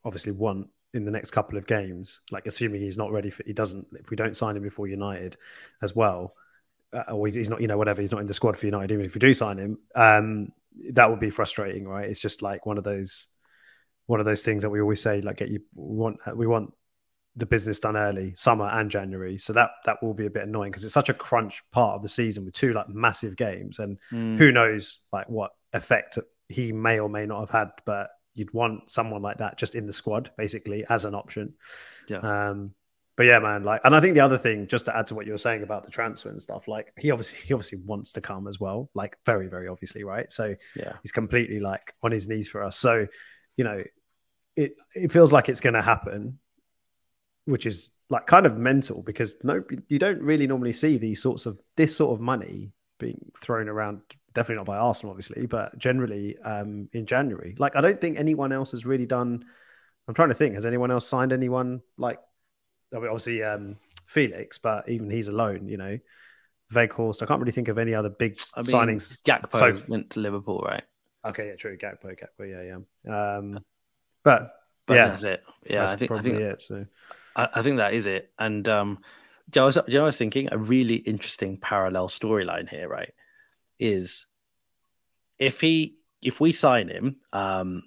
obviously 0.06 0.32
want 0.32 0.68
in 0.94 1.06
the 1.06 1.12
next 1.12 1.32
couple 1.32 1.58
of 1.58 1.66
games, 1.66 2.22
like 2.32 2.46
assuming 2.46 2.82
he's 2.82 2.98
not 2.98 3.12
ready 3.12 3.30
for 3.30 3.44
he 3.46 3.54
doesn't 3.54 3.88
if 3.94 4.10
we 4.10 4.18
don't 4.18 4.36
sign 4.36 4.56
him 4.56 4.64
before 4.64 4.88
United 4.88 5.38
as 5.82 5.96
well, 5.96 6.36
uh, 6.94 7.12
or 7.12 7.28
he's 7.28 7.50
not, 7.50 7.62
you 7.62 7.68
know, 7.68 7.78
whatever, 7.78 8.02
he's 8.02 8.12
not 8.12 8.22
in 8.22 8.28
the 8.28 8.34
squad 8.34 8.58
for 8.58 8.66
United, 8.66 8.94
even 8.94 9.06
if 9.06 9.14
we 9.14 9.20
do 9.20 9.34
sign 9.34 9.58
him, 9.58 9.78
um, 9.96 10.52
that 10.92 11.10
would 11.10 11.20
be 11.20 11.30
frustrating, 11.30 11.88
right? 11.88 12.10
It's 12.10 12.22
just 12.22 12.42
like 12.42 12.66
one 12.66 12.78
of 12.78 12.84
those 12.84 13.28
one 14.06 14.20
of 14.20 14.26
those 14.26 14.44
things 14.44 14.64
that 14.64 14.70
we 14.70 14.82
always 14.82 15.02
say, 15.02 15.22
like 15.22 15.38
get 15.38 15.50
you 15.50 15.62
we 15.76 15.98
want 15.98 16.20
we 16.36 16.48
want 16.48 16.74
the 17.36 17.46
business 17.46 17.80
done 17.80 17.96
early, 17.96 18.34
summer 18.36 18.66
and 18.66 18.90
January. 18.92 19.38
So 19.38 19.54
that 19.54 19.70
that 19.86 20.02
will 20.04 20.14
be 20.14 20.26
a 20.26 20.30
bit 20.30 20.44
annoying 20.44 20.72
because 20.72 20.84
it's 20.84 20.94
such 20.94 21.10
a 21.10 21.14
crunch 21.14 21.62
part 21.72 21.96
of 21.96 22.02
the 22.02 22.10
season 22.10 22.46
with 22.46 22.54
two 22.54 22.74
like 22.74 22.90
massive 22.90 23.36
games, 23.36 23.80
and 23.80 23.98
Mm. 24.12 24.38
who 24.38 24.52
knows 24.52 25.00
like 25.14 25.30
what 25.30 25.52
effect 25.74 26.18
he 26.50 26.72
may 26.72 27.00
or 27.00 27.10
may 27.10 27.26
not 27.26 27.40
have 27.42 27.50
had. 27.52 27.70
But 27.86 28.10
you'd 28.34 28.54
want 28.54 28.90
someone 28.90 29.22
like 29.22 29.38
that 29.38 29.58
just 29.58 29.76
in 29.76 29.86
the 29.86 29.94
squad, 29.94 30.32
basically 30.38 30.86
as 30.90 31.06
an 31.06 31.14
option. 31.16 31.54
Yeah. 32.10 32.18
Um, 32.20 32.74
but 33.18 33.26
yeah, 33.26 33.40
man, 33.40 33.64
like, 33.64 33.82
and 33.84 33.94
I 33.94 34.00
think 34.00 34.14
the 34.14 34.22
other 34.22 34.38
thing, 34.38 34.66
just 34.68 34.86
to 34.86 34.96
add 34.96 35.08
to 35.08 35.16
what 35.16 35.26
you 35.26 35.34
were 35.34 35.38
saying 35.38 35.62
about 35.62 35.84
the 35.84 35.92
transfer 35.92 36.30
and 36.30 36.42
stuff, 36.42 36.70
like 36.70 36.94
he 36.98 37.12
obviously 37.12 37.38
he 37.46 37.54
obviously 37.54 37.80
wants 37.86 38.14
to 38.14 38.22
come 38.22 38.48
as 38.48 38.60
well, 38.60 38.90
like 38.96 39.18
very 39.26 39.48
very 39.48 39.68
obviously, 39.68 40.04
right? 40.04 40.32
So 40.32 40.56
Yeah. 40.76 40.94
he's 41.04 41.12
completely 41.12 41.60
like 41.60 41.94
on 42.02 42.12
his 42.12 42.28
knees 42.28 42.48
for 42.48 42.64
us. 42.64 42.78
So, 42.78 43.08
you 43.58 43.64
know, 43.66 43.84
it 44.56 44.74
it 44.96 45.12
feels 45.12 45.32
like 45.34 45.50
it's 45.50 45.60
going 45.62 45.74
to 45.76 45.82
happen, 45.82 46.40
which 47.50 47.66
is 47.66 47.92
like 48.10 48.28
kind 48.28 48.46
of 48.46 48.58
mental 48.58 49.02
because 49.02 49.38
no, 49.44 49.64
you 49.88 50.00
don't 50.00 50.22
really 50.22 50.48
normally 50.48 50.74
see 50.74 50.98
these 50.98 51.22
sorts 51.22 51.46
of 51.46 51.60
this 51.76 51.96
sort 51.96 52.14
of 52.14 52.22
money 52.22 52.72
being 53.00 53.32
thrown 53.40 53.68
around. 53.68 54.02
Definitely 54.34 54.58
not 54.58 54.66
by 54.66 54.78
Arsenal, 54.78 55.12
obviously, 55.12 55.48
but 55.48 55.78
generally 55.78 56.38
um, 56.40 56.88
in 56.94 57.06
January. 57.06 57.56
Like 57.58 57.76
I 57.76 57.82
don't 57.82 58.00
think 58.00 58.18
anyone 58.18 58.52
else 58.52 58.72
has 58.72 58.86
really 58.86 59.06
done. 59.06 59.44
I'm 60.08 60.14
trying 60.14 60.30
to 60.30 60.36
think. 60.36 60.56
Has 60.56 60.66
anyone 60.66 60.92
else 60.92 61.08
signed 61.08 61.34
anyone 61.34 61.82
like? 61.98 62.20
I 62.94 62.98
mean, 62.98 63.08
obviously 63.08 63.44
um, 63.44 63.78
Felix, 64.06 64.58
but 64.58 64.88
even 64.90 65.10
he's 65.10 65.28
alone. 65.28 65.68
You 65.68 65.78
know, 65.78 66.00
Weghorst. 66.74 67.22
I 67.22 67.26
can't 67.26 67.40
really 67.40 67.52
think 67.52 67.68
of 67.68 67.78
any 67.78 67.94
other 67.94 68.10
big 68.10 68.40
I 68.56 68.62
mean, 68.62 68.72
signings. 68.72 69.22
Gakpo 69.24 69.76
so, 69.76 69.84
went 69.88 70.12
to 70.12 70.20
Liverpool, 70.20 70.62
right? 70.62 70.84
Okay, 71.26 71.48
yeah, 71.48 71.56
true. 71.56 71.78
Gakpo, 71.78 72.16
Gakpo, 72.18 72.50
yeah, 72.50 72.78
yeah. 73.06 73.36
Um, 73.36 73.60
but, 74.24 74.54
but 74.86 74.94
yeah, 74.94 75.08
that's 75.08 75.24
it. 75.24 75.44
Yeah, 75.70 75.80
that's 75.82 75.94
I 75.94 75.96
think 75.96 76.12
I 76.12 76.20
think 76.20 76.36
it. 76.36 76.62
So 76.62 76.86
I, 77.36 77.50
I, 77.56 77.62
think 77.62 77.78
that 77.78 77.94
is 77.94 78.06
it. 78.06 78.32
And 78.38 78.68
um, 78.68 79.00
you 79.54 79.60
know, 79.60 79.64
I 79.64 79.66
was, 79.66 79.78
you 79.88 79.94
know, 79.96 80.04
I 80.04 80.06
was 80.06 80.18
thinking 80.18 80.50
a 80.52 80.58
really 80.58 80.96
interesting 80.96 81.58
parallel 81.58 82.08
storyline 82.08 82.70
here, 82.70 82.88
right? 82.88 83.14
Is 83.80 84.26
if 85.38 85.62
he 85.62 85.96
if 86.22 86.40
we 86.40 86.52
sign 86.52 86.90
him, 86.90 87.18
um, 87.32 87.84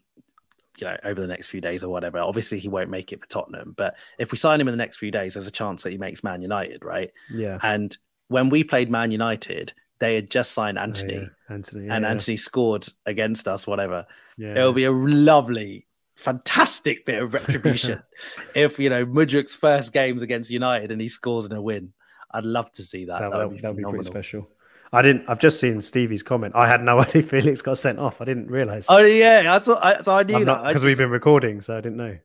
you 0.79 0.87
know, 0.87 0.97
over 1.05 1.21
the 1.21 1.27
next 1.27 1.49
few 1.49 1.61
days 1.61 1.85
or 1.85 1.91
whatever. 1.91 2.19
Obviously, 2.19 2.59
he 2.59 2.69
won't 2.69 2.91
make 2.91 3.13
it 3.13 3.21
for 3.21 3.29
Tottenham, 3.29 3.75
but 3.77 3.95
if 4.19 4.33
we 4.33 4.39
sign 4.39 4.61
him 4.61 4.69
in 4.69 4.73
the 4.73 4.79
next 4.79 4.97
few 4.97 5.11
days, 5.11 5.35
there's 5.35 5.47
a 5.47 5.53
chance 5.53 5.83
that 5.83 5.91
he 5.91 5.99
makes 5.99 6.25
Man 6.25 6.41
United, 6.41 6.85
right? 6.85 7.11
Yeah. 7.31 7.59
And 7.63 7.97
when 8.29 8.49
we 8.49 8.65
played 8.65 8.91
Man 8.91 9.11
United, 9.11 9.75
they 9.99 10.15
had 10.15 10.31
just 10.31 10.53
signed 10.53 10.79
Antony. 10.79 11.17
oh, 11.17 11.21
yeah. 11.21 11.55
Antony 11.55 11.87
yeah, 11.87 11.95
and 11.95 12.05
yeah. 12.05 12.11
Antony 12.11 12.37
scored 12.37 12.89
against 13.07 13.47
us. 13.47 13.67
Whatever. 13.67 14.07
Yeah. 14.37 14.55
It 14.57 14.63
will 14.63 14.73
be 14.73 14.85
a 14.85 14.93
lovely, 14.93 15.87
fantastic 16.17 17.05
bit 17.05 17.23
of 17.23 17.35
retribution 17.35 18.03
if 18.55 18.79
you 18.79 18.91
know 18.91 19.05
Mudryk's 19.07 19.55
first 19.55 19.93
games 19.93 20.23
against 20.23 20.51
United 20.51 20.91
and 20.91 21.01
he 21.01 21.09
scores 21.09 21.47
in 21.47 21.53
a 21.53 21.63
win. 21.63 21.93
I'd 22.35 22.47
love 22.47 22.73
to 22.73 22.83
see 22.83 23.05
that. 23.07 23.21
That, 23.21 23.31
that 23.33 23.49
would 23.49 23.77
be, 23.77 23.83
be 23.83 23.91
pretty 23.91 24.05
special. 24.05 24.49
I 24.93 25.01
didn't. 25.03 25.29
I've 25.29 25.39
just 25.39 25.59
seen 25.59 25.81
Stevie's 25.81 26.23
comment. 26.23 26.55
I 26.55 26.67
had 26.67 26.83
no 26.83 27.01
idea 27.03 27.23
Felix 27.23 27.63
got 27.63 27.79
sent 27.79 27.99
off. 27.99 28.21
I 28.21 28.25
didn't 28.25 28.49
realize. 28.49 28.87
Oh 28.89 29.03
yeah, 29.03 29.55
I 29.55 29.59
saw. 29.59 29.79
I, 29.83 30.01
so 30.03 30.15
I 30.15 30.23
knew 30.23 30.37
I'm 30.37 30.45
that 30.45 30.67
because 30.67 30.85
we've 30.85 30.99
been 30.99 31.11
recording, 31.11 31.61
so 31.61 31.77
I 31.77 31.81
didn't 31.81 31.97
know. 31.97 32.19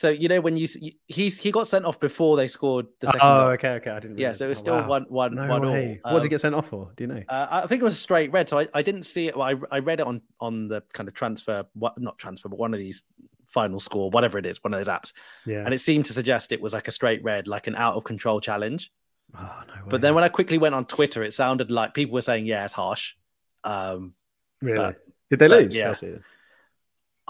So 0.00 0.08
you 0.08 0.28
know 0.28 0.40
when 0.40 0.56
you 0.56 0.66
he's 1.08 1.36
he 1.36 1.52
got 1.52 1.68
sent 1.68 1.84
off 1.84 2.00
before 2.00 2.38
they 2.38 2.46
scored 2.46 2.86
the 3.00 3.08
second. 3.08 3.20
Oh, 3.22 3.40
goal. 3.40 3.50
okay, 3.50 3.68
okay. 3.72 3.90
I 3.90 4.00
didn't. 4.00 4.16
Yeah, 4.16 4.32
so 4.32 4.46
it 4.46 4.48
was 4.48 4.56
oh, 4.60 4.62
still 4.62 4.74
wow. 4.76 4.88
one 4.88 5.02
one 5.10 5.34
no 5.34 5.46
one 5.46 5.60
way. 5.60 6.00
all. 6.02 6.14
What 6.14 6.20
did 6.20 6.22
he 6.22 6.28
um, 6.28 6.30
get 6.30 6.40
sent 6.40 6.54
off 6.54 6.68
for? 6.68 6.90
Do 6.96 7.04
you 7.04 7.08
know? 7.08 7.22
Uh, 7.28 7.60
I 7.64 7.66
think 7.66 7.82
it 7.82 7.84
was 7.84 7.92
a 7.92 7.98
straight 7.98 8.32
red. 8.32 8.48
So 8.48 8.58
I, 8.58 8.66
I 8.72 8.80
didn't 8.80 9.02
see 9.02 9.28
it. 9.28 9.36
Well, 9.36 9.46
I 9.46 9.76
I 9.76 9.80
read 9.80 10.00
it 10.00 10.06
on 10.06 10.22
on 10.40 10.68
the 10.68 10.82
kind 10.94 11.06
of 11.06 11.12
transfer, 11.14 11.66
what 11.74 12.00
not 12.00 12.16
transfer, 12.16 12.48
but 12.48 12.58
one 12.58 12.72
of 12.72 12.80
these 12.80 13.02
final 13.48 13.78
score, 13.78 14.08
whatever 14.10 14.38
it 14.38 14.46
is, 14.46 14.64
one 14.64 14.72
of 14.72 14.80
those 14.80 14.88
apps. 14.88 15.12
Yeah. 15.44 15.66
And 15.66 15.74
it 15.74 15.80
seemed 15.80 16.06
to 16.06 16.14
suggest 16.14 16.50
it 16.50 16.62
was 16.62 16.72
like 16.72 16.88
a 16.88 16.92
straight 16.92 17.22
red, 17.22 17.46
like 17.46 17.66
an 17.66 17.74
out 17.74 17.94
of 17.94 18.04
control 18.04 18.40
challenge. 18.40 18.90
Oh, 19.36 19.62
no 19.68 19.82
but 19.90 20.00
then 20.00 20.14
when 20.14 20.24
I 20.24 20.30
quickly 20.30 20.56
went 20.56 20.74
on 20.74 20.86
Twitter, 20.86 21.22
it 21.24 21.34
sounded 21.34 21.70
like 21.70 21.92
people 21.92 22.14
were 22.14 22.22
saying, 22.22 22.46
"Yeah, 22.46 22.64
it's 22.64 22.72
harsh." 22.72 23.16
Um, 23.64 24.14
really? 24.62 24.94
Did 25.28 25.40
they 25.40 25.48
lose? 25.48 25.76
Yeah. 25.76 25.92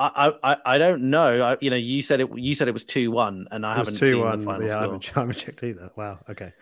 I, 0.01 0.33
I, 0.43 0.57
I 0.65 0.79
don't 0.79 1.11
know. 1.11 1.43
I, 1.43 1.57
you 1.61 1.71
know, 1.71 1.77
you 1.77 2.03
said 2.03 2.21
it. 2.21 2.29
You 2.37 2.55
said 2.55 2.69
it 2.69 2.73
was 2.73 2.85
two 2.85 3.11
one, 3.11 3.47
and 3.51 3.67
I 3.67 3.75
haven't 3.75 3.97
two, 3.97 4.11
seen 4.11 4.21
one, 4.21 4.39
the 4.39 4.45
final 4.45 4.63
yeah, 4.63 4.69
score. 4.69 4.79
I 4.79 4.83
haven't, 4.85 5.13
I 5.17 5.21
haven't 5.21 5.37
checked 5.37 5.63
either. 5.63 5.91
Wow. 5.97 6.19
Okay. 6.29 6.53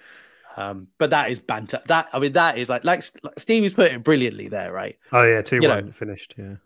Um, 0.57 0.89
but 0.99 1.11
that 1.11 1.31
is 1.31 1.39
banter. 1.39 1.81
That 1.87 2.09
I 2.13 2.19
mean, 2.19 2.33
that 2.33 2.59
is 2.59 2.69
like 2.69 2.83
like, 2.83 3.05
like 3.23 3.39
Stevie's 3.39 3.75
put 3.75 3.93
it 3.93 4.03
brilliantly 4.03 4.49
there, 4.49 4.73
right? 4.73 4.99
Oh 5.13 5.23
yeah, 5.23 5.41
two 5.41 5.61
you 5.63 5.69
one 5.69 5.87
know, 5.87 5.93
finished. 5.93 6.35
Yeah. 6.37 6.57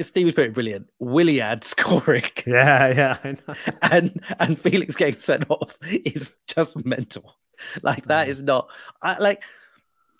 Stevie's 0.00 0.34
put 0.34 0.46
it 0.46 0.54
brilliant. 0.54 0.88
Willian 0.98 1.62
scoring. 1.62 2.22
Yeah, 2.46 3.18
yeah, 3.24 3.34
and 3.82 4.20
and 4.38 4.58
Felix 4.58 4.94
getting 4.94 5.18
sent 5.18 5.50
off 5.50 5.78
is 5.82 6.32
just 6.46 6.84
mental. 6.84 7.36
Like 7.82 8.06
that 8.06 8.28
is 8.28 8.42
not. 8.42 8.68
I 9.02 9.18
like. 9.18 9.42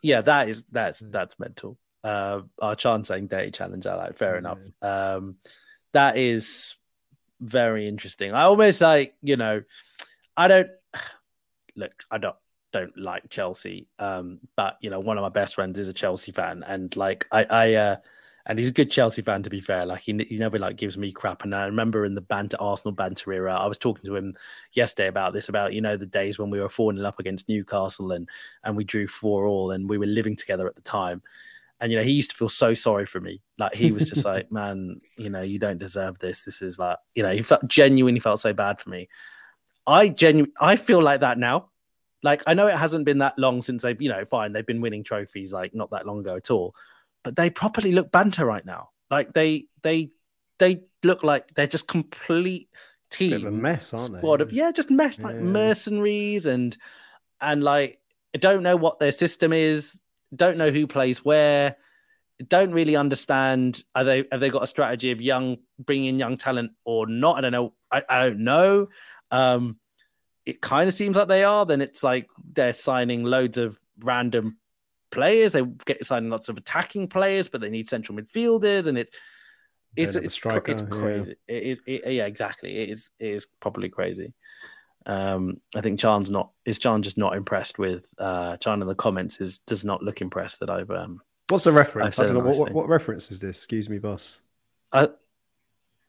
Yeah, 0.03 0.21
that 0.23 0.49
is 0.49 0.65
that's 0.71 0.99
that's 0.99 1.39
mental. 1.39 1.79
Uh, 2.03 2.43
our 2.61 2.75
chance 2.75 3.09
saying 3.09 3.29
dirty 3.29 3.53
challenge. 3.53 3.87
I 3.87 3.95
like. 3.95 4.17
Fair 4.17 4.37
enough. 4.37 4.59
Um, 4.83 5.37
that 5.95 6.17
is 6.17 6.77
very 7.41 7.89
interesting. 7.89 8.33
I 8.33 8.43
almost 8.43 8.81
like, 8.81 9.15
you 9.23 9.37
know, 9.37 9.63
I 10.37 10.49
don't 10.49 10.69
look, 11.77 12.05
I 12.11 12.19
don't 12.19 12.37
don't 12.73 12.97
like 12.99 13.31
Chelsea. 13.31 13.89
Um, 13.99 14.41
but 14.57 14.77
you 14.81 14.91
know, 14.91 15.01
one 15.01 15.17
of 15.17 15.23
my 15.23 15.29
best 15.31 15.55
friends 15.55 15.79
is 15.79 15.89
a 15.89 15.93
Chelsea 15.93 16.33
fan, 16.33 16.63
and 16.67 16.95
like 16.97 17.27
I, 17.33 17.45
I 17.45 17.75
uh 17.75 17.97
and 18.47 18.59
he's 18.59 18.69
a 18.69 18.73
good 18.73 18.91
Chelsea 18.91 19.23
fan 19.23 19.43
to 19.43 19.51
be 19.51 19.61
fair. 19.61 19.87
Like 19.87 20.03
he, 20.03 20.13
he 20.29 20.39
never 20.39 20.59
like 20.59 20.77
gives 20.77 20.99
me 20.99 21.13
crap. 21.13 21.45
And 21.45 21.55
I 21.55 21.65
remember 21.65 22.05
in 22.05 22.15
the 22.15 22.21
banter 22.21 22.59
Arsenal 22.61 22.93
banter 22.93 23.33
era, 23.33 23.55
I 23.55 23.67
was 23.67 23.79
talking 23.79 24.05
to 24.05 24.17
him 24.17 24.37
yesterday 24.73 25.09
about 25.09 25.33
this, 25.33 25.49
about 25.49 25.73
you 25.73 25.81
know 25.81 25.97
the 25.97 26.05
days 26.07 26.39
when 26.39 26.51
we 26.51 26.61
were 26.61 26.69
falling 26.69 27.03
up 27.05 27.19
against 27.19 27.49
Newcastle 27.49 28.13
and 28.13 28.29
and 28.65 28.77
we 28.77 28.85
drew 28.85 29.07
four 29.07 29.47
all, 29.47 29.71
and 29.71 29.89
we 29.89 29.99
were 29.99 30.07
living 30.07 30.37
together 30.37 30.67
at 30.67 30.75
the 30.75 30.83
time. 30.83 31.23
And 31.81 31.91
you 31.91 31.99
know, 31.99 32.05
he 32.05 32.13
used 32.13 32.31
to 32.31 32.37
feel 32.37 32.49
so 32.49 32.73
sorry 32.75 33.05
for 33.05 33.21
me. 33.21 33.43
Like 33.59 33.75
he 33.75 33.93
was 33.93 34.09
just 34.09 34.25
like, 34.25 34.51
man, 34.51 35.01
you 35.19 35.29
know, 35.29 35.43
you 35.43 35.59
don't 35.59 35.79
deserve 35.79 36.19
this. 36.19 36.45
This 36.45 36.63
is 36.63 36.79
like, 36.79 36.97
you 37.15 37.23
know, 37.23 37.33
he 37.33 37.43
felt 37.43 37.67
genuinely 37.69 38.21
felt 38.21 38.41
so 38.41 38.53
bad 38.53 38.81
for 38.81 38.91
me. 38.91 39.09
I 39.87 40.09
genuinely, 40.09 40.55
I 40.61 40.77
feel 40.77 41.03
like 41.03 41.21
that 41.21 41.39
now. 41.39 41.71
Like 42.23 42.43
I 42.47 42.55
know 42.55 42.69
it 42.69 42.77
hasn't 42.77 43.05
been 43.05 43.19
that 43.19 43.39
long 43.39 43.61
since 43.61 43.83
they've, 43.83 44.01
you 44.01 44.09
know, 44.09 44.25
fine, 44.25 44.53
they've 44.53 44.67
been 44.67 44.81
winning 44.81 45.05
trophies 45.05 45.53
like 45.53 45.75
not 45.75 45.91
that 45.91 46.07
long 46.07 46.21
ago 46.21 46.37
at 46.37 46.51
all, 46.51 46.75
but 47.23 47.37
they 47.37 47.51
properly 47.51 47.93
look 47.93 48.11
banter 48.11 48.47
right 48.47 48.65
now. 48.65 48.91
Like 49.11 49.35
they, 49.35 49.67
they, 49.83 50.11
they 50.59 50.85
look 51.03 51.23
like 51.23 51.49
they're 51.55 51.67
just 51.67 51.89
complete 51.89 52.69
team 53.11 53.47
a 53.47 53.51
mess, 53.51 53.93
aren't 53.93 54.17
squad 54.17 54.39
they? 54.39 54.43
Of, 54.43 54.53
yeah, 54.53 54.73
just 54.73 54.91
mess 54.91 55.21
like 55.21 55.35
yeah. 55.35 55.41
mercenaries 55.41 56.47
and 56.47 56.77
and 57.41 57.63
like 57.63 57.99
don't 58.39 58.63
know 58.63 58.77
what 58.77 58.99
their 58.99 59.13
system 59.13 59.53
is 59.53 60.01
don't 60.35 60.59
know 60.59 60.71
who 60.71 60.87
plays 60.87 61.25
where, 61.25 61.77
don't 62.49 62.73
really 62.73 62.97
understand. 62.97 63.83
Are 63.95 64.05
they 64.05 64.25
have 64.31 64.41
they 64.41 64.51
got 64.51 64.63
a 64.63 64.67
strategy 64.67 65.11
of 65.11 65.21
young 65.21 65.59
bringing 65.79 66.07
in 66.07 66.19
young 66.19 66.37
talent 66.37 66.73
or 66.85 67.07
not? 67.07 67.39
I 67.39 67.41
don't 67.41 67.53
know. 67.53 67.75
I, 67.91 68.03
I 68.09 68.25
don't 68.25 68.41
know. 68.41 68.89
Um, 69.31 69.79
it 70.45 70.61
kind 70.61 70.89
of 70.89 70.95
seems 70.95 71.17
like 71.17 71.29
they 71.29 71.45
are. 71.45 71.65
Then 71.65 71.81
it's 71.81 72.03
like 72.03 72.29
they're 72.53 72.73
signing 72.73 73.25
loads 73.25 73.57
of 73.57 73.79
random 74.01 74.59
players. 75.11 75.53
They 75.53 75.63
get 75.85 76.05
signing 76.05 76.31
lots 76.31 76.49
of 76.49 76.59
attacking 76.59 77.09
players, 77.09 77.49
but 77.49 77.61
they 77.61 77.71
need 77.71 77.89
central 77.89 78.19
midfielders, 78.19 78.87
and 78.87 78.99
it's 78.99 79.13
it's 79.97 80.17
it's, 80.17 80.35
striker, 80.35 80.73
it's 80.73 80.83
crazy. 80.83 81.37
Yeah. 81.49 81.57
It 81.57 81.63
is 81.63 81.81
it, 81.87 82.13
yeah, 82.13 82.27
exactly. 82.27 82.79
It 82.79 82.91
is 82.91 83.11
it 83.19 83.29
is 83.29 83.47
probably 83.61 83.89
crazy. 83.89 84.35
Um, 85.07 85.61
I 85.75 85.81
think 85.81 86.01
Chan's 86.01 86.31
not 86.31 86.51
is 86.65 86.79
Chan 86.79 87.03
just 87.03 87.19
not 87.19 87.37
impressed 87.37 87.79
with 87.79 88.09
uh 88.19 88.57
Chan 88.57 88.81
in 88.81 88.89
the 88.89 88.95
comments 88.95 89.41
is 89.41 89.59
does 89.61 89.85
not 89.85 90.03
look 90.03 90.21
impressed 90.21 90.61
that 90.61 90.71
I've 90.71 90.91
um 90.91 91.21
What's 91.49 91.65
the 91.65 91.73
reference? 91.73 92.19
I 92.19 92.25
don't 92.25 92.35
know 92.35 92.41
nice 92.41 92.59
what, 92.59 92.73
what, 92.73 92.89
reference 92.89 93.31
is 93.31 93.41
this? 93.41 93.59
Excuse 93.59 93.91
me, 93.91 93.99
boss. 93.99 94.41
I 94.93 95.09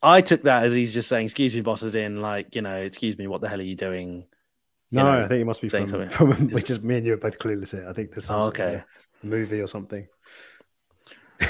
I 0.02 0.22
took 0.22 0.44
that 0.44 0.64
as 0.64 0.74
he's 0.74 0.94
just 0.94 1.10
saying, 1.10 1.26
"Excuse 1.26 1.54
me, 1.54 1.62
boss," 1.62 1.84
is 1.84 1.96
in 1.96 2.22
like 2.22 2.56
you 2.56 2.62
know, 2.62 2.76
"Excuse 2.78 3.18
me, 3.18 3.28
what 3.28 3.42
the 3.42 3.50
hell 3.50 3.60
are 3.60 3.64
you 3.64 3.76
doing?" 3.76 4.26
You 4.92 5.00
no, 5.00 5.04
know, 5.04 5.26
I 5.26 5.28
think 5.28 5.42
it 5.42 5.46
must 5.46 5.62
be 5.62 5.68
from, 5.68 5.88
something. 5.88 6.10
from 6.10 6.50
which 6.52 6.70
is 6.70 6.82
me 6.82 6.98
and 6.98 7.06
you 7.06 7.14
are 7.14 7.18
both 7.18 7.38
clueless 7.38 7.72
here. 7.72 7.86
I 7.90 7.92
think 7.92 8.12
there's 8.12 8.26
some 8.26 8.42
oh, 8.42 8.46
okay 8.46 8.84
movie 9.24 9.60
or 9.60 9.68
something. 9.68 10.08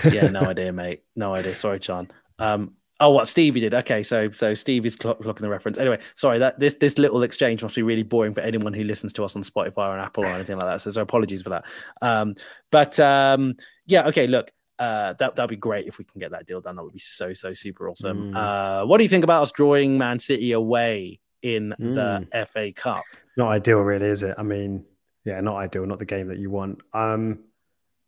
yeah, 0.05 0.29
no 0.29 0.39
idea, 0.49 0.73
mate. 0.73 1.03
No 1.15 1.35
idea. 1.35 1.53
Sorry, 1.53 1.79
Chan. 1.79 2.09
Um, 2.39 2.73
Oh, 2.99 3.09
what 3.09 3.27
Stevie 3.27 3.59
did? 3.59 3.73
Okay, 3.73 4.03
so 4.03 4.31
so 4.31 4.53
Stevie's 4.53 4.95
clock, 4.95 5.19
clocking 5.19 5.41
the 5.41 5.49
reference. 5.49 5.77
Anyway, 5.77 5.99
sorry 6.15 6.39
that 6.39 6.59
this 6.59 6.75
this 6.75 6.97
little 6.97 7.23
exchange 7.23 7.61
must 7.61 7.75
be 7.75 7.81
really 7.81 8.03
boring 8.03 8.33
for 8.33 8.39
anyone 8.39 8.73
who 8.73 8.83
listens 8.83 9.11
to 9.13 9.23
us 9.23 9.35
on 9.35 9.41
Spotify 9.43 9.89
or 9.89 9.99
Apple 9.99 10.23
or 10.23 10.27
anything 10.35 10.57
like 10.57 10.67
that. 10.67 10.81
So, 10.81 10.91
so 10.91 11.01
apologies 11.01 11.41
for 11.41 11.49
that. 11.49 11.65
Um, 12.01 12.35
but 12.71 12.97
um, 12.99 13.55
yeah, 13.85 14.07
okay. 14.07 14.27
Look, 14.27 14.51
uh, 14.79 15.13
that 15.13 15.35
that'd 15.35 15.49
be 15.49 15.57
great 15.57 15.87
if 15.87 15.97
we 15.97 16.05
can 16.05 16.19
get 16.19 16.31
that 16.31 16.45
deal 16.45 16.61
done. 16.61 16.77
That 16.77 16.83
would 16.83 16.93
be 16.93 16.99
so 16.99 17.33
so 17.33 17.53
super 17.53 17.89
awesome. 17.89 18.31
Mm. 18.31 18.35
Uh, 18.35 18.85
what 18.85 18.97
do 18.97 19.03
you 19.03 19.09
think 19.09 19.25
about 19.25 19.41
us 19.41 19.51
drawing 19.51 19.97
Man 19.97 20.17
City 20.17 20.53
away 20.53 21.19
in 21.41 21.73
mm. 21.79 21.93
the 21.95 22.45
FA 22.45 22.71
Cup? 22.71 23.03
Not 23.35 23.49
ideal, 23.49 23.79
really, 23.79 24.07
is 24.07 24.23
it? 24.23 24.35
I 24.37 24.43
mean, 24.43 24.85
yeah, 25.25 25.41
not 25.41 25.57
ideal. 25.57 25.85
Not 25.85 25.99
the 25.99 26.05
game 26.05 26.27
that 26.29 26.37
you 26.37 26.49
want. 26.49 26.79
Um, 26.93 27.39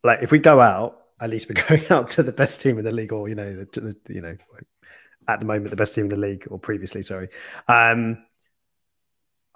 like 0.02 0.20
if 0.22 0.30
we 0.30 0.38
go 0.38 0.60
out, 0.60 1.02
at 1.20 1.30
least 1.30 1.48
we're 1.48 1.62
going 1.68 1.84
out 1.90 2.08
to 2.10 2.22
the 2.22 2.32
best 2.32 2.62
team 2.62 2.78
in 2.78 2.84
the 2.84 2.92
league, 2.92 3.12
or 3.12 3.28
you 3.28 3.34
know, 3.34 3.66
the, 3.72 3.80
the 3.80 4.14
you 4.14 4.20
know, 4.20 4.36
at 5.28 5.40
the 5.40 5.46
moment 5.46 5.70
the 5.70 5.76
best 5.76 5.94
team 5.94 6.04
in 6.04 6.08
the 6.08 6.16
league, 6.16 6.46
or 6.50 6.58
previously, 6.58 7.02
sorry. 7.02 7.28
Um, 7.68 8.24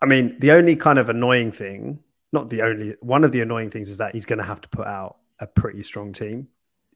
I 0.01 0.07
mean, 0.07 0.37
the 0.39 0.53
only 0.53 0.77
kind 0.77 0.99
of 0.99 1.09
annoying 1.09 1.51
thing, 1.51 2.01
not 2.33 2.51
the 2.51 2.63
only, 2.63 2.97
one 3.01 3.25
of 3.25 3.33
the 3.33 3.41
annoying 3.41 3.71
things 3.71 3.91
is 3.91 3.99
that 3.99 4.15
he's 4.15 4.27
going 4.27 4.39
to 4.39 4.45
have 4.45 4.61
to 4.61 4.69
put 4.69 4.87
out 4.87 5.17
a 5.41 5.47
pretty 5.47 5.83
strong 5.83 6.13
team, 6.13 6.49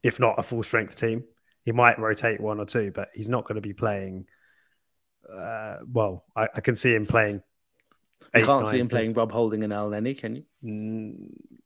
if 0.03 0.21
not 0.21 0.39
a 0.39 0.43
full 0.43 0.63
strength 0.63 0.99
team. 0.99 1.25
He 1.65 1.73
might 1.73 1.99
rotate 1.99 2.41
one 2.41 2.61
or 2.61 2.67
two, 2.67 2.93
but 2.93 3.09
he's 3.15 3.29
not 3.29 3.45
going 3.45 3.57
to 3.57 3.61
be 3.61 3.73
playing. 3.73 4.27
Uh, 5.33 5.79
well, 5.91 6.25
I, 6.37 6.49
I, 6.55 6.61
can 6.61 6.77
see 6.77 6.95
him 6.95 7.07
playing. 7.07 7.43
You 8.35 8.41
can 8.41 8.45
can't 8.45 8.69
see 8.69 8.79
him 8.79 8.87
playing 8.87 9.15
Rob 9.15 9.33
Holding 9.33 9.65
and 9.65 9.73
Al 9.73 9.91
Elneny, 9.91 10.17
can 10.17 10.37
you? 10.37 10.45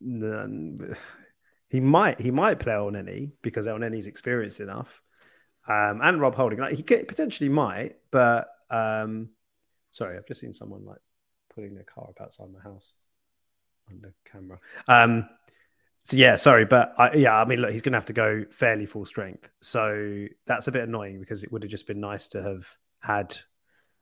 Mm, 0.01 0.97
he 1.69 1.81
might. 1.81 2.19
He 2.21 2.31
might 2.31 2.61
play 2.61 2.73
Al 2.73 2.91
Elneny 2.91 3.33
because 3.43 3.67
Al 3.67 3.79
Elneny's 3.79 4.07
experienced 4.07 4.61
enough 4.61 5.03
um, 5.69 6.01
and 6.03 6.21
Rob 6.21 6.35
Holding. 6.35 6.59
Like 6.59 6.75
he 6.75 6.83
could, 6.83 7.09
potentially 7.09 7.49
might, 7.49 7.97
but 8.11 8.49
um, 8.71 9.31
sorry, 9.91 10.17
I've 10.17 10.27
just 10.27 10.41
seen 10.41 10.53
someone 10.53 10.85
like 10.85 11.01
putting 11.55 11.75
their 11.75 11.85
car 11.85 12.07
up 12.09 12.21
outside 12.21 12.49
my 12.53 12.61
house 12.61 12.95
the 14.01 14.13
camera. 14.31 14.59
Um, 14.89 15.29
so 16.03 16.17
yeah, 16.17 16.37
sorry, 16.37 16.65
but 16.65 16.95
I, 16.99 17.15
yeah, 17.15 17.37
I 17.37 17.45
mean, 17.45 17.61
look, 17.61 17.73
he's 17.73 17.83
going 17.83 17.93
to 17.93 17.99
have 17.99 18.07
to 18.07 18.13
go 18.13 18.45
fairly 18.51 18.87
full 18.87 19.05
strength. 19.05 19.51
So 19.61 20.27
that's 20.47 20.69
a 20.69 20.73
bit 20.73 20.85
annoying 20.85 21.21
because 21.21 21.45
it 21.45 21.53
would 21.53 21.63
have 21.63 21.71
just 21.71 21.87
been 21.87 22.01
nice 22.01 22.29
to 22.29 22.43
have 22.43 22.77
had 23.01 23.37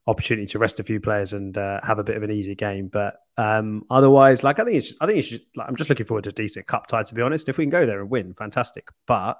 opportunity 0.07 0.47
to 0.47 0.59
rest 0.59 0.81
a 0.81 0.85
few 0.85 1.01
players 1.01 1.33
and 1.33 1.57
uh, 1.59 1.81
have 1.83 1.99
a 1.99 2.05
bit 2.05 2.17
of 2.17 2.23
an 2.23 2.31
easy 2.31 2.55
game. 2.55 2.89
But 2.89 3.17
um, 3.37 3.85
otherwise, 3.91 4.45
like 4.45 4.59
I 4.59 4.65
think 4.65 4.77
it's, 4.77 4.89
just, 4.89 4.99
I 5.03 5.07
think 5.07 5.19
it's 5.19 5.29
just, 5.29 5.43
like 5.57 5.69
I'm 5.69 5.77
just 5.77 5.91
looking 5.91 6.07
forward 6.07 6.25
to 6.25 6.31
a 6.31 6.33
decent 6.33 6.67
cup 6.67 6.87
tie. 6.87 7.03
To 7.03 7.15
be 7.15 7.23
honest, 7.23 7.49
if 7.49 7.59
we 7.59 7.65
can 7.65 7.71
go 7.71 7.85
there 7.85 8.01
and 8.01 8.11
win, 8.11 8.35
fantastic. 8.35 8.89
But 9.07 9.39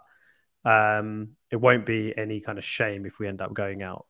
um, 0.65 1.31
it 1.51 1.57
won't 1.57 1.87
be 1.87 2.15
any 2.17 2.41
kind 2.41 2.59
of 2.59 2.65
shame 2.65 3.07
if 3.07 3.19
we 3.19 3.29
end 3.29 3.41
up 3.41 3.55
going 3.55 3.83
out. 3.83 4.07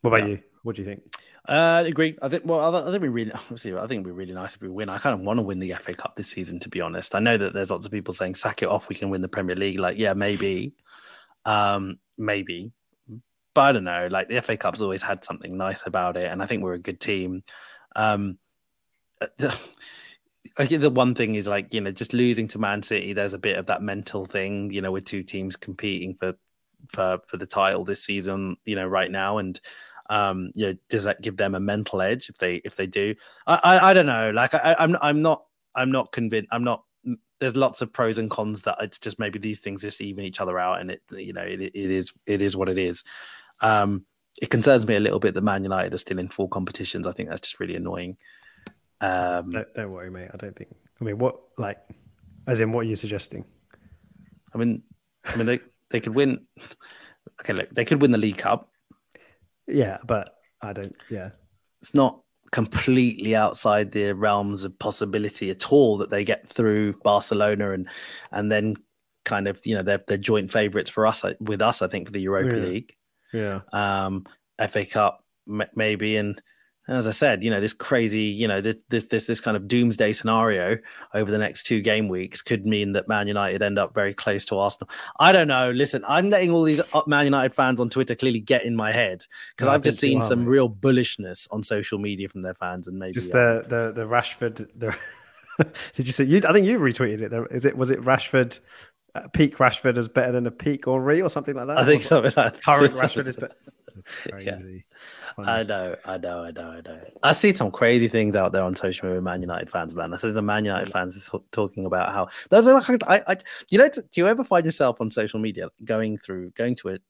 What 0.00 0.10
about 0.10 0.28
yeah. 0.28 0.34
you? 0.34 0.40
What 0.62 0.76
do 0.76 0.82
you 0.82 0.86
think? 0.86 1.02
Uh, 1.46 1.82
agree. 1.86 2.18
I 2.20 2.28
think. 2.28 2.44
Well, 2.44 2.74
I 2.76 2.90
think 2.90 3.02
we 3.02 3.08
really. 3.08 3.32
Obviously, 3.32 3.74
I 3.74 3.86
think 3.86 4.04
we'd 4.04 4.12
be 4.12 4.16
really 4.16 4.34
nice 4.34 4.54
if 4.54 4.60
we 4.60 4.68
win. 4.68 4.88
I 4.88 4.98
kind 4.98 5.14
of 5.14 5.20
want 5.20 5.38
to 5.38 5.42
win 5.42 5.58
the 5.58 5.72
FA 5.74 5.94
Cup 5.94 6.16
this 6.16 6.28
season. 6.30 6.60
To 6.60 6.68
be 6.68 6.80
honest, 6.80 7.14
I 7.14 7.18
know 7.18 7.36
that 7.36 7.54
there's 7.54 7.70
lots 7.70 7.86
of 7.86 7.92
people 7.92 8.12
saying 8.14 8.34
sack 8.34 8.62
it 8.62 8.68
off. 8.68 8.88
We 8.88 8.94
can 8.94 9.10
win 9.10 9.22
the 9.22 9.28
Premier 9.28 9.56
League. 9.56 9.78
Like, 9.78 9.98
yeah, 9.98 10.12
maybe, 10.12 10.74
um, 11.44 11.98
maybe, 12.18 12.72
but 13.54 13.60
I 13.62 13.72
don't 13.72 13.84
know. 13.84 14.08
Like 14.10 14.28
the 14.28 14.40
FA 14.42 14.56
Cup's 14.56 14.82
always 14.82 15.02
had 15.02 15.24
something 15.24 15.56
nice 15.56 15.82
about 15.86 16.16
it, 16.16 16.30
and 16.30 16.42
I 16.42 16.46
think 16.46 16.62
we're 16.62 16.74
a 16.74 16.78
good 16.78 17.00
team. 17.00 17.42
Um, 17.96 18.38
I 20.58 20.66
think 20.66 20.80
the 20.80 20.90
one 20.90 21.14
thing 21.14 21.34
is 21.34 21.46
like 21.46 21.72
you 21.72 21.80
know 21.80 21.90
just 21.90 22.12
losing 22.12 22.48
to 22.48 22.58
Man 22.58 22.82
City. 22.82 23.12
There's 23.12 23.34
a 23.34 23.38
bit 23.38 23.58
of 23.58 23.66
that 23.66 23.82
mental 23.82 24.24
thing, 24.24 24.70
you 24.70 24.80
know, 24.80 24.92
with 24.92 25.04
two 25.04 25.22
teams 25.22 25.56
competing 25.56 26.16
for 26.18 26.34
for 26.88 27.20
for 27.26 27.36
the 27.36 27.46
title 27.46 27.84
this 27.84 28.04
season, 28.04 28.56
you 28.64 28.76
know, 28.76 28.86
right 28.86 29.10
now, 29.10 29.38
and 29.38 29.60
um, 30.08 30.50
you 30.54 30.66
know, 30.66 30.74
does 30.88 31.04
that 31.04 31.22
give 31.22 31.36
them 31.36 31.54
a 31.54 31.60
mental 31.60 32.02
edge 32.02 32.28
if 32.28 32.38
they 32.38 32.56
if 32.64 32.76
they 32.76 32.86
do? 32.86 33.14
I 33.46 33.60
I, 33.62 33.90
I 33.90 33.94
don't 33.94 34.06
know. 34.06 34.30
Like 34.30 34.54
I, 34.54 34.76
I'm 34.78 34.96
I'm 35.00 35.22
not 35.22 35.44
I'm 35.74 35.92
not 35.92 36.12
convinced. 36.12 36.48
I'm 36.52 36.64
not. 36.64 36.84
There's 37.38 37.56
lots 37.56 37.80
of 37.80 37.92
pros 37.92 38.18
and 38.18 38.30
cons 38.30 38.62
that 38.62 38.76
it's 38.80 38.98
just 38.98 39.18
maybe 39.18 39.38
these 39.38 39.60
things 39.60 39.80
just 39.82 40.00
even 40.00 40.24
each 40.24 40.40
other 40.40 40.58
out, 40.58 40.80
and 40.80 40.90
it 40.90 41.02
you 41.10 41.32
know 41.32 41.42
it, 41.42 41.60
it 41.60 41.74
is 41.74 42.12
it 42.26 42.42
is 42.42 42.56
what 42.56 42.68
it 42.68 42.78
is. 42.78 43.04
Um, 43.60 44.04
it 44.40 44.50
concerns 44.50 44.86
me 44.86 44.96
a 44.96 45.00
little 45.00 45.18
bit 45.20 45.34
that 45.34 45.42
Man 45.42 45.62
United 45.62 45.94
are 45.94 45.98
still 45.98 46.18
in 46.18 46.28
four 46.28 46.48
competitions. 46.48 47.06
I 47.06 47.12
think 47.12 47.28
that's 47.28 47.42
just 47.42 47.60
really 47.60 47.76
annoying. 47.76 48.16
Um, 49.00 49.50
don't, 49.50 49.74
don't 49.74 49.92
worry, 49.92 50.10
mate. 50.10 50.30
I 50.32 50.36
don't 50.36 50.56
think. 50.56 50.70
I 51.00 51.04
mean, 51.04 51.18
what 51.18 51.40
like, 51.58 51.78
as 52.46 52.60
in, 52.60 52.72
what 52.72 52.80
are 52.80 52.88
you 52.88 52.96
suggesting? 52.96 53.44
I 54.54 54.58
mean, 54.58 54.82
I 55.24 55.36
mean, 55.36 55.46
they 55.46 55.60
they 55.90 56.00
could 56.00 56.14
win. 56.14 56.46
Okay, 57.40 57.52
look, 57.52 57.70
they 57.70 57.84
could 57.84 58.00
win 58.00 58.12
the 58.12 58.18
League 58.18 58.38
Cup. 58.38 58.70
Yeah, 59.66 59.98
but 60.04 60.34
I 60.60 60.72
don't. 60.72 60.94
Yeah, 61.10 61.30
it's 61.80 61.94
not 61.94 62.20
completely 62.52 63.36
outside 63.36 63.92
the 63.92 64.12
realms 64.12 64.64
of 64.64 64.78
possibility 64.78 65.50
at 65.50 65.72
all 65.72 65.98
that 65.98 66.10
they 66.10 66.24
get 66.24 66.48
through 66.48 66.94
Barcelona 67.04 67.70
and 67.70 67.88
and 68.32 68.50
then 68.50 68.74
kind 69.24 69.46
of 69.46 69.60
you 69.64 69.76
know 69.76 69.82
they're 69.82 70.02
they're 70.08 70.18
joint 70.18 70.50
favourites 70.50 70.90
for 70.90 71.06
us 71.06 71.24
with 71.40 71.62
us. 71.62 71.82
I 71.82 71.88
think 71.88 72.06
for 72.06 72.12
the 72.12 72.20
Europa 72.20 72.56
yeah. 72.56 72.62
League. 72.62 72.94
Yeah. 73.32 73.60
Um, 73.72 74.26
FA 74.68 74.84
Cup 74.84 75.24
maybe 75.74 76.16
and 76.16 76.40
and 76.90 76.98
as 76.98 77.06
I 77.06 77.12
said, 77.12 77.44
you 77.44 77.50
know, 77.50 77.60
this 77.60 77.72
crazy, 77.72 78.22
you 78.22 78.48
know, 78.48 78.60
this 78.60 78.74
this 78.88 79.04
this 79.04 79.26
this 79.26 79.40
kind 79.40 79.56
of 79.56 79.68
doomsday 79.68 80.12
scenario 80.12 80.76
over 81.14 81.30
the 81.30 81.38
next 81.38 81.62
two 81.62 81.80
game 81.80 82.08
weeks 82.08 82.42
could 82.42 82.66
mean 82.66 82.94
that 82.94 83.06
Man 83.06 83.28
United 83.28 83.62
end 83.62 83.78
up 83.78 83.94
very 83.94 84.12
close 84.12 84.44
to 84.46 84.58
Arsenal. 84.58 84.90
I 85.20 85.30
don't 85.30 85.46
know. 85.46 85.70
Listen, 85.70 86.04
I'm 86.08 86.30
letting 86.30 86.50
all 86.50 86.64
these 86.64 86.80
Man 87.06 87.26
United 87.26 87.54
fans 87.54 87.80
on 87.80 87.90
Twitter 87.90 88.16
clearly 88.16 88.40
get 88.40 88.64
in 88.64 88.74
my 88.74 88.90
head 88.90 89.24
because 89.54 89.68
no, 89.68 89.74
I've 89.74 89.82
just 89.82 90.00
seen 90.00 90.20
some 90.20 90.44
real 90.44 90.68
bullishness 90.68 91.46
on 91.52 91.62
social 91.62 92.00
media 92.00 92.28
from 92.28 92.42
their 92.42 92.54
fans, 92.54 92.88
and 92.88 92.98
maybe 92.98 93.12
just 93.12 93.30
the 93.30 93.64
the 93.68 93.92
the 93.92 94.04
Rashford. 94.08 94.66
The 94.74 94.96
did 95.94 96.08
you 96.08 96.12
say 96.12 96.24
you? 96.24 96.42
I 96.44 96.52
think 96.52 96.66
you 96.66 96.80
retweeted 96.80 97.20
it. 97.20 97.52
Is 97.52 97.66
it 97.66 97.76
was 97.76 97.92
it 97.92 98.00
Rashford? 98.00 98.58
Uh, 99.14 99.28
peak 99.28 99.58
Rashford 99.58 99.96
is 99.96 100.08
better 100.08 100.30
than 100.32 100.46
a 100.46 100.52
peak 100.52 100.86
Henry 100.86 101.20
or 101.22 101.28
something 101.28 101.54
like 101.54 101.66
that. 101.68 101.78
I 101.78 101.84
think 101.84 102.02
something 102.02 102.32
like 102.36 102.60
current 102.62 102.94
Rashford 102.94 103.28
is 103.28 103.36
better. 103.36 103.54
Crazy. 104.30 104.84
Yeah. 105.38 105.44
I 105.44 105.62
know, 105.62 105.96
I 106.04 106.18
know, 106.18 106.44
I 106.44 106.50
know, 106.50 106.70
I 106.70 106.80
know. 106.80 107.00
I 107.22 107.32
see 107.32 107.52
some 107.52 107.70
crazy 107.70 108.08
things 108.08 108.36
out 108.36 108.52
there 108.52 108.62
on 108.62 108.74
social 108.76 109.08
media 109.08 109.20
Man 109.20 109.40
United 109.40 109.70
fans, 109.70 109.94
man. 109.94 110.12
I 110.12 110.16
see 110.16 110.30
the 110.30 110.42
Man 110.42 110.64
United 110.64 110.92
fans 110.92 111.30
talking 111.52 111.86
about 111.86 112.12
how 112.12 112.28
those 112.50 112.66
are 112.66 112.76
I, 113.06 113.22
I, 113.26 113.36
you 113.70 113.78
know, 113.78 113.88
do 113.88 114.02
you 114.14 114.26
ever 114.26 114.44
find 114.44 114.64
yourself 114.64 115.00
on 115.00 115.10
social 115.10 115.40
media 115.40 115.68
going 115.84 116.18
through, 116.18 116.50
going 116.50 116.74
to 116.76 116.88
it, 116.88 117.02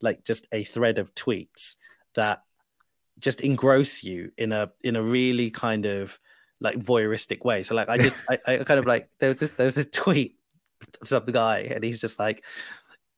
like 0.00 0.24
just 0.24 0.46
a 0.52 0.64
thread 0.64 0.98
of 0.98 1.14
tweets 1.14 1.76
that 2.14 2.42
just 3.18 3.40
engross 3.40 4.02
you 4.02 4.30
in 4.36 4.52
a 4.52 4.70
in 4.82 4.96
a 4.96 5.02
really 5.02 5.50
kind 5.50 5.86
of 5.86 6.18
like 6.60 6.78
voyeuristic 6.78 7.44
way. 7.44 7.62
So 7.62 7.74
like 7.74 7.88
I 7.88 7.98
just 7.98 8.16
I, 8.28 8.38
I 8.46 8.56
kind 8.58 8.78
of 8.78 8.86
like 8.86 9.08
there 9.18 9.30
was 9.30 9.40
this 9.40 9.50
there 9.52 9.66
was 9.66 9.74
this 9.74 9.88
tweet 9.92 10.36
of 11.00 11.08
some 11.08 11.24
guy 11.26 11.60
and 11.60 11.82
he's 11.82 11.98
just 11.98 12.18
like 12.18 12.44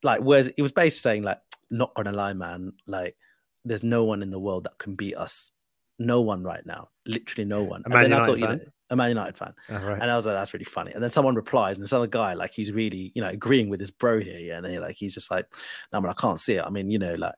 like 0.02 0.20
where's 0.20 0.48
it 0.48 0.62
was 0.62 0.72
basically 0.72 1.10
saying 1.10 1.22
like 1.24 1.38
not 1.70 1.94
gonna 1.94 2.12
lie, 2.12 2.32
man, 2.32 2.72
like 2.86 3.16
there's 3.64 3.82
no 3.82 4.04
one 4.04 4.22
in 4.22 4.30
the 4.30 4.38
world 4.38 4.64
that 4.64 4.78
can 4.78 4.94
beat 4.94 5.16
us. 5.16 5.50
No 5.98 6.20
one 6.20 6.44
right 6.44 6.64
now, 6.64 6.90
literally 7.06 7.44
no 7.44 7.62
one. 7.62 7.82
A 7.86 7.88
Man 7.88 8.04
and 8.04 8.12
then 8.12 8.18
United 8.18 8.22
I 8.22 8.26
thought, 8.26 8.48
fan? 8.48 8.58
you 8.58 8.64
know, 8.64 8.70
a 8.90 8.96
Man 8.96 9.08
United 9.08 9.36
fan, 9.36 9.54
oh, 9.70 9.74
right. 9.74 10.00
and 10.00 10.10
I 10.10 10.16
was 10.16 10.26
like, 10.26 10.36
that's 10.36 10.54
really 10.54 10.64
funny. 10.64 10.92
And 10.92 11.02
then 11.02 11.10
someone 11.10 11.34
replies, 11.34 11.76
and 11.76 11.84
this 11.84 11.92
other 11.92 12.06
guy, 12.06 12.34
like 12.34 12.52
he's 12.52 12.72
really, 12.72 13.12
you 13.14 13.22
know, 13.22 13.28
agreeing 13.28 13.68
with 13.68 13.80
his 13.80 13.90
bro 13.90 14.20
here, 14.20 14.38
yeah, 14.38 14.58
and 14.58 14.66
he, 14.66 14.78
like 14.78 14.96
he's 14.96 15.14
just 15.14 15.30
like, 15.30 15.46
no, 15.92 16.00
man, 16.00 16.10
I 16.10 16.20
can't 16.20 16.40
see 16.40 16.54
it. 16.54 16.64
I 16.64 16.70
mean, 16.70 16.90
you 16.90 16.98
know, 16.98 17.14
like 17.14 17.34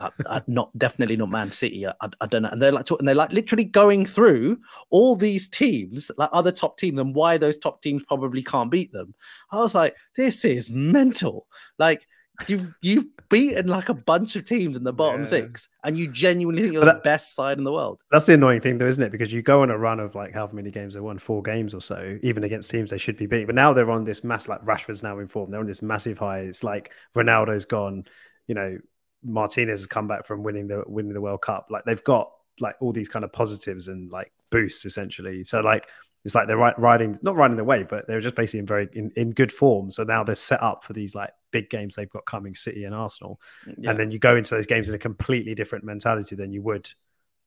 I, 0.00 0.10
I, 0.26 0.42
not 0.46 0.76
definitely 0.78 1.16
not 1.16 1.30
Man 1.30 1.50
City. 1.50 1.86
I, 1.86 1.92
I, 2.00 2.26
don't 2.26 2.42
know. 2.42 2.48
And 2.48 2.60
they're 2.60 2.72
like, 2.72 2.90
and 2.90 3.06
they're 3.06 3.14
like 3.14 3.32
literally 3.32 3.64
going 3.64 4.04
through 4.04 4.58
all 4.90 5.16
these 5.16 5.48
teams, 5.48 6.10
like 6.16 6.30
other 6.32 6.52
top 6.52 6.78
teams, 6.78 6.98
and 6.98 7.14
why 7.14 7.38
those 7.38 7.56
top 7.56 7.82
teams 7.82 8.02
probably 8.04 8.42
can't 8.42 8.70
beat 8.70 8.92
them. 8.92 9.14
I 9.52 9.58
was 9.58 9.74
like, 9.74 9.96
this 10.16 10.44
is 10.44 10.70
mental. 10.70 11.46
Like 11.78 12.06
you've 12.46 12.72
you've 12.82 13.06
beaten 13.30 13.68
like 13.68 13.88
a 13.88 13.94
bunch 13.94 14.36
of 14.36 14.44
teams 14.44 14.76
in 14.76 14.84
the 14.84 14.92
bottom 14.92 15.22
yeah. 15.22 15.26
six, 15.26 15.70
and 15.82 15.96
you 15.96 16.08
genuinely 16.08 16.60
think 16.60 16.74
you're 16.74 16.84
that, 16.84 16.96
the 16.96 17.08
best 17.08 17.34
side 17.34 17.56
in 17.56 17.64
the 17.64 17.72
world. 17.72 18.02
That's 18.10 18.26
the 18.26 18.34
annoying 18.34 18.60
thing, 18.60 18.76
though, 18.76 18.86
isn't 18.86 19.02
it? 19.02 19.10
Because 19.10 19.32
you 19.32 19.40
go 19.40 19.62
on 19.62 19.70
a 19.70 19.78
run 19.78 20.00
of 20.00 20.14
like 20.14 20.34
however 20.34 20.56
many 20.56 20.70
games 20.70 20.94
they 20.94 21.00
won, 21.00 21.16
four 21.16 21.40
games 21.40 21.72
or 21.72 21.80
so, 21.80 22.18
even 22.22 22.44
against 22.44 22.70
teams 22.70 22.90
they 22.90 22.98
should 22.98 23.16
be 23.16 23.26
beating. 23.26 23.46
But 23.46 23.54
now 23.54 23.72
they're 23.72 23.90
on 23.90 24.04
this 24.04 24.22
mass 24.22 24.48
like 24.48 24.62
Rashford's 24.62 25.02
now 25.02 25.18
in 25.20 25.28
form. 25.28 25.50
They're 25.50 25.60
on 25.60 25.66
this 25.66 25.80
massive 25.80 26.18
high. 26.18 26.40
It's 26.40 26.62
like 26.62 26.92
Ronaldo's 27.16 27.64
gone. 27.64 28.04
You 28.46 28.54
know, 28.54 28.78
Martinez 29.22 29.80
has 29.80 29.86
come 29.86 30.08
back 30.08 30.26
from 30.26 30.42
winning 30.42 30.66
the 30.66 30.84
winning 30.86 31.14
the 31.14 31.20
World 31.20 31.40
Cup. 31.40 31.68
Like 31.70 31.84
they've 31.84 32.04
got 32.04 32.30
like 32.58 32.76
all 32.80 32.92
these 32.92 33.08
kind 33.08 33.24
of 33.24 33.32
positives 33.32 33.88
and 33.88 34.10
like 34.10 34.32
boosts 34.50 34.84
essentially. 34.84 35.44
So 35.44 35.60
like 35.60 35.88
it's 36.24 36.34
like 36.34 36.46
they're 36.46 36.56
riding 36.56 37.18
not 37.22 37.36
riding 37.36 37.56
the 37.56 37.64
wave, 37.64 37.88
but 37.88 38.06
they're 38.06 38.20
just 38.20 38.34
basically 38.34 38.60
in 38.60 38.66
very 38.66 38.88
in, 38.92 39.10
in 39.16 39.30
good 39.30 39.50
form. 39.50 39.90
So 39.90 40.04
now 40.04 40.22
they're 40.22 40.34
set 40.34 40.62
up 40.62 40.84
for 40.84 40.92
these 40.92 41.14
like 41.14 41.30
big 41.50 41.70
games 41.70 41.96
they've 41.96 42.10
got 42.10 42.26
coming, 42.26 42.54
City 42.54 42.84
and 42.84 42.94
Arsenal, 42.94 43.40
yeah. 43.78 43.90
and 43.90 43.98
then 43.98 44.10
you 44.10 44.18
go 44.18 44.36
into 44.36 44.54
those 44.54 44.66
games 44.66 44.88
in 44.88 44.94
a 44.94 44.98
completely 44.98 45.54
different 45.54 45.84
mentality 45.84 46.36
than 46.36 46.52
you 46.52 46.60
would 46.62 46.90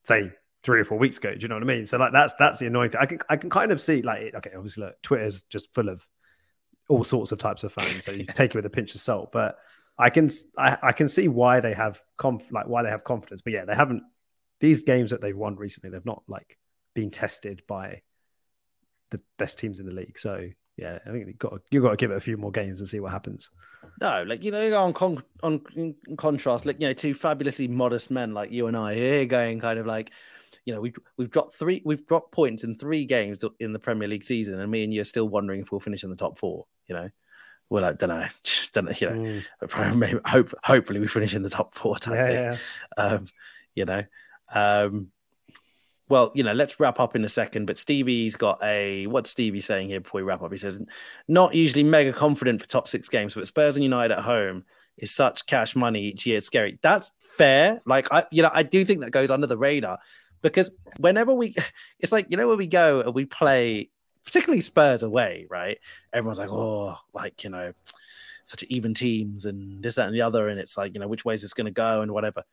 say 0.03 0.31
three 0.63 0.79
or 0.79 0.83
four 0.83 0.97
weeks 0.97 1.17
ago. 1.17 1.33
Do 1.35 1.39
you 1.41 1.49
know 1.49 1.55
what 1.55 1.63
I 1.63 1.67
mean? 1.67 1.85
So 1.85 1.97
like 1.97 2.13
that's 2.13 2.33
that's 2.39 2.57
the 2.59 2.65
annoying 2.65 2.89
thing. 2.89 3.01
I 3.01 3.05
can 3.05 3.19
I 3.29 3.37
can 3.37 3.49
kind 3.51 3.71
of 3.71 3.79
see 3.79 4.01
like 4.01 4.33
okay, 4.33 4.51
obviously 4.55 4.85
look, 4.85 4.99
Twitter's 5.03 5.43
just 5.43 5.73
full 5.73 5.89
of 5.89 6.07
all 6.89 7.03
sorts 7.03 7.31
of 7.31 7.37
types 7.37 7.63
of 7.63 7.71
fans, 7.71 8.05
so 8.05 8.11
you 8.11 8.25
take 8.33 8.51
it 8.51 8.55
with 8.55 8.65
a 8.65 8.71
pinch 8.71 8.95
of 8.95 9.01
salt. 9.01 9.31
But 9.31 9.57
I 9.99 10.09
can 10.09 10.29
I, 10.57 10.77
I 10.81 10.91
can 10.93 11.07
see 11.07 11.27
why 11.27 11.59
they 11.59 11.73
have 11.73 12.01
conf 12.17 12.51
like 12.51 12.67
why 12.67 12.81
they 12.81 12.89
have 12.89 13.03
confidence. 13.03 13.43
But 13.43 13.53
yeah, 13.53 13.65
they 13.65 13.75
haven't 13.75 14.01
these 14.59 14.81
games 14.81 15.11
that 15.11 15.21
they've 15.21 15.37
won 15.37 15.57
recently. 15.57 15.91
They've 15.91 16.05
not 16.05 16.23
like 16.27 16.57
been 16.95 17.11
tested 17.11 17.61
by 17.67 18.01
the 19.13 19.21
best 19.37 19.57
teams 19.57 19.79
in 19.79 19.85
the 19.85 19.93
league. 19.93 20.17
So 20.17 20.49
yeah, 20.77 20.99
I 21.05 21.11
think 21.11 21.27
you've 21.27 21.37
got 21.37 21.51
to, 21.51 21.61
you've 21.71 21.83
got 21.83 21.91
to 21.91 21.97
give 21.97 22.11
it 22.11 22.17
a 22.17 22.21
few 22.21 22.35
more 22.35 22.51
games 22.51 22.79
and 22.79 22.89
see 22.89 22.99
what 22.99 23.11
happens. 23.11 23.49
No, 24.01 24.23
like 24.23 24.43
you 24.43 24.51
know, 24.51 24.81
on 24.81 24.93
con- 24.93 25.23
on 25.43 25.61
in 25.75 25.95
contrast, 26.17 26.65
like 26.65 26.81
you 26.81 26.87
know, 26.87 26.93
two 26.93 27.13
fabulously 27.13 27.67
modest 27.67 28.09
men 28.09 28.33
like 28.33 28.51
you 28.51 28.67
and 28.67 28.75
I 28.75 28.95
here 28.95 29.25
going 29.25 29.59
kind 29.59 29.77
of 29.77 29.85
like, 29.85 30.11
you 30.65 30.73
know, 30.73 30.81
we've 30.81 30.97
we've 31.17 31.29
dropped 31.29 31.55
three, 31.55 31.81
we've 31.85 32.05
dropped 32.07 32.31
points 32.31 32.63
in 32.63 32.75
three 32.75 33.05
games 33.05 33.37
in 33.59 33.71
the 33.71 33.79
Premier 33.79 34.07
League 34.07 34.23
season, 34.23 34.59
and 34.59 34.71
me 34.71 34.83
and 34.83 34.93
you 34.93 35.01
are 35.01 35.05
still 35.05 35.29
wondering 35.29 35.61
if 35.61 35.71
we'll 35.71 35.79
finish 35.79 36.03
in 36.03 36.09
the 36.09 36.15
top 36.15 36.39
four. 36.39 36.65
You 36.87 36.95
know, 36.95 37.09
well, 37.69 37.85
I 37.85 37.93
don't 37.93 38.09
know, 38.09 38.27
don't 38.73 38.85
know, 38.85 38.93
you 38.97 39.09
know, 39.09 39.41
mm. 39.67 39.95
maybe, 39.95 40.19
hope 40.25 40.53
hopefully 40.63 40.99
we 40.99 41.07
finish 41.07 41.35
in 41.35 41.43
the 41.43 41.49
top 41.49 41.75
four. 41.75 41.97
yeah, 42.07 42.31
yeah. 42.31 42.57
Um, 42.97 43.27
you 43.75 43.85
know, 43.85 44.03
um, 44.53 45.11
well, 46.13 46.31
you 46.35 46.43
know, 46.43 46.53
let's 46.53 46.79
wrap 46.79 46.99
up 46.99 47.15
in 47.15 47.25
a 47.25 47.29
second. 47.29 47.65
But 47.65 47.79
Stevie's 47.79 48.35
got 48.35 48.59
a 48.63 49.07
what's 49.07 49.31
Stevie 49.31 49.61
saying 49.61 49.89
here 49.89 49.99
before 49.99 50.21
we 50.21 50.23
wrap 50.23 50.43
up? 50.43 50.51
He 50.51 50.57
says, 50.57 50.79
not 51.27 51.55
usually 51.55 51.81
mega 51.81 52.13
confident 52.13 52.61
for 52.61 52.67
top 52.67 52.87
six 52.87 53.09
games, 53.09 53.33
but 53.33 53.47
Spurs 53.47 53.77
and 53.77 53.83
United 53.83 54.13
at 54.13 54.23
home 54.23 54.63
is 54.95 55.09
such 55.09 55.47
cash 55.47 55.75
money 55.75 56.03
each 56.03 56.27
year. 56.27 56.37
It's 56.37 56.45
scary. 56.45 56.77
That's 56.83 57.09
fair. 57.19 57.81
Like 57.87 58.13
I, 58.13 58.25
you 58.29 58.43
know, 58.43 58.51
I 58.53 58.61
do 58.61 58.85
think 58.85 59.01
that 59.01 59.09
goes 59.09 59.31
under 59.31 59.47
the 59.47 59.57
radar 59.57 59.97
because 60.43 60.69
whenever 60.99 61.33
we, 61.33 61.55
it's 61.99 62.11
like 62.11 62.27
you 62.29 62.37
know 62.37 62.47
where 62.47 62.57
we 62.57 62.67
go 62.67 63.01
and 63.01 63.15
we 63.15 63.25
play, 63.25 63.89
particularly 64.23 64.61
Spurs 64.61 65.01
away, 65.01 65.47
right? 65.49 65.79
Everyone's 66.13 66.37
like, 66.37 66.51
oh, 66.51 66.95
like 67.15 67.43
you 67.43 67.49
know, 67.49 67.73
such 68.43 68.61
even 68.65 68.93
teams 68.93 69.45
and 69.45 69.81
this, 69.81 69.95
that, 69.95 70.05
and 70.05 70.15
the 70.15 70.21
other. 70.21 70.47
And 70.47 70.59
it's 70.59 70.77
like, 70.77 70.93
you 70.93 70.99
know, 70.99 71.07
which 71.07 71.25
way 71.25 71.33
is 71.33 71.41
this 71.41 71.55
going 71.55 71.65
to 71.65 71.71
go 71.71 72.01
and 72.01 72.11
whatever. 72.11 72.43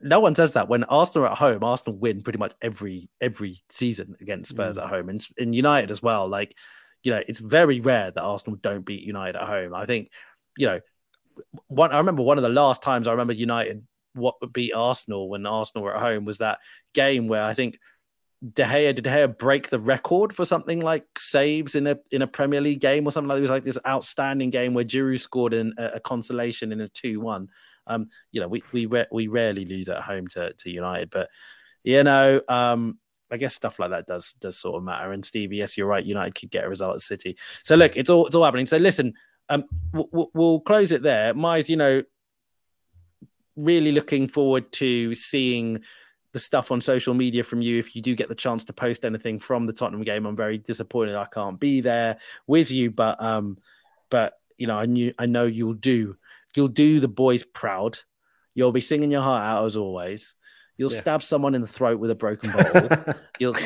No 0.00 0.20
one 0.20 0.34
says 0.34 0.52
that 0.52 0.68
when 0.68 0.84
Arsenal 0.84 1.26
are 1.26 1.32
at 1.32 1.38
home, 1.38 1.62
Arsenal 1.62 1.98
win 1.98 2.22
pretty 2.22 2.38
much 2.38 2.54
every 2.62 3.08
every 3.20 3.62
season 3.68 4.16
against 4.20 4.50
Spurs 4.50 4.76
mm. 4.76 4.82
at 4.82 4.88
home 4.88 5.08
and 5.08 5.26
in 5.36 5.52
United 5.52 5.90
as 5.90 6.02
well. 6.02 6.28
Like, 6.28 6.56
you 7.02 7.12
know, 7.12 7.22
it's 7.26 7.40
very 7.40 7.80
rare 7.80 8.10
that 8.10 8.22
Arsenal 8.22 8.56
don't 8.56 8.84
beat 8.84 9.02
United 9.02 9.36
at 9.36 9.46
home. 9.46 9.74
I 9.74 9.86
think, 9.86 10.10
you 10.56 10.66
know, 10.66 10.80
one 11.66 11.92
I 11.92 11.98
remember 11.98 12.22
one 12.22 12.38
of 12.38 12.42
the 12.42 12.48
last 12.48 12.82
times 12.82 13.06
I 13.06 13.12
remember 13.12 13.34
United 13.34 13.86
what 14.14 14.40
would 14.40 14.52
beat 14.52 14.72
Arsenal 14.72 15.28
when 15.28 15.44
Arsenal 15.44 15.84
were 15.84 15.96
at 15.96 16.02
home 16.02 16.24
was 16.24 16.38
that 16.38 16.60
game 16.94 17.26
where 17.28 17.44
I 17.44 17.52
think 17.52 17.78
De 18.52 18.62
Gea 18.62 18.94
did 18.94 19.04
De 19.04 19.10
Gea 19.10 19.38
break 19.38 19.70
the 19.70 19.78
record 19.78 20.34
for 20.34 20.44
something 20.44 20.80
like 20.80 21.06
saves 21.18 21.74
in 21.74 21.86
a 21.86 21.98
in 22.10 22.22
a 22.22 22.26
Premier 22.26 22.60
League 22.60 22.80
game 22.80 23.06
or 23.06 23.10
something 23.10 23.28
like 23.28 23.38
it 23.38 23.42
was 23.42 23.50
like 23.50 23.64
this 23.64 23.78
outstanding 23.86 24.50
game 24.50 24.74
where 24.74 24.84
Giroud 24.84 25.20
scored 25.20 25.54
in 25.54 25.74
a, 25.78 25.92
a 25.94 26.00
consolation 26.00 26.72
in 26.72 26.80
a 26.80 26.88
two 26.88 27.20
one. 27.20 27.48
Um, 27.86 28.08
you 28.32 28.40
know, 28.40 28.48
we 28.48 28.62
we 28.72 28.86
we 29.10 29.28
rarely 29.28 29.64
lose 29.64 29.88
at 29.88 30.02
home 30.02 30.26
to 30.28 30.52
to 30.52 30.70
United, 30.70 31.10
but 31.10 31.28
you 31.82 32.02
know, 32.02 32.40
um, 32.48 32.98
I 33.30 33.36
guess 33.36 33.54
stuff 33.54 33.78
like 33.78 33.90
that 33.90 34.06
does 34.06 34.34
does 34.34 34.58
sort 34.58 34.76
of 34.76 34.84
matter. 34.84 35.12
And 35.12 35.24
Stevie, 35.24 35.56
yes, 35.56 35.76
you're 35.76 35.86
right. 35.86 36.04
United 36.04 36.34
could 36.34 36.50
get 36.50 36.64
a 36.64 36.68
result 36.68 36.94
at 36.94 37.00
City. 37.00 37.36
So 37.62 37.76
look, 37.76 37.96
it's 37.96 38.10
all 38.10 38.26
it's 38.26 38.34
all 38.34 38.44
happening. 38.44 38.66
So 38.66 38.76
listen, 38.76 39.14
um, 39.48 39.64
we'll, 39.92 40.30
we'll 40.34 40.60
close 40.60 40.92
it 40.92 41.02
there. 41.02 41.34
Mize, 41.34 41.68
you 41.68 41.76
know, 41.76 42.02
really 43.56 43.92
looking 43.92 44.28
forward 44.28 44.72
to 44.72 45.14
seeing 45.14 45.80
the 46.32 46.38
stuff 46.38 46.72
on 46.72 46.80
social 46.80 47.14
media 47.14 47.44
from 47.44 47.62
you 47.62 47.78
if 47.78 47.94
you 47.94 48.02
do 48.02 48.14
get 48.16 48.28
the 48.28 48.34
chance 48.34 48.64
to 48.64 48.72
post 48.72 49.04
anything 49.04 49.38
from 49.38 49.66
the 49.66 49.72
Tottenham 49.72 50.02
game. 50.02 50.26
I'm 50.26 50.36
very 50.36 50.58
disappointed 50.58 51.14
I 51.14 51.26
can't 51.26 51.60
be 51.60 51.80
there 51.80 52.18
with 52.46 52.70
you, 52.70 52.90
but 52.90 53.22
um, 53.22 53.58
but 54.10 54.34
you 54.58 54.66
know 54.66 54.76
I 54.76 54.86
knew 54.86 55.14
I 55.18 55.26
know 55.26 55.44
you'll 55.44 55.74
do 55.74 56.16
you'll 56.56 56.68
do 56.68 57.00
the 57.00 57.08
boys 57.08 57.42
proud. 57.42 57.98
You'll 58.54 58.72
be 58.72 58.80
singing 58.80 59.10
your 59.10 59.22
heart 59.22 59.42
out 59.42 59.64
as 59.66 59.76
always. 59.76 60.34
You'll 60.76 60.92
yeah. 60.92 61.00
stab 61.00 61.22
someone 61.22 61.54
in 61.54 61.60
the 61.60 61.68
throat 61.68 62.00
with 62.00 62.10
a 62.10 62.16
broken 62.16 62.50
bottle. 62.50 63.14
You'll, 63.38 63.56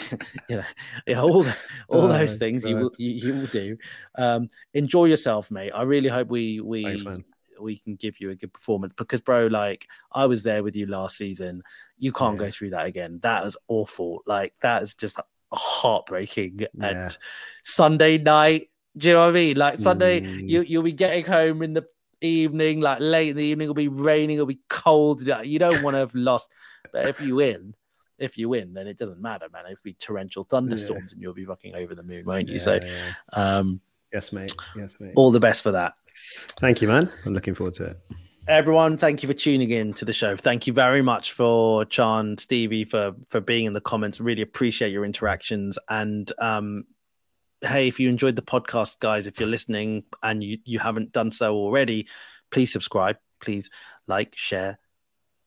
you 0.48 0.56
know, 0.56 0.64
yeah, 1.06 1.20
all 1.20 1.46
all 1.88 2.02
oh, 2.02 2.08
those 2.08 2.36
things 2.36 2.64
you 2.64 2.76
will 2.76 2.92
you, 2.98 3.10
you, 3.10 3.40
will 3.40 3.46
do. 3.46 3.76
Um, 4.14 4.50
enjoy 4.74 5.06
yourself, 5.06 5.50
mate. 5.50 5.72
I 5.74 5.82
really 5.82 6.08
hope 6.08 6.28
we 6.28 6.60
we 6.60 6.84
Thanks, 6.84 7.24
we 7.60 7.78
can 7.78 7.96
give 7.96 8.20
you 8.20 8.30
a 8.30 8.34
good 8.34 8.52
performance 8.52 8.94
because, 8.96 9.20
bro, 9.20 9.46
like 9.46 9.86
I 10.12 10.26
was 10.26 10.42
there 10.42 10.62
with 10.62 10.76
you 10.76 10.86
last 10.86 11.16
season. 11.16 11.62
You 11.98 12.12
can't 12.12 12.38
yeah. 12.38 12.46
go 12.46 12.50
through 12.50 12.70
that 12.70 12.86
again. 12.86 13.20
That 13.22 13.46
is 13.46 13.56
awful. 13.68 14.22
Like 14.26 14.54
that 14.62 14.82
is 14.82 14.94
just 14.94 15.18
heartbreaking. 15.52 16.66
And 16.80 17.16
Sunday 17.64 18.18
night, 18.18 18.70
do 18.96 19.08
you 19.08 19.14
know 19.14 19.20
what 19.20 19.28
I 19.28 19.32
mean? 19.32 19.56
Like 19.56 19.78
Sunday, 19.78 20.20
mm. 20.20 20.48
you 20.48 20.62
you'll 20.62 20.82
be 20.82 20.92
getting 20.92 21.24
home 21.24 21.62
in 21.62 21.74
the 21.74 21.86
evening, 22.20 22.80
like 22.80 22.98
late 23.00 23.30
in 23.30 23.36
the 23.36 23.44
evening, 23.44 23.66
it'll 23.66 23.74
be 23.74 23.88
raining, 23.88 24.36
it'll 24.36 24.46
be 24.46 24.60
cold. 24.68 25.22
You 25.22 25.58
don't 25.58 25.82
want 25.82 25.94
to 25.94 25.98
have 25.98 26.14
lost. 26.14 26.52
But 26.92 27.08
if 27.08 27.20
you 27.20 27.36
win, 27.36 27.74
if 28.18 28.36
you 28.36 28.48
win, 28.48 28.74
then 28.74 28.86
it 28.86 28.98
doesn't 28.98 29.20
matter, 29.20 29.46
man. 29.52 29.64
It'll 29.66 29.76
be 29.82 29.94
torrential 29.94 30.44
thunderstorms 30.44 31.12
yeah. 31.12 31.16
and 31.16 31.22
you'll 31.22 31.34
be 31.34 31.44
fucking 31.44 31.74
over 31.74 31.94
the 31.94 32.02
moon, 32.02 32.24
won't 32.24 32.48
you? 32.48 32.54
Yeah, 32.54 32.60
so, 32.60 32.80
um, 33.32 33.80
yes, 34.12 34.32
mate. 34.32 34.54
Yes, 34.76 35.00
mate. 35.00 35.12
All 35.16 35.30
the 35.30 35.40
best 35.40 35.62
for 35.62 35.72
that. 35.72 35.94
Thank 36.60 36.82
you, 36.82 36.88
man. 36.88 37.10
I'm 37.24 37.34
looking 37.34 37.54
forward 37.54 37.74
to 37.74 37.84
it. 37.86 38.00
Everyone, 38.48 38.96
thank 38.96 39.22
you 39.22 39.28
for 39.28 39.34
tuning 39.34 39.70
in 39.70 39.92
to 39.94 40.04
the 40.04 40.12
show. 40.12 40.36
Thank 40.36 40.66
you 40.66 40.72
very 40.72 41.02
much 41.02 41.32
for 41.32 41.84
Chan, 41.84 42.38
Stevie, 42.38 42.84
for 42.84 43.14
for 43.28 43.40
being 43.40 43.66
in 43.66 43.74
the 43.74 43.80
comments. 43.80 44.20
Really 44.20 44.42
appreciate 44.42 44.92
your 44.92 45.04
interactions. 45.04 45.78
And 45.88 46.30
um, 46.38 46.84
hey, 47.62 47.88
if 47.88 48.00
you 48.00 48.08
enjoyed 48.08 48.36
the 48.36 48.42
podcast, 48.42 48.98
guys, 49.00 49.26
if 49.26 49.38
you're 49.38 49.48
listening 49.48 50.04
and 50.22 50.42
you 50.42 50.58
you 50.64 50.78
haven't 50.78 51.12
done 51.12 51.30
so 51.30 51.54
already, 51.54 52.08
please 52.50 52.72
subscribe. 52.72 53.16
Please 53.40 53.70
like, 54.06 54.36
share. 54.36 54.78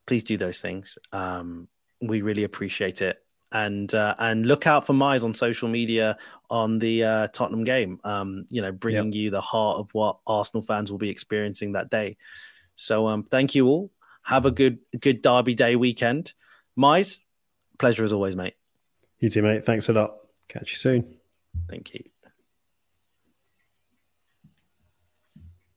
Please 0.06 0.23
do 0.23 0.38
those 0.38 0.60
things. 0.60 0.98
Um, 1.11 1.68
we 2.02 2.22
really 2.22 2.44
appreciate 2.44 3.02
it 3.02 3.23
and 3.53 3.94
uh, 3.94 4.15
and 4.18 4.45
look 4.45 4.68
out 4.68 4.85
for 4.85 4.94
Mize 4.94 5.23
on 5.23 5.34
social 5.34 5.69
media 5.69 6.18
on 6.49 6.80
the 6.80 7.03
uh, 7.03 7.27
Tottenham 7.27 7.64
game. 7.64 7.99
Um, 8.03 8.45
you 8.49 8.61
know, 8.61 8.72
bringing 8.72 9.14
yep. 9.14 9.15
you 9.15 9.30
the 9.30 9.41
heart 9.41 9.77
of 9.77 9.94
what 9.94 10.18
Arsenal 10.27 10.64
fans 10.64 10.91
will 10.91 10.98
be 10.98 11.10
experiencing 11.10 11.73
that 11.73 11.90
day. 11.90 12.18
So, 12.76 13.07
um, 13.07 13.23
thank 13.23 13.53
you 13.56 13.68
all. 13.68 13.91
Have 14.23 14.45
a 14.45 14.52
good 14.52 14.80
good 14.99 15.22
Derby 15.22 15.53
Day 15.53 15.76
weekend. 15.76 16.34
Mize, 16.77 17.19
pleasure 17.77 18.03
as 18.03 18.11
always, 18.11 18.35
mate. 18.35 18.56
You 19.19 19.30
too, 19.30 19.44
mate. 19.44 19.64
Thanks 19.64 19.88
a 19.88 19.94
lot. 19.94 20.15
Catch 20.49 20.72
you 20.72 20.77
soon. 20.77 21.22
Thank 21.69 21.94
you. 21.94 22.12